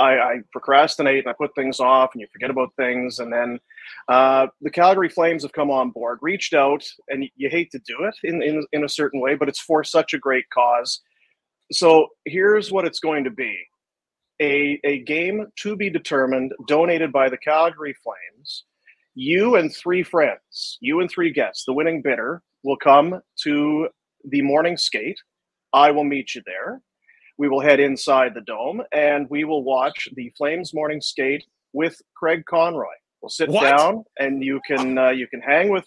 I, 0.00 0.12
I 0.18 0.36
procrastinate 0.52 1.24
and 1.24 1.28
I 1.28 1.34
put 1.34 1.54
things 1.54 1.78
off, 1.78 2.10
and 2.14 2.20
you 2.20 2.26
forget 2.32 2.50
about 2.50 2.74
things, 2.76 3.18
and 3.18 3.32
then 3.32 3.60
uh, 4.08 4.46
the 4.62 4.70
Calgary 4.70 5.10
Flames 5.10 5.42
have 5.42 5.52
come 5.52 5.70
on 5.70 5.90
board, 5.90 6.18
reached 6.22 6.54
out, 6.54 6.84
and 7.08 7.24
you 7.36 7.50
hate 7.50 7.70
to 7.72 7.78
do 7.80 8.04
it 8.04 8.14
in, 8.24 8.42
in 8.42 8.66
in 8.72 8.84
a 8.84 8.88
certain 8.88 9.20
way, 9.20 9.34
but 9.34 9.48
it's 9.48 9.60
for 9.60 9.84
such 9.84 10.14
a 10.14 10.18
great 10.18 10.48
cause. 10.50 11.00
So 11.72 12.08
here's 12.24 12.72
what 12.72 12.86
it's 12.86 13.00
going 13.00 13.24
to 13.24 13.30
be: 13.30 13.56
a 14.40 14.80
a 14.84 15.00
game 15.00 15.46
to 15.56 15.76
be 15.76 15.90
determined, 15.90 16.52
donated 16.66 17.12
by 17.12 17.28
the 17.28 17.38
Calgary 17.38 17.94
Flames. 18.02 18.64
You 19.14 19.56
and 19.56 19.74
three 19.74 20.02
friends, 20.02 20.78
you 20.80 21.00
and 21.00 21.10
three 21.10 21.32
guests, 21.32 21.64
the 21.64 21.74
winning 21.74 22.00
bidder 22.00 22.42
will 22.64 22.76
come 22.76 23.20
to 23.42 23.88
the 24.24 24.42
morning 24.42 24.76
skate. 24.76 25.18
I 25.72 25.90
will 25.90 26.04
meet 26.04 26.34
you 26.34 26.42
there 26.46 26.80
we 27.40 27.48
will 27.48 27.60
head 27.60 27.80
inside 27.80 28.34
the 28.34 28.42
dome 28.42 28.82
and 28.92 29.26
we 29.30 29.44
will 29.44 29.64
watch 29.64 30.10
the 30.14 30.30
Flames 30.36 30.74
morning 30.74 31.00
skate 31.00 31.42
with 31.72 31.98
Craig 32.14 32.44
Conroy. 32.44 32.92
We'll 33.22 33.30
sit 33.30 33.48
What? 33.48 33.62
down 33.62 34.04
and 34.18 34.44
you 34.44 34.60
can 34.66 34.98
uh, 34.98 35.08
you 35.08 35.26
can 35.26 35.40
hang 35.40 35.70
with 35.70 35.86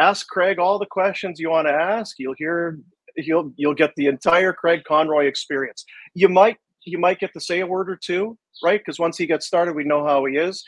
ask 0.00 0.26
Craig 0.26 0.58
all 0.58 0.80
the 0.80 0.86
questions 0.86 1.38
you 1.38 1.50
want 1.50 1.68
to 1.68 1.72
ask. 1.72 2.18
You'll 2.18 2.34
hear 2.36 2.80
you'll 3.16 3.52
you'll 3.54 3.80
get 3.82 3.92
the 3.94 4.08
entire 4.08 4.52
Craig 4.52 4.82
Conroy 4.82 5.26
experience. 5.26 5.84
You 6.14 6.28
might 6.28 6.56
you 6.84 6.98
might 6.98 7.20
get 7.20 7.32
to 7.34 7.40
say 7.40 7.60
a 7.60 7.66
word 7.68 7.88
or 7.88 7.94
two, 7.96 8.36
right? 8.64 8.80
Because 8.80 8.98
once 8.98 9.16
he 9.16 9.26
gets 9.26 9.46
started, 9.46 9.76
we 9.76 9.84
know 9.84 10.04
how 10.04 10.24
he 10.24 10.38
is. 10.38 10.64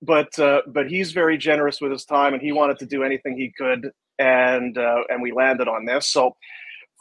But 0.00 0.38
uh, 0.38 0.60
but 0.68 0.88
he's 0.88 1.10
very 1.10 1.36
generous 1.36 1.80
with 1.80 1.90
his 1.90 2.04
time, 2.04 2.34
and 2.34 2.42
he 2.42 2.52
wanted 2.52 2.78
to 2.78 2.86
do 2.86 3.02
anything 3.02 3.36
he 3.36 3.52
could, 3.58 3.90
and 4.20 4.78
uh, 4.78 5.02
and 5.08 5.20
we 5.20 5.32
landed 5.32 5.66
on 5.66 5.86
this. 5.86 6.06
So 6.06 6.36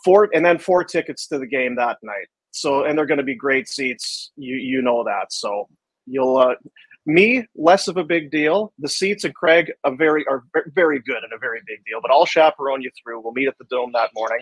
four 0.03 0.29
and 0.33 0.43
then 0.43 0.57
four 0.57 0.83
tickets 0.83 1.27
to 1.27 1.37
the 1.37 1.45
game 1.45 1.75
that 1.75 1.99
night. 2.01 2.27
So 2.55 2.85
and 2.85 2.97
they're 2.97 3.05
going 3.05 3.19
to 3.19 3.23
be 3.23 3.35
great 3.35 3.67
seats. 3.67 4.31
You 4.37 4.55
you 4.55 4.81
know 4.81 5.03
that. 5.03 5.33
So 5.33 5.67
you'll 6.05 6.37
uh, 6.37 6.55
me 7.05 7.45
less 7.55 7.87
of 7.87 7.97
a 7.97 8.03
big 8.03 8.31
deal. 8.31 8.73
The 8.79 8.89
seats 8.89 9.23
and 9.23 9.35
Craig 9.35 9.71
a 9.83 9.93
very 9.93 10.25
are 10.27 10.43
very 10.73 10.99
good 10.99 11.23
and 11.23 11.33
a 11.33 11.37
very 11.37 11.61
big 11.67 11.83
deal. 11.85 11.99
But 12.01 12.11
I'll 12.11 12.25
chaperone 12.25 12.81
you 12.81 12.91
through. 13.01 13.21
We'll 13.21 13.33
meet 13.33 13.47
at 13.47 13.57
the 13.57 13.65
dome 13.65 13.91
that 13.93 14.11
morning. 14.15 14.39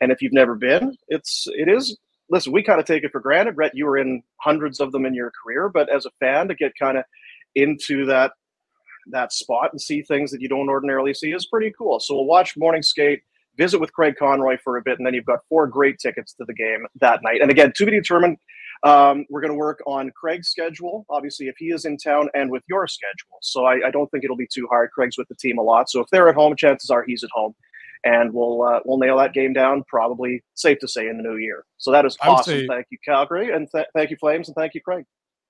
And 0.00 0.12
if 0.12 0.20
you've 0.20 0.32
never 0.32 0.54
been, 0.54 0.96
it's 1.08 1.46
it 1.52 1.68
is. 1.68 1.96
Listen, 2.30 2.52
we 2.52 2.62
kind 2.62 2.80
of 2.80 2.86
take 2.86 3.04
it 3.04 3.12
for 3.12 3.20
granted. 3.20 3.54
Brett, 3.54 3.74
you 3.74 3.86
were 3.86 3.98
in 3.98 4.22
hundreds 4.40 4.80
of 4.80 4.92
them 4.92 5.04
in 5.04 5.14
your 5.14 5.30
career, 5.42 5.68
but 5.68 5.88
as 5.90 6.06
a 6.06 6.10
fan, 6.20 6.48
to 6.48 6.54
get 6.54 6.72
kind 6.78 6.96
of 6.98 7.04
into 7.54 8.06
that 8.06 8.32
that 9.10 9.32
spot 9.32 9.70
and 9.72 9.80
see 9.80 10.02
things 10.02 10.30
that 10.30 10.40
you 10.40 10.48
don't 10.48 10.68
ordinarily 10.68 11.12
see 11.14 11.32
is 11.32 11.46
pretty 11.46 11.72
cool. 11.76 12.00
So 12.00 12.14
we'll 12.14 12.24
watch 12.24 12.56
morning 12.56 12.82
skate 12.82 13.22
visit 13.56 13.80
with 13.80 13.92
Craig 13.92 14.14
Conroy 14.18 14.56
for 14.62 14.76
a 14.76 14.82
bit, 14.82 14.98
and 14.98 15.06
then 15.06 15.14
you've 15.14 15.24
got 15.24 15.40
four 15.48 15.66
great 15.66 15.98
tickets 15.98 16.34
to 16.34 16.44
the 16.44 16.54
game 16.54 16.86
that 17.00 17.20
night. 17.22 17.40
And 17.40 17.50
again, 17.50 17.72
to 17.76 17.84
be 17.84 17.92
determined. 17.92 18.38
Um, 18.82 19.24
we're 19.30 19.40
going 19.40 19.52
to 19.52 19.56
work 19.56 19.82
on 19.86 20.10
Craig's 20.10 20.48
schedule, 20.48 21.06
obviously, 21.08 21.46
if 21.46 21.54
he 21.56 21.66
is 21.66 21.86
in 21.86 21.96
town, 21.96 22.28
and 22.34 22.50
with 22.50 22.62
your 22.68 22.86
schedule. 22.86 23.38
So 23.40 23.64
I, 23.64 23.86
I 23.86 23.90
don't 23.90 24.10
think 24.10 24.24
it'll 24.24 24.36
be 24.36 24.48
too 24.52 24.66
hard. 24.68 24.90
Craig's 24.90 25.16
with 25.16 25.28
the 25.28 25.36
team 25.36 25.56
a 25.56 25.62
lot, 25.62 25.88
so 25.88 26.00
if 26.00 26.08
they're 26.12 26.28
at 26.28 26.34
home, 26.34 26.54
chances 26.54 26.90
are 26.90 27.02
he's 27.06 27.24
at 27.24 27.30
home, 27.32 27.54
and 28.04 28.34
we'll 28.34 28.62
uh, 28.62 28.80
we'll 28.84 28.98
nail 28.98 29.16
that 29.18 29.32
game 29.32 29.54
down. 29.54 29.84
Probably 29.88 30.42
safe 30.54 30.80
to 30.80 30.88
say 30.88 31.08
in 31.08 31.16
the 31.16 31.22
new 31.22 31.36
year. 31.36 31.64
So 31.78 31.92
that 31.92 32.04
is 32.04 32.18
awesome. 32.20 32.66
thank 32.68 32.86
you, 32.90 32.98
Calgary, 33.02 33.52
and 33.52 33.68
th- 33.72 33.86
thank 33.94 34.10
you, 34.10 34.18
Flames, 34.18 34.48
and 34.48 34.54
thank 34.54 34.74
you, 34.74 34.82
Craig. 34.82 35.04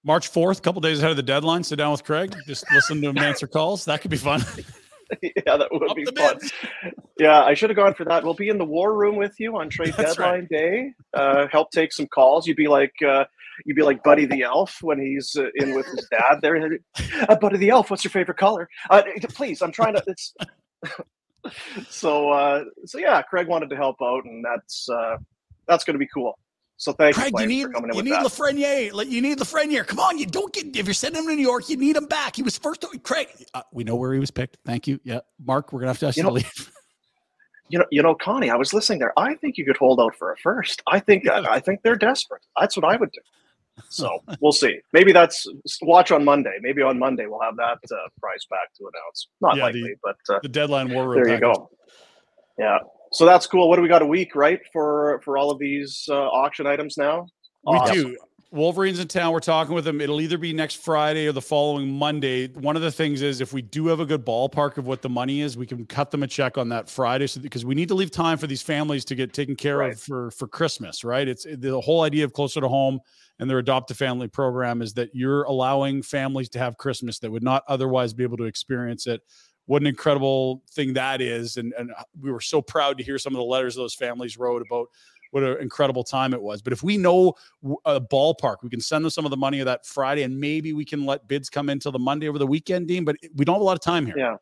March 0.04 0.28
fourth, 0.28 0.58
a 0.58 0.62
couple 0.62 0.80
days 0.80 0.98
ahead 0.98 1.10
of 1.10 1.16
the 1.16 1.22
deadline. 1.22 1.64
Sit 1.64 1.76
down 1.76 1.90
with 1.90 2.04
Craig, 2.04 2.36
just 2.46 2.64
listen 2.72 3.00
to 3.00 3.08
him 3.08 3.18
answer 3.24 3.48
calls. 3.48 3.84
That 3.86 4.00
could 4.00 4.10
be 4.10 4.16
fun. 4.16 4.44
yeah, 5.22 5.56
that 5.56 5.68
would 5.70 5.90
Up 5.90 5.96
be 5.96 6.04
fun. 6.04 6.38
Yeah, 7.18 7.44
I 7.44 7.54
should 7.54 7.70
have 7.70 7.76
gone 7.76 7.94
for 7.94 8.04
that. 8.06 8.24
We'll 8.24 8.34
be 8.34 8.48
in 8.48 8.58
the 8.58 8.64
war 8.64 8.96
room 8.96 9.14
with 9.14 9.38
you 9.38 9.56
on 9.56 9.68
trade 9.70 9.94
That's 9.96 10.16
deadline 10.16 10.48
day. 10.50 10.92
Uh, 11.12 11.46
help 11.46 11.70
take 11.70 11.92
some 11.92 12.08
calls. 12.08 12.48
You'd 12.48 12.56
be 12.56 12.66
like, 12.66 12.92
uh, 13.06 13.24
you'd 13.64 13.76
be 13.76 13.84
like 13.84 14.02
Buddy 14.02 14.24
the 14.24 14.42
Elf 14.42 14.78
when 14.82 15.00
he's 15.00 15.36
uh, 15.38 15.46
in 15.54 15.76
with 15.76 15.86
his 15.86 16.08
dad. 16.10 16.40
There, 16.42 16.78
uh, 17.28 17.36
Buddy 17.36 17.58
the 17.58 17.70
Elf. 17.70 17.88
What's 17.88 18.02
your 18.02 18.10
favorite 18.10 18.36
color? 18.36 18.68
Uh, 18.90 19.02
please, 19.28 19.62
I'm 19.62 19.70
trying 19.70 19.94
to. 19.94 20.02
It's 20.08 20.34
so. 21.88 22.30
Uh, 22.30 22.64
so 22.84 22.98
yeah, 22.98 23.22
Craig 23.22 23.46
wanted 23.46 23.70
to 23.70 23.76
help 23.76 23.96
out, 24.02 24.24
and 24.24 24.44
that's 24.44 24.88
uh, 24.88 25.16
that's 25.68 25.84
going 25.84 25.94
to 25.94 26.00
be 26.00 26.08
cool. 26.12 26.36
So 26.76 26.92
thank 26.92 27.14
Craig, 27.14 27.32
you, 27.36 27.40
you 27.42 27.46
need 27.46 27.62
for 27.66 27.72
coming 27.72 27.90
in 27.90 27.96
you 27.96 28.02
need 28.02 28.12
that. 28.12 28.24
Lafreniere. 28.26 28.92
Like, 28.92 29.08
You 29.08 29.22
need 29.22 29.38
Lafreniere. 29.38 29.86
Come 29.86 30.00
on, 30.00 30.18
you 30.18 30.26
don't 30.26 30.52
get 30.52 30.76
if 30.76 30.86
you're 30.86 30.92
sending 30.94 31.22
him 31.22 31.28
to 31.28 31.36
New 31.36 31.42
York, 31.42 31.68
you 31.68 31.76
need 31.76 31.96
him 31.96 32.06
back. 32.06 32.36
He 32.36 32.42
was 32.42 32.58
first. 32.58 32.80
To, 32.82 32.88
Craig, 32.98 33.28
Uh, 33.54 33.62
we 33.72 33.84
know 33.84 33.94
where 33.94 34.12
he 34.12 34.18
was 34.18 34.30
picked. 34.30 34.58
Thank 34.66 34.86
you. 34.88 34.98
Yeah, 35.04 35.20
Mark, 35.44 35.72
we're 35.72 35.80
gonna 35.80 35.90
have 35.90 35.98
to 36.00 36.06
ask 36.08 36.16
you, 36.16 36.22
You 36.24 36.24
to 36.24 36.28
know- 36.30 36.34
leave. 36.34 36.72
you 37.68 37.78
know, 37.78 37.84
you 37.90 38.02
know, 38.02 38.14
Connie, 38.14 38.50
I 38.50 38.56
was 38.56 38.72
listening 38.74 38.98
there. 38.98 39.12
I 39.18 39.34
think 39.36 39.56
you 39.56 39.64
could 39.64 39.76
hold 39.76 40.00
out 40.00 40.14
for 40.16 40.32
a 40.32 40.36
first. 40.36 40.82
I 40.86 40.98
think 41.00 41.28
I, 41.28 41.54
I 41.54 41.60
think 41.60 41.80
they're 41.82 41.96
desperate. 41.96 42.42
That's 42.58 42.76
what 42.76 42.84
I 42.84 42.96
would 42.96 43.10
do. 43.12 43.20
So 43.88 44.22
we'll 44.40 44.52
see. 44.52 44.78
Maybe 44.92 45.10
that's 45.10 45.48
watch 45.82 46.12
on 46.12 46.24
Monday. 46.24 46.52
Maybe 46.60 46.80
on 46.82 46.96
Monday 46.96 47.26
we'll 47.26 47.40
have 47.40 47.56
that 47.56 47.78
uh, 47.90 47.96
prize 48.20 48.46
back 48.48 48.72
to 48.78 48.84
announce. 48.84 49.26
Not 49.40 49.56
Yeah, 49.56 49.70
the- 49.72 49.80
likely, 49.82 49.94
but 50.00 50.16
uh, 50.32 50.38
The 50.44 50.48
deadline 50.48 50.92
war 50.94 51.08
room. 51.08 51.24
there 51.24 51.34
you 51.34 51.40
go. 51.40 51.70
Yeah. 52.56 52.78
So 53.14 53.24
that's 53.24 53.46
cool. 53.46 53.68
What 53.68 53.76
do 53.76 53.82
we 53.82 53.88
got 53.88 54.02
a 54.02 54.06
week, 54.06 54.34
right, 54.34 54.60
for 54.72 55.20
for 55.24 55.38
all 55.38 55.50
of 55.50 55.58
these 55.58 56.06
uh, 56.10 56.14
auction 56.14 56.66
items 56.66 56.96
now? 56.98 57.26
We 57.64 57.76
Awesome. 57.76 57.94
do. 57.94 58.16
Wolverines 58.50 59.00
in 59.00 59.08
town. 59.08 59.32
We're 59.32 59.40
talking 59.40 59.74
with 59.74 59.84
them. 59.84 60.00
It'll 60.00 60.20
either 60.20 60.38
be 60.38 60.52
next 60.52 60.76
Friday 60.76 61.26
or 61.26 61.32
the 61.32 61.42
following 61.42 61.90
Monday. 61.90 62.46
One 62.48 62.76
of 62.76 62.82
the 62.82 62.92
things 62.92 63.20
is 63.20 63.40
if 63.40 63.52
we 63.52 63.62
do 63.62 63.88
have 63.88 63.98
a 63.98 64.06
good 64.06 64.24
ballpark 64.24 64.78
of 64.78 64.86
what 64.86 65.02
the 65.02 65.08
money 65.08 65.40
is, 65.40 65.56
we 65.56 65.66
can 65.66 65.84
cut 65.86 66.12
them 66.12 66.22
a 66.22 66.28
check 66.28 66.56
on 66.56 66.68
that 66.68 66.88
Friday, 66.88 67.26
so 67.26 67.40
because 67.40 67.64
we 67.64 67.74
need 67.74 67.88
to 67.88 67.96
leave 67.96 68.12
time 68.12 68.38
for 68.38 68.46
these 68.46 68.62
families 68.62 69.04
to 69.06 69.16
get 69.16 69.32
taken 69.32 69.56
care 69.56 69.78
Right. 69.78 69.92
of 69.94 70.00
for 70.00 70.30
for 70.30 70.46
Christmas. 70.46 71.02
Right? 71.02 71.26
It's 71.26 71.44
the 71.44 71.80
whole 71.80 72.02
idea 72.02 72.24
of 72.24 72.32
closer 72.32 72.60
to 72.60 72.68
home 72.68 73.00
and 73.40 73.50
their 73.50 73.58
adopt 73.58 73.90
a 73.90 73.94
family 73.94 74.28
program 74.28 74.82
is 74.82 74.94
that 74.94 75.10
you're 75.12 75.42
allowing 75.44 76.02
families 76.02 76.48
to 76.50 76.60
have 76.60 76.76
Christmas 76.76 77.18
that 77.20 77.30
would 77.32 77.42
not 77.42 77.64
otherwise 77.66 78.12
be 78.14 78.22
able 78.22 78.36
to 78.36 78.44
experience 78.44 79.08
it. 79.08 79.20
What 79.66 79.82
an 79.82 79.86
incredible 79.86 80.62
thing 80.70 80.92
that 80.94 81.20
is, 81.20 81.56
and 81.56 81.72
and 81.78 81.90
uh, 81.92 82.02
we 82.20 82.30
were 82.30 82.40
so 82.40 82.60
proud 82.60 82.98
to 82.98 83.04
hear 83.04 83.18
some 83.18 83.34
of 83.34 83.38
the 83.38 83.44
letters 83.44 83.74
those 83.74 83.94
families 83.94 84.36
wrote 84.36 84.62
about 84.66 84.88
what 85.30 85.42
an 85.42 85.60
incredible 85.60 86.04
time 86.04 86.32
it 86.32 86.40
was. 86.40 86.62
But 86.62 86.72
if 86.72 86.82
we 86.82 86.96
know 86.96 87.34
a 87.84 88.00
ballpark, 88.00 88.56
we 88.62 88.68
can 88.68 88.80
send 88.80 89.04
them 89.04 89.10
some 89.10 89.24
of 89.24 89.30
the 89.30 89.36
money 89.36 89.60
of 89.60 89.66
that 89.66 89.84
Friday, 89.84 90.22
and 90.22 90.38
maybe 90.38 90.72
we 90.72 90.84
can 90.84 91.04
let 91.04 91.26
bids 91.26 91.50
come 91.50 91.68
in 91.70 91.80
till 91.80 91.92
the 91.92 91.98
Monday 91.98 92.28
over 92.28 92.38
the 92.38 92.46
weekend, 92.46 92.88
Dean. 92.88 93.04
But 93.04 93.16
we 93.34 93.44
don't 93.44 93.56
have 93.56 93.62
a 93.62 93.64
lot 93.64 93.76
of 93.76 93.80
time 93.80 94.06
here. 94.06 94.16
Yeah. 94.16 94.36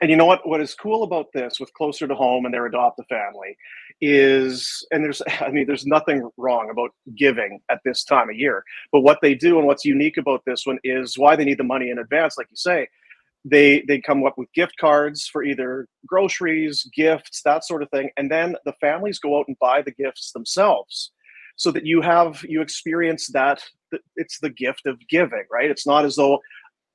And 0.00 0.10
you 0.10 0.16
know 0.16 0.24
what? 0.24 0.46
What 0.48 0.60
is 0.60 0.74
cool 0.74 1.02
about 1.02 1.32
this 1.32 1.60
with 1.60 1.72
closer 1.74 2.08
to 2.08 2.14
home 2.14 2.44
and 2.44 2.54
their 2.54 2.66
adopt 2.66 2.98
a 2.98 3.04
family 3.04 3.56
is, 4.00 4.86
and 4.90 5.04
there's, 5.04 5.22
I 5.40 5.50
mean, 5.50 5.66
there's 5.66 5.86
nothing 5.86 6.28
wrong 6.36 6.70
about 6.70 6.90
giving 7.14 7.60
at 7.70 7.80
this 7.84 8.04
time 8.04 8.30
of 8.30 8.36
year. 8.36 8.64
But 8.92 9.00
what 9.00 9.18
they 9.22 9.34
do 9.34 9.58
and 9.58 9.66
what's 9.66 9.84
unique 9.84 10.16
about 10.16 10.44
this 10.46 10.66
one 10.66 10.78
is 10.82 11.18
why 11.18 11.36
they 11.36 11.44
need 11.44 11.58
the 11.58 11.64
money 11.64 11.90
in 11.90 11.98
advance, 11.98 12.38
like 12.38 12.48
you 12.50 12.56
say. 12.56 12.88
They 13.48 13.82
they 13.86 14.00
come 14.00 14.26
up 14.26 14.36
with 14.36 14.52
gift 14.54 14.76
cards 14.80 15.28
for 15.28 15.44
either 15.44 15.86
groceries, 16.04 16.90
gifts, 16.92 17.42
that 17.42 17.64
sort 17.64 17.82
of 17.84 17.90
thing, 17.90 18.10
and 18.16 18.28
then 18.28 18.56
the 18.64 18.72
families 18.80 19.20
go 19.20 19.38
out 19.38 19.46
and 19.46 19.56
buy 19.60 19.82
the 19.82 19.92
gifts 19.92 20.32
themselves, 20.32 21.12
so 21.54 21.70
that 21.70 21.86
you 21.86 22.00
have 22.00 22.44
you 22.48 22.60
experience 22.60 23.28
that 23.28 23.62
it's 24.16 24.40
the 24.40 24.50
gift 24.50 24.86
of 24.86 24.98
giving, 25.08 25.44
right? 25.50 25.70
It's 25.70 25.86
not 25.86 26.04
as 26.04 26.16
though 26.16 26.40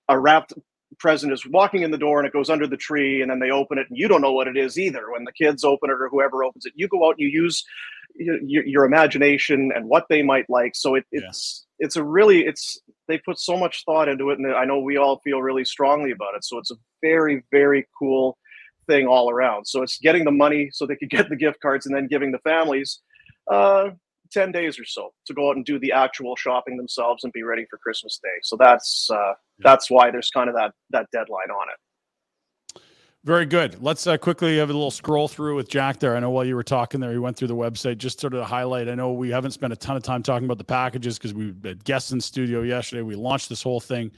a 0.10 0.20
wrapped 0.20 0.54
present 1.02 1.34
is 1.34 1.45
walking 1.47 1.82
in 1.82 1.89
the 1.89 1.97
door 1.97 2.20
and 2.20 2.28
it 2.28 2.34
goes 2.34 2.49
under 2.49 2.68
the 2.68 2.78
tree 2.78 3.22
and 3.22 3.32
then 3.32 3.39
they 3.39 3.49
open 3.49 3.80
it 3.80 3.88
and 3.89 3.97
you 3.97 4.08
don't 4.08 4.22
know 4.22 4.32
what 4.32 4.47
it 4.47 4.56
is 4.56 4.78
either. 4.78 5.12
When 5.12 5.24
the 5.24 5.32
kids 5.32 5.64
open 5.64 5.89
it 5.89 5.93
or 5.93 6.10
whoever 6.10 6.43
opens 6.43 6.66
it 6.66 6.74
you 6.76 6.88
go 6.88 7.08
out 7.08 7.16
and 7.18 7.20
you 7.20 7.28
use 7.28 7.64
your, 8.16 8.66
your 8.66 8.86
imagination 8.86 9.72
and 9.76 9.89
what 9.89 10.06
they 10.10 10.22
might 10.22 10.49
like. 10.49 10.76
So 10.76 10.95
it, 10.95 11.06
it's 11.12 11.66
yeah. 11.80 11.86
it's 11.86 11.95
a 11.95 12.04
really 12.04 12.45
it's 12.45 12.80
they 13.08 13.18
put 13.18 13.39
so 13.39 13.58
much 13.58 13.84
thought 13.84 14.08
into 14.08 14.30
it 14.30 14.39
and 14.39 14.54
i 14.54 14.64
know 14.64 14.80
we 14.80 14.97
all 14.97 15.20
feel 15.20 15.41
really 15.41 15.66
strongly 15.66 16.12
about 16.12 16.36
it. 16.36 16.43
So 16.43 16.60
it's 16.60 16.72
a 16.72 16.76
very 17.02 17.43
very 17.52 17.88
cool 17.97 18.38
thing 18.88 19.08
all 19.08 19.30
around. 19.32 19.66
So 19.66 19.82
it's 19.82 19.97
getting 19.97 20.24
the 20.24 20.32
money 20.32 20.70
so 20.72 20.86
they 20.86 20.95
could 20.95 21.10
get 21.18 21.30
the 21.30 21.36
gift 21.36 21.60
cards 21.62 21.88
and 21.88 21.95
then 21.95 22.08
giving 22.08 22.32
the 22.32 22.39
families 22.39 22.99
uh 23.52 23.89
10 24.32 24.51
days 24.51 24.79
or 24.79 24.86
so 24.86 25.11
to 25.25 25.34
go 25.34 25.49
out 25.49 25.55
and 25.55 25.65
do 25.65 25.79
the 25.79 25.91
actual 25.91 26.36
shopping 26.36 26.77
themselves 26.77 27.23
and 27.23 27.34
be 27.34 27.43
ready 27.43 27.65
for 27.69 27.77
christmas 27.77 28.19
day 28.21 28.29
so 28.43 28.55
that's 28.57 29.09
uh 29.11 29.34
that's 29.59 29.89
why 29.89 30.09
there's 30.09 30.29
kind 30.29 30.49
of 30.49 30.55
that 30.55 30.71
that 30.89 31.07
deadline 31.11 31.49
on 31.49 31.67
it 31.69 31.79
very 33.23 33.45
good. 33.45 33.84
Let's 33.84 34.07
uh, 34.07 34.17
quickly 34.17 34.57
have 34.57 34.71
a 34.71 34.73
little 34.73 34.89
scroll 34.89 35.27
through 35.27 35.55
with 35.55 35.69
Jack 35.69 35.99
there. 35.99 36.17
I 36.17 36.19
know 36.19 36.32
while 36.32 36.43
you 36.43 36.55
were 36.55 36.63
talking 36.63 36.99
there, 36.99 37.11
he 37.11 37.19
went 37.19 37.38
through 37.38 37.49
the 37.49 37.55
website 37.55 37.99
just 37.99 38.19
sort 38.19 38.34
of 38.34 38.39
to 38.39 38.45
highlight. 38.45 38.89
I 38.89 38.95
know 38.95 39.13
we 39.13 39.29
haven't 39.29 39.51
spent 39.51 39.71
a 39.71 39.75
ton 39.75 39.95
of 39.95 40.01
time 40.01 40.23
talking 40.23 40.45
about 40.45 40.57
the 40.57 40.63
packages 40.63 41.19
because 41.19 41.32
we 41.32 41.53
had 41.63 41.84
guests 41.84 42.11
in 42.11 42.19
studio 42.19 42.63
yesterday. 42.63 43.03
We 43.03 43.13
launched 43.13 43.47
this 43.47 43.61
whole 43.61 43.79
thing 43.79 44.11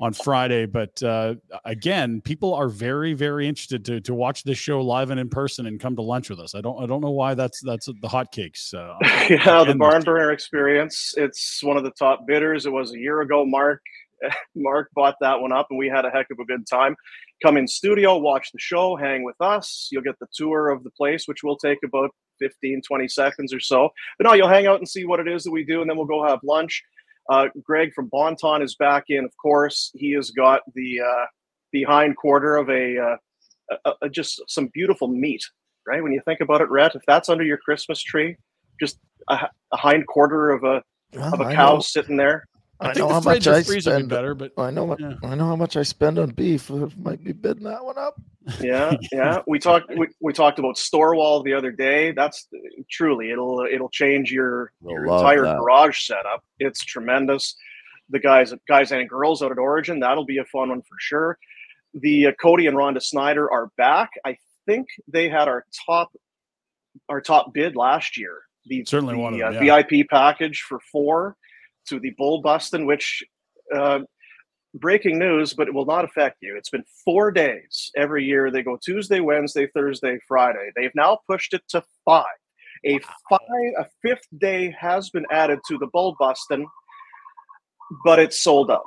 on 0.00 0.12
Friday, 0.12 0.66
but 0.66 1.02
uh, 1.02 1.34
again, 1.64 2.20
people 2.20 2.54
are 2.54 2.68
very, 2.68 3.14
very 3.14 3.48
interested 3.48 3.84
to 3.86 4.00
to 4.02 4.14
watch 4.14 4.44
this 4.44 4.58
show 4.58 4.80
live 4.80 5.10
and 5.10 5.18
in 5.18 5.28
person 5.28 5.66
and 5.66 5.80
come 5.80 5.96
to 5.96 6.02
lunch 6.02 6.30
with 6.30 6.40
us. 6.40 6.54
I 6.54 6.60
don't, 6.60 6.82
I 6.82 6.86
don't 6.86 7.00
know 7.00 7.10
why 7.10 7.34
that's 7.34 7.60
that's 7.62 7.86
the 7.86 8.08
hotcakes. 8.08 8.74
Uh, 8.74 8.94
yeah, 9.30 9.64
the 9.64 9.74
barn 9.74 10.02
burner 10.02 10.30
experience. 10.30 11.14
It's 11.16 11.62
one 11.62 11.76
of 11.76 11.84
the 11.84 11.92
top 11.92 12.26
bidders. 12.26 12.66
It 12.66 12.72
was 12.72 12.92
a 12.92 12.98
year 12.98 13.20
ago. 13.20 13.44
Mark 13.44 13.82
Mark 14.56 14.90
bought 14.94 15.16
that 15.20 15.40
one 15.40 15.52
up, 15.52 15.68
and 15.70 15.78
we 15.78 15.88
had 15.88 16.04
a 16.04 16.10
heck 16.10 16.26
of 16.30 16.38
a 16.38 16.44
good 16.44 16.66
time. 16.66 16.96
Come 17.42 17.56
in 17.56 17.68
studio, 17.68 18.16
watch 18.16 18.50
the 18.52 18.58
show, 18.58 18.96
hang 18.96 19.24
with 19.24 19.36
us. 19.40 19.88
You'll 19.90 20.02
get 20.02 20.18
the 20.18 20.26
tour 20.34 20.70
of 20.70 20.82
the 20.84 20.90
place, 20.90 21.26
which 21.26 21.42
will 21.42 21.56
take 21.56 21.78
about 21.84 22.10
15, 22.40 22.82
20 22.86 23.08
seconds 23.08 23.54
or 23.54 23.60
so. 23.60 23.90
But 24.18 24.26
no, 24.26 24.32
you'll 24.34 24.48
hang 24.48 24.66
out 24.66 24.78
and 24.78 24.88
see 24.88 25.04
what 25.04 25.20
it 25.20 25.28
is 25.28 25.44
that 25.44 25.52
we 25.52 25.64
do, 25.64 25.80
and 25.80 25.88
then 25.88 25.96
we'll 25.96 26.06
go 26.06 26.26
have 26.26 26.40
lunch. 26.42 26.82
Uh, 27.28 27.48
Greg 27.62 27.92
from 27.94 28.08
Bon 28.10 28.36
Ton 28.36 28.62
is 28.62 28.74
back 28.76 29.04
in, 29.08 29.24
of 29.24 29.32
course. 29.40 29.90
He 29.94 30.12
has 30.12 30.30
got 30.30 30.62
the 30.74 31.00
uh, 31.00 31.26
behind 31.72 32.16
quarter 32.16 32.56
of 32.56 32.70
a, 32.70 32.98
uh, 32.98 33.76
a, 33.84 33.92
a, 34.02 34.08
just 34.08 34.40
some 34.48 34.68
beautiful 34.72 35.08
meat, 35.08 35.42
right? 35.86 36.02
When 36.02 36.12
you 36.12 36.22
think 36.24 36.40
about 36.40 36.62
it, 36.62 36.70
Rhett, 36.70 36.94
if 36.94 37.02
that's 37.06 37.28
under 37.28 37.44
your 37.44 37.58
Christmas 37.58 38.00
tree, 38.00 38.36
just 38.80 38.98
a, 39.28 39.48
a 39.72 39.76
hind 39.76 40.06
quarter 40.06 40.50
of 40.50 40.64
a 40.64 40.82
of 41.14 41.40
a 41.40 41.54
cow 41.54 41.78
sitting 41.80 42.16
there. 42.16 42.46
I, 42.80 42.90
I 42.90 42.92
know 42.94 43.08
how 43.08 43.20
much 43.20 43.46
I 43.46 43.62
spend. 43.62 44.08
Better, 44.08 44.34
but 44.34 44.52
I 44.56 44.70
know 44.70 44.96
yeah. 44.98 45.14
I 45.24 45.34
know 45.34 45.46
how 45.46 45.56
much 45.56 45.76
I 45.76 45.82
spend 45.82 46.18
on 46.18 46.30
beef. 46.30 46.70
I 46.70 46.86
might 46.96 47.24
be 47.24 47.32
bidding 47.32 47.64
that 47.64 47.84
one 47.84 47.98
up. 47.98 48.20
Yeah, 48.60 48.94
yeah. 49.12 49.40
We 49.48 49.58
talked 49.58 49.90
we, 49.96 50.08
we 50.20 50.32
talked 50.32 50.60
about 50.60 50.78
store 50.78 51.16
wall 51.16 51.42
the 51.42 51.54
other 51.54 51.72
day. 51.72 52.12
That's 52.12 52.46
truly 52.88 53.30
it'll 53.30 53.66
it'll 53.70 53.88
change 53.88 54.30
your, 54.30 54.72
your 54.80 55.04
entire 55.04 55.42
that. 55.42 55.58
garage 55.58 56.02
setup. 56.02 56.44
It's 56.60 56.84
tremendous. 56.84 57.56
The 58.10 58.20
guys 58.20 58.54
guys 58.68 58.92
and 58.92 59.08
girls 59.08 59.42
out 59.42 59.50
at 59.50 59.58
Origin 59.58 60.00
that'll 60.00 60.24
be 60.24 60.38
a 60.38 60.44
fun 60.44 60.68
one 60.68 60.82
for 60.82 60.96
sure. 61.00 61.38
The 61.94 62.28
uh, 62.28 62.32
Cody 62.40 62.68
and 62.68 62.76
Rhonda 62.76 63.02
Snyder 63.02 63.50
are 63.50 63.72
back. 63.76 64.10
I 64.24 64.36
think 64.66 64.86
they 65.08 65.28
had 65.28 65.48
our 65.48 65.64
top 65.86 66.12
our 67.08 67.20
top 67.20 67.52
bid 67.52 67.74
last 67.74 68.16
year. 68.16 68.42
The 68.66 68.84
certainly 68.84 69.14
the, 69.14 69.20
one 69.20 69.34
of 69.34 69.40
them, 69.40 69.56
uh, 69.56 69.60
yeah. 69.60 69.82
VIP 69.82 70.08
package 70.08 70.60
for 70.60 70.78
four 70.92 71.36
to 71.88 72.00
the 72.00 72.14
bull 72.18 72.40
busting, 72.40 72.86
which 72.86 73.22
uh, 73.74 74.00
breaking 74.74 75.18
news, 75.18 75.54
but 75.54 75.68
it 75.68 75.74
will 75.74 75.86
not 75.86 76.04
affect 76.04 76.38
you. 76.40 76.56
It's 76.56 76.70
been 76.70 76.84
four 77.04 77.30
days 77.30 77.90
every 77.96 78.24
year. 78.24 78.50
They 78.50 78.62
go 78.62 78.78
Tuesday, 78.82 79.20
Wednesday, 79.20 79.66
Thursday, 79.74 80.18
Friday. 80.26 80.70
They've 80.76 80.94
now 80.94 81.18
pushed 81.28 81.54
it 81.54 81.62
to 81.68 81.82
five. 82.04 82.24
A 82.84 82.98
five, 83.28 83.40
a 83.78 83.86
fifth 84.02 84.28
day 84.38 84.74
has 84.78 85.10
been 85.10 85.26
added 85.30 85.58
to 85.68 85.78
the 85.78 85.88
bull 85.88 86.14
busting, 86.18 86.66
but 88.04 88.18
it's 88.18 88.40
sold 88.40 88.70
out. 88.70 88.84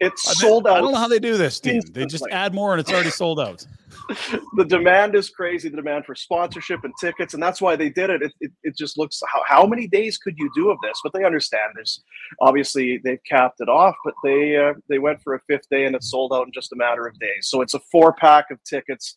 It's 0.00 0.28
I 0.28 0.32
sold 0.32 0.66
out. 0.66 0.76
I 0.76 0.80
don't 0.80 0.92
know 0.92 0.98
how 0.98 1.08
they 1.08 1.20
do 1.20 1.36
this, 1.36 1.60
Dean. 1.60 1.80
They 1.92 2.04
just 2.06 2.26
add 2.30 2.54
more 2.54 2.72
and 2.72 2.80
it's 2.80 2.92
already 2.92 3.10
sold 3.10 3.38
out. 3.38 3.64
the 4.56 4.64
demand 4.64 5.14
is 5.14 5.30
crazy. 5.30 5.68
The 5.68 5.76
demand 5.76 6.04
for 6.04 6.14
sponsorship 6.14 6.84
and 6.84 6.92
tickets, 7.00 7.32
and 7.32 7.42
that's 7.42 7.60
why 7.60 7.76
they 7.76 7.88
did 7.88 8.10
it. 8.10 8.22
It, 8.22 8.32
it, 8.40 8.52
it 8.62 8.76
just 8.76 8.98
looks 8.98 9.22
how, 9.32 9.42
how 9.46 9.66
many 9.66 9.86
days 9.86 10.18
could 10.18 10.34
you 10.36 10.50
do 10.54 10.70
of 10.70 10.78
this? 10.82 10.98
But 11.02 11.12
they 11.12 11.24
understand 11.24 11.72
there's 11.74 12.02
obviously 12.40 13.00
they've 13.04 13.22
capped 13.28 13.60
it 13.60 13.68
off, 13.68 13.94
but 14.04 14.14
they 14.24 14.56
uh, 14.56 14.74
they 14.88 14.98
went 14.98 15.22
for 15.22 15.34
a 15.34 15.40
fifth 15.46 15.68
day 15.70 15.84
and 15.84 15.94
it's 15.94 16.10
sold 16.10 16.32
out 16.34 16.46
in 16.46 16.52
just 16.52 16.72
a 16.72 16.76
matter 16.76 17.06
of 17.06 17.18
days. 17.18 17.48
So 17.48 17.60
it's 17.60 17.74
a 17.74 17.80
four 17.90 18.12
pack 18.12 18.50
of 18.50 18.62
tickets. 18.64 19.16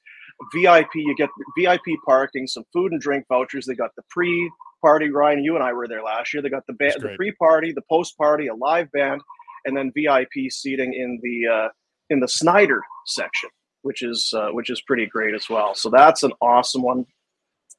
VIP, 0.54 0.94
you 0.96 1.16
get 1.16 1.30
VIP 1.58 1.98
parking, 2.06 2.46
some 2.46 2.64
food 2.72 2.92
and 2.92 3.02
drink 3.02 3.26
vouchers. 3.28 3.66
They 3.66 3.74
got 3.74 3.96
the 3.96 4.04
pre 4.10 4.52
party. 4.82 5.10
Ryan, 5.10 5.44
you 5.44 5.56
and 5.56 5.64
I 5.64 5.74
were 5.74 5.88
there 5.88 6.04
last 6.04 6.34
year. 6.34 6.44
They 6.44 6.50
got 6.50 6.68
the 6.68 6.74
band, 6.74 6.96
the 7.00 7.16
pre 7.16 7.32
party, 7.34 7.74
the 7.74 7.82
post 7.90 8.18
party, 8.18 8.48
a 8.48 8.54
live 8.54 8.92
band, 8.92 9.22
and 9.68 9.78
then 9.78 9.92
VIP 9.96 10.50
seating 10.50 10.94
in 10.96 11.20
the 11.22 11.48
uh, 11.48 11.70
in 12.10 12.20
the 12.20 12.28
Snyder 12.28 12.82
section 13.06 13.50
which 13.88 14.04
is 14.04 14.34
uh, 14.36 14.50
which 14.50 14.70
is 14.70 14.82
pretty 14.82 15.06
great 15.06 15.34
as 15.34 15.50
well. 15.50 15.74
So 15.74 15.90
that's 15.90 16.24
an 16.24 16.34
awesome 16.42 16.82
one. 16.82 17.06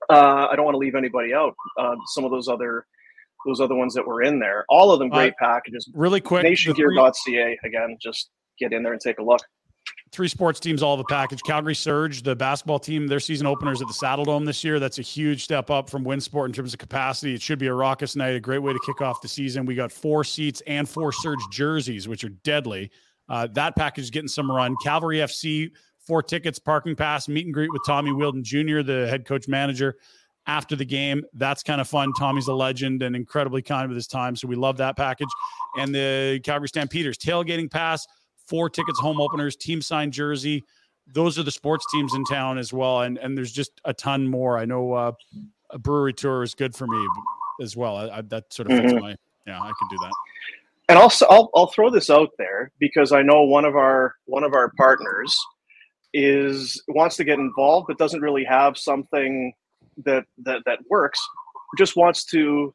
Uh, 0.09 0.49
I 0.51 0.57
don't 0.57 0.64
want 0.64 0.74
to 0.74 0.78
leave 0.78 0.95
anybody 0.95 1.34
out. 1.34 1.55
Uh, 1.78 1.97
some 2.07 2.24
of 2.24 2.30
those 2.30 2.49
other 2.49 2.86
those 3.47 3.61
other 3.61 3.74
ones 3.74 3.95
that 3.95 4.07
were 4.07 4.22
in 4.22 4.41
there, 4.41 4.64
all 4.68 4.91
of 4.91 4.99
them 4.99 5.11
great 5.11 5.34
packages. 5.36 5.89
Really 5.95 6.20
quick, 6.20 6.45
nationgear.ca 6.45 7.59
again. 7.64 7.99
Just 8.01 8.30
get 8.59 8.72
in 8.72 8.82
there 8.82 8.93
and 8.93 9.01
take 9.01 9.18
a 9.18 9.22
look. 9.22 9.43
Three 10.11 10.28
sports 10.28 10.59
teams, 10.59 10.82
all 10.82 10.98
a 10.98 11.04
package. 11.04 11.42
Calgary 11.42 11.74
Surge, 11.74 12.22
the 12.22 12.34
basketball 12.34 12.78
team, 12.78 13.06
their 13.06 13.20
season 13.20 13.46
openers 13.46 13.82
at 13.82 13.88
the 13.88 13.94
Saddledome 13.94 14.46
this 14.46 14.64
year. 14.64 14.80
That's 14.80 14.98
a 14.98 15.02
huge 15.02 15.44
step 15.44 15.70
up 15.70 15.90
from 15.90 16.04
Winsport 16.04 16.46
in 16.46 16.52
terms 16.52 16.72
of 16.72 16.78
capacity. 16.78 17.34
It 17.34 17.42
should 17.42 17.59
be 17.59 17.66
a 17.66 17.74
raucous 17.74 18.16
night, 18.16 18.34
a 18.34 18.40
great 18.40 18.61
way 18.61 18.72
to 18.72 18.80
kick 18.86 19.00
off 19.02 19.20
the 19.20 19.28
season. 19.28 19.66
We 19.66 19.74
got 19.74 19.92
four 19.92 20.24
seats 20.24 20.62
and 20.66 20.88
four 20.88 21.12
Surge 21.12 21.40
jerseys, 21.50 22.09
which 22.09 22.24
are 22.24 22.30
deadly. 22.30 22.90
Uh, 23.28 23.46
that 23.52 23.76
package 23.76 24.04
is 24.04 24.11
getting 24.11 24.28
some 24.28 24.50
run. 24.50 24.74
Cavalry 24.82 25.18
FC 25.18 25.70
four 26.09 26.22
tickets, 26.22 26.59
parking 26.59 26.96
pass, 26.96 27.28
meet 27.28 27.44
and 27.44 27.52
greet 27.52 27.70
with 27.70 27.82
Tommy 27.86 28.11
Wheeldon 28.11 28.42
Jr., 28.42 28.80
the 28.80 29.06
head 29.09 29.26
coach 29.26 29.46
manager 29.46 29.98
after 30.46 30.74
the 30.74 30.84
game. 30.84 31.22
That's 31.34 31.62
kind 31.62 31.82
of 31.82 31.86
fun. 31.86 32.14
Tommy's 32.14 32.48
a 32.48 32.54
legend 32.54 33.02
and 33.02 33.14
incredibly 33.14 33.61
kind 33.61 33.86
with 33.88 33.96
his 33.96 34.06
time. 34.06 34.34
So 34.34 34.48
we 34.48 34.56
love 34.56 34.78
that 34.78 34.96
package. 34.96 35.28
And 35.76 35.94
the 35.94 36.40
Calgary 36.42 36.68
Stampeders 36.68 37.18
tailgating 37.18 37.70
pass, 37.70 38.06
four 38.49 38.70
tickets, 38.70 38.99
home 38.99 39.20
openers, 39.20 39.57
team 39.57 39.80
signed 39.80 40.12
jersey. 40.12 40.64
Those 41.12 41.38
are 41.38 41.42
the 41.42 41.51
sports 41.51 41.84
teams 41.92 42.14
in 42.14 42.24
town 42.24 42.59
as 42.59 42.72
well. 42.72 43.03
And 43.03 43.18
and 43.18 43.36
there's 43.36 43.53
just 43.53 43.80
a 43.84 43.94
ton 43.94 44.28
more. 44.28 44.59
I 44.59 44.64
know 44.64 44.92
uh, 44.92 45.12
a 45.70 45.78
brewery 45.78 46.12
tour 46.14 46.42
is 46.42 46.55
good 46.55 46.74
for 46.74 46.86
me 46.86 47.07
as 47.62 47.76
well. 47.76 47.96
I, 47.96 48.18
I, 48.18 48.22
that 48.22 48.53
sort 48.53 48.70
of 48.70 48.78
fits 48.78 48.92
mm-hmm. 48.92 49.03
my, 49.03 49.16
yeah, 49.46 49.61
I 49.61 49.66
can 49.66 49.88
do 49.90 49.96
that. 50.03 50.12
And 50.90 50.99
also, 50.99 51.26
I'll, 51.28 51.51
I'll 51.55 51.66
throw 51.66 51.90
this 51.90 52.09
out 52.09 52.30
there 52.38 52.70
because 52.78 53.12
I 53.12 53.22
know 53.22 53.42
one 53.42 53.64
of 53.64 53.76
our 53.76 54.14
one 54.24 54.44
of 54.44 54.55
our 54.55 54.70
partners 54.76 55.38
is 56.14 56.82
wants 56.88 57.16
to 57.16 57.24
get 57.24 57.38
involved 57.38 57.86
but 57.88 57.99
doesn't 57.99 58.22
really 58.22 58.44
have 58.44 58.78
something 58.78 59.53
that 60.05 60.24
that 60.38 60.62
that 60.64 60.78
works 60.88 61.20
just 61.76 61.96
wants 61.96 62.25
to 62.25 62.75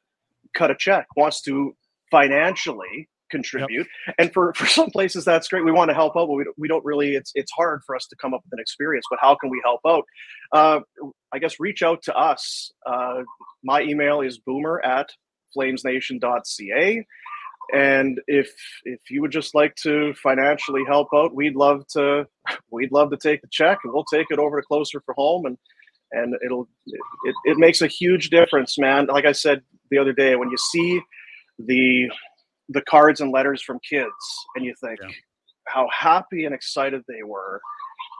cut 0.53 0.69
a 0.69 0.75
check 0.77 1.07
wants 1.17 1.41
to 1.41 1.75
financially 2.11 3.09
contribute. 3.37 3.87
Yep. 4.07 4.15
and 4.19 4.33
for 4.33 4.53
for 4.59 4.67
some 4.77 4.89
places 4.97 5.25
that's 5.25 5.47
great. 5.49 5.65
We 5.65 5.71
want 5.79 5.89
to 5.89 5.95
help 6.01 6.13
out 6.19 6.27
but 6.29 6.37
we, 6.39 6.45
we 6.57 6.67
don't 6.67 6.85
really 6.85 7.15
it's 7.19 7.31
it's 7.35 7.51
hard 7.51 7.81
for 7.85 7.95
us 7.95 8.05
to 8.11 8.15
come 8.21 8.33
up 8.35 8.41
with 8.45 8.53
an 8.57 8.61
experience 8.61 9.05
but 9.09 9.19
how 9.21 9.33
can 9.35 9.49
we 9.49 9.59
help 9.69 9.81
out? 9.93 10.05
Uh, 10.59 10.79
i 11.33 11.39
guess 11.39 11.59
reach 11.59 11.81
out 11.83 11.99
to 12.07 12.13
us. 12.15 12.71
Uh, 12.91 13.19
my 13.63 13.81
email 13.81 14.21
is 14.21 14.37
boomer 14.47 14.77
at 14.97 15.07
flamesnation.ca 15.55 17.05
and 17.73 18.19
if 18.27 18.49
if 18.83 18.99
you 19.09 19.21
would 19.21 19.31
just 19.31 19.55
like 19.55 19.73
to 19.75 20.13
financially 20.27 20.83
help 20.87 21.07
out 21.13 21.33
we'd 21.33 21.55
love 21.55 21.79
to 21.87 22.25
we'd 22.71 22.91
love 22.91 23.09
to 23.09 23.17
take 23.17 23.41
the 23.41 23.47
check 23.51 23.79
and 23.83 23.93
we'll 23.93 24.05
take 24.13 24.27
it 24.29 24.39
over 24.39 24.59
to 24.59 24.67
closer 24.67 25.01
for 25.05 25.13
home 25.15 25.45
and 25.45 25.57
and 26.11 26.35
it'll 26.45 26.67
it, 27.25 27.35
it 27.45 27.57
makes 27.57 27.81
a 27.81 27.87
huge 27.87 28.29
difference 28.29 28.77
man. 28.77 29.07
Like 29.07 29.25
i 29.25 29.31
said 29.31 29.61
the 29.91 29.97
other 29.97 30.13
day 30.13 30.35
when 30.35 30.49
you 30.49 30.57
see 30.71 31.01
the 31.59 32.09
the 32.73 32.81
cards 32.81 33.21
and 33.21 33.31
letters 33.31 33.61
from 33.61 33.79
kids 33.87 34.11
and 34.55 34.65
you 34.65 34.73
think 34.81 34.99
yeah. 35.01 35.09
how 35.67 35.87
happy 35.95 36.45
and 36.45 36.53
excited 36.53 37.01
they 37.07 37.23
were 37.23 37.61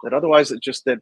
that 0.04 0.14
otherwise 0.14 0.52
it 0.52 0.62
just 0.62 0.86
that 0.86 1.00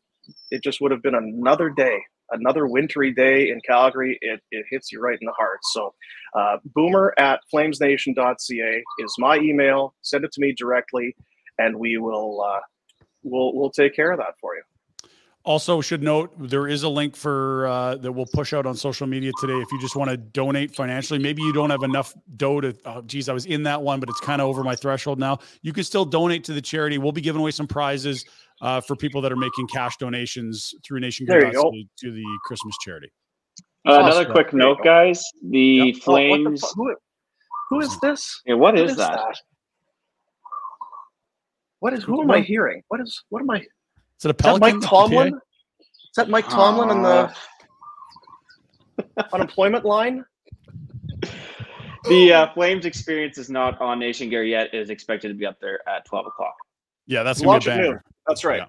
it 0.52 0.64
just 0.64 0.82
would 0.82 0.91
have 0.91 1.02
been 1.02 1.15
another 1.15 1.69
day 1.69 1.99
another 2.32 2.68
wintry 2.68 3.14
day 3.14 3.49
in 3.49 3.61
Calgary, 3.61 4.18
it, 4.22 4.41
it 4.52 4.65
hits 4.69 4.91
you 4.91 4.99
right 4.99 5.18
in 5.19 5.26
the 5.26 5.34
heart. 5.34 5.60
So, 5.73 5.94
uh, 6.38 6.57
boomer 6.73 7.14
at 7.18 7.41
flamesnation.ca 7.53 8.84
is 8.99 9.15
my 9.19 9.38
email. 9.38 9.94
Send 10.02 10.26
it 10.26 10.32
to 10.34 10.41
me 10.41 10.53
directly, 10.53 11.15
and 11.60 11.76
we 11.76 11.98
will 11.98 12.41
uh, 12.41 12.60
we'll 13.23 13.53
we'll 13.53 13.72
take 13.72 13.95
care 13.95 14.11
of 14.11 14.19
that 14.19 14.36
for 14.40 14.56
you. 14.56 14.64
Also, 15.43 15.81
should 15.81 16.03
note 16.03 16.31
there 16.38 16.68
is 16.68 16.84
a 16.84 16.89
link 16.89 17.15
for 17.15 17.65
uh, 17.65 17.95
that 17.95 18.11
we'll 18.11 18.27
push 18.27 18.53
out 18.53 18.68
on 18.68 18.76
social 18.76 19.07
media 19.07 19.31
today. 19.39 19.55
If 19.59 19.72
you 19.72 19.81
just 19.81 19.95
want 19.95 20.11
to 20.11 20.18
donate 20.18 20.76
financially, 20.76 21.18
maybe 21.19 21.41
you 21.41 21.51
don't 21.51 21.72
have 21.72 21.81
enough 21.81 22.13
dough 22.38 22.61
to. 22.61 22.76
Oh, 22.85 23.01
geez, 23.01 23.27
I 23.27 23.34
was 23.34 23.47
in 23.47 23.63
that 23.63 23.81
one, 23.81 23.99
but 23.99 24.07
it's 24.09 24.19
kind 24.19 24.39
of 24.39 24.47
over 24.47 24.63
my 24.63 24.76
threshold 24.76 25.18
now. 25.18 25.39
You 25.63 25.73
can 25.73 25.84
still 25.84 26.05
donate 26.05 26.43
to 26.43 26.53
the 26.53 26.61
charity. 26.61 26.99
We'll 26.99 27.11
be 27.11 27.22
giving 27.22 27.41
away 27.41 27.49
some 27.49 27.65
prizes 27.65 28.23
uh, 28.61 28.81
for 28.81 28.95
people 28.95 29.19
that 29.22 29.31
are 29.31 29.35
making 29.35 29.65
cash 29.68 29.97
donations 29.97 30.76
through 30.85 30.99
Nation 30.99 31.26
There 31.27 31.43
you 31.47 31.53
go. 31.53 31.72
to 31.72 32.11
the 32.11 32.23
Christmas 32.45 32.76
charity. 32.85 33.11
Uh, 33.88 33.93
another 33.93 34.19
Awesome. 34.22 34.31
quick 34.34 34.53
note, 34.53 34.77
guys. 34.84 35.23
The 35.49 35.81
Oh, 35.81 35.85
what 35.85 35.93
the 35.95 35.99
Flames. 36.01 36.72
who, 36.76 36.95
who 37.72 37.80
is 37.80 37.99
this? 38.01 38.41
Yeah, 38.45 38.53
what 38.53 38.77
is 38.77 38.95
that? 38.97 39.19
What 41.80 41.93
is? 41.93 42.03
Who 42.03 42.22
am 42.22 42.30
I 42.30 42.41
hearing? 42.41 42.84
What 42.89 43.01
is? 43.01 43.23
What 43.30 43.41
am 43.41 43.49
I? 43.49 43.65
Is 44.22 44.26
Is 44.26 44.30
it 44.30 44.30
a 44.30 44.34
that 44.34 44.38
pelican? 44.60 44.80
Mike 44.80 44.88
Tomlin? 44.89 45.34
Is 45.80 46.15
that 46.15 46.30
Mike 46.30 46.48
Tomlin 46.48 46.91
in 46.91 47.02
the 47.02 47.34
Uh, 49.18 49.23
unemployment 49.34 49.84
line? 49.84 50.23
the 52.07 52.31
uh, 52.34 52.53
Flames 52.53 52.85
experience 52.85 53.39
is 53.39 53.49
not 53.49 53.81
on 53.81 53.98
Nation 53.98 54.30
Gear 54.30 54.43
yet. 54.43 54.72
It 54.73 54.80
is 54.80 54.89
expected 54.91 55.30
to 55.30 55.34
be 55.34 55.48
up 55.48 55.60
there 55.60 55.80
at 55.89 56.06
12 56.06 56.27
o'clock. 56.27 56.53
Yeah, 57.07 57.23
that's 57.23 57.39
gonna 57.39 57.52
Launch 57.53 57.65
be 57.65 57.72
a 57.72 57.73
at 57.73 57.77
noon. 57.80 57.88
banger. 57.88 58.03
That's 58.27 58.45
right. 58.45 58.60
Yeah. 58.60 58.65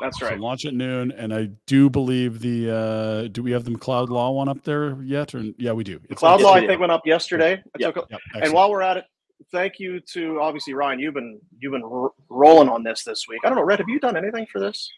That's 0.00 0.18
So 0.20 0.26
right. 0.26 0.40
launch 0.40 0.64
at 0.64 0.72
noon, 0.74 1.12
and 1.12 1.32
I 1.34 1.50
do 1.66 1.88
believe 1.90 2.40
the. 2.40 2.70
uh 2.74 3.28
Do 3.28 3.42
we 3.42 3.50
have 3.52 3.64
the 3.64 3.70
McLeod 3.72 4.08
Law 4.08 4.30
one 4.32 4.48
up 4.48 4.64
there 4.64 5.00
yet? 5.02 5.34
Or 5.34 5.44
yeah, 5.58 5.72
we 5.72 5.84
do. 5.84 6.00
It's 6.08 6.18
Cloud 6.20 6.40
Law, 6.40 6.54
I 6.54 6.66
think, 6.66 6.80
went 6.80 6.90
up 6.92 7.06
yesterday. 7.06 7.62
I 7.62 7.78
Yeah. 7.78 7.90
took 7.92 7.98
a- 7.98 8.06
Yep, 8.10 8.20
and 8.42 8.52
while 8.54 8.70
we're 8.70 8.80
at 8.82 8.96
it, 8.96 9.04
thank 9.52 9.78
you 9.78 10.00
to 10.12 10.40
obviously 10.40 10.74
Ryan. 10.74 10.98
You've 10.98 11.14
been 11.14 11.40
you've 11.58 11.72
been 11.72 12.08
rolling 12.28 12.68
on 12.68 12.82
this 12.82 13.04
this 13.04 13.26
week. 13.28 13.40
I 13.44 13.48
don't 13.48 13.56
know, 13.58 13.64
Red. 13.64 13.78
Have 13.78 13.88
you 13.88 14.00
done 14.00 14.16
anything 14.16 14.46
for 14.50 14.60
this? 14.60 14.88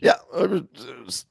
Yeah. 0.00 0.14
it 0.34 0.50
was- 0.50 0.62
it 0.88 1.04
was- 1.04 1.26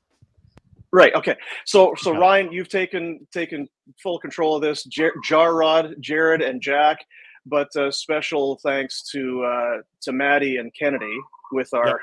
Right. 0.92 1.14
Okay. 1.14 1.36
So 1.66 1.94
so. 1.98 2.18
Ryan, 2.18 2.52
you've 2.52 2.68
taken 2.70 3.28
taken 3.32 3.68
full 4.02 4.18
control 4.20 4.56
of 4.56 4.64
this. 4.64 4.84
Jar- 4.86 5.14
Jarrod, 5.30 6.00
Jared, 6.00 6.42
and 6.42 6.60
Jack. 6.62 6.98
But 7.46 7.68
uh, 7.76 7.92
special 7.92 8.60
thanks 8.64 9.04
to 9.12 9.44
uh, 9.44 9.78
to 10.02 10.12
Maddie 10.12 10.58
and 10.58 10.74
Kennedy 10.74 11.16
with 11.52 11.72
our 11.76 12.02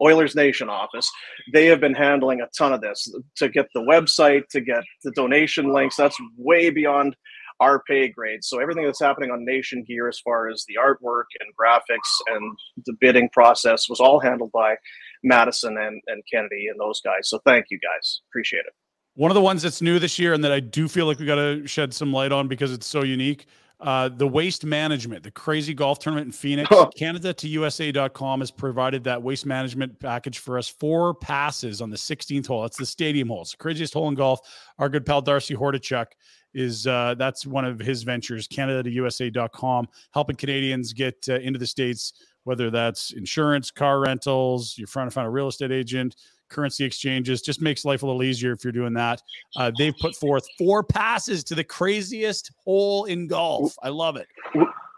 Oilers 0.00 0.34
Nation 0.36 0.68
office. 0.68 1.10
They 1.52 1.66
have 1.66 1.80
been 1.80 1.94
handling 1.94 2.40
a 2.40 2.46
ton 2.56 2.72
of 2.72 2.80
this 2.80 3.12
to 3.36 3.48
get 3.48 3.66
the 3.74 3.80
website, 3.80 4.46
to 4.50 4.60
get 4.60 4.82
the 5.04 5.10
donation 5.12 5.72
links. 5.72 5.96
That's 5.96 6.16
way 6.36 6.70
beyond 6.70 7.16
our 7.60 7.82
pay 7.82 8.08
grade. 8.08 8.44
So 8.44 8.60
everything 8.60 8.84
that's 8.84 9.00
happening 9.00 9.30
on 9.30 9.44
Nation 9.44 9.84
Gear, 9.86 10.08
as 10.08 10.18
far 10.18 10.48
as 10.48 10.64
the 10.66 10.74
artwork 10.74 11.24
and 11.40 11.54
graphics 11.56 12.34
and 12.34 12.58
the 12.86 12.94
bidding 13.00 13.28
process, 13.30 13.88
was 13.88 14.00
all 14.00 14.20
handled 14.20 14.52
by 14.52 14.76
Madison 15.22 15.76
and, 15.78 16.00
and 16.06 16.22
Kennedy 16.32 16.66
and 16.68 16.78
those 16.80 17.00
guys. 17.00 17.28
So 17.28 17.38
thank 17.44 17.66
you 17.70 17.78
guys. 17.78 18.20
Appreciate 18.30 18.60
it. 18.66 18.72
One 19.14 19.30
of 19.30 19.34
the 19.34 19.42
ones 19.42 19.62
that's 19.62 19.82
new 19.82 19.98
this 19.98 20.18
year 20.18 20.32
and 20.32 20.42
that 20.44 20.52
I 20.52 20.60
do 20.60 20.88
feel 20.88 21.06
like 21.06 21.18
we 21.18 21.26
got 21.26 21.34
to 21.34 21.66
shed 21.66 21.92
some 21.92 22.12
light 22.12 22.32
on 22.32 22.48
because 22.48 22.72
it's 22.72 22.86
so 22.86 23.02
unique. 23.02 23.46
Uh, 23.82 24.08
the 24.08 24.26
waste 24.26 24.64
management, 24.64 25.24
the 25.24 25.30
crazy 25.30 25.74
golf 25.74 25.98
tournament 25.98 26.26
in 26.26 26.32
Phoenix, 26.32 26.70
Canada 26.96 27.34
to 27.34 27.48
USA.com 27.48 28.38
has 28.38 28.52
provided 28.52 29.02
that 29.04 29.20
waste 29.20 29.44
management 29.44 29.98
package 29.98 30.38
for 30.38 30.56
us. 30.56 30.68
Four 30.68 31.14
passes 31.14 31.82
on 31.82 31.90
the 31.90 31.96
16th 31.96 32.46
hole. 32.46 32.62
That's 32.62 32.76
the 32.76 32.86
stadium 32.86 33.28
hole. 33.28 33.42
It's 33.42 33.50
the 33.50 33.56
craziest 33.56 33.92
hole 33.92 34.08
in 34.08 34.14
golf. 34.14 34.40
Our 34.78 34.88
good 34.88 35.04
pal 35.04 35.20
Darcy 35.20 35.56
Hordichuk 35.56 36.06
is 36.54 36.86
uh, 36.86 37.14
that's 37.18 37.46
one 37.46 37.64
of 37.64 37.78
his 37.78 38.02
ventures, 38.02 38.46
Canada 38.46 38.82
to 38.82 38.90
USA.com, 38.90 39.88
helping 40.12 40.36
Canadians 40.36 40.92
get 40.92 41.26
uh, 41.28 41.34
into 41.34 41.58
the 41.58 41.66
States, 41.66 42.12
whether 42.44 42.70
that's 42.70 43.12
insurance, 43.12 43.70
car 43.70 44.00
rentals, 44.00 44.76
you're 44.76 44.86
trying 44.86 45.06
to 45.06 45.10
find 45.10 45.26
a 45.26 45.30
real 45.30 45.48
estate 45.48 45.72
agent, 45.72 46.16
currency 46.52 46.84
exchanges, 46.84 47.42
just 47.42 47.60
makes 47.60 47.84
life 47.84 48.02
a 48.02 48.06
little 48.06 48.22
easier 48.22 48.52
if 48.52 48.62
you're 48.64 48.72
doing 48.72 48.92
that. 48.94 49.20
Uh, 49.56 49.70
they've 49.76 49.96
put 50.00 50.14
forth 50.16 50.44
four 50.58 50.82
passes 50.84 51.42
to 51.44 51.54
the 51.54 51.64
craziest 51.64 52.52
hole 52.64 53.06
in 53.06 53.26
golf. 53.26 53.74
I 53.82 53.88
love 53.88 54.16
it. 54.16 54.26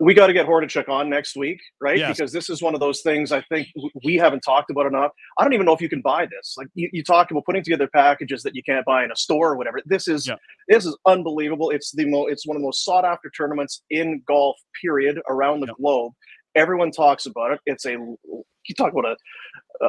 We 0.01 0.12
got 0.12 0.26
to 0.26 0.32
get 0.32 0.47
Hordichuk 0.47 0.89
on 0.89 1.09
next 1.09 1.36
week, 1.36 1.60
right? 1.81 1.97
Yes. 1.97 2.16
Because 2.18 2.32
this 2.32 2.51
is 2.51 2.60
one 2.60 2.74
of 2.74 2.81
those 2.81 3.01
things 3.02 3.31
I 3.31 3.40
think 3.43 3.68
we 4.05 4.16
haven't 4.16 4.40
talked 4.40 4.70
about 4.70 4.86
enough. 4.86 5.12
I 5.39 5.44
don't 5.44 5.52
even 5.52 5.64
know 5.64 5.72
if 5.72 5.81
you 5.81 5.89
can 5.89 6.01
buy 6.02 6.26
this. 6.26 6.56
Like 6.59 6.66
you, 6.74 6.90
you 6.93 7.05
talk 7.05 7.31
about 7.31 7.44
putting 7.47 7.62
together 7.62 7.89
packages 7.94 8.43
that 8.43 8.56
you 8.56 8.62
can't 8.64 8.85
buy 8.85 9.05
in 9.05 9.12
a 9.12 9.16
store 9.16 9.52
or 9.52 9.56
whatever. 9.56 9.81
This 9.86 10.09
is 10.09 10.26
Yeah. 10.26 10.35
this 10.68 10.85
is 10.85 10.97
unbelievable. 11.06 11.70
It's 11.70 11.93
the 11.93 12.06
mo- 12.06 12.26
it's 12.26 12.44
one 12.44 12.56
of 12.56 12.60
the 12.60 12.66
most 12.66 12.85
sought 12.85 13.05
after 13.05 13.31
tournaments 13.31 13.82
in 13.90 14.20
golf. 14.26 14.56
Period 14.82 15.20
around 15.31 15.60
the 15.60 15.66
Yep. 15.68 15.76
globe. 15.76 16.12
Everyone 16.56 16.90
talks 16.90 17.26
about 17.26 17.52
it. 17.52 17.60
It's 17.64 17.86
a 17.86 17.93
you 17.93 18.74
talk 18.76 18.93
about 18.93 19.05
a 19.05 19.16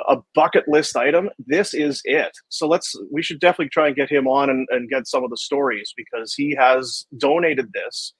a 0.09 0.17
bucket 0.33 0.67
list 0.67 0.95
item. 0.97 1.29
This 1.45 1.73
is 1.73 2.01
it. 2.05 2.31
So 2.49 2.67
let's 2.67 2.95
we 3.11 3.21
should 3.23 3.39
definitely 3.39 3.69
try 3.69 3.87
and 3.87 3.95
get 3.95 4.09
him 4.09 4.27
on 4.27 4.49
and, 4.49 4.67
and 4.71 4.89
get 4.89 5.07
some 5.07 5.23
of 5.23 5.29
the 5.29 5.37
stories 5.37 5.93
because 5.95 6.33
he 6.33 6.55
has 6.57 7.05
donated 7.17 7.71
this. 7.73 8.13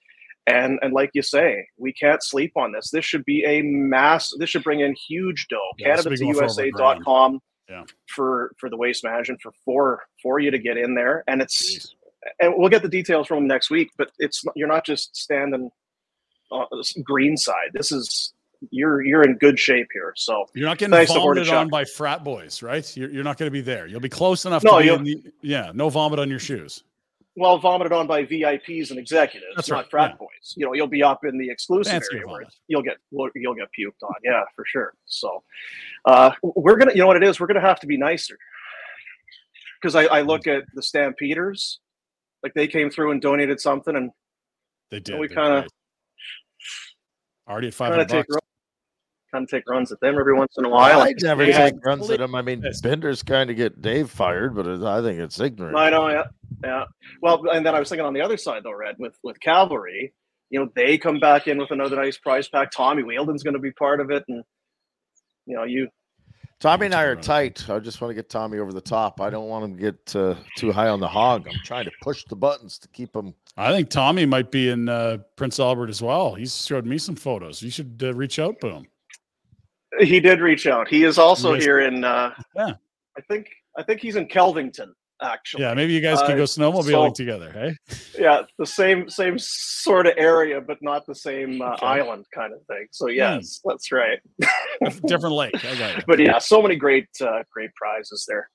And 0.48 0.78
and 0.84 0.94
like 0.94 1.10
you 1.14 1.24
say, 1.24 1.68
we 1.78 1.92
can't 1.92 2.22
sleep 2.24 2.52
on 2.56 2.72
this. 2.72 2.92
This 2.92 3.04
should 3.04 3.26
be 3.26 3.44
a 3.46 3.62
mass. 3.64 4.32
This 4.38 4.50
should 4.52 4.64
bring 4.64 4.82
in 4.82 4.94
huge 5.08 5.48
dough. 5.50 5.58
Yeah, 5.80 5.96
this 5.96 6.04
Canada 6.06 6.24
to 6.24 6.34
for 6.34 6.44
USA.com 6.46 7.40
Yeah. 7.68 7.84
for 8.08 8.52
for 8.60 8.70
the 8.70 8.78
waste 8.78 9.04
management 9.04 9.42
for 9.42 9.52
for 9.66 10.04
for 10.22 10.40
you 10.40 10.52
to 10.52 10.60
get 10.60 10.78
in 10.78 10.94
there. 10.94 11.24
And 11.28 11.42
it's 11.42 11.78
Jeez. 11.78 11.88
and 12.40 12.54
we'll 12.58 12.70
get 12.70 12.84
the 12.84 12.90
details 12.90 13.26
from 13.28 13.40
him 13.40 13.48
next 13.48 13.72
week. 13.72 13.90
But 13.98 14.12
it's 14.20 14.44
you're 14.56 14.68
not 14.68 14.86
just 14.86 15.16
standing 15.16 15.72
on 16.52 16.68
the 16.70 17.02
green 17.04 17.38
side. 17.38 17.72
This 17.74 17.92
is 17.92 18.35
you're 18.72 19.04
you're 19.06 19.24
in 19.24 19.38
good 19.38 19.58
shape 19.60 19.88
here. 19.94 20.14
So 20.16 20.46
You're 20.54 20.68
not 20.68 20.78
getting 20.78 21.06
vomited 21.08 21.50
on 21.50 21.70
by 21.70 21.86
frat 21.86 22.24
boys, 22.24 22.62
right? 22.64 22.96
You're, 22.98 23.10
you're 23.10 23.24
not 23.24 23.38
going 23.38 23.48
to 23.48 23.52
be 23.52 23.62
there. 23.62 23.88
You'll 23.88 24.00
be 24.00 24.10
close 24.10 24.46
enough 24.46 24.64
No, 24.64 24.74
to 24.74 24.80
be 24.80 24.86
you'll- 24.86 24.96
in 24.98 25.04
the, 25.04 25.24
yeah, 25.42 25.72
no 25.74 25.90
vomit 25.90 26.20
on 26.20 26.30
your 26.30 26.40
shoes. 26.40 26.84
well 27.36 27.58
vomited 27.58 27.92
on 27.92 28.08
by 28.08 28.24
VIPs 28.26 28.92
and 28.92 29.00
executives, 29.00 29.54
That's 29.56 29.70
not 29.70 29.78
right, 29.78 29.90
frat 29.92 30.12
yeah. 30.12 30.18
boys. 30.18 30.54
You 30.56 30.66
know, 30.66 30.74
you'll 30.74 30.88
be 30.88 31.04
up 31.04 31.26
in 31.26 31.38
the 31.38 31.50
exclusive 31.50 31.92
Fancier 31.92 32.20
area 32.20 32.28
where 32.28 32.44
you'll 32.68 32.82
get 32.84 32.98
you'll 33.12 33.56
get 33.56 33.68
puked 33.78 34.02
on. 34.04 34.14
Yeah, 34.24 34.44
for 34.56 34.64
sure. 34.66 34.94
So 35.06 35.44
uh, 36.06 36.32
we're 36.42 36.78
gonna, 36.78 36.94
you 36.94 37.00
know 37.02 37.08
what 37.08 37.18
it 37.18 37.24
is? 37.24 37.40
We're 37.40 37.48
gonna 37.48 37.62
have 37.62 37.80
to 37.82 37.88
be 37.88 37.98
nicer 37.98 38.38
because 39.82 39.96
I, 39.96 40.06
I 40.06 40.22
look 40.22 40.48
at 40.48 40.64
the 40.74 40.82
Stampeders, 40.82 41.80
like 42.42 42.54
they 42.54 42.68
came 42.68 42.90
through 42.90 43.12
and 43.12 43.22
donated 43.22 43.60
something, 43.60 43.96
and 43.96 44.12
They 44.90 45.00
did. 45.00 45.20
we 45.20 45.28
kinda- 45.28 45.68
already 47.48 47.68
at 47.68 47.74
500 47.76 48.08
bucks. 48.08 48.28
Run, 49.36 49.42
kind 49.42 49.44
of 49.44 49.50
take 49.50 49.70
runs 49.70 49.92
at 49.92 50.00
them 50.00 50.18
every 50.20 50.34
once 50.34 50.54
in 50.58 50.66
a 50.66 50.70
while. 50.70 51.02
I 51.02 51.14
never 51.22 51.44
Yeah. 51.44 51.70
take 51.70 51.86
runs 51.86 52.10
at 52.10 52.20
them. 52.20 52.36
I 52.36 52.42
mean, 52.42 52.62
Yes. 52.64 52.82
Bender's 52.82 53.22
kind 53.24 53.50
of 53.50 53.56
get 53.56 53.82
Dave 53.82 54.10
fired, 54.10 54.56
but 54.56 54.66
it- 54.68 54.82
I 54.84 55.02
think 55.02 55.20
it's 55.20 55.40
ignorant. 55.40 55.78
I 55.78 55.90
know, 55.90 56.10
yeah, 56.10 56.24
yeah. 56.64 56.86
Well, 57.22 57.50
and 57.50 57.66
then 57.66 57.76
I 57.76 57.80
was 57.80 57.90
thinking 57.90 58.06
on 58.06 58.14
the 58.14 58.22
other 58.22 58.38
side 58.38 58.64
though, 58.64 58.74
Red, 58.74 58.96
with 59.00 59.18
with 59.24 59.40
Cavalry, 59.40 60.14
you 60.50 60.60
know, 60.60 60.70
they 60.76 60.98
come 60.98 61.20
back 61.20 61.48
in 61.48 61.58
with 61.58 61.72
another 61.72 61.96
nice 61.98 62.18
prize 62.18 62.48
pack. 62.48 62.72
Tommy 62.72 63.04
Wheeldon's 63.04 63.44
going 63.44 63.56
to 63.56 63.60
be 63.60 63.72
part 63.72 64.00
of 64.00 64.12
it, 64.12 64.24
and 64.28 64.44
you 65.46 65.56
know, 65.56 65.64
you 65.64 65.90
Tommy 66.62 66.86
and 66.86 66.96
I 66.96 67.04
are 67.04 67.18
tight. 67.18 67.70
I 67.70 67.80
just 67.80 68.00
want 68.00 68.12
to 68.12 68.16
get 68.16 68.30
Tommy 68.30 68.60
over 68.60 68.72
the 68.72 68.82
top. 68.82 69.20
I 69.20 69.30
don't 69.30 69.50
want 69.50 69.66
him 69.66 69.76
to 69.76 69.82
get 69.82 70.16
uh, 70.16 70.36
too 70.56 70.72
high 70.72 70.88
on 70.88 71.02
the 71.02 71.08
hog. 71.08 71.48
I'm 71.48 71.60
trying 71.66 71.84
to 71.84 71.92
push 72.02 72.24
the 72.26 72.36
buttons 72.36 72.80
to 72.80 72.88
keep 72.88 73.14
him. 73.14 73.36
I 73.58 73.72
think 73.74 73.90
Tommy 73.90 74.26
might 74.26 74.52
be 74.52 74.70
in 74.70 74.88
uh, 74.88 75.18
Prince 75.36 75.60
Albert 75.60 75.90
as 75.90 76.02
well. 76.02 76.34
He's 76.34 76.66
showed 76.66 76.86
me 76.86 76.98
some 76.98 77.16
photos. 77.16 77.62
You 77.62 77.70
should 77.70 78.02
uh, 78.04 78.14
reach 78.14 78.40
out 78.40 78.60
to 78.62 78.70
him. 78.70 78.88
He 80.00 80.20
did 80.20 80.40
reach 80.42 80.68
out. 80.68 80.88
He 80.88 81.04
is 81.04 81.18
also 81.18 81.54
Yes. 81.54 81.64
here 81.64 81.80
in. 81.82 82.04
Uh, 82.04 82.34
Yeah. 82.56 82.74
I 83.18 83.22
think 83.30 83.48
I 83.78 83.84
think 83.84 84.02
he's 84.02 84.16
in 84.18 84.28
Kelvington 84.28 84.92
actually. 85.22 85.64
Yeah, 85.64 85.74
maybe 85.74 85.94
you 85.94 86.02
guys 86.02 86.22
can 86.22 86.34
Uh, 86.34 86.36
go 86.36 86.44
snowmobiling 86.44 87.10
so- 87.10 87.14
together. 87.14 87.50
Hey, 87.52 87.76
Yeah, 88.20 88.42
the 88.58 88.66
same 88.66 89.10
same 89.10 89.38
sort 89.40 90.08
of 90.08 90.14
area, 90.18 90.60
but 90.62 90.78
not 90.82 91.06
the 91.06 91.16
same 91.16 91.62
uh, 91.62 91.74
Okay. 91.76 91.86
island 91.86 92.26
kind 92.34 92.54
of 92.54 92.60
thing. 92.68 92.88
So 92.92 93.08
yes, 93.08 93.62
that's 93.64 93.92
right. 93.92 94.20
different 95.08 95.36
lake. 95.36 95.64
I 95.64 95.76
got 95.78 96.06
but 96.06 96.20
yeah, 96.20 96.38
so 96.40 96.62
many 96.62 96.76
great 96.76 97.08
uh, 97.22 97.44
great 97.52 97.74
prizes 97.76 98.26
there. 98.28 98.50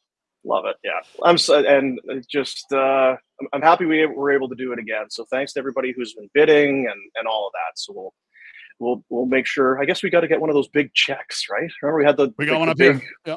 Love 0.45 0.65
it. 0.67 0.77
Yeah, 0.85 1.01
I'm 1.23 1.37
so, 1.39 1.63
and 1.65 2.01
just 2.31 2.73
uh, 2.73 3.15
I'm, 3.41 3.49
I'm 3.55 3.63
happy 3.63 3.85
we 3.85 4.05
were 4.07 4.31
able 4.33 4.49
to 4.49 4.55
do 4.55 4.73
it 4.73 4.79
again. 4.79 5.11
So 5.11 5.27
thanks 5.31 5.53
to 5.55 5.59
everybody 5.61 5.93
who's 5.97 6.15
been 6.15 6.31
bidding 6.35 6.87
and 6.91 7.01
and 7.17 7.27
all 7.27 7.47
of 7.47 7.53
that. 7.53 7.79
So 7.79 7.93
we'll 7.95 8.15
we'll 8.81 9.05
we'll 9.09 9.27
make 9.27 9.47
sure. 9.47 9.81
I 9.81 9.85
guess 9.85 10.03
we 10.03 10.11
got 10.11 10.21
to 10.21 10.29
get 10.29 10.41
one 10.41 10.51
of 10.51 10.55
those 10.55 10.69
big 10.69 10.93
checks, 10.95 11.47
right? 11.51 11.71
Remember 11.83 11.99
we 11.99 12.05
had 12.05 12.17
the 12.17 12.35
We 12.37 12.47
got 12.47 12.59
one 12.59 12.69
up 12.69 12.77
big 12.77 13.01
here. 13.01 13.11
Yeah. 13.27 13.37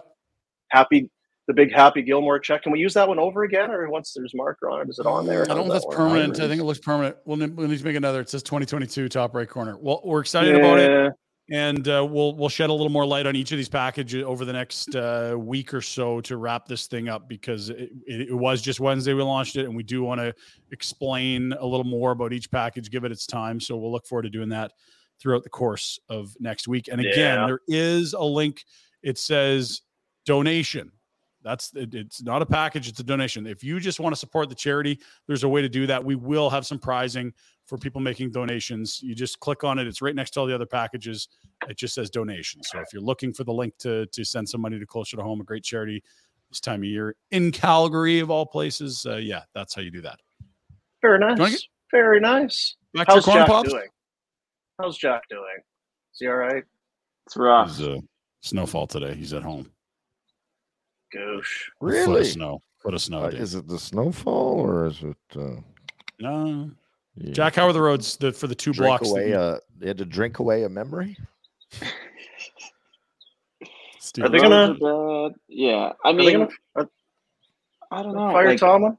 happy 0.70 1.10
the 1.48 1.54
big 1.54 1.74
Happy 1.74 2.02
Gilmore 2.02 2.40
check. 2.40 2.64
Can 2.64 2.72
we 2.72 2.80
use 2.80 2.94
that 2.94 3.08
one 3.08 3.20
over 3.20 3.44
again, 3.44 3.70
or 3.70 3.90
once 3.90 4.14
there's 4.16 4.34
marker 4.34 4.70
on 4.70 4.82
it, 4.82 4.90
is 4.90 5.00
it 5.00 5.06
on 5.06 5.26
there? 5.26 5.44
I 5.44 5.48
don't 5.48 5.68
know 5.68 5.74
if 5.76 5.82
that's 5.82 5.86
that 5.86 5.96
permanent. 5.96 6.40
I 6.40 6.48
think 6.48 6.62
it 6.62 6.64
looks 6.64 6.80
permanent. 6.80 7.18
We'll, 7.26 7.38
we'll 7.38 7.68
need 7.68 7.80
to 7.80 7.86
make 7.86 7.98
another. 7.98 8.22
It 8.22 8.30
says 8.30 8.44
2022 8.44 9.10
top 9.10 9.36
right 9.36 9.50
corner. 9.50 9.78
Well, 9.78 10.02
we're 10.06 10.22
excited 10.22 10.56
about 10.56 10.80
it, 10.80 11.14
and 11.52 11.86
uh, 11.88 12.08
we'll 12.10 12.36
we'll 12.36 12.50
shed 12.50 12.70
a 12.70 12.74
little 12.74 12.90
more 12.90 13.06
light 13.06 13.28
on 13.28 13.36
each 13.36 13.52
of 13.52 13.58
these 13.58 13.68
packages 13.68 14.24
over 14.24 14.46
the 14.46 14.54
next 14.54 14.96
uh, 14.96 15.36
week 15.38 15.74
or 15.74 15.82
so 15.82 16.22
to 16.22 16.38
wrap 16.38 16.66
this 16.66 16.88
thing 16.88 17.10
up 17.10 17.28
because 17.28 17.70
it, 17.70 17.92
it, 18.08 18.30
it 18.30 18.34
was 18.34 18.62
just 18.62 18.80
Wednesday 18.80 19.14
we 19.14 19.22
launched 19.22 19.58
it, 19.58 19.66
and 19.66 19.76
we 19.76 19.84
do 19.84 20.02
want 20.02 20.22
to 20.22 20.34
explain 20.72 21.52
a 21.60 21.66
little 21.66 21.84
more 21.84 22.12
about 22.12 22.32
each 22.32 22.50
package, 22.50 22.90
give 22.90 23.04
it 23.04 23.12
its 23.12 23.26
time. 23.26 23.60
So 23.60 23.76
we'll 23.76 23.92
look 23.92 24.08
forward 24.08 24.24
to 24.24 24.30
doing 24.30 24.50
that 24.50 24.72
throughout 25.24 25.44
the 25.44 25.50
course 25.50 25.98
of 26.10 26.36
next 26.40 26.68
week. 26.68 26.90
And 26.92 27.00
again, 27.02 27.40
Yeah. 27.40 27.46
there 27.48 27.62
is 27.68 28.14
a 28.14 28.22
link. 28.24 28.66
It 29.02 29.18
says 29.18 29.82
donation 30.26 30.92
That's 31.42 31.74
it, 31.76 31.94
it's 31.94 32.22
not 32.24 32.42
a 32.42 32.46
package; 32.46 32.88
it's 32.88 33.00
a 33.02 33.04
donation. 33.04 33.46
If 33.48 33.64
you 33.66 33.80
just 33.82 34.00
want 34.00 34.16
to 34.16 34.20
support 34.20 34.48
the 34.48 34.56
charity, 34.56 34.98
there's 35.28 35.44
a 35.44 35.50
way 35.50 35.62
to 35.62 35.68
do 35.68 35.86
that. 35.88 36.02
We 36.02 36.16
will 36.16 36.50
have 36.50 36.66
some 36.66 36.80
prizing 36.80 37.34
for 37.66 37.78
people 37.78 38.00
making 38.00 38.32
donations. 38.32 39.02
You 39.04 39.14
just 39.14 39.42
click 39.42 39.66
on 39.66 39.78
it; 39.78 39.86
it's 39.86 40.02
right 40.02 40.16
next 40.16 40.32
to 40.32 40.40
all 40.40 40.46
the 40.46 40.56
other 40.56 40.66
packages. 40.66 41.28
It 41.68 41.78
just 41.78 41.96
says 41.96 42.10
donation. 42.10 42.64
So 42.64 42.80
if 42.80 42.94
you're 42.94 43.02
looking 43.02 43.34
for 43.34 43.44
the 43.44 43.52
link 43.52 43.78
to 43.80 44.06
to 44.06 44.24
send 44.24 44.48
some 44.48 44.62
money 44.62 44.80
to 44.80 44.86
Closer 44.86 45.18
to 45.18 45.24
Home, 45.24 45.42
a 45.42 45.44
great 45.44 45.66
charity 45.66 46.02
this 46.50 46.62
time 46.62 46.80
of 46.80 46.86
year 46.86 47.14
in 47.32 47.52
Calgary, 47.52 48.20
of 48.20 48.30
all 48.32 48.46
places, 48.46 49.06
uh, 49.06 49.18
yeah, 49.18 49.42
that's 49.54 49.74
how 49.76 49.82
you 49.82 49.92
do 49.92 50.02
that. 50.02 50.20
Very 51.02 51.20
nice. 51.20 51.68
Very 51.92 52.22
nice. 52.22 52.78
Back 52.94 53.08
How's 53.08 53.16
your 53.16 53.24
corn 53.24 53.38
Jack 53.40 53.48
pops? 53.48 53.70
doing? 53.70 53.88
How's 54.84 54.98
Jack 54.98 55.22
doing? 55.30 55.44
Is 56.14 56.20
he 56.20 56.28
all 56.28 56.36
right? 56.36 56.62
It's 57.26 57.38
rough. 57.38 57.70
It's 57.70 57.80
uh, 57.80 58.00
snowfall 58.42 58.86
today. 58.86 59.16
He's 59.16 59.32
at 59.32 59.42
home. 59.42 59.72
Goosh. 61.16 61.40
A 61.40 61.40
foot 61.40 61.46
Really? 61.80 62.20
of 62.22 62.28
snow. 62.28 62.62
Foot 62.82 62.94
of 62.94 63.02
snow. 63.02 63.24
Uh, 63.24 63.28
is 63.30 63.56
it 63.56 63.66
the 63.66 63.80
snowfall 63.80 64.60
or 64.60 64.88
is 64.88 65.02
it 65.02 65.40
uh, 65.40 65.56
No. 66.20 66.70
you 67.16 67.32
Jack, 67.32 67.56
how 67.56 67.66
are 67.66 67.72
the 67.72 67.82
roads 67.82 68.18
the, 68.18 68.34
for 68.34 68.48
the 68.48 68.56
two 68.56 68.74
drink 68.74 68.90
blocks? 68.90 69.08
that 69.08 69.12
away? 69.22 69.30
you- 69.30 69.40
A, 69.40 69.60
you 69.80 69.88
had 69.88 69.98
to 70.00 70.06
drink 70.06 70.40
away 70.40 70.64
a 70.64 70.70
memory. 70.70 71.16
Steve, 74.02 74.26
Are 74.26 74.30
they 74.30 74.40
gonna- 74.40 74.76
are 74.84 75.30
bad. 75.30 75.40
Yeah, 75.48 75.94
I 76.04 76.12
mean, 76.12 76.40
gonna 76.40 76.50
are 76.76 76.90
I 77.90 78.04
don't 78.04 78.16
know. 78.16 78.32
fire 78.34 78.50
like, 78.50 78.60
Tomlin? 78.60 78.98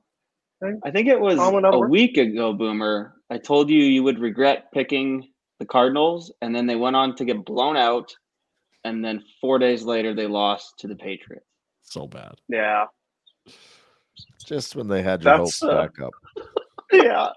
I 0.82 0.90
think 0.90 1.08
it 1.08 1.20
was 1.20 1.36
Tomlin 1.36 1.66
a 1.66 1.68
out 1.68 1.74
of 1.74 1.80
work? 1.80 1.90
week 1.90 2.16
ago, 2.16 2.54
Boomer. 2.54 3.16
I 3.28 3.36
told 3.36 3.68
you 3.68 3.80
you 3.80 4.02
would 4.02 4.18
regret 4.18 4.72
picking 4.72 5.28
the 5.58 5.66
Cardinals, 5.66 6.32
and 6.42 6.54
then 6.54 6.66
they 6.66 6.76
went 6.76 6.96
on 6.96 7.14
to 7.16 7.24
get 7.24 7.44
blown 7.44 7.76
out, 7.76 8.14
and 8.84 9.04
then 9.04 9.22
four 9.40 9.58
days 9.58 9.82
later 9.84 10.14
they 10.14 10.26
lost 10.26 10.78
to 10.80 10.88
the 10.88 10.96
Patriots. 10.96 11.46
so 11.82 12.06
bad. 12.06 12.34
Yeah. 12.48 12.86
Just 14.46 14.76
when 14.76 14.88
they 14.88 15.02
had 15.02 15.22
your 15.22 15.38
That's, 15.38 15.60
hopes 15.60 15.62
uh, 15.62 15.82
back 15.82 16.00
up. 16.00 16.12
Yeah. 16.92 17.30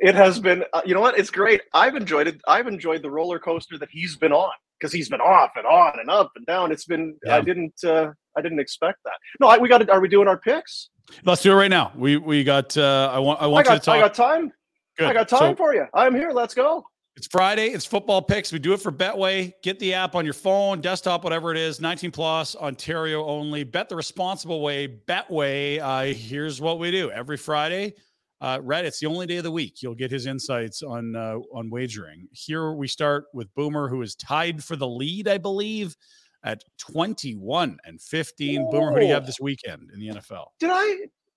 It 0.00 0.14
has 0.16 0.40
been 0.40 0.64
uh, 0.72 0.82
you 0.84 0.94
know 0.94 1.00
what? 1.00 1.16
It's 1.16 1.30
great. 1.30 1.60
I've 1.72 1.94
enjoyed 1.94 2.26
it. 2.26 2.40
I've 2.48 2.66
enjoyed 2.66 3.02
the 3.02 3.10
roller 3.10 3.38
coaster 3.38 3.78
that 3.78 3.88
he's 3.92 4.16
been 4.16 4.32
on 4.32 4.50
because 4.80 4.92
he's 4.92 5.08
been 5.08 5.20
off 5.20 5.50
and 5.54 5.64
on 5.66 6.00
and 6.00 6.10
up 6.10 6.32
and 6.34 6.44
down. 6.46 6.72
It's 6.72 6.86
been 6.86 7.16
Yeah. 7.24 7.36
I 7.36 7.40
didn't 7.42 7.74
uh 7.84 8.10
I 8.36 8.40
didn't 8.40 8.58
expect 8.58 8.98
that. 9.04 9.12
No, 9.38 9.46
I, 9.46 9.58
we 9.58 9.68
got 9.68 9.78
to 9.78 9.92
are 9.92 10.00
we 10.00 10.08
doing 10.08 10.26
our 10.26 10.38
picks? 10.38 10.88
Let's 11.24 11.42
do 11.42 11.52
it 11.52 11.54
right 11.54 11.70
now. 11.70 11.92
We 11.94 12.16
we 12.16 12.42
got. 12.42 12.76
Uh, 12.76 13.10
I 13.12 13.18
want. 13.20 13.40
I 13.40 13.44
I 13.44 13.46
want 13.46 13.68
you 13.68 13.74
to 13.74 13.78
talk. 13.78 13.94
I 13.94 14.00
got 14.00 14.14
time. 14.14 14.52
Good. 14.96 15.08
I 15.08 15.12
got 15.12 15.28
time 15.28 15.52
So 15.52 15.56
for 15.56 15.74
you. 15.74 15.86
I'm 15.94 16.14
here. 16.14 16.30
Let's 16.30 16.54
go. 16.54 16.84
it's 17.16 17.26
Friday. 17.26 17.68
It's 17.68 17.84
football 17.84 18.22
picks. 18.22 18.52
We 18.52 18.58
do 18.58 18.72
it 18.72 18.80
for 18.80 18.92
Betway. 18.92 19.52
Get 19.62 19.78
the 19.78 19.94
app 19.94 20.14
on 20.14 20.24
your 20.24 20.34
phone, 20.34 20.80
desktop, 20.80 21.24
whatever 21.24 21.50
it 21.50 21.56
is. 21.58 21.80
19 21.80 22.10
plus, 22.10 22.54
Ontario 22.56 23.24
only. 23.24 23.64
Bet 23.64 23.88
the 23.88 23.96
responsible 23.96 24.60
way. 24.60 24.86
Betway. 24.88 25.80
Uh, 25.80 26.14
here's 26.14 26.60
what 26.60 26.78
we 26.78 26.90
do 26.90 27.10
every 27.10 27.36
Friday. 27.36 27.94
Uh, 28.40 28.60
Red, 28.62 28.84
it's 28.84 29.00
the 29.00 29.06
only 29.06 29.26
day 29.26 29.36
of 29.38 29.44
the 29.44 29.50
week 29.50 29.80
you'll 29.82 29.94
get 29.94 30.10
his 30.10 30.26
insights 30.26 30.82
on 30.82 31.16
uh, 31.16 31.38
on 31.52 31.70
wagering. 31.70 32.28
Here 32.32 32.72
we 32.72 32.86
start 32.88 33.24
with 33.32 33.52
Boomer, 33.54 33.88
who 33.88 34.02
is 34.02 34.14
tied 34.16 34.62
for 34.62 34.76
the 34.76 34.86
lead, 34.86 35.28
I 35.28 35.38
believe, 35.38 35.96
at 36.44 36.62
21 36.78 37.78
and 37.84 38.00
15. 38.02 38.70
Boomer, 38.70 38.92
who 38.92 39.00
do 39.00 39.06
you 39.06 39.14
have 39.14 39.24
this 39.24 39.40
weekend 39.40 39.88
in 39.94 40.00
the 40.00 40.08
NFL? 40.08 40.46
Did 40.60 40.70
I 40.72 40.96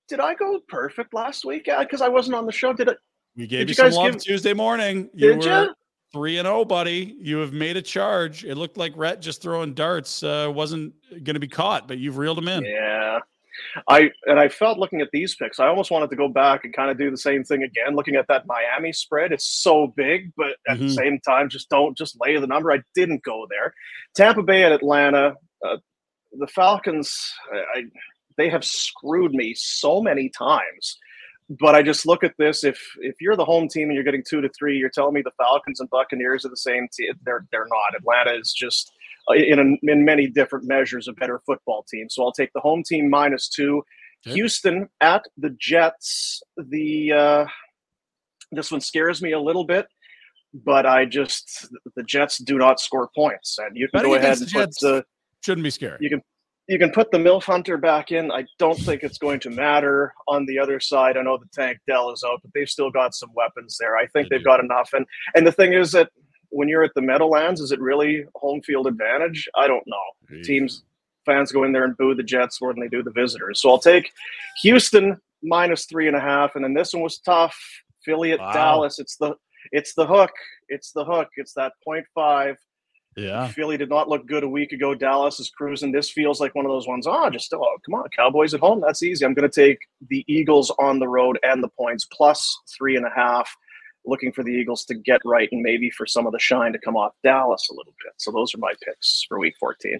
did 0.09 0.19
I 0.19 0.33
go 0.33 0.59
perfect 0.67 1.13
last 1.13 1.45
week? 1.45 1.69
Because 1.79 2.01
I 2.01 2.09
wasn't 2.09 2.35
on 2.35 2.45
the 2.45 2.51
show. 2.51 2.73
Did 2.73 2.89
it? 2.89 2.97
We 3.37 3.47
gave 3.47 3.61
you, 3.61 3.67
you 3.67 3.73
some 3.75 3.91
love 3.91 4.13
give- 4.13 4.23
Tuesday 4.23 4.53
morning. 4.53 5.09
You 5.13 5.29
Did 5.35 5.37
were 5.39 5.45
ya? 5.65 5.67
three 6.11 6.37
and 6.37 6.45
zero, 6.47 6.65
buddy. 6.65 7.15
You 7.19 7.37
have 7.37 7.53
made 7.53 7.77
a 7.77 7.81
charge. 7.81 8.43
It 8.43 8.55
looked 8.55 8.77
like 8.77 8.93
Rhett 8.95 9.21
just 9.21 9.41
throwing 9.41 9.73
darts 9.73 10.23
uh, 10.23 10.51
wasn't 10.53 10.93
going 11.11 11.35
to 11.35 11.39
be 11.39 11.47
caught, 11.47 11.87
but 11.87 11.97
you've 11.99 12.17
reeled 12.17 12.39
him 12.39 12.47
in. 12.47 12.65
Yeah. 12.65 13.19
I 13.87 14.11
and 14.27 14.39
I 14.39 14.49
felt 14.49 14.77
looking 14.77 15.01
at 15.01 15.09
these 15.11 15.33
picks, 15.35 15.59
I 15.59 15.65
almost 15.67 15.89
wanted 15.89 16.11
to 16.11 16.15
go 16.15 16.27
back 16.27 16.63
and 16.63 16.75
kind 16.75 16.91
of 16.91 16.97
do 16.99 17.09
the 17.09 17.17
same 17.17 17.43
thing 17.43 17.63
again. 17.63 17.95
Looking 17.95 18.15
at 18.15 18.27
that 18.27 18.45
Miami 18.45 18.93
spread, 18.93 19.31
it's 19.31 19.47
so 19.47 19.87
big, 19.87 20.31
but 20.37 20.57
at 20.67 20.77
the 20.77 20.85
Mhm. 20.85 20.95
same 20.95 21.19
time, 21.21 21.49
just 21.49 21.67
don't 21.69 21.97
just 21.97 22.17
lay 22.21 22.37
the 22.37 22.45
number. 22.45 22.71
I 22.71 22.81
didn't 22.93 23.23
go 23.23 23.47
there. 23.49 23.73
Tampa 24.15 24.43
Bay 24.43 24.63
and 24.63 24.73
Atlanta, 24.75 25.35
uh, 25.65 25.77
the 26.33 26.45
Falcons, 26.47 27.33
I, 27.51 27.57
I 27.79 27.83
they 28.37 28.49
have 28.49 28.63
screwed 28.63 29.33
me 29.33 29.55
so 29.55 30.01
many 30.03 30.29
times. 30.29 30.99
But 31.49 31.75
I 31.75 31.81
just 31.81 32.05
look 32.05 32.23
at 32.23 32.33
this. 32.37 32.63
If 32.63 32.79
if 32.99 33.15
you're 33.21 33.37
the 33.37 33.45
home 33.45 33.69
team 33.69 33.83
and 33.83 33.93
you're 33.93 34.03
getting 34.03 34.23
two 34.27 34.41
to 34.41 34.49
three, 34.49 34.77
you're 34.77 34.89
telling 34.89 35.13
me 35.13 35.21
the 35.21 35.31
Falcons 35.37 35.79
and 35.79 35.89
Buccaneers 35.89 36.45
are 36.45 36.49
the 36.49 36.57
same 36.57 36.87
team. 36.91 37.13
They're 37.23 37.45
they're 37.51 37.67
not. 37.67 37.97
Atlanta 37.97 38.37
is 38.37 38.51
just 38.51 38.91
uh, 39.29 39.35
in 39.35 39.59
a, 39.59 39.91
in 39.91 40.03
many 40.03 40.27
different 40.27 40.65
measures 40.67 41.07
a 41.07 41.13
better 41.13 41.41
football 41.45 41.85
team. 41.89 42.09
So 42.09 42.23
I'll 42.23 42.33
take 42.33 42.51
the 42.53 42.59
home 42.59 42.83
team 42.83 43.09
minus 43.09 43.47
two. 43.47 43.83
Okay. 44.25 44.35
Houston 44.35 44.89
at 44.99 45.23
the 45.37 45.51
Jets. 45.51 46.41
The 46.57 47.13
uh, 47.13 47.45
this 48.51 48.71
one 48.71 48.81
scares 48.81 49.21
me 49.21 49.31
a 49.31 49.39
little 49.39 49.63
bit, 49.63 49.87
but 50.53 50.85
I 50.85 51.05
just 51.05 51.67
the 51.95 52.03
Jets 52.03 52.39
do 52.39 52.57
not 52.57 52.79
score 52.79 53.09
points, 53.15 53.57
and 53.57 53.75
you 53.77 53.87
can 53.87 54.03
go 54.03 54.15
ahead 54.15 54.37
and 54.37 54.41
the 54.41 54.45
put 54.45 54.51
Jets 54.51 54.83
uh, 54.83 55.01
Shouldn't 55.45 55.63
be 55.63 55.69
scary. 55.69 55.97
you 56.01 56.09
can 56.09 56.21
you 56.67 56.77
can 56.77 56.91
put 56.91 57.11
the 57.11 57.17
MILF 57.17 57.43
Hunter 57.43 57.77
back 57.77 58.11
in. 58.11 58.31
I 58.31 58.45
don't 58.59 58.77
think 58.79 59.03
it's 59.03 59.17
going 59.17 59.39
to 59.41 59.49
matter 59.49 60.13
on 60.27 60.45
the 60.45 60.59
other 60.59 60.79
side. 60.79 61.15
I 61.17 61.21
know 61.21 61.37
the 61.37 61.47
Tank 61.53 61.79
Dell 61.87 62.11
is 62.11 62.23
out, 62.25 62.39
but 62.41 62.51
they've 62.53 62.69
still 62.69 62.91
got 62.91 63.15
some 63.15 63.29
weapons 63.33 63.77
there. 63.79 63.95
I 63.95 64.05
think 64.07 64.29
They 64.29 64.35
they've 64.37 64.43
do. 64.43 64.49
got 64.49 64.59
enough. 64.59 64.89
And 64.93 65.05
and 65.35 65.45
the 65.47 65.51
thing 65.51 65.73
is 65.73 65.91
that 65.93 66.09
when 66.49 66.67
you're 66.67 66.83
at 66.83 66.93
the 66.95 67.01
Meadowlands, 67.01 67.59
is 67.61 67.71
it 67.71 67.79
really 67.79 68.25
home 68.35 68.61
field 68.61 68.87
advantage? 68.87 69.47
I 69.55 69.67
don't 69.67 69.83
know. 69.87 70.41
Teams 70.43 70.83
fans 71.25 71.51
go 71.51 71.63
in 71.63 71.73
there 71.73 71.83
and 71.83 71.95
boo 71.97 72.15
the 72.15 72.23
Jets 72.23 72.61
more 72.61 72.73
than 72.73 72.81
they 72.81 72.87
do 72.87 73.03
the 73.03 73.11
visitors. 73.11 73.61
So 73.61 73.69
I'll 73.69 73.79
take 73.79 74.11
Houston 74.61 75.17
minus 75.43 75.85
three 75.85 76.07
and 76.07 76.15
a 76.15 76.21
half, 76.21 76.55
and 76.55 76.63
then 76.63 76.73
this 76.73 76.93
one 76.93 77.03
was 77.03 77.19
tough. 77.19 77.57
Philly 78.03 78.31
at 78.31 78.39
Wow. 78.39 78.53
Dallas. 78.53 78.99
It's 78.99 79.17
the 79.17 79.35
it's 79.71 79.93
the 79.93 80.05
hook. 80.07 80.31
It's 80.69 80.91
the 80.93 81.03
hook. 81.05 81.29
It's 81.37 81.53
that 81.53 81.73
point 81.83 82.05
five. 82.15 82.55
Yeah. 83.17 83.47
Philly 83.47 83.77
did 83.77 83.89
not 83.89 84.07
look 84.07 84.27
good 84.27 84.43
a 84.43 84.47
week 84.47 84.71
ago. 84.73 84.93
Dallas 84.93 85.39
is 85.39 85.49
cruising. 85.49 85.91
This 85.91 86.11
feels 86.11 86.39
like 86.39 86.53
one 86.53 86.65
of 86.65 86.69
those 86.71 86.87
ones. 86.87 87.07
Oh, 87.07 87.29
just 87.31 87.51
oh, 87.53 87.77
come 87.83 87.95
on, 87.95 88.07
Cowboys 88.15 88.53
at 88.53 88.59
home. 88.59 88.79
That's 88.79 89.01
easy. 89.01 89.25
I'm 89.25 89.33
going 89.33 89.49
to 89.49 89.61
take 89.69 89.79
the 90.09 90.23
Eagles 90.27 90.71
on 90.79 90.99
the 90.99 91.07
road 91.07 91.39
and 91.43 91.63
the 91.63 91.67
points 91.69 92.05
plus 92.05 92.55
three 92.77 92.95
and 92.95 93.05
a 93.05 93.09
half. 93.15 93.49
Looking 94.05 94.31
for 94.31 94.43
the 94.43 94.51
Eagles 94.51 94.85
to 94.85 94.95
get 94.95 95.19
right 95.25 95.49
and 95.51 95.61
maybe 95.61 95.89
for 95.89 96.05
some 96.05 96.25
of 96.27 96.31
the 96.31 96.39
shine 96.39 96.71
to 96.73 96.79
come 96.79 96.95
off 96.95 97.11
Dallas 97.23 97.67
a 97.69 97.73
little 97.73 97.93
bit. 98.05 98.13
So 98.17 98.31
those 98.31 98.53
are 98.55 98.59
my 98.59 98.73
picks 98.85 99.25
for 99.27 99.37
Week 99.39 99.55
14. 99.59 99.99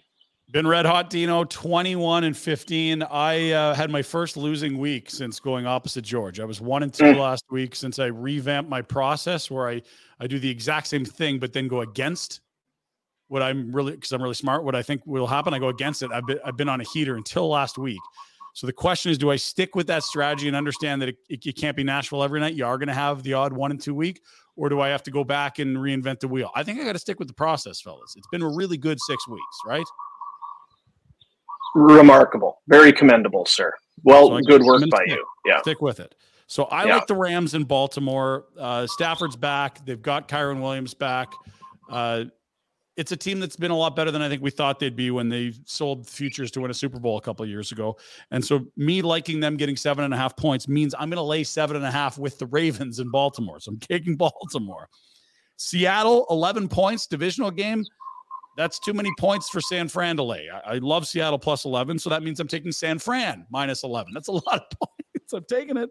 Been 0.51 0.65
red 0.65 0.85
hot, 0.85 1.09
Dino. 1.09 1.43
Twenty-one 1.43 2.23
and 2.23 2.37
fifteen. 2.37 3.03
I 3.03 3.51
uh, 3.51 3.73
had 3.73 3.89
my 3.91 4.01
first 4.01 4.37
losing 4.37 4.77
week 4.77 5.09
since 5.09 5.41
going 5.41 5.65
opposite 5.65 6.03
George. 6.05 6.39
I 6.39 6.45
was 6.45 6.61
one 6.61 6.83
and 6.83 6.93
two 6.93 7.03
Mm. 7.03 7.17
last 7.17 7.43
week 7.51 7.75
since 7.75 7.99
I 7.99 8.05
revamped 8.05 8.69
my 8.69 8.81
process, 8.81 9.51
where 9.51 9.67
I 9.67 9.81
I 10.21 10.27
do 10.27 10.39
the 10.39 10.49
exact 10.49 10.87
same 10.87 11.03
thing, 11.03 11.37
but 11.37 11.51
then 11.51 11.67
go 11.67 11.81
against 11.81 12.39
what 13.27 13.41
I'm 13.43 13.71
really 13.71 13.93
because 13.93 14.11
I'm 14.11 14.21
really 14.21 14.33
smart. 14.35 14.63
What 14.63 14.75
I 14.75 14.81
think 14.81 15.01
will 15.05 15.27
happen, 15.27 15.53
I 15.53 15.59
go 15.59 15.69
against 15.69 16.01
it. 16.03 16.11
I've 16.11 16.25
been 16.25 16.39
I've 16.45 16.57
been 16.57 16.69
on 16.69 16.81
a 16.81 16.83
heater 16.83 17.15
until 17.15 17.49
last 17.49 17.77
week. 17.77 17.99
So 18.53 18.65
the 18.65 18.73
question 18.73 19.11
is, 19.11 19.19
do 19.19 19.29
I 19.29 19.35
stick 19.35 19.75
with 19.75 19.85
that 19.87 20.03
strategy 20.03 20.47
and 20.47 20.57
understand 20.57 20.99
that 21.03 21.09
it, 21.09 21.17
it, 21.29 21.45
it 21.45 21.55
can't 21.57 21.77
be 21.77 21.83
Nashville 21.83 22.23
every 22.23 22.39
night? 22.39 22.55
You 22.55 22.65
are 22.65 22.79
going 22.79 22.87
to 22.87 22.93
have 22.93 23.21
the 23.21 23.33
odd 23.33 23.53
one 23.53 23.69
and 23.69 23.79
two 23.79 23.93
week, 23.93 24.21
or 24.55 24.67
do 24.67 24.81
I 24.81 24.87
have 24.87 25.03
to 25.03 25.11
go 25.11 25.23
back 25.23 25.59
and 25.59 25.77
reinvent 25.77 26.21
the 26.21 26.27
wheel? 26.27 26.49
I 26.55 26.63
think 26.63 26.79
I 26.79 26.83
got 26.83 26.93
to 26.93 26.99
stick 26.99 27.19
with 27.19 27.27
the 27.27 27.35
process, 27.35 27.79
fellas. 27.81 28.15
It's 28.17 28.25
been 28.31 28.41
a 28.41 28.49
really 28.49 28.77
good 28.77 28.97
six 29.05 29.27
weeks, 29.27 29.57
right? 29.63 29.85
Remarkable. 31.75 32.61
Very 32.67 32.91
commendable, 32.91 33.45
sir. 33.45 33.71
Well, 34.03 34.29
So 34.29 34.39
good 34.41 34.63
work 34.63 34.81
by 34.89 35.03
you. 35.05 35.23
Yeah. 35.45 35.61
Stick 35.61 35.81
with 35.81 35.99
it. 35.99 36.15
So 36.47 36.63
I 36.65 36.85
Yeah. 36.85 36.95
like 36.95 37.07
the 37.07 37.15
Rams 37.15 37.53
in 37.53 37.65
Baltimore. 37.65 38.45
Uh, 38.57 38.87
Stafford's 38.87 39.35
back. 39.35 39.85
They've 39.85 40.01
got 40.01 40.27
Kyren 40.27 40.61
Williams 40.61 40.93
back. 40.93 41.31
Uh, 41.89 42.25
it's 42.97 43.11
a 43.11 43.17
team 43.17 43.39
that's 43.39 43.55
been 43.55 43.69
a 43.69 43.77
lot 43.77 43.95
better 43.95 44.09
than 44.09 44.23
I 44.23 44.27
think 44.27 44.41
we 44.41 44.49
thought 44.49 44.79
they'd 44.79 44.95
be 44.95 45.11
when 45.11 45.29
they 45.29 45.53
sold 45.65 46.07
futures 46.07 46.49
to 46.51 46.61
win 46.61 46.71
a 46.71 46.73
Super 46.73 46.99
Bowl 46.99 47.17
a 47.17 47.21
couple 47.21 47.45
years 47.45 47.71
ago. 47.71 47.95
And 48.31 48.43
so, 48.43 48.65
me 48.75 49.03
liking 49.03 49.39
them 49.39 49.55
getting 49.55 49.77
seven 49.77 50.03
and 50.03 50.13
a 50.13 50.17
half 50.17 50.35
points 50.35 50.67
means 50.67 50.95
I'm 50.97 51.09
going 51.09 51.17
to 51.17 51.21
lay 51.21 51.43
seven 51.43 51.75
and 51.75 51.85
a 51.85 51.91
half 51.91 52.17
with 52.17 52.39
the 52.39 52.47
Ravens 52.47 52.99
in 52.99 53.11
Baltimore. 53.11 53.59
So 53.59 53.71
I'm 53.71 53.79
taking 53.79 54.15
Baltimore. 54.17 54.89
Seattle, 55.57 56.25
11 56.29 56.67
points, 56.67 57.07
divisional 57.07 57.51
game. 57.51 57.83
That's 58.57 58.79
too 58.79 58.93
many 58.93 59.11
points 59.19 59.49
for 59.49 59.61
San 59.61 59.87
Fran 59.87 60.17
to 60.17 60.23
lay. 60.23 60.47
I, 60.51 60.73
I 60.73 60.77
love 60.79 61.07
Seattle 61.07 61.37
plus 61.37 61.65
11. 61.65 61.99
So 61.99 62.09
that 62.09 62.23
means 62.23 62.39
I'm 62.39 62.47
taking 62.47 62.71
San 62.71 62.97
Fran 62.97 63.45
minus 63.51 63.83
11. 63.83 64.11
That's 64.13 64.27
a 64.27 64.31
lot 64.33 64.43
of 64.53 64.63
points. 64.79 65.33
I'm 65.33 65.45
taking 65.47 65.77
it. 65.77 65.89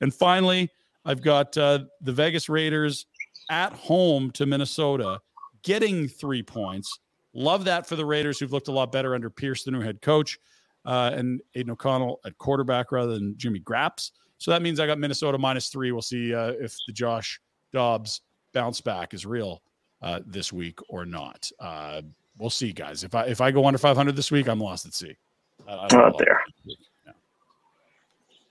And 0.00 0.14
finally, 0.14 0.70
I've 1.04 1.20
got 1.20 1.56
uh, 1.58 1.80
the 2.00 2.12
Vegas 2.12 2.48
Raiders 2.48 3.06
at 3.50 3.72
home 3.72 4.30
to 4.32 4.46
Minnesota 4.46 5.20
getting 5.64 6.06
three 6.06 6.42
points. 6.42 6.98
Love 7.32 7.64
that 7.64 7.86
for 7.86 7.96
the 7.96 8.04
Raiders, 8.06 8.38
who've 8.38 8.52
looked 8.52 8.68
a 8.68 8.72
lot 8.72 8.92
better 8.92 9.14
under 9.14 9.28
Pierce, 9.28 9.64
the 9.64 9.72
new 9.72 9.80
head 9.80 10.00
coach, 10.00 10.38
uh, 10.84 11.10
and 11.14 11.40
Aidan 11.56 11.72
O'Connell 11.72 12.20
at 12.24 12.38
quarterback 12.38 12.92
rather 12.92 13.14
than 13.14 13.36
Jimmy 13.36 13.58
Graps. 13.58 14.12
So 14.38 14.50
that 14.50 14.62
means 14.62 14.78
I 14.78 14.86
got 14.86 14.98
Minnesota 14.98 15.38
minus 15.38 15.68
three. 15.68 15.90
We'll 15.90 16.02
see 16.02 16.34
uh, 16.34 16.52
if 16.60 16.76
the 16.86 16.92
Josh 16.92 17.40
Dobbs 17.72 18.20
bounce 18.52 18.80
back 18.80 19.14
is 19.14 19.26
real 19.26 19.62
uh, 20.02 20.20
this 20.26 20.52
week 20.52 20.78
or 20.88 21.04
not. 21.04 21.50
Uh, 21.58 22.02
we'll 22.38 22.50
see, 22.50 22.72
guys. 22.72 23.04
If 23.04 23.14
I 23.14 23.24
if 23.24 23.40
I 23.40 23.50
go 23.50 23.66
under 23.66 23.78
500 23.78 24.14
this 24.14 24.30
week, 24.30 24.48
I'm 24.48 24.60
lost 24.60 24.86
at 24.86 24.94
sea. 24.94 25.16
I, 25.66 25.72
I 25.72 25.88
don't 25.88 25.92
know 25.92 26.08
Not 26.08 26.18
there. 26.18 26.40
Yeah. 26.66 27.12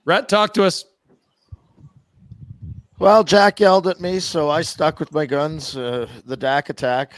Rhett, 0.06 0.27
talk 0.27 0.53
to 0.56 0.64
us. 0.64 0.85
Well, 3.04 3.26
Jack 3.26 3.60
yelled 3.60 3.88
at 3.88 4.00
me, 4.00 4.22
so 4.22 4.50
I 4.50 4.62
stuck 4.62 4.98
with 4.98 5.12
my 5.12 5.26
guns. 5.26 5.76
Uh, 5.76 6.08
the 6.24 6.38
Dak 6.38 6.70
attack. 6.70 7.16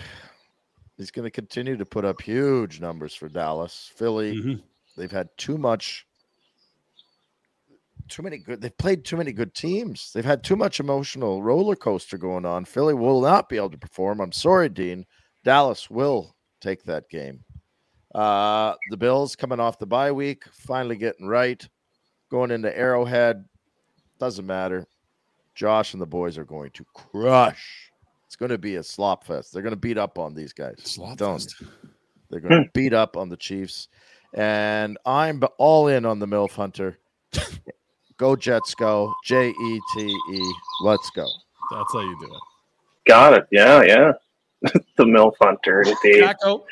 He's 0.98 1.12
going 1.12 1.26
to 1.26 1.30
continue 1.30 1.78
to 1.78 1.86
put 1.86 2.04
up 2.04 2.24
huge 2.24 2.82
numbers 2.82 3.14
for 3.14 3.30
Dallas. 3.30 3.92
Philly, 3.96 4.36
Mhm. 4.36 4.64
they've 4.98 5.12
had 5.12 5.30
too 5.38 5.60
much, 5.60 6.08
too 8.08 8.24
many 8.24 8.40
good. 8.40 8.62
They've 8.62 8.76
played 8.76 9.06
too 9.06 9.16
many 9.16 9.32
good 9.32 9.54
teams. 9.54 10.12
They've 10.12 10.26
had 10.26 10.44
too 10.44 10.56
much 10.56 10.80
emotional 10.80 11.44
roller 11.44 11.76
coaster 11.76 12.18
going 12.18 12.48
on. 12.48 12.66
Philly 12.66 12.96
will 12.96 13.22
not 13.22 13.48
be 13.48 13.58
able 13.58 13.70
to 13.70 13.78
perform. 13.78 14.22
I'm 14.22 14.32
sorry, 14.32 14.70
Dean. 14.70 15.06
Dallas 15.44 15.88
will 15.92 16.36
take 16.62 16.82
that 16.86 17.10
game. 17.10 17.46
Uh, 18.16 18.74
the 18.90 18.98
Bills 18.98 19.36
coming 19.36 19.60
off 19.60 19.78
the 19.78 19.86
bye 19.86 20.12
week, 20.12 20.46
finally 20.52 20.96
getting 20.96 21.28
right, 21.28 21.64
going 22.32 22.50
into 22.50 22.76
Arrowhead. 22.76 23.46
Doesn't 24.18 24.48
matter. 24.48 24.88
Josh 25.56 25.94
and 25.94 26.02
the 26.02 26.06
boys 26.06 26.38
are 26.38 26.46
going 26.46 26.72
to 26.72 26.86
crush. 26.94 27.92
It's 28.28 28.36
going 28.36 28.50
to 28.50 28.58
be 28.58 28.76
a 28.76 28.84
slop 28.84 29.24
fest. 29.24 29.54
They're 29.54 29.62
going 29.62 29.72
to 29.72 29.80
beat 29.80 29.98
up 29.98 30.20
on 30.20 30.34
these 30.34 30.54
guys. 30.54 30.76
Slop 30.84 31.18
fest. 31.18 31.56
They're 32.30 32.42
going 32.42 32.66
to 32.66 32.70
beat 32.74 32.94
up 32.94 33.18
on 33.18 33.30
the 33.30 33.38
Chiefs. 33.38 33.88
And 34.34 34.98
I'm 35.06 35.42
all 35.58 35.88
in 35.88 36.06
on 36.06 36.20
the 36.20 36.28
MILF 36.28 36.52
Hunter. 36.52 36.98
go 38.18 38.36
Jets, 38.36 38.76
go. 38.76 39.14
J 39.24 39.50
E 39.50 39.82
T 39.96 40.02
E. 40.32 40.54
Let's 40.82 41.10
go. 41.12 41.26
That's 41.72 41.94
how 41.94 42.02
you 42.02 42.18
do 42.20 42.26
it. 42.26 42.42
Got 43.08 43.34
it. 43.34 43.48
Yeah, 43.52 43.84
yeah. 43.84 44.12
the 44.98 45.06
MILF 45.06 45.36
Hunter. 45.40 45.86
Jacko, 46.04 46.66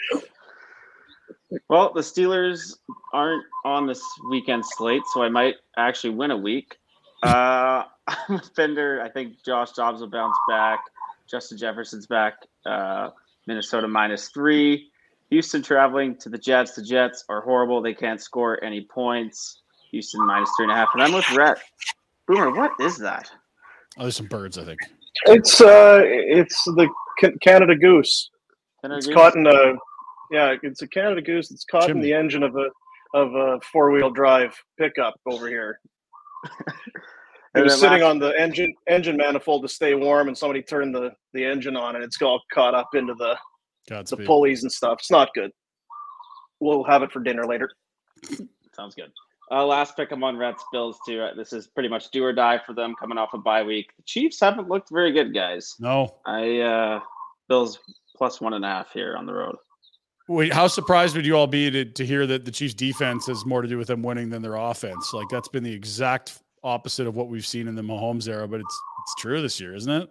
Well, 1.70 1.94
the 1.94 2.02
Steelers 2.02 2.76
aren't 3.14 3.46
on 3.64 3.88
this 3.88 4.04
weekend 4.30 4.66
slate, 4.66 5.04
so 5.14 5.24
I 5.24 5.30
might 5.30 5.56
actually 5.78 6.16
win 6.16 6.32
a 6.32 6.38
week. 6.38 6.78
Uh, 7.22 7.84
I'm 8.08 8.36
a 8.36 8.42
Fender. 8.56 9.02
I 9.02 9.10
think 9.10 9.44
Josh 9.46 9.72
Dobbs 9.72 10.02
will 10.02 10.10
bounce 10.10 10.38
back. 10.50 10.80
Justin 11.30 11.58
Jefferson's 11.58 12.06
back. 12.08 12.36
Uh, 12.66 13.10
Minnesota 13.48 13.88
minus 13.88 14.30
three. 14.30 14.90
Houston 15.30 15.62
traveling 15.64 16.16
to 16.18 16.30
the 16.30 16.38
Jets. 16.38 16.74
The 16.76 16.84
Jets 16.84 17.24
are 17.30 17.42
horrible. 17.42 17.82
They 17.82 17.94
can't 17.94 18.22
score 18.22 18.62
any 18.64 18.82
points. 18.82 19.62
Houston 19.92 20.26
minus 20.26 20.50
three 20.58 20.66
and 20.66 20.72
a 20.72 20.76
half. 20.76 20.90
And 20.94 21.02
I'm 21.02 21.14
with 21.14 21.30
Rhett. 21.32 21.60
Boomer, 22.28 22.52
what 22.52 22.72
is 22.80 22.98
that? 23.00 23.30
oh, 23.98 24.04
there's 24.04 24.16
some 24.16 24.28
birds. 24.28 24.58
I 24.58 24.64
think. 24.66 24.80
It's 25.26 25.62
uh, 25.62 26.02
it's 26.04 26.64
the 26.66 26.88
Canada 27.42 27.76
Goose. 27.76 28.30
Canada 28.82 28.98
It's 28.98 29.08
Goose? 29.08 29.16
caught 29.16 29.36
in 29.36 29.48
a 29.48 29.74
yeah, 30.32 30.56
it's 30.64 30.82
a 30.82 30.88
Canada 30.88 31.22
Goose. 31.22 31.52
It's 31.52 31.66
caught 31.66 31.90
in 31.90 32.00
the 32.00 32.14
engine 32.14 32.44
of 32.44 32.56
a 32.56 32.68
of 33.14 33.34
a 33.36 33.60
four 33.72 33.92
wheel 33.92 34.10
drive 34.10 34.56
pickup 34.80 35.14
over 35.26 35.48
here. 35.48 35.80
It 37.56 37.62
was 37.62 37.80
sitting 37.80 38.02
on 38.02 38.18
the 38.18 38.30
engine 38.40 38.74
engine 38.88 39.18
manifold 39.18 39.62
to 39.62 39.68
stay 39.68 39.94
warm, 39.94 40.28
and 40.28 40.38
somebody 40.38 40.62
turned 40.62 40.96
the 40.96 41.12
the 41.34 41.46
engine 41.46 41.76
on, 41.76 41.96
and 41.96 42.04
it's 42.04 42.20
all 42.22 42.42
caught 42.52 42.74
up 42.74 42.96
into 42.96 43.14
the 43.14 43.38
the 43.88 44.18
pulleys 44.26 44.64
and 44.64 44.72
stuff. 44.72 45.00
It's 45.00 45.12
not 45.12 45.30
good. 45.36 45.52
We'll 46.60 46.84
have 46.84 47.04
it 47.04 47.12
for 47.12 47.20
dinner 47.20 47.46
later. 47.46 47.72
Sounds 48.76 48.96
good. 48.96 49.12
Uh, 49.52 49.66
last 49.66 49.96
pick, 49.96 50.12
I'm 50.12 50.24
on 50.24 50.38
Reds 50.38 50.64
Bills 50.72 50.98
too. 51.06 51.22
Uh, 51.22 51.36
This 51.36 51.54
is 51.54 51.68
pretty 51.68 51.90
much 51.90 52.10
do 52.12 52.24
or 52.24 52.34
die 52.34 52.60
for 52.66 52.74
them 52.74 52.96
coming 53.00 53.18
off 53.18 53.34
a 53.34 53.38
bye 53.38 53.62
week. 53.62 53.92
The 53.98 54.04
Chiefs 54.04 54.40
haven't 54.40 54.70
looked 54.70 54.90
very 54.90 55.12
good, 55.12 55.34
guys. 55.34 55.76
No. 55.80 56.16
I 56.26 56.60
uh 56.60 57.00
Bills 57.50 57.78
plus 58.16 58.42
one 58.42 58.54
and 58.54 58.64
a 58.66 58.68
half 58.68 58.92
here 58.94 59.16
on 59.16 59.26
the 59.26 59.34
road. 59.34 59.56
Wait, 60.30 60.54
how 60.54 60.68
surprised 60.68 61.16
would 61.18 61.26
you 61.26 61.36
all 61.36 61.48
be 61.48 61.70
to, 61.70 61.84
to 61.84 62.06
hear 62.06 62.26
that 62.26 62.46
the 62.46 62.52
Chiefs' 62.52 62.74
defense 62.74 63.28
has 63.28 63.46
more 63.46 63.62
to 63.62 63.68
do 63.68 63.78
with 63.78 63.88
them 63.88 64.02
winning 64.02 64.30
than 64.30 64.42
their 64.42 64.56
offense? 64.56 65.12
Like 65.14 65.28
that's 65.30 65.50
been 65.50 65.64
the 65.64 65.74
exact 65.74 66.40
opposite 66.64 67.08
of 67.08 67.16
what 67.16 67.28
we've 67.30 67.46
seen 67.46 67.68
in 67.68 67.76
the 67.76 67.82
Mahomes 67.82 68.28
era, 68.28 68.48
but 68.48 68.60
it's 68.60 68.82
it's 69.04 69.16
true 69.22 69.42
this 69.42 69.60
year, 69.60 69.76
isn't 69.76 69.92
it? 69.92 70.10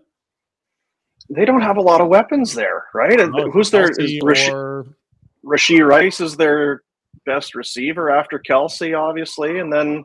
They 1.30 1.44
don't 1.44 1.62
have 1.62 1.76
a 1.76 1.82
lot 1.82 2.00
of 2.00 2.08
weapons 2.08 2.52
there, 2.52 2.86
right? 2.94 3.18
No, 3.18 3.50
Who's 3.50 3.70
their 3.70 3.88
Kelce 3.88 4.16
is 4.16 4.20
Rash- 4.22 4.48
or 4.50 4.86
Rasheed 5.44 5.86
Rice 5.86 6.20
is 6.20 6.36
their 6.36 6.82
best 7.24 7.54
receiver 7.54 8.10
after 8.10 8.38
Kelce, 8.38 8.98
obviously, 8.98 9.58
and 9.58 9.72
then 9.72 10.04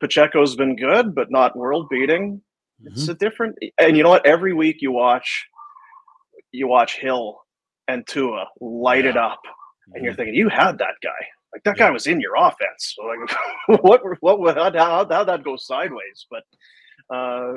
Pacheco's 0.00 0.56
been 0.56 0.76
good, 0.76 1.14
but 1.14 1.30
not 1.30 1.56
world 1.56 1.88
beating. 1.90 2.40
It's 2.84 3.02
mm-hmm. 3.02 3.12
a 3.12 3.14
different, 3.14 3.58
and 3.78 3.96
you 3.96 4.02
know 4.02 4.08
what? 4.08 4.26
Every 4.26 4.52
week 4.52 4.78
you 4.80 4.92
watch, 4.92 5.46
you 6.50 6.66
watch 6.66 6.98
Hill 6.98 7.38
and 7.88 8.06
Tua 8.06 8.46
light 8.60 9.04
it 9.04 9.16
up, 9.16 9.40
and 9.94 10.02
you're 10.02 10.12
mm-hmm. 10.12 10.18
thinking, 10.18 10.34
you 10.34 10.48
had 10.48 10.78
that 10.78 10.94
guy. 11.02 11.10
Like 11.52 11.62
that 11.64 11.76
guy 11.76 11.90
was 11.90 12.06
in 12.06 12.20
your 12.20 12.34
offense. 12.36 12.94
So 12.96 13.02
like, 13.68 13.82
what? 13.82 14.00
What? 14.20 14.40
What? 14.40 14.56
How 14.56 14.72
how 14.72 15.06
how 15.08 15.24
that 15.24 15.44
go 15.44 15.56
sideways? 15.56 16.26
But 16.30 16.42
uh, 17.14 17.54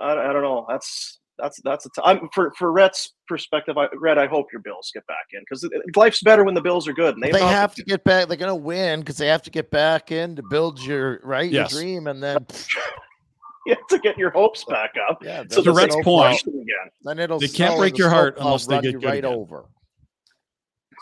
I, 0.00 0.12
I 0.12 0.32
don't 0.32 0.42
know. 0.42 0.66
That's 0.68 1.18
that's 1.38 1.60
that's 1.62 1.86
a 1.86 1.88
t- 1.90 2.02
I'm, 2.04 2.28
for 2.34 2.52
for 2.58 2.72
Rhett's 2.72 3.12
perspective. 3.28 3.78
I, 3.78 3.88
Rhett, 3.98 4.18
I 4.18 4.26
hope 4.26 4.46
your 4.52 4.60
Bills 4.62 4.90
get 4.92 5.06
back 5.06 5.26
in 5.32 5.40
because 5.40 5.68
life's 5.94 6.22
better 6.22 6.44
when 6.44 6.54
the 6.54 6.60
Bills 6.60 6.86
are 6.88 6.92
good. 6.92 7.14
And 7.14 7.22
They, 7.22 7.32
they've 7.32 7.74
to 7.74 7.84
get 7.84 8.04
back. 8.04 8.28
They're 8.28 8.36
going 8.36 8.48
to 8.50 8.54
win 8.54 9.00
because 9.00 9.16
they 9.16 9.28
have 9.28 9.42
to 9.42 9.50
get 9.50 9.70
back 9.70 10.12
in 10.12 10.36
to 10.36 10.42
build 10.42 10.82
your 10.82 11.20
right 11.22 11.50
Yes. 11.50 11.72
your 11.72 11.80
dream, 11.80 12.06
and 12.08 12.22
then 12.22 12.46
you 13.66 13.74
have 13.74 13.86
to 13.88 13.98
get 13.98 14.16
your 14.18 14.30
hopes 14.30 14.64
back 14.64 14.92
up. 15.08 15.22
Yeah, 15.22 15.44
so 15.50 15.62
To 15.62 15.70
the 15.70 15.72
Rhett's 15.72 15.96
point, 16.02 16.42
again. 16.46 16.64
then 17.02 17.18
it'll 17.18 17.38
They 17.38 17.48
can't 17.48 17.78
break 17.78 17.96
your 17.98 18.10
heart 18.10 18.36
unless 18.38 18.66
they 18.66 18.80
get 18.80 18.92
you 18.92 19.00
good 19.00 19.06
right 19.06 19.18
again. 19.24 19.32
over. 19.32 19.64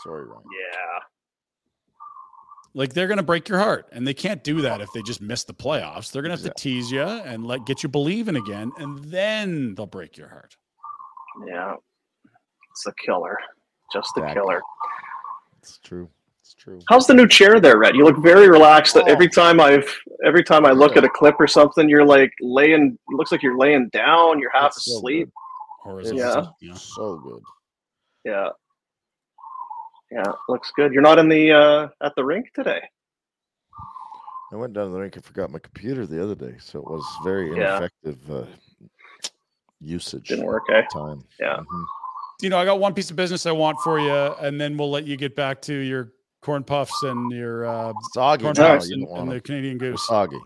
Sorry, 0.02 0.24
Ryan. 0.26 0.42
Yeah. 0.44 1.00
Like 2.74 2.92
they're 2.92 3.06
going 3.06 3.18
to 3.18 3.22
break 3.24 3.48
your 3.48 3.58
heart, 3.58 3.88
and 3.92 4.06
they 4.06 4.14
can't 4.14 4.42
do 4.42 4.60
that 4.62 4.80
if 4.80 4.88
they 4.92 5.02
just 5.02 5.20
miss 5.20 5.44
the 5.44 5.54
playoffs. 5.54 6.10
They're 6.10 6.22
going 6.22 6.36
to 6.36 6.42
have 6.42 6.54
to 6.54 6.60
tease 6.60 6.90
you 6.90 7.02
and 7.02 7.46
let 7.46 7.64
get 7.66 7.82
you 7.82 7.88
believing 7.88 8.36
again, 8.36 8.72
and 8.78 8.98
then 9.04 9.74
they'll 9.74 9.86
break 9.86 10.16
your 10.16 10.28
heart. 10.28 10.56
Yeah, 11.46 11.74
it's 12.70 12.86
a 12.86 12.92
killer, 13.04 13.38
just 13.92 14.16
a 14.16 14.20
Dak. 14.20 14.34
killer. 14.34 14.60
It's 15.62 15.78
true. 15.78 16.08
It's 16.42 16.54
true. 16.54 16.80
How's 16.88 17.06
the 17.06 17.14
new 17.14 17.26
chair 17.26 17.58
there, 17.58 17.78
Red? 17.78 17.94
You 17.94 18.04
look 18.04 18.18
very 18.22 18.48
relaxed. 18.50 18.96
Oh. 18.96 19.04
Every 19.06 19.28
time 19.28 19.60
I've 19.60 19.88
every 20.26 20.44
time 20.44 20.66
I 20.66 20.72
look 20.72 20.96
at 20.96 21.04
a 21.04 21.08
clip 21.08 21.36
or 21.38 21.46
something, 21.46 21.88
you're 21.88 22.04
like 22.04 22.32
laying. 22.40 22.98
It 23.08 23.14
looks 23.14 23.32
like 23.32 23.42
you're 23.42 23.56
laying 23.56 23.88
down. 23.88 24.38
You're 24.38 24.50
half 24.52 24.72
It's 24.76 24.84
so 24.84 24.98
asleep. 24.98 25.30
Horizontal. 25.80 26.54
Yeah. 26.60 26.74
So 26.74 27.16
good. 27.16 27.42
Yeah. 28.24 28.48
Yeah, 30.14 30.22
looks 30.48 30.70
good. 30.76 30.92
You're 30.92 31.02
not 31.02 31.18
in 31.18 31.28
the 31.28 31.50
uh 31.52 31.88
at 32.00 32.14
the 32.14 32.24
rink 32.24 32.52
today. 32.54 32.80
I 34.52 34.56
went 34.56 34.72
down 34.72 34.86
to 34.86 34.92
the 34.92 35.00
rink 35.00 35.16
and 35.16 35.24
forgot 35.24 35.50
my 35.50 35.58
computer 35.58 36.06
the 36.06 36.22
other 36.22 36.36
day, 36.36 36.54
so 36.60 36.78
it 36.78 36.84
was 36.84 37.04
very 37.24 37.48
Yeah. 37.56 37.78
ineffective 37.78 38.30
uh, 38.30 38.44
usage. 39.80 40.28
Didn't 40.28 40.44
work, 40.44 40.62
eh? 40.70 40.82
Time. 40.92 41.24
Yeah. 41.40 41.56
Mhm. 41.56 41.84
You 42.42 42.50
know, 42.50 42.58
I 42.58 42.64
got 42.64 42.78
one 42.78 42.94
piece 42.94 43.10
of 43.10 43.16
business 43.16 43.46
I 43.46 43.52
want 43.52 43.80
for 43.80 43.98
you, 43.98 44.12
and 44.12 44.60
then 44.60 44.76
we'll 44.76 44.90
let 44.90 45.04
you 45.06 45.16
get 45.16 45.34
back 45.34 45.60
to 45.62 45.74
your 45.74 46.12
corn 46.42 46.62
puffs 46.62 47.02
and 47.02 47.32
your 47.32 47.66
uh, 47.66 47.92
Soggy 48.12 48.42
corn 48.44 48.54
now, 48.56 48.74
puffs 48.74 48.88
you 48.88 48.94
and, 48.96 49.06
don't 49.08 49.18
and 49.18 49.32
the. 49.32 49.40
Canadian 49.40 49.78
goose. 49.78 50.06
Soggy. 50.06 50.38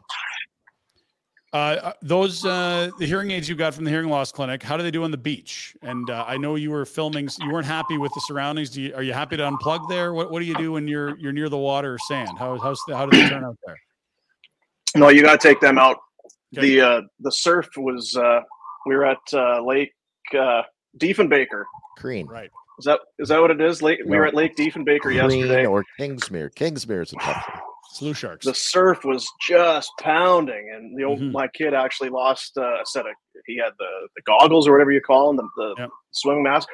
Uh, 1.53 1.57
uh, 1.57 1.93
those 2.03 2.45
uh, 2.45 2.91
the 2.99 3.07
hearing 3.07 3.31
aids 3.31 3.49
you 3.49 3.55
got 3.55 3.73
from 3.73 3.85
the 3.85 3.91
hearing 3.91 4.11
loss 4.11 4.31
clinic. 4.31 4.62
How 4.62 4.77
do 4.77 4.83
they 4.83 4.91
do 4.91 5.03
on 5.05 5.11
the 5.11 5.16
beach? 5.16 5.75
And 5.83 6.09
uh, 6.11 6.25
I 6.29 6.37
know 6.37 6.57
you 6.57 6.70
were 6.70 6.85
filming. 6.85 7.29
You 7.41 7.51
weren't 7.51 7.66
happy 7.66 7.97
with 7.97 8.12
the 8.12 8.20
surroundings. 8.20 8.69
Do 8.70 8.83
you, 8.83 8.95
are 8.95 9.03
you 9.03 9.15
happy 9.15 9.39
to 9.39 9.43
unplug 9.45 9.89
there? 9.89 10.12
What 10.12 10.31
What 10.31 10.41
do 10.41 10.45
you 10.45 10.55
do 10.55 10.73
when 10.73 10.87
you're 10.87 11.16
you're 11.19 11.33
near 11.33 11.49
the 11.49 11.57
water 11.57 11.95
or 11.95 11.99
sand? 11.99 12.39
How 12.39 12.59
how's 12.59 12.83
the, 12.87 12.95
how 12.95 13.07
do 13.07 13.16
they 13.19 13.29
turn 13.31 13.45
out 13.45 13.57
there? 13.66 13.79
No, 14.95 15.09
you 15.09 15.23
got 15.23 15.41
to 15.41 15.49
take 15.49 15.61
them 15.61 15.79
out. 15.79 15.99
Okay. 16.57 16.77
The 16.77 16.81
uh 16.81 17.01
the 17.20 17.33
surf 17.33 17.69
was 17.77 18.15
uh 18.16 18.41
we 18.87 18.95
were 18.95 19.07
at 19.07 19.19
uh 19.33 19.62
Lake 19.62 19.93
uh 20.39 20.62
Diefenbaker. 20.99 21.65
Crean. 21.97 22.27
Right. 22.27 22.51
Is 22.79 22.85
that 22.85 23.01
is 23.19 23.29
that 23.31 23.41
what 23.41 23.51
it 23.51 23.61
is? 23.61 23.81
Lake 23.83 24.01
we 24.05 24.19
were 24.19 24.27
at 24.27 24.35
Lake 24.35 24.55
Diefenbaker 24.55 25.01
Crean 25.01 25.31
yesterday. 25.31 25.66
or 25.66 25.85
Kingsmere. 25.99 26.53
Kingsmere 26.55 27.03
is 27.03 27.12
a 27.12 27.16
tough 27.16 27.45
one. 27.55 27.62
Slew 27.90 28.15
sharks. 28.15 28.44
the 28.47 28.55
surf 28.55 29.05
was 29.05 29.27
just 29.40 29.90
pounding, 30.01 30.70
and 30.74 30.97
the 30.98 31.05
old, 31.05 31.20
Mhm. 31.20 31.32
my 31.32 31.48
kid 31.48 31.74
actually 31.74 32.10
lost 32.10 32.56
uh, 32.59 32.81
a 32.82 32.86
set 32.86 33.06
of. 33.06 33.12
He 33.47 33.56
had 33.56 33.73
the, 33.78 34.09
the 34.16 34.23
goggles 34.23 34.69
or 34.69 34.73
whatever 34.73 34.90
you 34.93 35.01
call 35.01 35.32
them, 35.32 35.36
the, 35.56 35.62
the 35.62 35.74
Yep. 35.82 35.90
swimming 36.12 36.43
mask. 36.43 36.69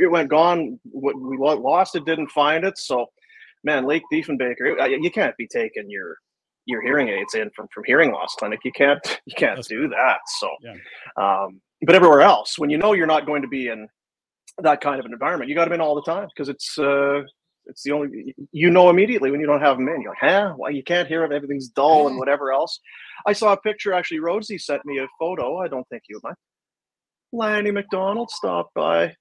It 0.00 0.06
went 0.10 0.28
gone. 0.30 0.78
We 0.94 1.36
lost 1.36 1.94
it, 1.96 2.04
didn't 2.04 2.28
find 2.30 2.64
it. 2.64 2.78
So, 2.78 3.06
man, 3.64 3.84
Lake 3.86 4.02
Diefenbaker, 4.12 4.78
it- 4.80 5.02
you 5.02 5.10
can't 5.10 5.36
be 5.36 5.46
taking 5.46 5.88
your 5.90 6.16
your 6.66 6.82
hearing 6.82 7.08
aids 7.08 7.34
in 7.34 7.50
from 7.56 7.66
from 7.74 7.82
hearing 7.84 8.12
loss 8.12 8.34
clinic. 8.38 8.60
You 8.64 8.72
can't 8.72 9.00
you 9.26 9.34
can't 9.36 9.56
That's 9.56 9.68
do 9.68 9.88
that. 9.88 10.18
So, 10.38 10.48
Yeah. 10.62 10.74
um, 11.16 11.60
but 11.82 11.94
everywhere 11.94 12.20
else, 12.22 12.58
when 12.58 12.70
you 12.70 12.78
know 12.78 12.92
you're 12.92 13.06
not 13.06 13.26
going 13.26 13.42
to 13.42 13.48
be 13.48 13.68
in 13.68 13.88
that 14.58 14.80
kind 14.80 15.00
of 15.00 15.06
an 15.06 15.12
environment, 15.12 15.48
you 15.48 15.54
got 15.54 15.64
them 15.64 15.72
in 15.74 15.80
all 15.80 15.94
the 15.94 16.02
time 16.02 16.28
because 16.34 16.48
it's 16.48 16.78
uh, 16.78 17.22
it's 17.66 17.82
the 17.82 17.92
only 17.92 18.34
you 18.52 18.70
know 18.70 18.90
immediately 18.90 19.30
when 19.30 19.40
you 19.40 19.46
don't 19.46 19.60
have 19.60 19.76
them 19.76 19.88
in. 19.88 20.02
You're 20.02 20.12
like, 20.12 20.30
huh? 20.32 20.54
Why 20.56 20.70
you 20.70 20.82
can't 20.82 21.08
hear 21.08 21.20
them? 21.22 21.32
Everything's 21.32 21.68
dull 21.68 22.08
and 22.08 22.18
whatever 22.18 22.52
else. 22.52 22.80
I 23.26 23.32
saw 23.32 23.52
a 23.52 23.56
picture 23.60 23.92
actually. 23.92 24.20
Rosie 24.20 24.58
sent 24.58 24.84
me 24.84 24.98
a 24.98 25.06
photo. 25.18 25.58
I 25.58 25.68
don't 25.68 25.88
think 25.88 26.02
you 26.08 26.20
might. 26.22 26.34
Lanny 27.32 27.70
McDonald 27.70 28.30
stopped 28.30 28.74
by. 28.74 29.14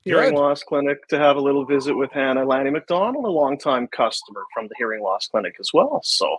hearing 0.00 0.34
Good. 0.34 0.40
loss 0.40 0.62
clinic 0.62 1.06
to 1.08 1.18
have 1.18 1.36
a 1.36 1.40
little 1.40 1.64
visit 1.64 1.94
with 1.96 2.10
Hannah 2.12 2.44
Lanny 2.44 2.70
McDonald, 2.70 3.24
a 3.24 3.28
longtime 3.28 3.86
customer 3.88 4.42
from 4.52 4.66
the 4.66 4.74
hearing 4.76 5.02
loss 5.02 5.28
clinic 5.28 5.54
as 5.60 5.70
well. 5.72 6.00
So 6.04 6.36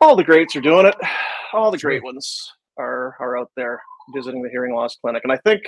all 0.00 0.16
the 0.16 0.24
greats 0.24 0.56
are 0.56 0.60
doing 0.60 0.86
it. 0.86 0.94
All 1.52 1.70
the 1.70 1.78
great 1.78 2.02
ones 2.02 2.52
are 2.76 3.16
are 3.20 3.38
out 3.38 3.50
there 3.56 3.80
visiting 4.14 4.42
the 4.42 4.50
hearing 4.50 4.74
loss 4.74 4.96
clinic. 4.96 5.22
And 5.24 5.32
I 5.32 5.36
think 5.38 5.62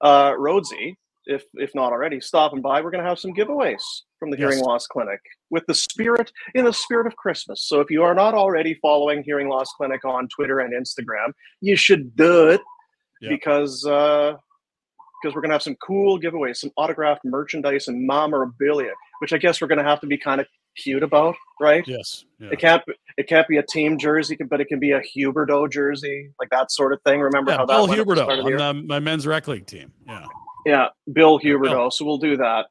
uh 0.00 0.32
Rhodesy, 0.32 0.96
if 1.26 1.44
if 1.54 1.74
not 1.74 1.92
already, 1.92 2.20
stopping 2.20 2.60
by, 2.60 2.80
we're 2.80 2.90
gonna 2.90 3.04
have 3.08 3.18
some 3.18 3.32
giveaways 3.32 3.82
from 4.18 4.30
the 4.30 4.36
hearing 4.36 4.60
loss 4.60 4.86
clinic 4.86 5.20
with 5.50 5.64
the 5.66 5.74
spirit 5.74 6.32
in 6.54 6.64
the 6.64 6.72
spirit 6.72 7.06
of 7.06 7.16
Christmas. 7.16 7.62
So 7.68 7.80
if 7.80 7.90
you 7.90 8.02
are 8.02 8.14
not 8.14 8.34
already 8.34 8.74
following 8.80 9.22
Hearing 9.24 9.48
Loss 9.48 9.72
Clinic 9.76 10.04
on 10.04 10.28
Twitter 10.28 10.60
and 10.60 10.72
Instagram, 10.72 11.32
you 11.60 11.74
should 11.76 12.14
do 12.16 12.48
it 12.48 12.60
Yeah. 13.20 13.30
because 13.30 13.84
uh 13.86 14.34
because 15.22 15.34
we're 15.36 15.42
gonna 15.42 15.54
have 15.54 15.62
some 15.62 15.76
cool 15.76 16.18
giveaways, 16.20 16.56
some 16.56 16.70
autographed 16.76 17.24
merchandise 17.24 17.86
and 17.88 18.04
memorabilia, 18.06 18.92
which 19.20 19.32
I 19.32 19.38
guess 19.38 19.60
we're 19.60 19.68
gonna 19.68 19.84
have 19.84 20.00
to 20.00 20.06
be 20.06 20.18
kind 20.18 20.40
of 20.40 20.46
cute 20.76 21.02
about, 21.02 21.36
right? 21.60 21.84
Yes. 21.86 22.24
Yeah. 22.40 22.48
It 22.52 22.58
can't 22.58 22.82
it 23.16 23.28
can't 23.28 23.46
be 23.46 23.58
a 23.58 23.62
team 23.62 23.98
jersey, 23.98 24.36
but 24.48 24.60
it 24.60 24.66
can 24.66 24.78
be 24.80 24.92
a 24.92 25.00
Huberdeau 25.00 25.70
jersey, 25.70 26.30
like 26.40 26.50
that 26.50 26.70
sort 26.72 26.92
of 26.92 27.00
thing. 27.02 27.20
Remember 27.20 27.50
Yeah, 27.52 27.58
how 27.58 27.66
that 27.66 27.90
at 27.90 27.98
Huberdeau 27.98 28.24
start 28.24 28.38
of 28.38 28.44
the 28.44 28.50
year? 28.50 28.58
on 28.60 28.76
the, 28.78 28.82
my 28.86 28.98
men's 29.00 29.26
rec 29.26 29.46
league 29.48 29.66
team. 29.66 29.92
Yeah. 30.06 30.24
Yeah, 30.66 30.88
Bill. 31.12 31.38
Huberdeau. 31.38 31.92
So 31.92 32.04
we'll 32.04 32.18
do 32.18 32.36
that. 32.36 32.66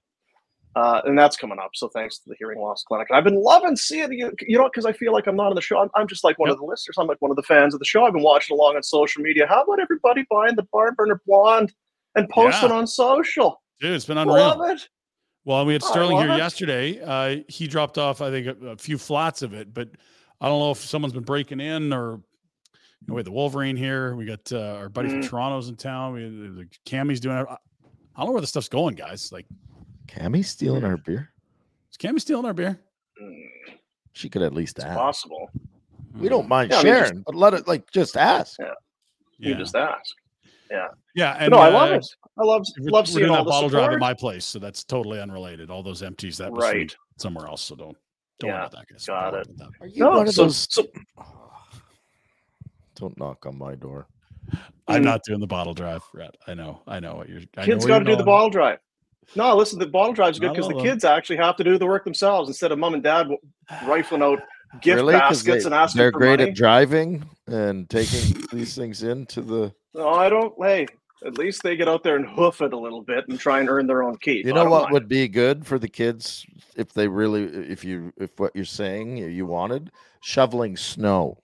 Uh, 0.74 1.02
and 1.04 1.18
that's 1.20 1.36
coming 1.36 1.60
up. 1.60 1.72
So 1.74 1.90
thanks 1.90 2.20
to 2.20 2.30
the 2.30 2.36
Hearing 2.40 2.60
Loss 2.62 2.84
Clinic. 2.88 3.10
I've 3.12 3.26
been 3.26 3.36
loving 3.36 3.76
seeing 3.76 4.14
you, 4.14 4.32
you 4.48 4.58
know, 4.58 4.64
because 4.70 4.86
I 4.86 4.94
feel 4.94 5.12
like 5.12 5.28
I'm 5.28 5.36
not 5.36 5.48
on 5.48 5.56
the 5.56 5.62
show. 5.62 5.78
I'm, 5.80 5.90
I'm 5.96 6.08
just 6.08 6.24
like 6.24 6.40
one 6.40 6.48
Yep. 6.48 6.54
of 6.56 6.60
the 6.62 6.66
listeners. 6.66 6.96
I'm 6.98 7.08
like 7.08 7.22
one 7.22 7.30
of 7.30 7.36
the 7.36 7.44
fans 7.44 7.74
of 7.74 7.80
the 7.80 7.86
show. 7.86 8.06
I've 8.06 8.14
been 8.14 8.24
watching 8.24 8.56
along 8.58 8.78
on 8.78 8.84
social 8.84 9.22
media. 9.22 9.46
How 9.48 9.64
about 9.64 9.82
everybody 9.82 10.26
buying 10.32 10.56
the 10.56 10.66
Barn 10.72 10.94
Burner 10.96 11.20
Blonde 11.28 11.74
and 12.16 12.30
posting 12.30 12.70
Yeah. 12.70 12.76
on 12.78 12.88
social? 12.88 13.62
Dude, 13.82 13.92
it's 13.92 14.06
been 14.06 14.18
unreal. 14.18 14.36
Love 14.58 14.70
it. 14.70 14.88
Well, 15.44 15.66
we 15.66 15.74
had 15.74 15.84
Sterling 15.84 16.18
here 16.20 16.32
it. 16.32 16.38
yesterday. 16.38 17.02
Uh, 17.02 17.44
he 17.50 17.68
dropped 17.68 17.98
off, 17.98 18.22
I 18.22 18.30
think, 18.30 18.48
a, 18.48 18.68
a 18.68 18.78
few 18.78 18.98
flats 18.98 19.42
of 19.42 19.54
it, 19.54 19.74
but 19.74 19.90
I 20.40 20.48
don't 20.48 20.60
know 20.60 20.72
if 20.72 20.78
someone's 20.78 21.14
been 21.14 21.24
breaking 21.24 21.60
in 21.60 21.92
or 21.92 22.12
you 23.02 23.08
know, 23.08 23.16
we 23.16 23.20
had 23.20 23.26
the 23.26 23.32
Wolverine 23.32 23.76
here. 23.76 24.16
We 24.16 24.24
got 24.26 24.50
uh, 24.54 24.76
our 24.78 24.88
buddy 24.88 25.10
Mm. 25.10 25.12
from 25.14 25.24
Toronto's 25.24 25.68
in 25.68 25.76
town. 25.76 26.14
We 26.14 26.22
the 26.22 26.68
Cammy's 26.86 27.20
doing 27.20 27.38
it. 27.40 27.48
I 28.16 28.20
I 28.20 28.22
don't 28.22 28.28
know 28.30 28.34
where 28.34 28.42
the 28.42 28.48
stuff's 28.48 28.70
going, 28.70 28.96
guys. 28.96 29.32
Like, 29.32 29.46
Cammy 30.08 30.44
stealing 30.46 30.84
our 30.84 30.98
beer? 30.98 31.32
is 31.92 31.98
Cammy 31.98 32.20
stealing 32.22 32.46
our 32.46 32.54
beer? 32.54 32.80
Mm, 33.22 33.48
She 34.14 34.30
could 34.30 34.42
at 34.42 34.54
least 34.54 34.78
It's 34.78 34.86
ask. 34.86 34.98
possible. 34.98 35.50
We 36.16 36.28
don't 36.30 36.48
mind 36.50 36.72
Yeah, 36.72 36.80
I 36.80 36.84
mean, 36.84 36.94
just- 36.94 37.06
sharing, 37.08 37.22
but 37.24 37.36
let 37.36 37.54
it 37.54 37.68
like 37.68 37.90
just 37.92 38.18
ask. 38.18 38.58
Yeah. 38.60 38.66
Yeah, 39.40 39.50
You 39.50 39.56
just 39.56 39.76
ask. 39.76 40.14
Yeah. 40.70 40.88
yeah. 41.16 41.34
But 41.34 41.42
And 41.44 41.52
no, 41.52 41.58
I 41.60 41.70
love 41.70 41.92
uh, 41.92 41.96
it. 41.96 42.06
I 42.38 42.44
love 42.44 42.66
We're, 42.80 42.92
love 42.92 43.02
we're 43.04 43.06
seeing 43.08 43.20
doing 43.20 43.30
all 43.32 43.38
that 43.38 43.44
the 43.46 43.50
bottle 43.50 43.70
drive 43.70 43.92
at 43.94 44.00
my 44.00 44.14
place, 44.14 44.46
so 44.46 44.60
that's 44.60 44.84
totally 44.84 45.20
unrelated. 45.22 45.70
All 45.70 45.84
those 45.84 46.04
empties 46.04 46.38
that 46.38 46.52
was 46.52 46.64
from 46.66 46.78
Right. 46.78 46.96
somewhere 47.18 47.48
else. 47.48 47.62
So 47.62 47.76
don't 47.76 47.98
don't 48.40 48.50
worry 48.50 48.60
Yeah, 48.60 48.66
about 48.66 48.72
that, 48.72 48.88
guys. 48.90 49.06
got 49.06 49.22
Don't 49.24 49.32
worry 49.34 49.42
it. 49.42 49.48
about 49.50 49.58
that. 49.72 49.86
Are 49.86 49.88
you 49.88 50.04
No, 50.04 50.10
one 50.12 50.28
of 50.28 50.34
so- 50.34 50.44
those? 50.44 50.68
so- 50.70 50.88
Don't 52.96 53.18
knock 53.18 53.46
on 53.46 53.58
my 53.58 53.76
door. 53.76 54.08
I'm 54.88 55.04
not 55.04 55.24
doing 55.24 55.40
the 55.40 55.48
bottle 55.48 55.74
drive, 55.74 56.04
Rhett. 56.14 56.36
I 56.48 56.54
know. 56.54 56.82
I 56.88 57.00
know 57.00 57.16
what 57.16 57.30
you're. 57.30 57.42
I 57.58 57.66
Kids 57.66 57.86
got 57.86 58.00
to 58.00 58.06
do 58.06 58.16
the 58.16 58.24
bottle 58.24 58.50
drive. 58.50 58.80
No, 59.36 59.56
listen, 59.56 59.80
the 59.80 59.86
bottle 59.88 60.14
drive 60.14 60.32
is 60.32 60.40
good 60.40 60.52
because 60.52 60.68
the 60.68 60.74
of 60.76 60.80
'em. 60.80 60.86
kids 60.86 61.06
actually 61.06 61.38
have 61.38 61.56
to 61.58 61.64
do 61.64 61.78
the 61.78 61.86
work 61.86 62.04
themselves 62.04 62.50
instead 62.50 62.72
of 62.72 62.80
mom 62.80 62.94
and 62.96 63.04
dad 63.04 63.28
rifling 63.86 64.22
out 64.22 64.42
gift 64.82 64.98
really? 64.98 65.14
'Cause 65.14 65.44
baskets 65.44 65.64
they, 65.64 65.68
and 65.68 65.74
asking 65.76 66.00
they're 66.00 66.12
for 66.12 66.18
great 66.20 66.40
money. 66.40 66.50
at 66.50 66.56
driving 66.56 67.24
and 67.48 67.90
taking 67.90 68.44
these 68.52 68.76
things 68.76 69.04
into 69.04 69.42
the. 69.42 69.74
No, 69.94 70.10
I 70.10 70.28
don't. 70.28 70.54
Hey, 70.62 70.88
at 71.26 71.38
least 71.38 71.64
they 71.64 71.76
get 71.78 71.88
out 71.88 72.04
there 72.04 72.16
and 72.18 72.28
hoof 72.28 72.62
it 72.62 72.74
a 72.74 72.78
little 72.78 73.02
bit 73.04 73.28
and 73.30 73.40
try 73.40 73.60
and 73.60 73.70
earn 73.70 73.88
their 73.88 74.04
own 74.04 74.18
keep. 74.18 74.46
You 74.46 74.54
know 74.54 74.66
what 74.70 74.84
mind 74.84 74.94
would 74.94 75.08
be 75.08 75.28
good 75.28 75.66
for 75.66 75.78
the 75.80 75.88
kids 75.88 76.46
if 76.76 76.92
they 76.94 77.08
really, 77.08 77.44
if 77.44 77.86
you, 77.86 78.12
if 78.18 78.32
what 78.40 78.54
you're 78.56 78.66
saying 78.66 79.18
you 79.18 79.46
wanted, 79.46 79.92
shoveling 80.22 80.76
snow. 80.76 81.38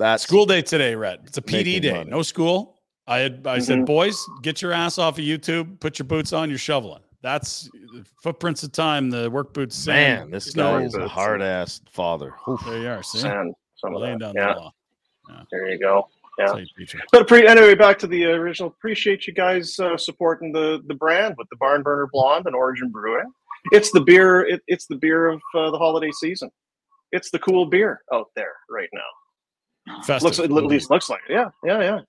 That's 0.00 0.22
School 0.24 0.46
day 0.46 0.62
today, 0.62 0.94
Rhett. 0.94 1.20
It's 1.26 1.36
a 1.38 1.42
PD 1.42 1.80
day. 1.80 1.92
money. 1.92 2.10
No 2.10 2.22
school. 2.22 2.80
I 3.06 3.18
had 3.18 3.46
I 3.46 3.58
said, 3.58 3.80
Mhm. 3.80 3.86
boys, 3.86 4.24
get 4.42 4.62
your 4.62 4.72
ass 4.72 4.96
off 4.98 5.18
of 5.18 5.24
YouTube, 5.24 5.78
put 5.80 5.98
your 5.98 6.06
boots 6.06 6.32
on, 6.32 6.48
you're 6.48 6.58
shoveling. 6.58 7.02
That's 7.22 7.64
the 7.92 8.04
footprints 8.22 8.62
of 8.62 8.72
time, 8.72 9.10
the 9.10 9.30
work 9.30 9.52
boots. 9.52 9.76
sand, 9.76 10.20
man. 10.22 10.30
This 10.30 10.46
snow. 10.52 10.78
guy 10.78 10.84
is 10.84 10.94
a 10.94 11.06
hard 11.06 11.42
ass 11.42 11.80
father. 11.90 12.34
Oof. 12.48 12.64
There 12.64 12.78
you 12.78 12.88
are. 12.88 13.02
See, 13.02 13.18
sand. 13.18 13.54
Some 13.76 13.94
of 13.94 14.00
laying 14.00 14.18
that. 14.20 14.34
down 14.34 14.48
Yeah, 14.48 14.54
the 14.54 14.60
law. 14.60 14.72
there 15.50 15.68
you 15.70 15.78
go. 15.78 16.08
That's 16.38 16.52
Yeah. 16.52 16.58
how 16.60 16.64
you. 16.78 16.86
But 17.12 17.28
pre- 17.28 17.46
anyway, 17.46 17.74
back 17.74 17.98
to 17.98 18.06
the 18.06 18.24
original. 18.24 18.68
Appreciate 18.70 19.26
you 19.26 19.34
guys 19.34 19.78
uh, 19.78 19.96
supporting 19.98 20.52
the 20.52 20.82
the 20.86 20.94
brand 20.94 21.34
with 21.36 21.48
the 21.50 21.56
Barn 21.56 21.82
Burner 21.82 22.08
Blonde 22.10 22.46
and 22.46 22.54
Origin 22.56 22.88
Brewing. 22.90 23.30
It's 23.72 23.90
the 23.90 24.00
beer. 24.00 24.40
It, 24.46 24.62
it's 24.66 24.86
the 24.86 24.96
beer 24.96 25.26
of 25.28 25.42
uh, 25.54 25.70
the 25.70 25.76
holiday 25.78 26.10
season. 26.12 26.50
It's 27.12 27.30
the 27.30 27.38
cool 27.40 27.66
beer 27.66 28.00
out 28.14 28.28
there 28.36 28.54
right 28.70 28.88
now. 28.94 29.00
Festive. 30.04 30.22
looks 30.22 30.38
at 30.38 30.50
least 30.50 30.90
looks 30.90 31.08
like 31.08 31.20
it. 31.28 31.32
Yeah, 31.32 31.50
yeah, 31.64 31.80
yeah. 31.80 32.00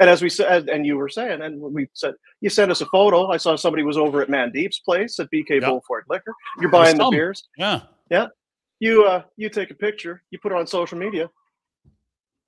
And 0.00 0.08
as 0.08 0.22
we 0.22 0.28
said, 0.30 0.68
and 0.68 0.86
you 0.86 0.96
were 0.96 1.08
saying, 1.08 1.42
and 1.42 1.60
we 1.60 1.88
said, 1.92 2.14
you 2.40 2.48
sent 2.50 2.70
us 2.70 2.80
a 2.80 2.86
photo. 2.86 3.28
I 3.30 3.36
saw 3.36 3.56
somebody 3.56 3.82
was 3.82 3.96
over 3.96 4.22
at 4.22 4.28
Mandeep's 4.28 4.78
place 4.80 5.18
at 5.18 5.28
BK 5.32 5.60
Yeah. 5.60 5.68
Bullford 5.70 6.04
Liquor. 6.08 6.32
You're 6.60 6.70
buying 6.70 6.96
the 6.96 7.08
beers. 7.10 7.48
Yeah. 7.56 7.80
Yeah. 8.10 8.26
You 8.80 9.04
uh, 9.06 9.22
you 9.36 9.48
take 9.50 9.70
a 9.72 9.74
picture. 9.74 10.22
You 10.30 10.38
put 10.38 10.52
it 10.52 10.58
on 10.58 10.66
social 10.66 10.96
media. 10.98 11.28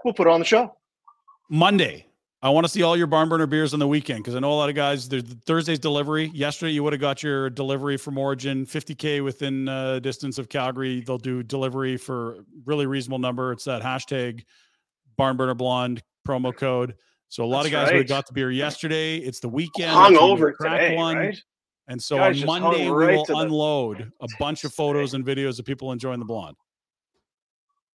We'll 0.05 0.15
put 0.15 0.29
it 0.29 0.31
on 0.31 0.39
the 0.39 0.47
show. 0.47 0.77
Monday. 1.49 2.07
I 2.43 2.49
want 2.49 2.65
to 2.65 2.73
see 2.73 2.83
all 2.83 2.97
your 2.97 3.07
barn 3.07 3.29
burner 3.29 3.47
beers 3.47 3.75
on 3.75 3.81
the 3.81 3.87
weekend 3.87 4.21
because 4.21 4.35
I 4.35 4.39
know 4.39 4.53
a 4.53 4.55
lot 4.55 4.71
of 4.71 4.75
guys. 4.75 5.09
There's 5.09 5.25
Thursday's 5.45 5.79
delivery. 5.79 6.31
Yesterday, 6.33 6.73
you 6.73 6.83
would 6.83 6.95
have 6.95 7.01
got 7.01 7.23
your 7.23 7.51
delivery 7.51 7.99
from 7.99 8.17
Origin, 8.17 8.65
50k 8.65 9.23
within 9.23 9.69
uh, 9.69 9.99
distance 9.99 10.39
of 10.39 10.49
Calgary. 10.49 11.03
They'll 11.03 11.19
do 11.19 11.43
delivery 11.43 11.99
for 11.99 12.45
really 12.65 12.87
reasonable 12.87 13.19
number. 13.19 13.53
It's 13.53 13.65
that 13.65 13.83
hashtag 13.83 14.45
barn 15.19 15.37
burner 15.37 15.55
blonde 15.55 16.03
promo 16.27 16.57
code. 16.57 16.95
So 17.29 17.45
a 17.45 17.47
lot 17.47 17.67
of 17.67 17.73
That's 17.73 17.91
guys 17.91 17.93
would 17.93 17.99
have 17.99 18.09
got 18.09 18.27
the 18.27 18.33
beer 18.33 18.51
yesterday. 18.51 19.19
It's 19.19 19.41
the 19.41 19.49
weekend. 19.49 19.91
Hung 19.91 20.15
That's 20.15 20.23
when 20.23 20.31
we 20.31 20.33
over 20.33 20.53
crack 20.53 20.81
today, 20.81 20.97
one. 20.97 21.17
right? 21.17 21.43
And 21.89 22.03
so 22.03 22.17
Guys 22.17 22.41
on 22.43 22.47
Monday, 22.47 22.87
we 22.87 22.91
right 22.91 23.17
will 23.17 23.27
to 23.27 23.33
the 23.33 23.39
unload 23.39 24.13
a 24.21 24.29
bunch 24.39 24.65
of 24.65 24.73
photos 24.75 25.13
and 25.13 25.25
videos 25.27 25.59
of 25.59 25.67
people 25.67 25.93
enjoying 25.93 26.21
the 26.21 26.25
blonde. 26.25 26.57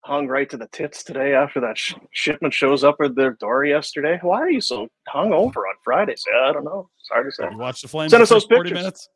Hung 0.05 0.29
right 0.29 0.51
to 0.51 0.59
the 0.59 0.69
tits 0.69 1.03
today 1.03 1.35
after 1.35 1.61
that 1.61 1.79
sh- 1.79 1.95
shipment 2.13 2.53
shows 2.53 2.85
up 2.85 2.97
at 3.03 3.15
their 3.15 3.33
door 3.33 3.65
yesterday. 3.65 4.19
Why 4.21 4.39
are 4.41 4.51
you 4.51 4.61
so 4.61 4.89
hung 5.09 5.33
over 5.33 5.61
on 5.61 5.75
Fridays? 5.83 6.23
Yeah, 6.31 6.49
I 6.51 6.53
don't 6.53 6.65
know. 6.65 6.91
It's 7.01 7.09
hard 7.11 7.27
to 7.27 7.33
say. 7.33 7.49
You 7.51 7.57
watch 7.57 7.81
the 7.81 7.89
Flames. 7.89 8.11
Send 8.11 8.23
us 8.23 8.29
those 8.29 8.45
40 8.45 8.69
pictures. 8.71 8.79
minutes. 8.79 9.09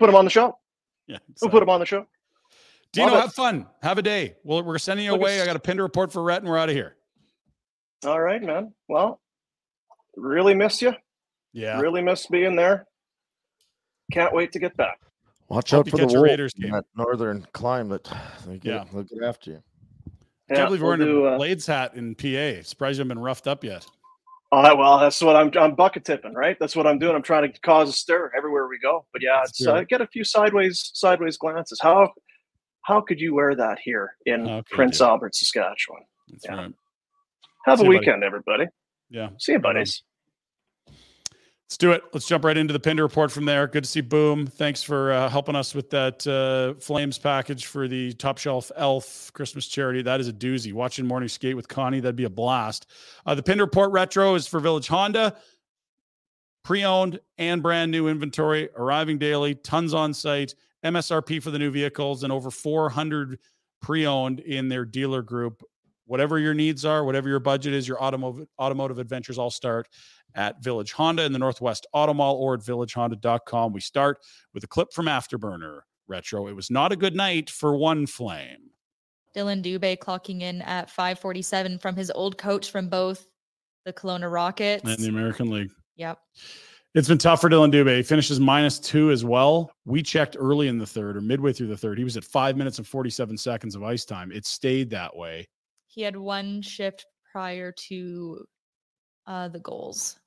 Put 0.00 0.06
them 0.06 0.16
on 0.16 0.24
the 0.24 0.30
show. 0.30 0.56
Yeah. 1.08 1.18
We'll 1.42 1.50
put 1.50 1.60
them 1.60 1.68
on 1.68 1.80
the 1.80 1.84
show. 1.86 2.06
Dino, 2.92 3.08
Love 3.08 3.16
it. 3.18 3.20
have 3.22 3.34
fun. 3.34 3.66
Have 3.82 3.98
a 3.98 4.02
day. 4.02 4.36
Well, 4.44 4.62
we're 4.62 4.78
sending 4.78 5.04
you 5.04 5.12
Look, 5.12 5.20
away. 5.20 5.32
it's- 5.34 5.42
I 5.42 5.46
got 5.46 5.56
a 5.56 5.60
pin 5.60 5.76
to 5.78 5.82
report 5.82 6.12
for 6.12 6.22
Rhett, 6.22 6.40
and 6.42 6.48
we're 6.48 6.56
out 6.56 6.68
of 6.68 6.76
here. 6.76 6.96
All 8.06 8.20
right, 8.20 8.40
man. 8.42 8.72
Well, 8.88 9.20
really 10.16 10.54
miss 10.54 10.80
you. 10.80 10.94
Yeah. 11.52 11.80
Really 11.80 12.02
miss 12.02 12.26
being 12.28 12.54
there. 12.54 12.86
Can't 14.12 14.32
wait 14.32 14.52
to 14.52 14.58
get 14.60 14.76
back. 14.76 15.00
Watch 15.48 15.72
Hope 15.72 15.86
out 15.86 15.90
for 15.90 15.96
the 15.98 16.02
wolves 16.06 16.16
Raiders 16.22 16.52
in 16.56 16.62
game. 16.62 16.72
that 16.72 16.84
northern 16.96 17.46
climate. 17.52 18.08
They 18.46 18.58
get, 18.58 18.72
Yeah. 18.72 18.84
they'll 18.92 19.02
get 19.02 19.22
after 19.24 19.50
you. 19.50 19.62
I 20.52 20.54
Yeah, 20.54 20.58
can't 20.60 20.68
believe 20.68 20.82
we'll 20.82 20.88
we're 20.90 20.94
in 20.94 21.00
do, 21.00 21.26
a 21.26 21.32
uh, 21.34 21.36
Blades 21.38 21.66
hat 21.66 21.94
in 21.94 22.14
PA. 22.14 22.62
Surprised 22.62 22.98
you 22.98 23.00
haven't 23.00 23.08
been 23.08 23.18
roughed 23.18 23.46
up 23.46 23.64
yet. 23.64 23.86
All 24.50 24.62
right, 24.62 24.76
well, 24.76 24.98
that's 24.98 25.22
what 25.22 25.34
I'm. 25.34 25.50
I'm 25.58 25.74
bucket 25.74 26.04
tipping, 26.04 26.34
right? 26.34 26.58
That's 26.60 26.76
what 26.76 26.86
I'm 26.86 26.98
doing. 26.98 27.14
I'm 27.16 27.22
trying 27.22 27.50
to 27.50 27.60
cause 27.60 27.88
a 27.88 27.92
stir 27.92 28.30
everywhere 28.36 28.68
we 28.68 28.78
go. 28.78 29.06
But 29.10 29.22
yeah, 29.22 29.42
it's 29.44 29.66
uh, 29.66 29.82
get 29.88 30.02
a 30.02 30.06
few 30.06 30.24
sideways 30.24 30.90
sideways 30.92 31.38
glances. 31.38 31.78
How 31.80 32.12
how 32.82 33.00
could 33.00 33.18
you 33.18 33.34
wear 33.34 33.54
that 33.54 33.78
here 33.82 34.14
in 34.26 34.62
Prince? 34.68 35.00
Albert, 35.00 35.34
Saskatchewan? 35.34 36.02
That's 36.28 36.44
Yeah. 36.44 36.54
right. 36.56 36.72
Have 37.64 37.78
See 37.78 37.84
a 37.84 37.88
you, 37.88 37.92
buddy. 37.94 37.98
weekend, 38.06 38.24
everybody. 38.24 38.66
Yeah. 39.08 39.30
See 39.38 39.52
you, 39.52 39.58
buddies. 39.58 40.02
Let's 41.72 41.78
do 41.78 41.92
it. 41.92 42.04
Let's 42.12 42.26
jump 42.26 42.44
right 42.44 42.58
into 42.58 42.74
the 42.74 42.78
Pinder 42.78 43.02
report 43.02 43.32
from 43.32 43.46
there. 43.46 43.66
Good 43.66 43.84
to 43.84 43.88
see 43.88 44.02
Boom. 44.02 44.46
Thanks 44.46 44.82
for 44.82 45.10
uh, 45.10 45.30
helping 45.30 45.56
us 45.56 45.74
with 45.74 45.88
that 45.88 46.26
uh, 46.26 46.78
Flames 46.78 47.16
package 47.16 47.64
for 47.64 47.88
the 47.88 48.12
Top 48.12 48.36
Shelf 48.36 48.70
Elf 48.76 49.30
Christmas 49.32 49.66
charity. 49.66 50.02
That 50.02 50.20
is 50.20 50.28
a 50.28 50.34
doozy. 50.34 50.74
Watching 50.74 51.06
Morning 51.06 51.30
Skate 51.30 51.56
with 51.56 51.68
Connie, 51.68 52.00
that'd 52.00 52.14
be 52.14 52.24
a 52.24 52.28
blast. 52.28 52.90
Uh, 53.24 53.34
the 53.34 53.42
Pinder 53.42 53.64
report 53.64 53.90
retro 53.90 54.34
is 54.34 54.46
for 54.46 54.60
Village 54.60 54.86
Honda. 54.86 55.34
Pre-owned 56.62 57.18
and 57.38 57.62
brand 57.62 57.90
new 57.90 58.06
inventory 58.06 58.68
arriving 58.76 59.16
daily, 59.16 59.54
tons 59.54 59.94
on 59.94 60.12
site, 60.12 60.54
MSRP 60.84 61.42
for 61.42 61.50
the 61.50 61.58
new 61.58 61.70
vehicles, 61.70 62.22
and 62.22 62.30
over 62.30 62.50
400 62.50 63.38
pre-owned 63.80 64.40
in 64.40 64.68
their 64.68 64.84
dealer 64.84 65.22
group. 65.22 65.62
Whatever 66.06 66.38
your 66.38 66.54
needs 66.54 66.84
are, 66.84 67.04
whatever 67.04 67.28
your 67.28 67.38
budget 67.40 67.74
is, 67.74 67.86
your 67.86 68.02
automotive 68.02 68.46
automotive 68.58 68.98
adventures 68.98 69.38
all 69.38 69.50
start 69.50 69.88
at 70.34 70.62
Village 70.62 70.92
Honda 70.92 71.24
in 71.24 71.32
the 71.32 71.38
Northwest 71.38 71.86
Auto 71.92 72.14
Mall 72.14 72.36
or 72.36 72.54
at 72.54 72.60
villagehonda.com. 72.60 73.72
We 73.72 73.80
start 73.80 74.18
with 74.54 74.64
a 74.64 74.66
clip 74.66 74.92
from 74.92 75.06
Afterburner 75.06 75.80
Retro. 76.08 76.48
It 76.48 76.56
was 76.56 76.70
not 76.70 76.92
a 76.92 76.96
good 76.96 77.14
night 77.14 77.50
for 77.50 77.76
one 77.76 78.06
flame. 78.06 78.70
Dylan 79.34 79.62
Dubé 79.62 79.96
clocking 79.96 80.42
in 80.42 80.60
at 80.62 80.90
547 80.90 81.78
from 81.78 81.96
his 81.96 82.10
old 82.10 82.36
coach 82.36 82.70
from 82.70 82.88
both 82.88 83.26
the 83.84 83.92
Kelowna 83.92 84.30
Rockets. 84.30 84.84
and 84.84 84.98
the 84.98 85.08
American 85.08 85.50
League. 85.50 85.70
Yep. 85.96 86.18
It's 86.94 87.08
been 87.08 87.18
tough 87.18 87.40
for 87.40 87.48
Dylan 87.48 87.72
Dubé. 87.72 87.96
He 87.96 88.02
finishes 88.02 88.38
minus 88.38 88.78
two 88.78 89.10
as 89.10 89.24
well. 89.24 89.72
We 89.86 90.02
checked 90.02 90.36
early 90.38 90.68
in 90.68 90.76
the 90.78 90.86
third 90.86 91.16
or 91.16 91.22
midway 91.22 91.54
through 91.54 91.68
the 91.68 91.76
third. 91.76 91.96
He 91.96 92.04
was 92.04 92.18
at 92.18 92.24
five 92.24 92.56
minutes 92.56 92.76
and 92.76 92.86
47 92.86 93.38
seconds 93.38 93.74
of 93.74 93.82
ice 93.82 94.04
time. 94.04 94.30
It 94.30 94.44
stayed 94.44 94.90
that 94.90 95.16
way. 95.16 95.48
He 95.92 96.00
had 96.00 96.16
one 96.16 96.62
shift 96.62 97.04
prior 97.30 97.70
to 97.88 98.44
uh, 99.26 99.48
the 99.48 99.60
goals. 99.60 100.18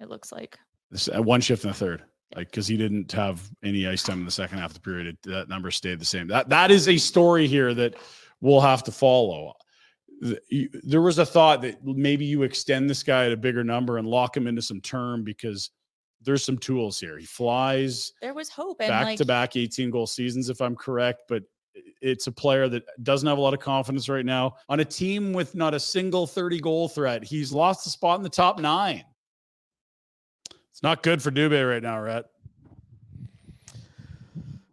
It 0.00 0.08
looks 0.08 0.32
like. 0.32 0.58
This, 0.90 1.08
uh, 1.08 1.22
one 1.22 1.40
shift 1.40 1.62
in 1.64 1.70
the 1.70 1.74
third, 1.74 2.02
like 2.34 2.50
because 2.50 2.66
he 2.66 2.76
didn't 2.76 3.12
have 3.12 3.40
any 3.62 3.86
ice 3.86 4.02
time 4.02 4.18
in 4.18 4.24
the 4.24 4.32
second 4.32 4.58
half 4.58 4.70
of 4.70 4.74
the 4.74 4.80
period. 4.80 5.06
It, 5.06 5.30
that 5.30 5.48
number 5.48 5.70
stayed 5.70 6.00
the 6.00 6.04
same. 6.04 6.26
That 6.26 6.48
that 6.48 6.72
is 6.72 6.88
a 6.88 6.96
story 6.98 7.46
here 7.46 7.72
that 7.72 7.94
we'll 8.40 8.60
have 8.60 8.82
to 8.84 8.90
follow. 8.92 9.52
You- 10.50 10.68
There 10.82 11.02
was 11.02 11.18
a 11.20 11.26
thought 11.26 11.62
that 11.62 11.84
maybe 11.84 12.24
you 12.24 12.42
extend 12.42 12.90
this 12.90 13.04
guy 13.04 13.26
at 13.26 13.32
a 13.32 13.36
bigger 13.36 13.62
number 13.62 13.98
and 13.98 14.08
lock 14.08 14.36
him 14.36 14.48
into 14.48 14.60
some 14.60 14.80
term 14.80 15.22
because 15.22 15.70
there's 16.20 16.44
some 16.44 16.58
tools 16.58 16.98
here. 16.98 17.16
He 17.16 17.26
flies 17.26 18.12
There 18.20 18.34
was 18.34 18.48
hope, 18.48 18.78
back 18.78 19.04
like 19.04 19.18
to 19.18 19.24
back 19.24 19.54
18 19.56 19.90
goal 19.90 20.08
seasons, 20.08 20.50
if 20.50 20.60
I'm 20.60 20.74
correct. 20.74 21.22
But 21.28 21.44
it's 22.00 22.26
a 22.26 22.32
player 22.32 22.68
that 22.68 22.84
doesn't 23.02 23.28
have 23.28 23.38
a 23.38 23.40
lot 23.40 23.54
of 23.54 23.60
confidence 23.60 24.08
right 24.08 24.26
now 24.26 24.56
on 24.68 24.80
a 24.80 24.84
team 24.84 25.32
with 25.32 25.54
not 25.54 25.74
a 25.74 25.80
single 25.80 26.26
30 26.26 26.60
goal 26.60 26.88
threat. 26.88 27.22
He's 27.24 27.52
lost 27.52 27.86
a 27.86 27.90
spot 27.90 28.18
in 28.18 28.22
the 28.22 28.28
top 28.28 28.58
nine. 28.58 29.04
It's 30.70 30.82
not 30.82 31.02
good 31.02 31.22
for 31.22 31.30
Dubé 31.30 31.68
right 31.68 31.82
now, 31.82 32.00
Rhett. 32.00 32.26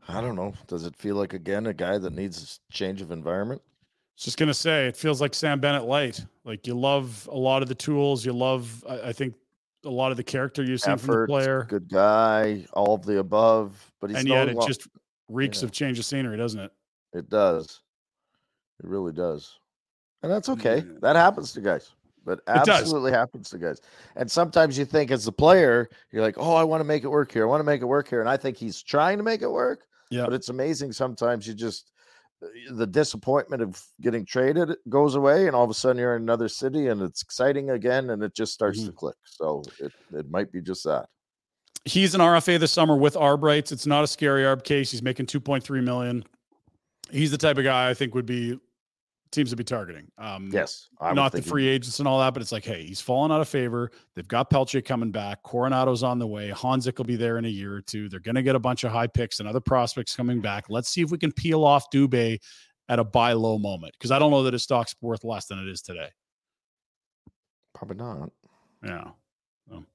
I 0.08 0.22
don't 0.22 0.36
know. 0.36 0.54
Does 0.68 0.86
it 0.86 0.96
feel 0.96 1.16
like 1.16 1.34
again 1.34 1.68
a 1.68 1.74
guy 1.74 1.98
that 2.00 2.14
needs 2.14 2.60
a 2.72 2.74
change 2.74 3.02
of 3.02 3.12
environment? 3.12 3.62
Just 4.18 4.38
gonna 4.38 4.54
say, 4.54 4.88
it 4.88 4.98
feels 4.98 5.22
like 5.22 5.34
Sam 5.34 5.60
Bennett 5.60 5.86
light. 5.86 6.26
Like 6.44 6.66
you 6.66 6.74
love 6.74 7.30
a 7.32 7.38
lot 7.38 7.62
of 7.62 7.70
the 7.70 7.76
tools. 7.76 8.26
You 8.26 8.34
love, 8.34 8.84
I, 8.90 9.10
I 9.10 9.14
think, 9.14 9.36
a 9.86 9.90
lot 9.90 10.12
of 10.12 10.18
the 10.18 10.24
character 10.24 10.62
you've 10.62 10.82
seen 10.82 10.98
from 10.98 11.22
the 11.22 11.26
player, 11.26 11.66
good 11.70 11.88
guy, 11.88 12.66
all 12.74 12.96
of 12.96 13.06
the 13.06 13.20
above. 13.20 13.94
But 14.02 14.10
he's 14.10 14.20
and 14.20 14.28
yet 14.28 14.50
it 14.50 14.58
just 14.66 14.88
reeks 15.30 15.62
yeah. 15.62 15.68
of 15.68 15.72
change 15.72 16.00
of 16.00 16.06
scenery, 16.06 16.38
doesn't 16.38 16.60
it? 16.60 16.72
It 17.14 17.30
does. 17.30 17.82
It 18.84 18.88
really 18.88 19.14
does. 19.14 19.58
And 20.24 20.32
that's 20.32 20.50
okay. 20.50 20.84
That 21.02 21.16
happens 21.16 21.54
to 21.54 21.62
guys. 21.62 21.92
That 22.26 22.40
It 22.40 22.68
absolutely 22.70 23.12
happens 23.12 23.50
to 23.52 23.58
guys. 23.58 23.82
And 24.16 24.30
sometimes 24.30 24.78
you 24.78 24.86
think 24.86 25.12
as 25.12 25.26
a 25.28 25.32
player, 25.32 25.90
you're 26.12 26.22
like, 26.22 26.36
oh, 26.38 26.54
I 26.54 26.64
want 26.64 26.82
to 26.82 26.86
make 26.86 27.04
it 27.04 27.08
work 27.10 27.32
here. 27.32 27.44
I 27.44 27.48
want 27.48 27.62
to 27.62 27.66
make 27.66 27.82
it 27.82 27.86
work 27.86 28.10
here. 28.10 28.20
And 28.20 28.30
I 28.30 28.38
think 28.38 28.58
he's 28.58 28.84
trying 28.84 29.18
to 29.18 29.24
make 29.24 29.42
it 29.42 29.50
work. 29.50 29.86
Yeah. 30.12 30.26
But 30.26 30.34
it's 30.34 30.50
amazing 30.50 30.92
sometimes 30.92 31.48
you 31.48 31.54
just 31.54 31.92
uh, 32.44 32.48
the 32.76 32.88
disappointment 32.88 33.62
of 33.62 33.82
getting 34.02 34.26
traded 34.26 34.76
goes 34.90 35.16
away 35.16 35.48
and 35.48 35.56
all 35.56 35.64
of 35.64 35.70
a 35.70 35.74
sudden 35.74 35.98
you're 36.00 36.16
in 36.16 36.22
another 36.24 36.50
city 36.50 36.88
and 36.88 37.02
it's 37.02 37.22
exciting 37.22 37.70
again 37.72 38.10
and 38.10 38.24
it 38.24 38.34
just 38.36 38.54
starts 38.54 38.80
Mm-hmm. 38.80 38.88
to 38.88 38.94
click. 38.94 39.16
So 39.24 39.64
it, 39.80 39.92
it 40.14 40.30
might 40.30 40.52
be 40.52 40.62
just 40.62 40.84
that. 40.84 41.08
He's 41.86 42.14
an 42.14 42.22
RFA 42.22 42.60
this 42.60 42.72
summer 42.74 42.96
with 42.98 43.16
Arbrights. 43.16 43.72
It's 43.72 43.86
not 43.86 44.04
a 44.04 44.08
scary 44.08 44.44
Arb 44.44 44.64
case. 44.64 44.92
He's 44.92 45.02
making 45.02 45.28
2.3 45.28 45.84
million. 45.84 46.26
He's 47.12 47.32
the 47.32 47.38
type 47.38 47.58
of 47.58 47.64
guy 47.64 47.90
I 47.90 47.94
think 47.94 48.14
would 48.16 48.26
be 48.26 48.60
teams 49.32 49.52
to 49.52 49.56
be 49.56 49.64
targeting. 49.64 50.12
Um, 50.18 50.50
Yes. 50.52 50.90
I 51.00 51.14
not 51.14 51.32
the 51.32 51.42
free 51.42 51.68
agents 51.68 52.00
and 52.00 52.08
all 52.08 52.20
that, 52.20 52.34
but 52.34 52.42
it's 52.42 52.52
like, 52.52 52.66
hey, 52.66 52.84
he's 52.84 53.00
fallen 53.02 53.32
out 53.32 53.42
of 53.42 53.48
favor. 53.48 53.92
They've 54.16 54.28
got 54.28 54.50
Pelletier 54.50 54.82
coming 54.82 55.12
back. 55.12 55.44
Coronato's 55.44 56.04
on 56.04 56.20
the 56.20 56.28
way. 56.28 56.50
Honzek 56.50 56.98
will 56.98 57.06
be 57.06 57.16
there 57.16 57.38
in 57.38 57.46
a 57.46 57.50
year 57.50 57.76
or 57.76 57.82
two. 57.82 58.10
They're 58.10 58.20
going 58.20 58.36
to 58.36 58.42
get 58.42 58.56
a 58.56 58.60
bunch 58.60 58.84
of 58.84 58.92
high 58.92 59.08
picks 59.08 59.40
and 59.40 59.48
other 59.48 59.60
prospects 59.60 60.16
coming 60.16 60.42
back. 60.42 60.66
Let's 60.70 60.90
see 60.90 61.02
if 61.02 61.12
we 61.12 61.18
can 61.18 61.32
peel 61.32 61.64
off 61.64 61.92
Dubé 61.92 62.40
at 62.90 62.98
a 62.98 63.04
buy 63.04 63.34
low 63.34 63.60
moment 63.60 63.94
because 63.94 64.10
I 64.12 64.18
don't 64.18 64.32
know 64.32 64.44
that 64.44 64.54
his 64.54 64.64
stock's 64.64 64.96
worth 65.02 65.24
less 65.24 65.46
than 65.46 65.60
it 65.60 65.68
is 65.68 65.82
today. 65.82 66.10
Probably 67.76 67.98
not. 67.98 68.32
Yeah. 68.84 69.12
So, 69.70 69.86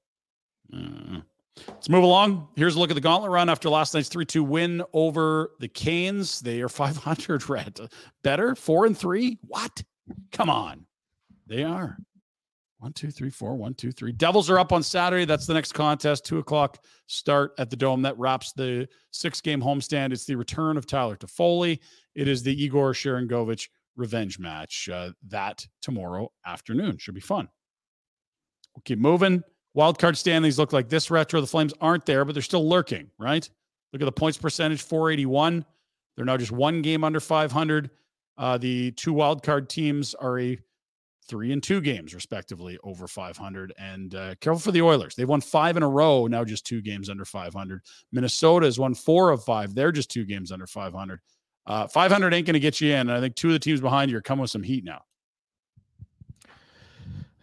uh, 0.73 1.19
let's 1.67 1.89
move 1.89 2.03
along. 2.03 2.47
Here's 2.55 2.75
a 2.75 2.79
look 2.79 2.91
at 2.91 2.95
the 2.95 3.01
gauntlet 3.01 3.31
run 3.31 3.49
after 3.49 3.69
last 3.69 3.93
night's 3.93 4.09
3 4.09 4.25
2 4.25 4.43
win 4.43 4.83
over 4.93 5.51
the 5.59 5.67
Canes. 5.67 6.41
They 6.41 6.61
are 6.61 6.69
500 6.69 7.49
red. 7.49 7.79
Better? 8.23 8.55
Four 8.55 8.85
and 8.85 8.97
three? 8.97 9.39
What? 9.47 9.83
Come 10.31 10.49
on. 10.49 10.85
They 11.47 11.63
are. 11.63 11.97
One, 12.79 12.93
two, 12.93 13.09
three, 13.09 13.29
four. 13.29 13.55
One, 13.55 13.73
two, 13.73 13.91
three. 13.91 14.11
Devils 14.11 14.49
are 14.49 14.59
up 14.59 14.71
on 14.71 14.83
Saturday. 14.83 15.25
That's 15.25 15.47
the 15.47 15.53
next 15.53 15.71
contest. 15.71 16.25
Two 16.25 16.39
o'clock 16.39 16.83
start 17.07 17.53
at 17.57 17.69
the 17.69 17.75
Dome. 17.75 18.01
That 18.01 18.17
wraps 18.19 18.51
the 18.51 18.87
six 19.11 19.41
game 19.41 19.61
homestand. 19.61 20.11
It's 20.11 20.25
the 20.25 20.35
return 20.35 20.77
of 20.77 20.85
Tyler 20.85 21.15
Toffoli. 21.15 21.79
It 22.13 22.27
is 22.27 22.43
the 22.43 22.53
Igor 22.63 22.93
Sharangovich 22.93 23.69
revenge 23.95 24.37
match. 24.39 24.87
Uh, 24.87 25.11
that 25.29 25.65
tomorrow 25.81 26.31
afternoon. 26.45 26.97
Should 26.97 27.15
be 27.15 27.21
fun. 27.21 27.47
We'll 28.75 28.83
keep 28.83 28.99
moving. 28.99 29.41
Wildcard 29.75 30.15
standings 30.15 30.57
look 30.57 30.73
like 30.73 30.89
this 30.89 31.11
retro. 31.11 31.41
The 31.41 31.47
Flames 31.47 31.73
aren't 31.81 32.05
there, 32.05 32.23
but 32.23 32.33
they're 32.33 32.41
still 32.41 32.67
lurking, 32.67 33.09
right? 33.19 33.47
Look 33.91 34.01
at 34.01 34.05
the 34.05 34.11
points 34.11 34.37
percentage 34.37 34.81
481. 34.81 35.65
They're 36.15 36.25
now 36.25 36.37
just 36.37 36.51
one 36.51 36.81
game 36.81 37.03
under 37.03 37.19
500. 37.19 37.89
Uh, 38.37 38.57
the 38.57 38.91
two 38.91 39.13
wildcard 39.13 39.67
teams 39.67 40.13
are 40.15 40.39
a 40.39 40.57
three 41.27 41.51
and 41.51 41.61
two 41.61 41.81
games, 41.81 42.13
respectively, 42.13 42.77
over 42.83 43.07
500. 43.07 43.73
And 43.77 44.15
uh, 44.15 44.35
careful 44.41 44.59
for 44.59 44.71
the 44.71 44.81
Oilers. 44.81 45.15
They've 45.15 45.27
won 45.27 45.41
five 45.41 45.75
in 45.75 45.83
a 45.83 45.89
row, 45.89 46.27
now 46.27 46.43
just 46.43 46.65
two 46.65 46.81
games 46.81 47.09
under 47.09 47.25
500. 47.25 47.81
Minnesota 48.11 48.65
has 48.65 48.79
won 48.79 48.93
four 48.93 49.31
of 49.31 49.43
five. 49.43 49.73
They're 49.73 49.91
just 49.91 50.11
two 50.11 50.25
games 50.25 50.51
under 50.51 50.67
500. 50.67 51.19
Uh, 51.67 51.87
500 51.87 52.33
ain't 52.33 52.45
going 52.45 52.53
to 52.53 52.59
get 52.59 52.79
you 52.79 52.93
in. 52.93 53.01
And 53.01 53.11
I 53.11 53.19
think 53.19 53.35
two 53.35 53.47
of 53.47 53.53
the 53.53 53.59
teams 53.59 53.81
behind 53.81 54.11
you 54.11 54.17
are 54.17 54.21
coming 54.21 54.41
with 54.41 54.51
some 54.51 54.63
heat 54.63 54.83
now. 54.83 55.01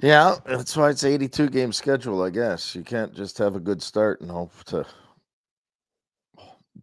Yeah, 0.03 0.37
that's 0.45 0.77
why 0.77 0.91
it's 0.91 1.05
82 1.05 1.49
game 1.49 1.73
schedule, 1.73 2.23
I 2.23 2.31
guess. 2.31 2.75
You 2.75 2.83
can't 2.83 3.15
just 3.15 3.39
have 3.39 3.55
a 3.55 3.61
good 3.61 3.81
start 3.81 4.21
and 4.21 4.31
hope 4.31 4.53
to 4.65 4.85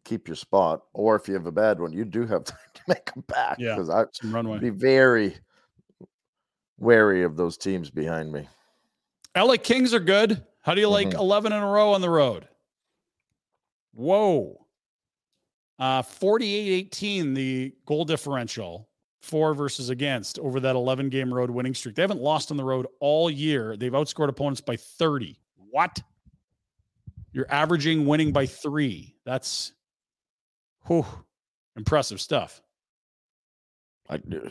keep 0.06 0.28
your 0.28 0.36
spot. 0.36 0.84
Or 0.94 1.16
if 1.18 1.28
you 1.28 1.34
have 1.34 1.46
a 1.46 1.52
bad 1.52 1.80
one, 1.82 1.92
you 1.92 2.06
do 2.06 2.26
have 2.26 2.44
time 2.46 2.58
to 2.76 2.82
make 2.88 3.14
them 3.14 3.24
back. 3.28 3.58
Yeah, 3.60 3.76
Because 3.76 3.90
I 3.90 4.06
some 4.14 4.34
runway. 4.34 4.54
would 4.54 4.62
be 4.62 4.70
very 4.70 5.38
wary 6.78 7.24
of 7.24 7.36
those 7.36 7.58
teams 7.58 7.90
behind 7.90 8.32
me. 8.32 8.48
LA 9.36 9.58
Kings 9.58 9.94
are 9.94 10.00
good. 10.00 10.42
How 10.62 10.74
do 10.74 10.82
you 10.82 10.90
like 10.90 11.10
Mhm. 11.10 11.20
11 11.20 11.52
in 11.52 11.62
a 11.62 11.68
row 11.68 11.94
on 11.94 12.02
the 12.02 12.10
road? 12.10 12.48
Whoa. 13.94 14.66
Uh 15.78 16.02
48-18 16.02 17.34
the 17.36 17.74
goal 17.86 18.06
differential 18.06 18.89
for 19.22 19.54
versus 19.54 19.90
against 19.90 20.40
over 20.40 20.60
that 20.62 20.76
11 20.76 21.10
game 21.10 21.34
road 21.34 21.50
winning 21.50 21.74
streak. 21.74 21.96
They 21.96 22.02
haven't 22.02 22.22
lost 22.22 22.52
on 22.52 22.58
the 22.58 22.64
road 22.64 22.88
all 23.00 23.30
year. 23.30 23.76
They've 23.76 23.92
outscored 23.92 24.30
opponents 24.30 24.62
by 24.62 24.76
30. 24.78 25.38
What? 25.72 26.02
You're 27.32 27.52
averaging 27.52 28.06
winning 28.06 28.32
by 28.32 28.46
3. 28.46 29.16
That's 29.26 29.74
whew, 30.88 31.06
impressive 31.76 32.20
stuff. 32.22 32.62
I 34.10 34.18
do. 34.18 34.50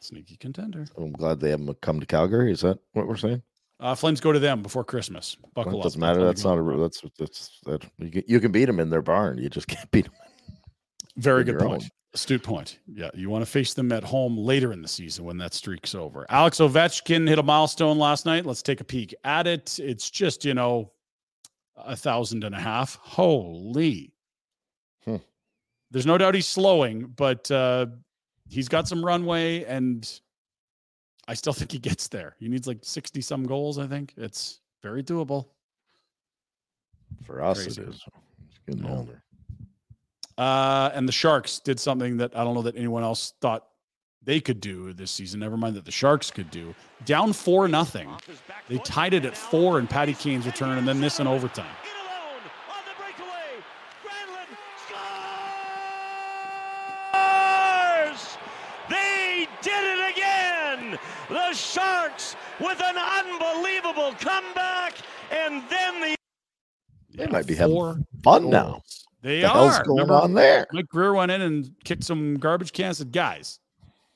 Sneaky 0.00 0.36
contender. 0.36 0.86
I'm 0.96 1.12
glad 1.12 1.40
they 1.40 1.50
haven't 1.50 1.80
come 1.80 1.98
to 2.00 2.06
Calgary. 2.06 2.52
Is 2.52 2.60
that 2.60 2.78
what 2.92 3.08
we're 3.08 3.16
saying? 3.16 3.42
Uh, 3.80 3.94
Flames 3.94 4.20
go 4.20 4.30
to 4.30 4.38
them 4.38 4.62
before 4.62 4.84
Christmas. 4.84 5.36
Buckle 5.54 5.72
Well, 5.72 5.76
it 5.76 5.80
up. 5.80 5.84
doesn't 5.84 6.00
matter. 6.00 6.24
That's 6.24 6.44
not 6.44 6.58
a. 6.58 6.76
That's 6.78 7.02
that's 7.18 7.60
that. 7.64 7.84
You 7.98 8.10
can, 8.10 8.22
you 8.26 8.40
can 8.40 8.52
beat 8.52 8.66
them 8.66 8.78
in 8.78 8.90
their 8.90 9.02
barn. 9.02 9.38
You 9.38 9.48
just 9.48 9.66
can't 9.68 9.90
beat 9.90 10.04
them. 10.04 10.14
Very 11.16 11.44
good 11.44 11.58
point. 11.58 11.82
own. 11.84 11.88
Astute 12.12 12.42
point. 12.42 12.78
Yeah, 12.92 13.10
you 13.14 13.30
want 13.30 13.42
to 13.44 13.50
face 13.50 13.72
them 13.74 13.92
at 13.92 14.02
home 14.02 14.36
later 14.36 14.72
in 14.72 14.82
the 14.82 14.88
season 14.88 15.24
when 15.24 15.38
that 15.38 15.54
streak's 15.54 15.94
over. 15.94 16.26
Alex 16.28 16.58
Ovechkin 16.58 17.28
hit 17.28 17.38
a 17.38 17.42
milestone 17.42 17.98
last 17.98 18.26
night. 18.26 18.44
Let's 18.44 18.62
take 18.62 18.80
a 18.80 18.84
peek 18.84 19.14
at 19.22 19.46
it. 19.46 19.78
It's 19.78 20.10
just, 20.10 20.44
you 20.44 20.54
know, 20.54 20.90
a 21.76 21.94
thousand 21.94 22.42
and 22.42 22.52
a 22.54 22.58
half. 22.60 22.96
Holy. 23.00 24.12
Hmm. 25.04 25.16
There's 25.92 26.04
no 26.06 26.18
doubt 26.18 26.34
he's 26.34 26.48
slowing, 26.48 27.06
but 27.16 27.48
uh, 27.50 27.86
he's 28.48 28.68
got 28.68 28.88
some 28.88 29.04
runway, 29.04 29.62
and 29.64 30.20
I 31.28 31.34
still 31.34 31.52
think 31.52 31.70
he 31.70 31.78
gets 31.78 32.08
there. 32.08 32.34
He 32.40 32.48
needs 32.48 32.66
like 32.66 32.78
60 32.82 33.20
some 33.20 33.44
goals, 33.44 33.78
I 33.78 33.86
think. 33.86 34.14
It's 34.16 34.60
very 34.82 35.04
doable. 35.04 35.46
For 37.24 37.40
us, 37.42 37.62
Crazy. 37.62 37.82
it 37.82 37.88
is. 37.88 38.04
He's 38.48 38.58
getting 38.66 38.84
Yeah. 38.84 38.96
older. 38.96 39.22
Uh, 40.40 40.90
and 40.94 41.06
the 41.06 41.12
Sharks 41.12 41.58
did 41.58 41.78
something 41.78 42.16
that 42.16 42.34
I 42.34 42.44
don't 42.44 42.54
know 42.54 42.62
that 42.62 42.74
anyone 42.74 43.02
else 43.02 43.34
thought 43.42 43.66
they 44.22 44.40
could 44.40 44.58
do 44.58 44.94
this 44.94 45.10
season. 45.10 45.38
Never 45.40 45.58
mind 45.58 45.76
that 45.76 45.84
the 45.84 45.90
Sharks 45.90 46.30
could 46.30 46.50
do. 46.50 46.74
Down 47.04 47.34
four 47.34 47.68
nothing. 47.68 48.08
They 48.66 48.78
tied 48.78 49.12
it 49.12 49.26
at 49.26 49.36
four 49.36 49.78
in 49.78 49.86
Patty 49.86 50.14
Kane's 50.14 50.46
return, 50.46 50.78
and 50.78 50.88
then 50.88 50.98
this 50.98 51.20
in 51.20 51.26
overtime. 51.26 51.66
They 58.88 59.46
did 59.60 59.84
it 59.84 60.16
again! 60.16 60.98
The 61.28 61.52
Sharks 61.52 62.34
with 62.58 62.80
an 62.82 62.96
unbelievable 62.96 64.14
comeback, 64.18 64.94
and 65.30 65.62
then 65.68 66.00
the 66.00 66.16
They 67.14 67.26
might 67.26 67.46
be 67.46 67.54
Four 67.54 67.88
having 67.88 68.06
fun 68.22 68.48
now. 68.48 68.82
They 69.22 69.40
The 69.42 69.50
are. 69.50 69.84
going 69.84 70.00
Remember, 70.00 70.14
on 70.14 70.34
there? 70.34 70.66
Mike 70.72 70.88
Grier 70.88 71.12
went 71.14 71.30
in 71.30 71.42
and 71.42 71.70
kicked 71.84 72.04
some 72.04 72.34
garbage 72.36 72.72
cans. 72.72 72.98
Said, 72.98 73.12
guys, 73.12 73.58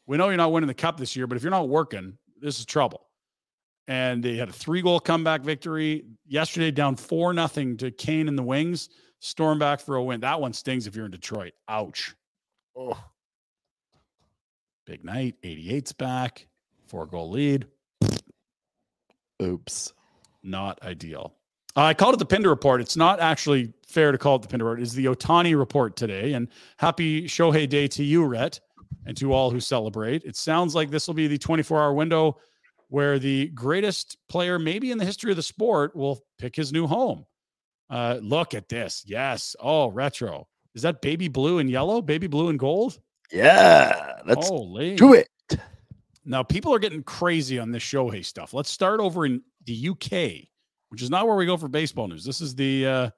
we 0.06 0.16
know 0.16 0.28
you're 0.28 0.36
not 0.36 0.52
winning 0.52 0.66
the 0.68 0.74
cup 0.74 0.96
this 0.98 1.14
year, 1.14 1.26
but 1.26 1.36
if 1.36 1.42
you're 1.42 1.50
not 1.50 1.68
working, 1.68 2.16
this 2.40 2.58
is 2.58 2.64
trouble. 2.64 3.06
and 3.86 4.22
they 4.22 4.36
had 4.36 4.48
a 4.48 4.52
three 4.52 4.80
goal 4.80 4.98
comeback 4.98 5.42
victory 5.42 6.04
yesterday, 6.26 6.70
down 6.70 6.96
four 6.96 7.34
nothing 7.34 7.76
to 7.76 7.90
Kane 7.90 8.28
and 8.28 8.38
the 8.38 8.42
Wings. 8.42 8.88
Storm 9.20 9.58
back 9.58 9.80
for 9.80 9.96
a 9.96 10.02
win. 10.02 10.20
That 10.20 10.40
one 10.40 10.52
stings 10.54 10.86
if 10.86 10.96
you're 10.96 11.04
in 11.06 11.10
Detroit. 11.10 11.52
Ouch. 11.68 12.14
Oh, 12.76 12.98
Big 14.86 15.04
night. 15.04 15.34
88's 15.42 15.92
back. 15.92 16.46
Four 16.88 17.06
goal 17.06 17.30
lead. 17.30 17.66
oops. 19.42 19.92
Not 20.42 20.82
ideal. 20.82 21.34
I 21.76 21.94
called 21.94 22.14
it 22.14 22.18
the 22.18 22.26
Pinder 22.26 22.50
report. 22.50 22.80
It's 22.80 22.96
not 22.96 23.20
actually 23.20 23.72
fair 23.86 24.12
to 24.12 24.18
call 24.18 24.36
it 24.36 24.42
the 24.42 24.48
Pinder 24.48 24.64
report. 24.64 24.80
It's 24.80 24.92
the 24.92 25.06
Ohtani 25.06 25.58
report 25.58 25.96
today. 25.96 26.34
And 26.34 26.48
happy 26.76 27.24
Shohei 27.24 27.68
Day 27.68 27.88
to 27.88 28.04
you, 28.04 28.24
Rhett, 28.24 28.60
and 29.06 29.16
to 29.16 29.32
all 29.32 29.50
who 29.50 29.60
celebrate. 29.60 30.22
It 30.24 30.36
sounds 30.36 30.74
like 30.74 30.90
this 30.90 31.06
will 31.06 31.14
be 31.14 31.26
the 31.26 31.38
24 31.38 31.80
hour 31.80 31.92
window 31.92 32.38
where 32.88 33.18
the 33.18 33.48
greatest 33.48 34.18
player, 34.28 34.58
maybe 34.58 34.92
in 34.92 34.98
the 34.98 35.04
history 35.04 35.32
of 35.32 35.36
the 35.36 35.42
sport, 35.42 35.96
will 35.96 36.20
pick 36.38 36.54
his 36.54 36.72
new 36.72 36.86
home. 36.86 37.26
Uh, 37.90 38.18
look 38.22 38.54
at 38.54 38.68
this. 38.68 39.02
Yes. 39.06 39.56
Oh, 39.58 39.88
retro. 39.90 40.46
Is 40.74 40.82
that 40.82 41.02
baby 41.02 41.28
blue 41.28 41.58
and 41.58 41.70
yellow? 41.70 42.00
Baby 42.02 42.26
blue 42.26 42.48
and 42.48 42.58
gold? 42.58 43.00
Yeah, 43.32 44.20
let's 44.26 44.48
Holy. 44.48 44.96
do 44.96 45.14
it. 45.14 45.28
Now, 46.24 46.42
people 46.42 46.72
are 46.72 46.78
getting 46.78 47.02
crazy 47.02 47.58
on 47.58 47.70
this 47.70 47.82
Shohei 47.82 48.24
stuff. 48.24 48.54
Let's 48.54 48.70
start 48.70 49.00
over 49.00 49.26
in 49.26 49.42
the 49.66 49.90
UK, 49.90 50.48
which 50.88 51.02
is 51.02 51.10
not 51.10 51.26
where 51.26 51.36
we 51.36 51.46
go 51.46 51.56
for 51.56 51.68
baseball 51.68 52.08
news. 52.08 52.24
This 52.24 52.40
is 52.40 52.54
the 52.54 52.86
uh, 52.86 53.10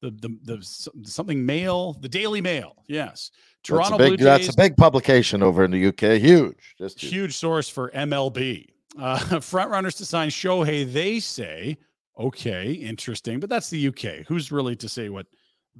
the 0.00 0.10
the, 0.10 0.38
the 0.44 1.08
something 1.08 1.44
Mail, 1.44 1.94
the 1.94 2.08
Daily 2.08 2.40
Mail. 2.40 2.84
Yes, 2.88 3.30
Toronto 3.62 3.96
that's 3.96 4.00
a 4.00 4.10
big, 4.10 4.18
Blue 4.18 4.24
that's 4.24 4.46
Jays, 4.46 4.54
a 4.54 4.56
big 4.56 4.76
publication 4.76 5.42
over 5.42 5.64
in 5.64 5.70
the 5.70 5.86
UK. 5.86 6.20
Huge. 6.20 6.74
Just 6.78 7.00
huge. 7.00 7.12
huge 7.12 7.36
source 7.36 7.68
for 7.68 7.90
MLB. 7.90 8.66
Uh, 8.98 9.40
front 9.40 9.70
runners 9.70 9.94
to 9.96 10.04
sign 10.04 10.28
Shohei. 10.28 10.90
They 10.92 11.20
say, 11.20 11.78
okay, 12.18 12.72
interesting, 12.72 13.40
but 13.40 13.48
that's 13.48 13.70
the 13.70 13.88
UK. 13.88 14.26
Who's 14.26 14.52
really 14.52 14.76
to 14.76 14.88
say 14.88 15.08
what? 15.08 15.26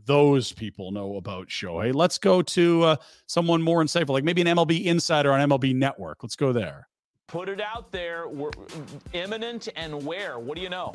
Those 0.06 0.52
people 0.52 0.90
know 0.90 1.16
about 1.16 1.48
Shohei. 1.48 1.94
Let's 1.94 2.16
go 2.16 2.40
to 2.40 2.82
uh, 2.82 2.96
someone 3.26 3.60
more 3.60 3.84
insightful, 3.84 4.10
like 4.10 4.24
maybe 4.24 4.40
an 4.40 4.46
MLB 4.46 4.84
insider 4.86 5.32
on 5.32 5.50
MLB 5.50 5.74
Network. 5.74 6.22
Let's 6.22 6.36
go 6.36 6.52
there. 6.52 6.88
Put 7.32 7.48
it 7.48 7.62
out 7.62 7.90
there. 7.90 8.28
We're 8.28 8.50
imminent 9.14 9.68
and 9.74 10.04
where? 10.04 10.38
What 10.38 10.54
do 10.54 10.62
you 10.62 10.68
know? 10.68 10.94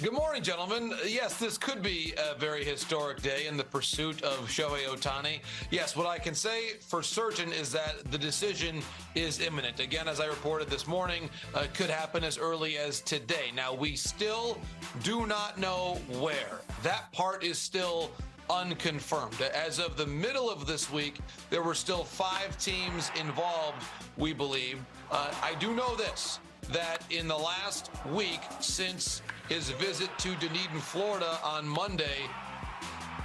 Good 0.00 0.14
morning, 0.14 0.42
gentlemen. 0.42 0.94
Yes, 1.06 1.38
this 1.38 1.58
could 1.58 1.82
be 1.82 2.14
a 2.16 2.38
very 2.38 2.64
historic 2.64 3.20
day 3.20 3.46
in 3.46 3.58
the 3.58 3.64
pursuit 3.64 4.22
of 4.22 4.48
Shohei 4.48 4.86
Ohtani. 4.86 5.40
Yes, 5.70 5.94
what 5.94 6.06
I 6.06 6.18
can 6.18 6.34
say 6.34 6.78
for 6.80 7.02
certain 7.02 7.52
is 7.52 7.70
that 7.72 8.10
the 8.10 8.16
decision 8.16 8.80
is 9.14 9.40
imminent. 9.40 9.80
Again, 9.80 10.08
as 10.08 10.18
I 10.18 10.26
reported 10.26 10.70
this 10.70 10.86
morning, 10.86 11.28
uh, 11.54 11.66
could 11.74 11.90
happen 11.90 12.24
as 12.24 12.38
early 12.38 12.78
as 12.78 13.02
today. 13.02 13.52
Now, 13.54 13.74
we 13.74 13.96
still 13.96 14.58
do 15.02 15.26
not 15.26 15.58
know 15.58 16.00
where. 16.18 16.62
That 16.82 17.12
part 17.12 17.44
is 17.44 17.58
still 17.58 18.10
unconfirmed. 18.48 19.40
As 19.42 19.78
of 19.78 19.96
the 19.96 20.06
middle 20.06 20.50
of 20.50 20.66
this 20.66 20.90
week, 20.90 21.18
there 21.50 21.62
were 21.62 21.74
still 21.74 22.04
five 22.04 22.56
teams 22.58 23.10
involved, 23.20 23.82
we 24.16 24.32
believe. 24.32 24.80
Uh, 25.10 25.32
I 25.42 25.54
do 25.60 25.74
know 25.74 25.94
this 25.96 26.38
that 26.70 26.98
in 27.10 27.28
the 27.28 27.36
last 27.36 27.90
week 28.12 28.40
since 28.60 29.20
his 29.48 29.70
visit 29.70 30.08
to 30.18 30.34
Dunedin, 30.36 30.80
Florida 30.80 31.38
on 31.44 31.68
Monday, 31.68 32.26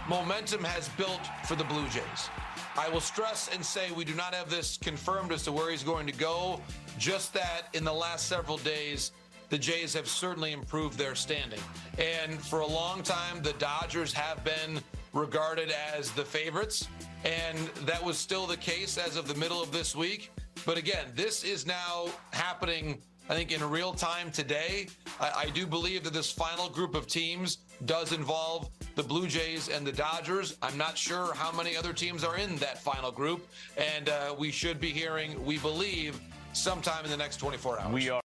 momentum 0.10 0.64
has 0.64 0.90
built 0.90 1.22
for 1.48 1.56
the 1.56 1.64
Blue 1.64 1.88
Jays. 1.88 2.30
I 2.78 2.90
will 2.90 3.02
stress 3.02 3.50
and 3.54 3.64
say 3.64 3.92
we 3.92 4.06
do 4.06 4.14
not 4.14 4.34
have 4.34 4.50
this 4.50 4.78
confirmed 4.78 5.32
as 5.32 5.44
to 5.44 5.52
where 5.52 5.72
he's 5.72 5.84
going 5.84 6.06
to 6.08 6.14
go, 6.14 6.62
just 6.98 7.34
that 7.34 7.64
in 7.74 7.84
the 7.84 7.94
last 7.94 8.28
several 8.28 8.58
days, 8.58 9.12
the 9.50 9.58
Jays 9.58 9.94
have 9.94 10.08
certainly 10.08 10.52
improved 10.52 10.98
their 10.98 11.16
standing. 11.16 11.60
And 11.98 12.40
for 12.40 12.60
a 12.60 12.68
long 12.68 13.02
time, 13.02 13.42
the 13.42 13.54
Dodgers 13.54 14.14
have 14.14 14.44
been 14.44 14.82
regarded 15.14 15.74
as 15.96 16.12
the 16.12 16.24
favorites. 16.24 16.88
And 17.26 17.58
that 17.86 18.04
was 18.04 18.18
still 18.18 18.46
the 18.46 18.58
case 18.58 18.98
as 18.98 19.16
of 19.16 19.28
the 19.28 19.36
middle 19.36 19.62
of 19.62 19.72
this 19.72 19.96
week. 19.96 20.32
But 20.66 20.78
again, 20.78 21.08
this 21.16 21.44
is 21.44 21.66
now 21.66 22.10
happening, 22.32 23.02
I 23.30 23.36
think, 23.36 23.52
in 23.52 23.68
real 23.70 23.94
time 23.94 24.32
today. 24.32 24.88
I, 25.20 25.32
I 25.36 25.50
do 25.50 25.66
believe 25.66 26.04
that 26.04 26.14
this 26.14 26.32
final 26.32 26.70
group 26.70 26.96
of 26.96 27.08
teams 27.08 27.60
does 27.86 28.12
involve 28.12 28.70
the 28.96 29.04
Blue 29.04 29.28
Jays 29.28 29.70
and 29.70 29.86
the 29.86 29.92
Dodgers. 29.92 30.58
I'm 30.62 30.78
not 30.78 30.98
sure 30.98 31.34
how 31.34 31.52
many 31.56 31.76
other 31.76 31.94
teams 31.94 32.24
are 32.24 32.38
in 32.38 32.58
that 32.58 32.82
final 32.82 33.12
group. 33.12 33.48
And 33.78 34.10
uh, 34.10 34.36
we 34.38 34.52
should 34.52 34.80
be 34.80 34.90
hearing, 34.90 35.44
we 35.46 35.58
believe, 35.58 36.20
sometime 36.54 37.06
in 37.06 37.12
the 37.12 37.18
next 37.18 37.38
24 37.38 37.80
hours. 37.80 37.94
We 37.94 38.10
are. 38.10 38.22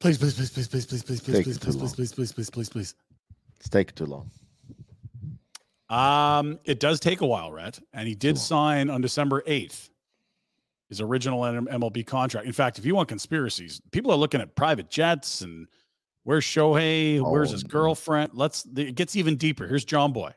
Please, 0.00 0.18
please, 0.18 0.34
please, 0.34 0.50
please, 0.50 0.68
please, 0.68 0.84
please, 0.86 1.02
please, 1.02 1.20
please, 1.20 1.34
Take 1.36 1.44
please, 1.44 1.58
please, 1.58 1.94
please, 1.94 2.12
please, 2.12 2.32
please, 2.32 2.50
please, 2.50 2.68
please. 2.68 2.94
It's 3.58 3.68
taking 3.68 3.94
too 3.94 4.06
long. 4.06 4.30
Um, 5.90 6.58
it 6.64 6.80
does 6.80 6.98
take 7.00 7.20
a 7.20 7.26
while, 7.26 7.52
Rhett, 7.52 7.78
and 7.92 8.08
he 8.08 8.14
did 8.14 8.38
sign 8.38 8.90
on 8.90 9.00
December 9.00 9.42
eighth 9.46 9.90
his 10.88 11.00
original 11.00 11.40
MLB 11.40 12.06
contract. 12.06 12.46
In 12.46 12.52
fact, 12.52 12.78
if 12.78 12.86
you 12.86 12.94
want 12.94 13.08
conspiracies, 13.08 13.80
people 13.90 14.10
are 14.10 14.16
looking 14.16 14.40
at 14.40 14.54
private 14.54 14.90
jets 14.90 15.40
and 15.40 15.66
where's 16.24 16.44
Shohei, 16.44 17.20
where's 17.20 17.50
his 17.50 17.64
girlfriend. 17.64 18.32
Let's. 18.34 18.66
It 18.76 18.94
gets 18.94 19.16
even 19.16 19.36
deeper. 19.36 19.66
Here's 19.66 19.84
Jomboy. 19.84 20.32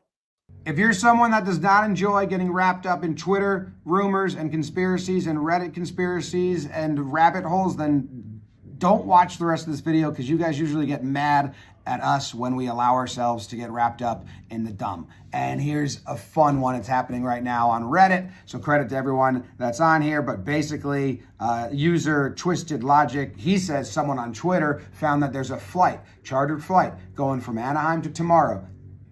If 0.66 0.78
you're 0.78 0.94
someone 0.94 1.32
that 1.32 1.46
does 1.46 1.60
not 1.60 1.86
enjoy 1.86 2.26
getting 2.26 2.52
wrapped 2.52 2.86
up 2.86 3.04
in 3.04 3.16
Twitter 3.16 3.74
rumors 3.86 4.36
and 4.36 4.52
conspiracies 4.52 5.28
and 5.28 5.40
Reddit 5.40 5.74
conspiracies 5.74 6.66
and 6.68 7.12
rabbit 7.12 7.46
holes, 7.46 7.78
then 7.78 8.42
don't 8.78 9.06
watch 9.06 9.38
the 9.38 9.46
rest 9.46 9.66
of 9.66 9.72
this 9.72 9.82
video 9.82 10.10
because 10.10 10.30
you 10.30 10.38
guys 10.38 10.60
usually 10.60 10.86
get 10.86 11.04
mad 11.04 11.56
at 11.88 12.02
us 12.02 12.36
when 12.36 12.56
we 12.56 12.68
allow 12.68 12.94
ourselves 12.94 13.48
to 13.48 13.56
get 13.56 13.72
wrapped 13.72 14.02
up 14.02 14.26
in 14.50 14.64
the 14.64 14.72
dumb. 14.72 15.08
And 15.34 15.62
here's 15.62 16.02
a 16.06 16.18
fun 16.18 16.60
one 16.60 16.76
It's 16.76 16.88
happening 16.88 17.24
right 17.24 17.42
now 17.42 17.70
on 17.70 17.84
Reddit. 17.84 18.30
So 18.46 18.60
credit 18.60 18.90
to 18.90 18.96
everyone 18.96 19.48
that's 19.58 19.80
on 19.80 20.02
here. 20.02 20.22
But 20.22 20.44
basically, 20.44 21.24
uh, 21.40 21.70
user 21.72 22.34
Twisted 22.36 22.84
Logic, 22.84 23.34
he 23.38 23.58
says 23.58 23.90
someone 23.90 24.20
on 24.20 24.34
Twitter 24.34 24.82
found 24.92 25.24
that 25.24 25.32
there's 25.32 25.52
a 25.52 25.58
flight, 25.58 26.00
chartered 26.24 26.64
flight, 26.64 26.94
going 27.16 27.40
from 27.40 27.58
Anaheim 27.58 28.02
to 28.02 28.10
tomorrow 28.10 28.68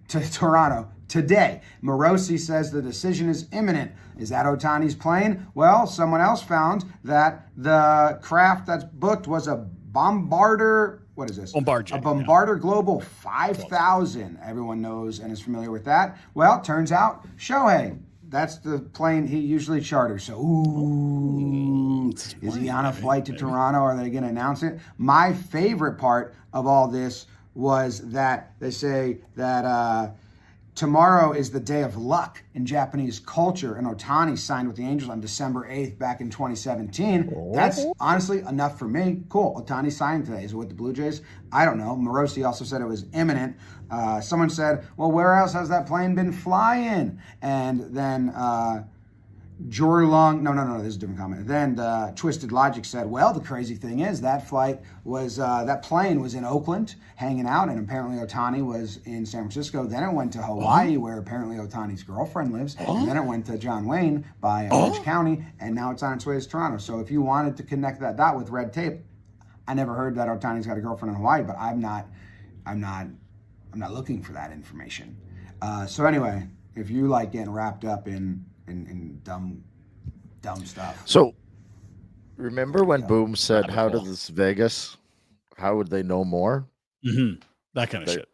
to 0.08 0.30
Toronto 0.32 0.88
today. 1.08 1.62
Morosi 1.82 2.38
says 2.38 2.70
the 2.70 2.82
decision 2.82 3.28
is 3.28 3.46
imminent. 3.52 3.92
Is 4.18 4.28
that 4.30 4.46
Ohtani's 4.46 4.94
plane? 4.94 5.46
Well, 5.54 5.86
someone 5.86 6.20
else 6.20 6.42
found 6.42 6.84
that 7.04 7.48
the 7.56 8.18
craft 8.22 8.66
that's 8.66 8.84
booked 8.84 9.26
was 9.26 9.48
a 9.48 9.66
Bombarder. 9.92 11.00
What 11.16 11.30
is 11.30 11.38
this? 11.38 11.52
Bombardier. 11.52 11.96
A 11.96 12.00
Bombarder 12.00 12.60
Global 12.60 13.00
5000. 13.00 14.38
Everyone 14.44 14.82
knows 14.82 15.18
and 15.18 15.32
is 15.32 15.40
familiar 15.40 15.70
with 15.70 15.84
that. 15.86 16.18
Well, 16.34 16.60
turns 16.60 16.92
out 16.92 17.26
Shohei. 17.38 17.98
That's 18.28 18.58
the 18.58 18.80
plane 18.80 19.26
he 19.26 19.38
usually 19.38 19.80
charters. 19.80 20.24
So, 20.24 20.38
ooh, 20.38 22.12
is 22.42 22.54
he 22.54 22.68
on 22.68 22.84
a 22.84 22.92
flight 22.92 23.24
to 23.26 23.32
Toronto? 23.32 23.78
Are 23.78 23.96
they 23.96 24.10
going 24.10 24.24
to 24.24 24.28
announce 24.28 24.62
it? 24.62 24.78
My 24.98 25.32
favorite 25.32 25.96
part 25.96 26.34
of 26.52 26.66
all 26.66 26.86
this 26.86 27.26
was 27.54 28.00
that 28.10 28.52
they 28.58 28.70
say 28.70 29.18
that 29.36 29.64
uh, 29.64 30.10
tomorrow 30.76 31.32
is 31.32 31.50
the 31.50 31.58
day 31.58 31.82
of 31.82 31.96
luck 31.96 32.42
in 32.54 32.64
Japanese 32.64 33.18
culture, 33.18 33.74
and 33.74 33.86
Ohtani 33.86 34.38
signed 34.38 34.68
with 34.68 34.76
the 34.76 34.84
Angels 34.84 35.10
on 35.10 35.20
December 35.20 35.66
8th 35.68 35.98
back 35.98 36.20
in 36.20 36.30
2017. 36.30 37.52
That's 37.52 37.84
honestly 37.98 38.40
enough 38.40 38.78
for 38.78 38.86
me. 38.86 39.22
Cool. 39.28 39.60
Ohtani 39.60 39.90
signed 39.90 40.26
today. 40.26 40.44
Is 40.44 40.52
it 40.52 40.56
with 40.56 40.68
the 40.68 40.74
Blue 40.74 40.92
Jays? 40.92 41.22
I 41.50 41.64
don't 41.64 41.78
know. 41.78 41.96
Morosi 41.96 42.46
also 42.46 42.64
said 42.64 42.80
it 42.80 42.86
was 42.86 43.06
imminent. 43.14 43.56
Uh, 43.90 44.20
someone 44.20 44.50
said, 44.50 44.86
well, 44.96 45.10
where 45.10 45.34
else 45.34 45.54
has 45.54 45.68
that 45.70 45.86
plane 45.86 46.14
been 46.14 46.32
flying? 46.32 47.18
And 47.42 47.80
then. 47.96 48.28
Uh, 48.28 48.84
Jor 49.68 50.04
Long, 50.04 50.42
no, 50.42 50.52
no, 50.52 50.66
no, 50.66 50.78
this 50.78 50.88
is 50.88 50.96
a 50.96 50.98
different 50.98 51.18
comment. 51.18 51.46
Then 51.46 51.76
the 51.76 52.12
Twisted 52.14 52.52
Logic 52.52 52.84
said, 52.84 53.06
well, 53.06 53.32
the 53.32 53.40
crazy 53.40 53.74
thing 53.74 54.00
is 54.00 54.20
that 54.20 54.46
flight 54.46 54.82
was, 55.02 55.38
uh, 55.38 55.64
that 55.64 55.82
plane 55.82 56.20
was 56.20 56.34
in 56.34 56.44
Oakland 56.44 56.96
hanging 57.16 57.46
out, 57.46 57.70
and 57.70 57.78
apparently 57.78 58.18
Ohtani 58.18 58.64
was 58.64 58.98
in 59.06 59.24
San 59.24 59.40
Francisco. 59.42 59.86
Then 59.86 60.02
it 60.02 60.12
went 60.12 60.32
to 60.34 60.42
Hawaii, 60.42 60.98
where 60.98 61.18
apparently 61.18 61.56
Ohtani's 61.56 62.02
girlfriend 62.02 62.52
lives. 62.52 62.76
And 62.78 63.08
then 63.08 63.16
it 63.16 63.24
went 63.24 63.46
to 63.46 63.56
John 63.56 63.86
Wayne 63.86 64.26
by 64.40 64.66
uh, 64.66 64.78
Orange 64.78 65.02
County, 65.02 65.44
and 65.58 65.74
now 65.74 65.90
it's 65.90 66.02
on 66.02 66.12
its 66.12 66.26
way 66.26 66.38
to 66.38 66.46
Toronto. 66.48 66.76
So 66.76 67.00
if 67.00 67.10
you 67.10 67.22
wanted 67.22 67.56
to 67.56 67.62
connect 67.62 68.00
that 68.00 68.16
dot 68.16 68.36
with 68.36 68.50
red 68.50 68.74
tape, 68.74 69.00
I 69.66 69.74
never 69.74 69.94
heard 69.94 70.14
that 70.16 70.28
Ohtani's 70.28 70.66
got 70.66 70.76
a 70.78 70.80
girlfriend 70.80 71.14
in 71.14 71.16
Hawaii, 71.16 71.42
but 71.42 71.56
I'm 71.58 71.80
not, 71.80 72.06
I'm 72.66 72.80
not, 72.80 73.06
I'm 73.72 73.78
not 73.78 73.92
looking 73.92 74.22
for 74.22 74.32
that 74.32 74.52
information. 74.52 75.16
Uh, 75.62 75.86
so 75.86 76.04
anyway, 76.04 76.46
if 76.76 76.90
you 76.90 77.08
like 77.08 77.32
getting 77.32 77.50
wrapped 77.50 77.84
up 77.84 78.06
in 78.06 78.44
in, 78.68 78.86
in 78.86 79.20
dumb, 79.22 79.62
dumb 80.42 80.64
stuff. 80.64 81.00
So, 81.06 81.34
remember 82.36 82.84
when 82.84 83.06
Boom 83.06 83.36
said, 83.36 83.70
"How 83.70 83.88
does 83.88 84.04
this 84.04 84.28
Vegas? 84.28 84.96
How 85.56 85.76
would 85.76 85.88
they 85.88 86.02
know 86.02 86.24
more?" 86.24 86.66
Mm-hmm. 87.04 87.40
That 87.74 87.90
kind 87.90 88.02
of 88.02 88.08
They- 88.08 88.14
shit. 88.16 88.28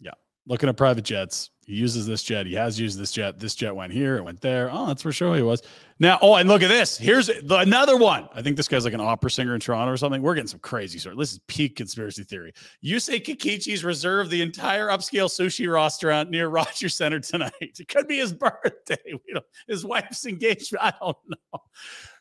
Yeah. 0.00 0.12
Looking 0.46 0.68
at 0.68 0.76
private 0.76 1.04
jets. 1.04 1.50
He 1.66 1.74
uses 1.74 2.06
this 2.06 2.22
jet. 2.22 2.46
He 2.46 2.54
has 2.54 2.78
used 2.78 2.98
this 2.98 3.12
jet. 3.12 3.38
This 3.38 3.54
jet 3.54 3.74
went 3.74 3.92
here. 3.92 4.16
It 4.16 4.24
went 4.24 4.40
there. 4.40 4.70
Oh, 4.70 4.86
that's 4.86 5.04
where 5.04 5.12
Shohei 5.12 5.44
was. 5.44 5.62
Now, 5.98 6.18
oh, 6.20 6.34
and 6.34 6.48
look 6.48 6.62
at 6.62 6.68
this. 6.68 6.98
Here's 6.98 7.28
the, 7.28 7.58
another 7.58 7.96
one. 7.96 8.28
I 8.34 8.42
think 8.42 8.56
this 8.56 8.68
guy's 8.68 8.84
like 8.84 8.94
an 8.94 9.00
opera 9.00 9.30
singer 9.30 9.54
in 9.54 9.60
Toronto 9.60 9.92
or 9.92 9.96
something. 9.96 10.20
We're 10.20 10.34
getting 10.34 10.48
some 10.48 10.60
crazy 10.60 10.98
sort. 10.98 11.16
This 11.16 11.32
is 11.32 11.40
peak 11.46 11.76
conspiracy 11.76 12.24
theory. 12.24 12.52
You 12.80 13.00
say 13.00 13.20
Kikuchi's 13.20 13.84
reserved 13.84 14.30
the 14.30 14.42
entire 14.42 14.88
upscale 14.88 15.28
sushi 15.28 15.72
restaurant 15.72 16.30
near 16.30 16.48
Rogers 16.50 16.94
Center 16.94 17.20
tonight. 17.20 17.52
It 17.60 17.88
could 17.88 18.08
be 18.08 18.18
his 18.18 18.32
birthday. 18.32 18.96
We 19.06 19.32
don't, 19.32 19.46
his 19.66 19.84
wife's 19.84 20.26
engagement. 20.26 20.84
I 20.84 20.92
don't 21.00 21.16
know. 21.28 21.60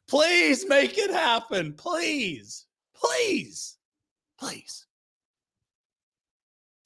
Please 0.08 0.68
make 0.68 0.98
it 0.98 1.12
happen. 1.12 1.74
Please. 1.74 2.66
Please. 2.96 3.78
Please. 4.40 4.86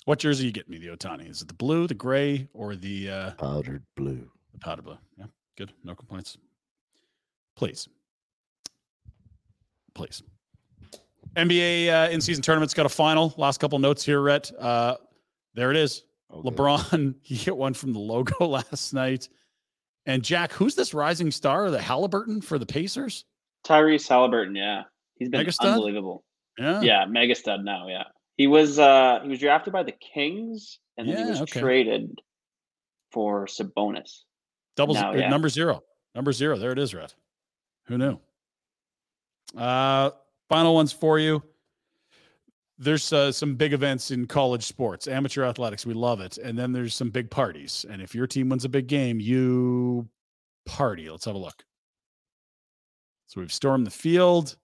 What 0.07 0.19
jersey 0.19 0.45
you 0.45 0.53
get 0.53 0.69
me, 0.69 0.77
the 0.77 0.87
Ohtani? 0.87 1.29
Is 1.29 1.41
it 1.41 1.49
the 1.49 1.53
blue, 1.53 1.85
the 1.85 1.93
gray, 1.93 2.47
or 2.53 2.77
the 2.77 3.09
uh 3.09 3.31
powdered 3.31 3.83
blue? 3.97 4.31
The 4.53 4.59
powdered 4.59 4.85
blue. 4.85 4.97
Yeah, 5.17 5.25
good. 5.57 5.73
No 5.83 5.95
complaints. 5.95 6.37
Please. 7.57 7.89
Please. 9.93 10.23
NBA 11.35 11.89
uh, 11.89 12.09
in 12.09 12.21
season 12.21 12.41
tournament's 12.41 12.73
got 12.73 12.85
a 12.85 12.89
final. 12.89 13.33
Last 13.35 13.57
couple 13.57 13.79
notes 13.79 14.05
here, 14.05 14.21
Rhett. 14.21 14.49
Uh, 14.57 14.95
there 15.55 15.71
it 15.71 15.77
is. 15.77 16.05
LeBron, 16.31 17.15
he 17.21 17.35
hit 17.35 17.57
one 17.57 17.73
from 17.73 17.91
the 17.91 17.99
logo 17.99 18.47
last 18.47 18.93
night. 18.93 19.27
And 20.05 20.23
Jack, 20.23 20.53
who's 20.53 20.73
this 20.73 20.93
rising 20.93 21.31
star? 21.31 21.69
The 21.69 21.79
Haliburton 21.79 22.41
for 22.41 22.57
the 22.57 22.65
Pacers? 22.65 23.25
Tyrese 23.65 24.07
Haliburton, 24.07 24.55
yeah. 24.55 24.83
He's 25.15 25.27
been 25.27 25.41
Mega 25.41 25.51
stud? 25.51 25.73
unbelievable. 25.73 26.23
Yeah. 26.57 26.79
Yeah, 26.79 27.05
mega 27.09 27.35
stud 27.35 27.65
now, 27.65 27.89
yeah. 27.89 28.05
He 28.37 28.47
was 28.47 28.79
uh 28.79 29.19
he 29.23 29.29
was 29.29 29.39
drafted 29.39 29.73
by 29.73 29.83
the 29.83 29.93
Kings 29.93 30.79
and 30.97 31.09
then 31.09 31.25
he 31.25 31.29
was 31.29 31.41
okay. 31.41 31.59
traded 31.59 32.21
for 33.11 33.45
Sabonis. 33.45 34.21
Double 34.75 34.93
Now, 34.93 35.11
uh, 35.11 35.15
yeah. 35.15 35.29
number 35.29 35.49
zero. 35.49 35.83
Number 36.13 36.31
zero. 36.31 36.57
There 36.57 36.71
it 36.71 36.79
is, 36.79 36.93
Red. 36.93 37.13
Who 37.87 37.97
knew? 37.97 38.19
Uh 39.57 40.11
final 40.49 40.75
ones 40.75 40.91
for 40.91 41.19
you. 41.19 41.43
There's 42.79 43.11
uh, 43.11 43.31
some 43.31 43.55
big 43.55 43.73
events 43.73 44.11
in 44.11 44.27
college 44.27 44.63
sports, 44.63 45.07
amateur 45.07 45.43
athletics. 45.43 45.83
We 45.83 45.95
love 45.95 46.21
it. 46.21 46.37
And 46.37 46.57
then 46.57 46.71
there's 46.71 46.93
some 46.93 47.09
big 47.09 47.31
parties. 47.31 47.87
And 47.89 48.03
if 48.03 48.13
your 48.13 48.27
team 48.27 48.49
wins 48.49 48.65
a 48.65 48.69
big 48.69 48.85
game, 48.85 49.19
you 49.19 50.07
party. 50.67 51.09
Let's 51.09 51.25
have 51.25 51.33
a 51.33 51.39
look. 51.39 51.63
So 53.25 53.41
we've 53.41 53.51
stormed 53.51 53.87
the 53.87 53.91
field 53.91 54.57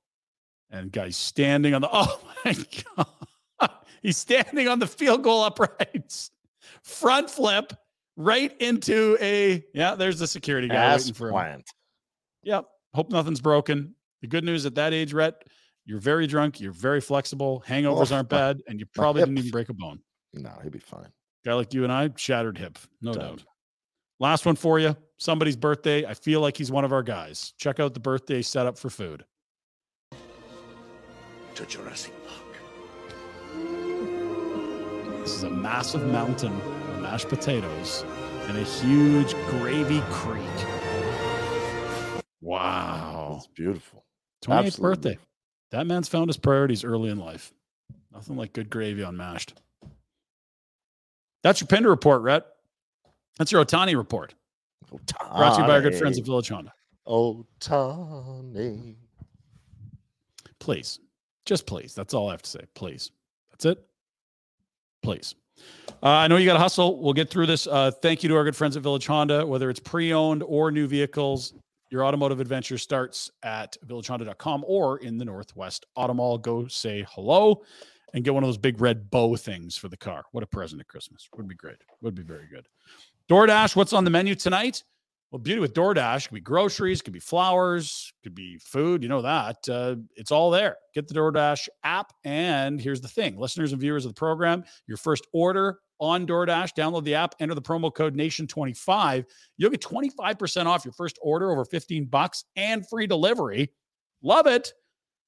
and 0.69 0.91
guys 0.91 1.15
standing 1.15 1.73
on 1.73 1.81
the 1.81 1.89
oh 1.93 2.19
my 2.45 2.53
god. 2.95 3.07
He's 4.01 4.17
standing 4.17 4.67
on 4.67 4.80
the 4.80 4.88
field 4.88 5.23
goal 5.23 5.43
uprights. 5.43 6.31
Front 6.84 7.30
flip 7.30 7.73
right 8.17 8.55
into 8.61 9.17
a 9.21 9.63
yeah, 9.73 9.95
there's 9.95 10.19
the 10.19 10.27
security 10.27 10.67
guy 10.67 10.75
Ass 10.75 11.01
waiting 11.01 11.13
for 11.13 11.27
him. 11.27 11.34
plant. 11.34 11.69
Yep. 12.43 12.65
Hope 12.93 13.09
nothing's 13.11 13.41
broken. 13.41 13.95
The 14.21 14.27
good 14.27 14.43
news 14.43 14.65
at 14.65 14.75
that 14.75 14.93
age, 14.93 15.13
Rhett, 15.13 15.43
you're 15.85 15.99
very 15.99 16.27
drunk, 16.27 16.59
you're 16.61 16.71
very 16.71 17.01
flexible, 17.01 17.63
hangovers 17.67 18.11
Oh, 18.11 18.15
aren't 18.15 18.31
my- 18.31 18.38
bad, 18.38 18.61
and 18.67 18.80
you 18.80 18.85
probably 18.93 19.21
didn't 19.21 19.38
even 19.38 19.51
break 19.51 19.69
a 19.69 19.73
bone. 19.73 19.99
No, 20.34 20.51
he'll 20.61 20.71
be 20.71 20.80
fine. 20.80 21.09
Guy 21.45 21.53
like 21.53 21.73
you 21.73 21.84
and 21.84 21.91
I, 21.91 22.09
shattered 22.15 22.57
hip, 22.57 22.77
no 23.01 23.13
Done. 23.13 23.21
doubt. 23.30 23.43
Last 24.19 24.45
one 24.45 24.55
for 24.55 24.80
you. 24.80 24.95
Somebody's 25.17 25.55
birthday. 25.57 26.05
I 26.05 26.13
feel 26.13 26.39
like 26.39 26.55
he's 26.55 26.71
one 26.71 26.85
of 26.85 26.93
our 26.93 27.03
guys. 27.03 27.53
Check 27.57 27.80
out 27.80 27.93
the 27.93 27.99
birthday 27.99 28.41
setup 28.41 28.77
for 28.77 28.89
food. 28.89 29.25
To 31.55 31.65
Jurassic 31.65 32.13
Park. 32.27 32.43
This 35.23 35.35
is 35.35 35.43
a 35.43 35.49
massive 35.49 36.05
mountain 36.07 36.51
of 36.51 36.99
mashed 36.99 37.29
potatoes 37.29 38.03
and 38.49 38.57
a 38.57 38.63
huge 38.63 39.33
gravy 39.47 40.01
creek. 40.09 40.43
Wow. 42.41 43.35
It's 43.37 43.47
beautiful. 43.47 44.03
28th 44.43 44.65
Absolutely 44.65 44.81
birthday. 44.81 45.17
That 45.71 45.87
man's 45.87 46.09
found 46.09 46.27
his 46.27 46.35
priorities 46.35 46.83
early 46.83 47.09
in 47.09 47.19
life. 47.19 47.53
Nothing 48.11 48.35
like 48.35 48.51
good 48.51 48.69
gravy 48.69 49.01
on 49.01 49.15
mashed. 49.15 49.53
That's 51.41 51.61
your 51.61 51.69
Pinder 51.69 51.89
report, 51.89 52.21
Rhett. 52.21 52.43
That's 53.37 53.49
your 53.49 53.63
Ohtani 53.63 53.95
report. 53.95 54.35
Ohtani. 54.91 55.37
Brought 55.37 55.55
to 55.55 55.61
you 55.61 55.67
by 55.67 55.75
our 55.75 55.81
good 55.81 55.95
friends 55.95 56.19
at. 56.19 56.25
Village 56.25 56.49
Honda. 56.49 56.73
Ohtani. 57.07 58.95
Please. 60.59 60.99
Just 61.45 61.65
please. 61.65 61.95
That's 61.95 62.13
all 62.13 62.27
I 62.27 62.31
have 62.31 62.41
to 62.41 62.49
say. 62.49 62.65
Please. 62.75 63.11
That's 63.51 63.63
it. 63.63 63.87
Please. 65.03 65.35
Uh, 66.01 66.07
I 66.07 66.27
know 66.27 66.38
you 66.38 66.45
got 66.45 66.53
to 66.53 66.59
hustle. 66.59 66.99
We'll 67.01 67.13
get 67.13 67.30
through 67.30 67.45
this. 67.45 67.67
Uh, 67.67 67.91
thank 67.91 68.23
you 68.23 68.30
to 68.30 68.35
our 68.35 68.43
good 68.43 68.55
friends 68.55 68.75
at 68.75 68.84
Village 68.84 69.05
Honda. 69.05 69.45
Whether 69.45 69.69
it's 69.69 69.80
pre 69.80 70.13
owned 70.13 70.43
or 70.43 70.71
new 70.71 70.88
vehicles, 70.88 71.53
your 71.91 72.03
automotive 72.05 72.39
adventure 72.39 72.77
starts 72.77 73.30
at 73.43 73.77
villagehonda.com 73.85 74.65
or 74.67 74.97
in 74.97 75.17
the 75.17 75.25
Northwest 75.25 75.85
Auto 75.95 76.13
Mall. 76.13 76.38
Go 76.38 76.67
say 76.67 77.05
hello 77.09 77.61
and 78.13 78.23
get 78.23 78.34
one 78.34 78.43
of 78.43 78.47
those 78.47 78.57
big 78.57 78.81
red 78.81 79.09
bow 79.11 79.35
things 79.35 79.77
for 79.77 79.89
the 79.89 79.97
car. 79.97 80.23
What 80.31 80.43
a 80.43 80.47
present 80.47 80.81
at 80.81 80.88
Christmas. 80.88 81.30
Would 81.35 81.47
be 81.47 81.55
great. 81.55 81.77
Would 82.01 82.15
be 82.15 82.23
very 82.23 82.47
good. 82.47 82.67
DoorDash, 83.30 83.75
what's 83.75 83.93
on 83.93 84.03
the 84.03 84.09
menu 84.09 84.35
tonight? 84.35 84.84
Well, 85.34 85.39
beauty 85.39 85.61
with 85.61 85.73
DoorDash 85.73 86.27
could 86.27 86.35
be 86.35 86.41
groceries, 86.41 87.01
could 87.01 87.11
be 87.11 87.19
flowers, 87.19 88.14
could 88.22 88.35
be 88.35 88.60
food. 88.60 89.01
You 89.01 89.10
know 89.10 89.23
that. 89.23 89.68
Uh, 89.68 89.95
it's 90.15 90.30
all 90.30 90.51
there. 90.51 90.76
Get 90.93 91.07
the 91.07 91.15
DoorDash 91.15 91.69
app. 91.84 92.14
And 92.23 92.80
here's 92.80 93.01
the 93.01 93.07
thing 93.07 93.39
listeners 93.39 93.72
and 93.72 93.81
viewers 93.81 94.05
of 94.05 94.11
the 94.11 94.19
program, 94.19 94.64
your 94.85 94.97
first 94.97 95.26
order 95.34 95.80
on 95.99 96.27
DoorDash, 96.27 96.76
download 96.77 97.03
the 97.03 97.15
app, 97.15 97.34
enter 97.39 97.55
the 97.55 97.64
promo 97.64 97.91
code 97.91 98.15
Nation25. 98.15 99.26
You'll 99.57 99.72
get 99.72 99.81
25% 99.81 100.68
off 100.68 100.85
your 100.85 100.91
first 100.91 101.18
order 101.19 101.51
over 101.51 101.65
15 101.65 102.05
bucks 102.05 102.43
and 102.55 102.88
free 102.88 103.07
delivery. 103.07 103.72
Love 104.22 104.45
it. 104.45 104.72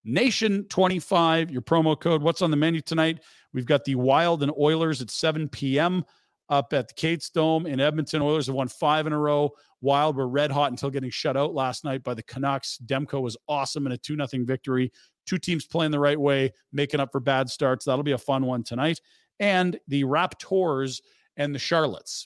Nation25, 0.07 1.49
your 1.49 1.64
promo 1.64 1.99
code. 1.99 2.22
What's 2.22 2.44
on 2.44 2.52
the 2.52 2.57
menu 2.57 2.82
tonight? 2.82 3.22
We've 3.53 3.65
got 3.65 3.84
the 3.86 3.95
Wild 3.95 4.44
and 4.44 4.52
Oilers 4.56 5.02
at 5.02 5.10
7 5.10 5.49
p.m. 5.49 6.06
up 6.48 6.73
at 6.73 6.90
the 6.90 6.94
Cates 6.94 7.32
Dome 7.32 7.65
in 7.65 7.80
Edmonton. 7.80 8.22
Oilers 8.22 8.45
have 8.45 8.56
won 8.56 8.68
five 8.68 9.07
in 9.07 9.14
a 9.14 9.18
row. 9.18 9.52
Wild 9.86 10.16
were 10.16 10.28
red 10.28 10.52
hot 10.52 10.72
until 10.72 10.90
getting 10.90 11.12
shut 11.12 11.38
out 11.38 11.53
last 11.53 11.84
night 11.84 12.03
by 12.03 12.16
the 12.16 12.24
Canucks. 12.24 12.80
Demko 12.84 13.22
was 13.22 13.38
awesome 13.48 13.86
in 13.86 13.91
a 13.91 13.98
2 13.98 14.18
0 14.18 14.44
victory. 14.44 14.91
Two 15.28 15.38
teams 15.38 15.68
playing 15.68 15.91
the 15.91 15.99
right 15.99 16.20
way, 16.20 16.52
making 16.74 16.99
up 16.99 17.12
for 17.12 17.20
bad 17.20 17.49
starts. 17.49 17.86
That'll 17.86 18.02
be 18.02 18.14
a 18.14 18.18
fun 18.18 18.48
one 18.48 18.64
tonight. 18.64 18.99
And 19.40 19.80
the 19.88 20.03
Raptors 20.03 21.02
and 21.38 21.53
the 21.53 21.60
Charlottes, 21.60 22.26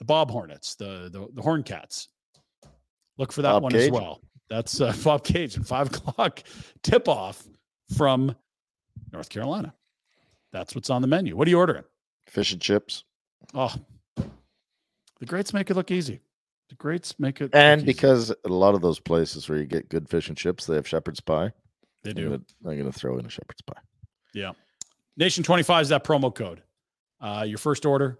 the 0.00 0.04
Bob 0.04 0.32
Hornets, 0.32 0.74
the 0.74 1.08
the, 1.08 1.28
the 1.32 1.40
Horn 1.40 1.62
Cats. 1.62 2.08
Look 3.16 3.32
for 3.32 3.42
that 3.42 3.52
Bob 3.52 3.62
one 3.62 3.76
as 3.76 3.88
well. 3.88 4.20
That's 4.50 4.80
uh, 4.80 4.92
Bob 5.04 5.22
Cage 5.22 5.54
and 5.54 5.66
five 5.66 5.86
o'clock 5.86 6.42
tip 6.82 7.06
off 7.06 7.46
from 7.96 8.34
North 9.12 9.28
Carolina. 9.28 9.72
That's 10.52 10.74
what's 10.74 10.90
on 10.90 11.00
the 11.00 11.08
menu. 11.08 11.36
What 11.36 11.46
are 11.46 11.50
you 11.50 11.58
ordering? 11.58 11.84
Fish 12.26 12.52
and 12.52 12.60
chips. 12.60 13.04
Oh, 13.54 13.72
the 15.18 15.26
greats 15.26 15.52
make 15.52 15.70
it 15.70 15.74
look 15.74 15.90
easy. 15.90 16.20
The 16.68 16.74
greats 16.74 17.18
make 17.18 17.40
it. 17.40 17.54
And 17.54 17.84
because 17.84 18.32
a 18.44 18.48
lot 18.48 18.74
of 18.74 18.82
those 18.82 19.00
places 19.00 19.48
where 19.48 19.58
you 19.58 19.64
get 19.64 19.88
good 19.88 20.08
fish 20.08 20.28
and 20.28 20.36
chips, 20.36 20.66
they 20.66 20.74
have 20.74 20.86
shepherd's 20.86 21.20
pie. 21.20 21.52
They 22.04 22.12
do. 22.12 22.34
I'm 22.34 22.44
going 22.62 22.84
to 22.84 22.92
throw 22.92 23.18
in 23.18 23.26
a 23.26 23.30
shepherd's 23.30 23.62
pie. 23.62 23.80
Yeah. 24.34 24.52
Nation 25.16 25.42
25 25.42 25.82
is 25.82 25.88
that 25.88 26.04
promo 26.04 26.34
code. 26.34 26.62
Uh, 27.20 27.44
your 27.46 27.58
first 27.58 27.84
order, 27.84 28.18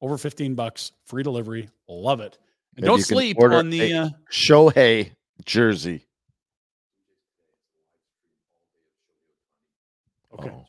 over 0.00 0.16
15 0.16 0.54
bucks, 0.54 0.92
free 1.04 1.22
delivery. 1.22 1.68
Love 1.88 2.20
it. 2.20 2.38
And 2.76 2.86
don't 2.86 3.02
sleep 3.02 3.38
on 3.40 3.70
the. 3.70 3.92
Uh, 3.92 4.08
Shohei 4.32 5.12
jersey. 5.44 6.06
Okay. 10.32 10.50
Oh. 10.50 10.64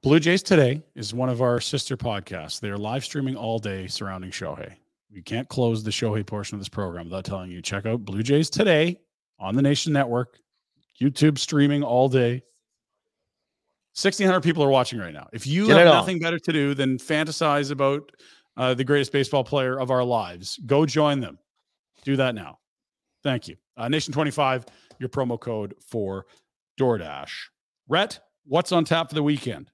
Blue 0.00 0.20
Jays 0.20 0.44
Today 0.44 0.80
is 0.94 1.12
one 1.12 1.28
of 1.28 1.42
our 1.42 1.60
sister 1.60 1.96
podcasts. 1.96 2.60
They're 2.60 2.78
live 2.78 3.04
streaming 3.04 3.34
all 3.34 3.58
day 3.58 3.88
surrounding 3.88 4.30
Shohei. 4.30 4.74
We 5.12 5.22
can't 5.22 5.48
close 5.48 5.82
the 5.82 5.90
Shohei 5.90 6.24
portion 6.24 6.54
of 6.54 6.60
this 6.60 6.68
program 6.68 7.06
without 7.06 7.24
telling 7.24 7.50
you 7.50 7.60
check 7.60 7.84
out 7.84 8.04
Blue 8.04 8.22
Jays 8.22 8.48
Today 8.48 9.00
on 9.40 9.56
the 9.56 9.62
Nation 9.62 9.92
Network, 9.92 10.38
YouTube 11.02 11.36
streaming 11.36 11.82
all 11.82 12.08
day. 12.08 12.44
1,600 14.00 14.40
people 14.40 14.62
are 14.62 14.68
watching 14.68 15.00
right 15.00 15.12
now. 15.12 15.26
If 15.32 15.48
you 15.48 15.66
Get 15.66 15.78
have 15.78 15.86
nothing 15.86 16.20
better 16.20 16.38
to 16.38 16.52
do 16.52 16.74
than 16.74 16.98
fantasize 16.98 17.72
about 17.72 18.12
uh, 18.56 18.74
the 18.74 18.84
greatest 18.84 19.10
baseball 19.10 19.42
player 19.42 19.80
of 19.80 19.90
our 19.90 20.04
lives, 20.04 20.60
go 20.64 20.86
join 20.86 21.18
them. 21.18 21.40
Do 22.04 22.14
that 22.14 22.36
now. 22.36 22.60
Thank 23.24 23.48
you. 23.48 23.56
Uh, 23.76 23.88
Nation 23.88 24.14
25, 24.14 24.64
your 25.00 25.08
promo 25.08 25.40
code 25.40 25.74
for 25.80 26.26
DoorDash. 26.78 27.32
Rhett, 27.88 28.20
what's 28.44 28.70
on 28.70 28.84
tap 28.84 29.08
for 29.08 29.16
the 29.16 29.24
weekend? 29.24 29.72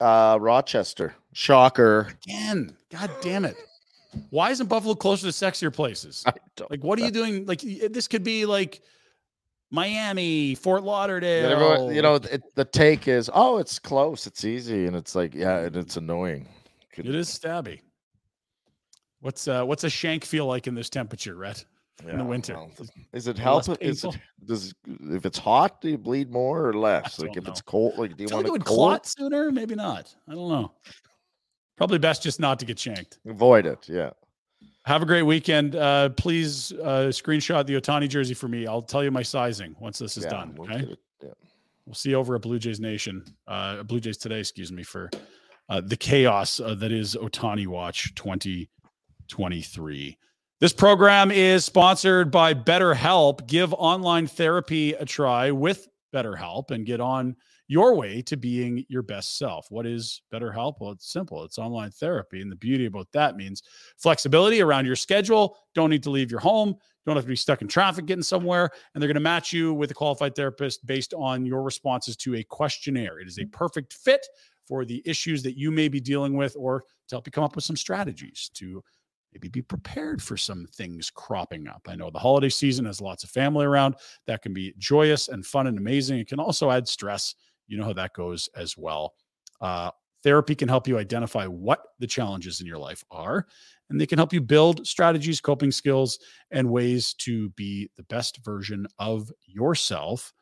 Uh, 0.00 0.38
Rochester. 0.40 1.14
Shocker. 1.32 2.12
Again, 2.26 2.76
god 2.90 3.10
damn 3.20 3.44
it. 3.44 3.56
Why 4.30 4.50
isn't 4.50 4.68
Buffalo 4.68 4.94
closer 4.94 5.26
to 5.26 5.32
sexier 5.32 5.72
places? 5.74 6.24
Like, 6.70 6.84
what 6.84 6.98
are 7.00 7.04
you 7.04 7.10
doing? 7.10 7.46
Like, 7.46 7.60
this 7.60 8.06
could 8.06 8.22
be 8.22 8.46
like 8.46 8.80
Miami, 9.70 10.54
Fort 10.54 10.84
Lauderdale. 10.84 11.50
everyone- 11.50 11.94
you 11.94 12.00
know, 12.02 12.14
it, 12.14 12.42
the 12.54 12.64
take 12.64 13.08
is, 13.08 13.28
oh, 13.34 13.58
it's 13.58 13.78
close, 13.80 14.26
it's 14.26 14.44
easy, 14.44 14.86
and 14.86 14.94
it's 14.94 15.14
like, 15.16 15.34
yeah, 15.34 15.58
and 15.58 15.76
it's 15.76 15.96
annoying 15.96 16.48
It 16.96 17.06
is 17.06 17.28
stabby. 17.28 17.80
What's 19.20 19.48
uh 19.48 19.64
what's 19.64 19.84
a 19.84 19.90
shank 19.90 20.24
feel 20.24 20.46
like 20.46 20.66
in 20.66 20.74
this 20.74 20.90
temperature, 20.90 21.34
Rhett? 21.34 21.64
In 22.08 22.18
the 22.18 22.24
winter. 22.24 22.54
well, 22.54 22.70
Is 23.12 23.28
it 23.28 23.38
help? 23.38 23.68
Is 23.80 24.04
it 24.04 24.18
does 24.44 24.74
if 25.10 25.24
it's 25.24 25.38
hot? 25.38 25.80
Do 25.80 25.88
you 25.90 25.98
bleed 25.98 26.30
more 26.30 26.68
or 26.68 26.74
less? 26.74 27.18
Like 27.20 27.36
if 27.36 27.46
it's 27.48 27.62
cold, 27.62 27.96
like 27.96 28.16
do 28.16 28.24
you 28.24 28.28
I 28.28 28.30
feel 28.30 28.38
like 28.40 28.50
want 28.50 28.64
cold? 28.64 28.78
clot 28.78 29.06
sooner, 29.06 29.50
maybe 29.52 29.74
not. 29.76 30.14
I 30.28 30.34
don't 30.34 30.48
know. 30.48 30.72
Probably 31.76 31.98
best 31.98 32.22
just 32.22 32.40
not 32.40 32.58
to 32.58 32.66
get 32.66 32.78
shanked. 32.78 33.18
Avoid 33.26 33.66
it. 33.66 33.88
Yeah. 33.88 34.10
Have 34.86 35.02
a 35.02 35.06
great 35.06 35.22
weekend. 35.22 35.76
Uh, 35.76 36.10
please 36.10 36.72
uh, 36.72 37.08
screenshot 37.10 37.66
the 37.66 37.80
Ohtani 37.80 38.06
jersey 38.08 38.34
for 38.34 38.48
me. 38.48 38.66
I'll 38.66 38.82
tell 38.82 39.02
you 39.02 39.10
my 39.10 39.22
sizing 39.22 39.74
once 39.80 39.98
this 39.98 40.16
is 40.18 40.24
Yeah, 40.24 40.30
done. 40.30 40.54
we'll 40.56 40.70
Okay. 40.72 40.94
yeah. 41.22 41.30
We'll 41.86 41.94
see 41.94 42.10
you 42.10 42.16
over 42.16 42.34
at 42.34 42.42
Blue 42.42 42.58
Jays 42.58 42.80
Nation, 42.80 43.24
uh, 43.46 43.82
Blue 43.82 44.00
Jays 44.00 44.16
today, 44.18 44.40
excuse 44.40 44.72
me, 44.72 44.82
for 44.82 45.10
uh, 45.68 45.80
the 45.84 45.96
chaos 45.96 46.60
uh, 46.60 46.74
that 46.76 46.92
is 46.92 47.14
Ohtani 47.16 47.66
Watch 47.66 48.14
2023. 48.14 50.18
This 50.64 50.72
program 50.72 51.30
is 51.30 51.62
sponsored 51.62 52.30
by 52.30 52.54
BetterHelp. 52.54 53.46
Give 53.46 53.74
online 53.74 54.26
therapy 54.26 54.94
a 54.94 55.04
try 55.04 55.50
with 55.50 55.86
BetterHelp 56.10 56.70
and 56.70 56.86
get 56.86 57.02
on 57.02 57.36
your 57.68 57.94
way 57.94 58.22
to 58.22 58.38
being 58.38 58.82
your 58.88 59.02
best 59.02 59.36
self. 59.36 59.66
What 59.68 59.84
is 59.84 60.22
BetterHelp? 60.32 60.76
Well, 60.80 60.92
it's 60.92 61.12
simple. 61.12 61.44
It's 61.44 61.58
online 61.58 61.90
therapy. 61.90 62.40
And 62.40 62.50
the 62.50 62.56
beauty 62.56 62.86
about 62.86 63.08
that 63.12 63.36
means 63.36 63.62
flexibility 63.98 64.62
around 64.62 64.86
your 64.86 64.96
schedule. 64.96 65.58
Don't 65.74 65.90
need 65.90 66.02
to 66.04 66.10
leave 66.10 66.30
your 66.30 66.40
home. 66.40 66.76
Don't 67.04 67.16
have 67.16 67.26
to 67.26 67.28
be 67.28 67.36
stuck 67.36 67.60
in 67.60 67.68
traffic 67.68 68.06
getting 68.06 68.22
somewhere. 68.22 68.70
And 68.94 69.02
they're 69.02 69.08
going 69.08 69.16
to 69.16 69.20
match 69.20 69.52
you 69.52 69.74
with 69.74 69.90
a 69.90 69.94
qualified 69.94 70.34
therapist 70.34 70.86
based 70.86 71.12
on 71.12 71.44
your 71.44 71.62
responses 71.62 72.16
to 72.16 72.36
a 72.36 72.42
questionnaire. 72.42 73.18
It 73.18 73.28
is 73.28 73.38
a 73.38 73.44
perfect 73.44 73.92
fit 73.92 74.26
for 74.66 74.86
the 74.86 75.02
issues 75.04 75.42
that 75.42 75.58
you 75.58 75.70
may 75.70 75.88
be 75.88 76.00
dealing 76.00 76.38
with 76.38 76.56
or 76.58 76.84
to 77.08 77.14
help 77.16 77.26
you 77.26 77.32
come 77.32 77.44
up 77.44 77.54
with 77.54 77.64
some 77.64 77.76
strategies 77.76 78.50
to 78.54 78.82
maybe 79.34 79.48
be 79.48 79.62
prepared 79.62 80.22
for 80.22 80.36
some 80.36 80.66
things 80.74 81.10
cropping 81.10 81.66
up. 81.68 81.82
I 81.88 81.96
know 81.96 82.10
the 82.10 82.18
holiday 82.18 82.48
season 82.48 82.84
has 82.86 83.00
lots 83.00 83.24
of 83.24 83.30
family 83.30 83.66
around. 83.66 83.96
That 84.26 84.42
can 84.42 84.54
be 84.54 84.74
joyous 84.78 85.28
and 85.28 85.44
fun 85.44 85.66
and 85.66 85.78
amazing. 85.78 86.18
It 86.18 86.28
can 86.28 86.40
also 86.40 86.70
add 86.70 86.86
stress. 86.88 87.34
You 87.66 87.78
know 87.78 87.84
how 87.84 87.92
that 87.94 88.14
goes 88.14 88.48
as 88.56 88.76
well. 88.76 89.14
Uh, 89.60 89.90
therapy 90.22 90.54
can 90.54 90.68
help 90.68 90.86
you 90.86 90.98
identify 90.98 91.46
what 91.46 91.80
the 91.98 92.06
challenges 92.06 92.60
in 92.60 92.66
your 92.66 92.78
life 92.78 93.02
are, 93.10 93.46
and 93.90 94.00
they 94.00 94.06
can 94.06 94.18
help 94.18 94.32
you 94.32 94.40
build 94.40 94.86
strategies, 94.86 95.40
coping 95.40 95.70
skills, 95.70 96.18
and 96.50 96.70
ways 96.70 97.14
to 97.14 97.50
be 97.50 97.90
the 97.96 98.02
best 98.04 98.44
version 98.44 98.86
of 98.98 99.30
yourself. 99.46 100.32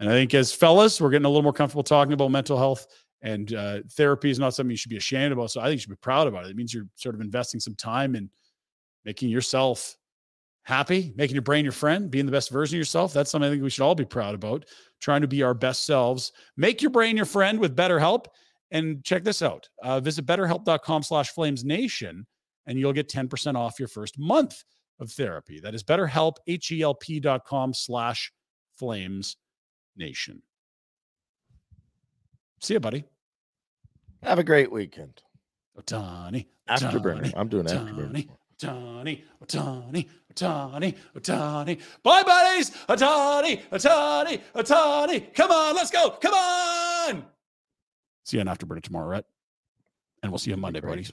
And 0.00 0.10
I 0.10 0.12
think 0.12 0.34
as 0.34 0.52
fellas, 0.52 1.00
we're 1.00 1.10
getting 1.10 1.26
a 1.26 1.28
little 1.28 1.42
more 1.42 1.52
comfortable 1.52 1.84
talking 1.84 2.12
about 2.12 2.30
mental 2.30 2.58
health 2.58 2.86
and 3.22 3.54
uh, 3.54 3.80
therapy 3.92 4.30
is 4.30 4.38
not 4.38 4.54
something 4.54 4.70
you 4.70 4.76
should 4.76 4.90
be 4.90 4.96
ashamed 4.96 5.32
about. 5.32 5.50
So 5.50 5.60
I 5.60 5.64
think 5.64 5.74
you 5.74 5.78
should 5.78 5.90
be 5.90 5.96
proud 5.96 6.26
about 6.26 6.44
it. 6.44 6.50
It 6.50 6.56
means 6.56 6.74
you're 6.74 6.88
sort 6.96 7.14
of 7.14 7.20
investing 7.20 7.60
some 7.60 7.74
time 7.74 8.14
in 8.16 8.28
making 9.04 9.30
yourself 9.30 9.96
happy, 10.64 11.12
making 11.16 11.34
your 11.34 11.42
brain 11.42 11.64
your 11.64 11.72
friend, 11.72 12.10
being 12.10 12.26
the 12.26 12.32
best 12.32 12.50
version 12.50 12.76
of 12.76 12.78
yourself. 12.78 13.12
That's 13.12 13.30
something 13.30 13.48
I 13.48 13.52
think 13.52 13.62
we 13.62 13.70
should 13.70 13.84
all 13.84 13.94
be 13.94 14.04
proud 14.04 14.34
about. 14.34 14.64
Trying 15.00 15.22
to 15.22 15.28
be 15.28 15.42
our 15.42 15.54
best 15.54 15.86
selves. 15.86 16.32
Make 16.56 16.82
your 16.82 16.90
brain 16.90 17.16
your 17.16 17.26
friend 17.26 17.58
with 17.58 17.76
BetterHelp. 17.76 18.26
And 18.70 19.04
check 19.04 19.22
this 19.22 19.42
out. 19.42 19.68
Uh, 19.82 20.00
visit 20.00 20.24
betterhelp.com 20.24 21.02
slash 21.02 21.30
flames 21.30 21.62
nation 21.62 22.26
and 22.66 22.78
you'll 22.78 22.92
get 22.92 23.08
10% 23.08 23.54
off 23.56 23.78
your 23.78 23.88
first 23.88 24.18
month 24.18 24.64
of 25.00 25.10
therapy. 25.10 25.60
That 25.60 25.74
is 25.74 25.82
betterhelp, 25.82 26.36
H-E-L-P 26.46 27.20
dot 27.20 27.44
com 27.44 27.74
slash 27.74 28.32
flames 28.78 29.36
nation. 29.96 30.42
See 32.62 32.74
you, 32.74 32.80
buddy. 32.80 33.04
Have 34.22 34.38
a 34.38 34.44
great 34.44 34.70
weekend. 34.70 35.20
Oh, 35.76 35.80
Ohtani. 35.80 36.46
Oh, 36.68 36.74
afterburner. 36.74 37.24
Ohtani, 37.24 37.32
I'm 37.34 37.48
doing 37.48 37.66
oh, 37.68 37.74
afterburner. 37.74 38.12
Ohtani, 38.12 38.28
Ohtani, 38.62 39.22
Ohtani, 39.42 40.06
Ohtani, 40.32 40.96
Ohtani. 41.16 41.80
Bye, 42.04 42.22
buddies. 42.22 42.70
Ohtani, 42.88 43.62
Ohtani, 43.72 44.40
Ohtani. 44.54 45.34
Come 45.34 45.50
on, 45.50 45.74
let's 45.74 45.90
go. 45.90 46.10
Come 46.20 46.34
on. 46.34 47.24
See 48.24 48.36
you 48.36 48.42
on 48.42 48.46
Afterburner 48.46 48.80
tomorrow, 48.80 49.08
Rhett. 49.08 49.24
And 50.22 50.30
we'll 50.30 50.38
see 50.38 50.50
you 50.50 50.54
on 50.54 50.60
Monday, 50.60 50.78
buddies. 50.78 51.12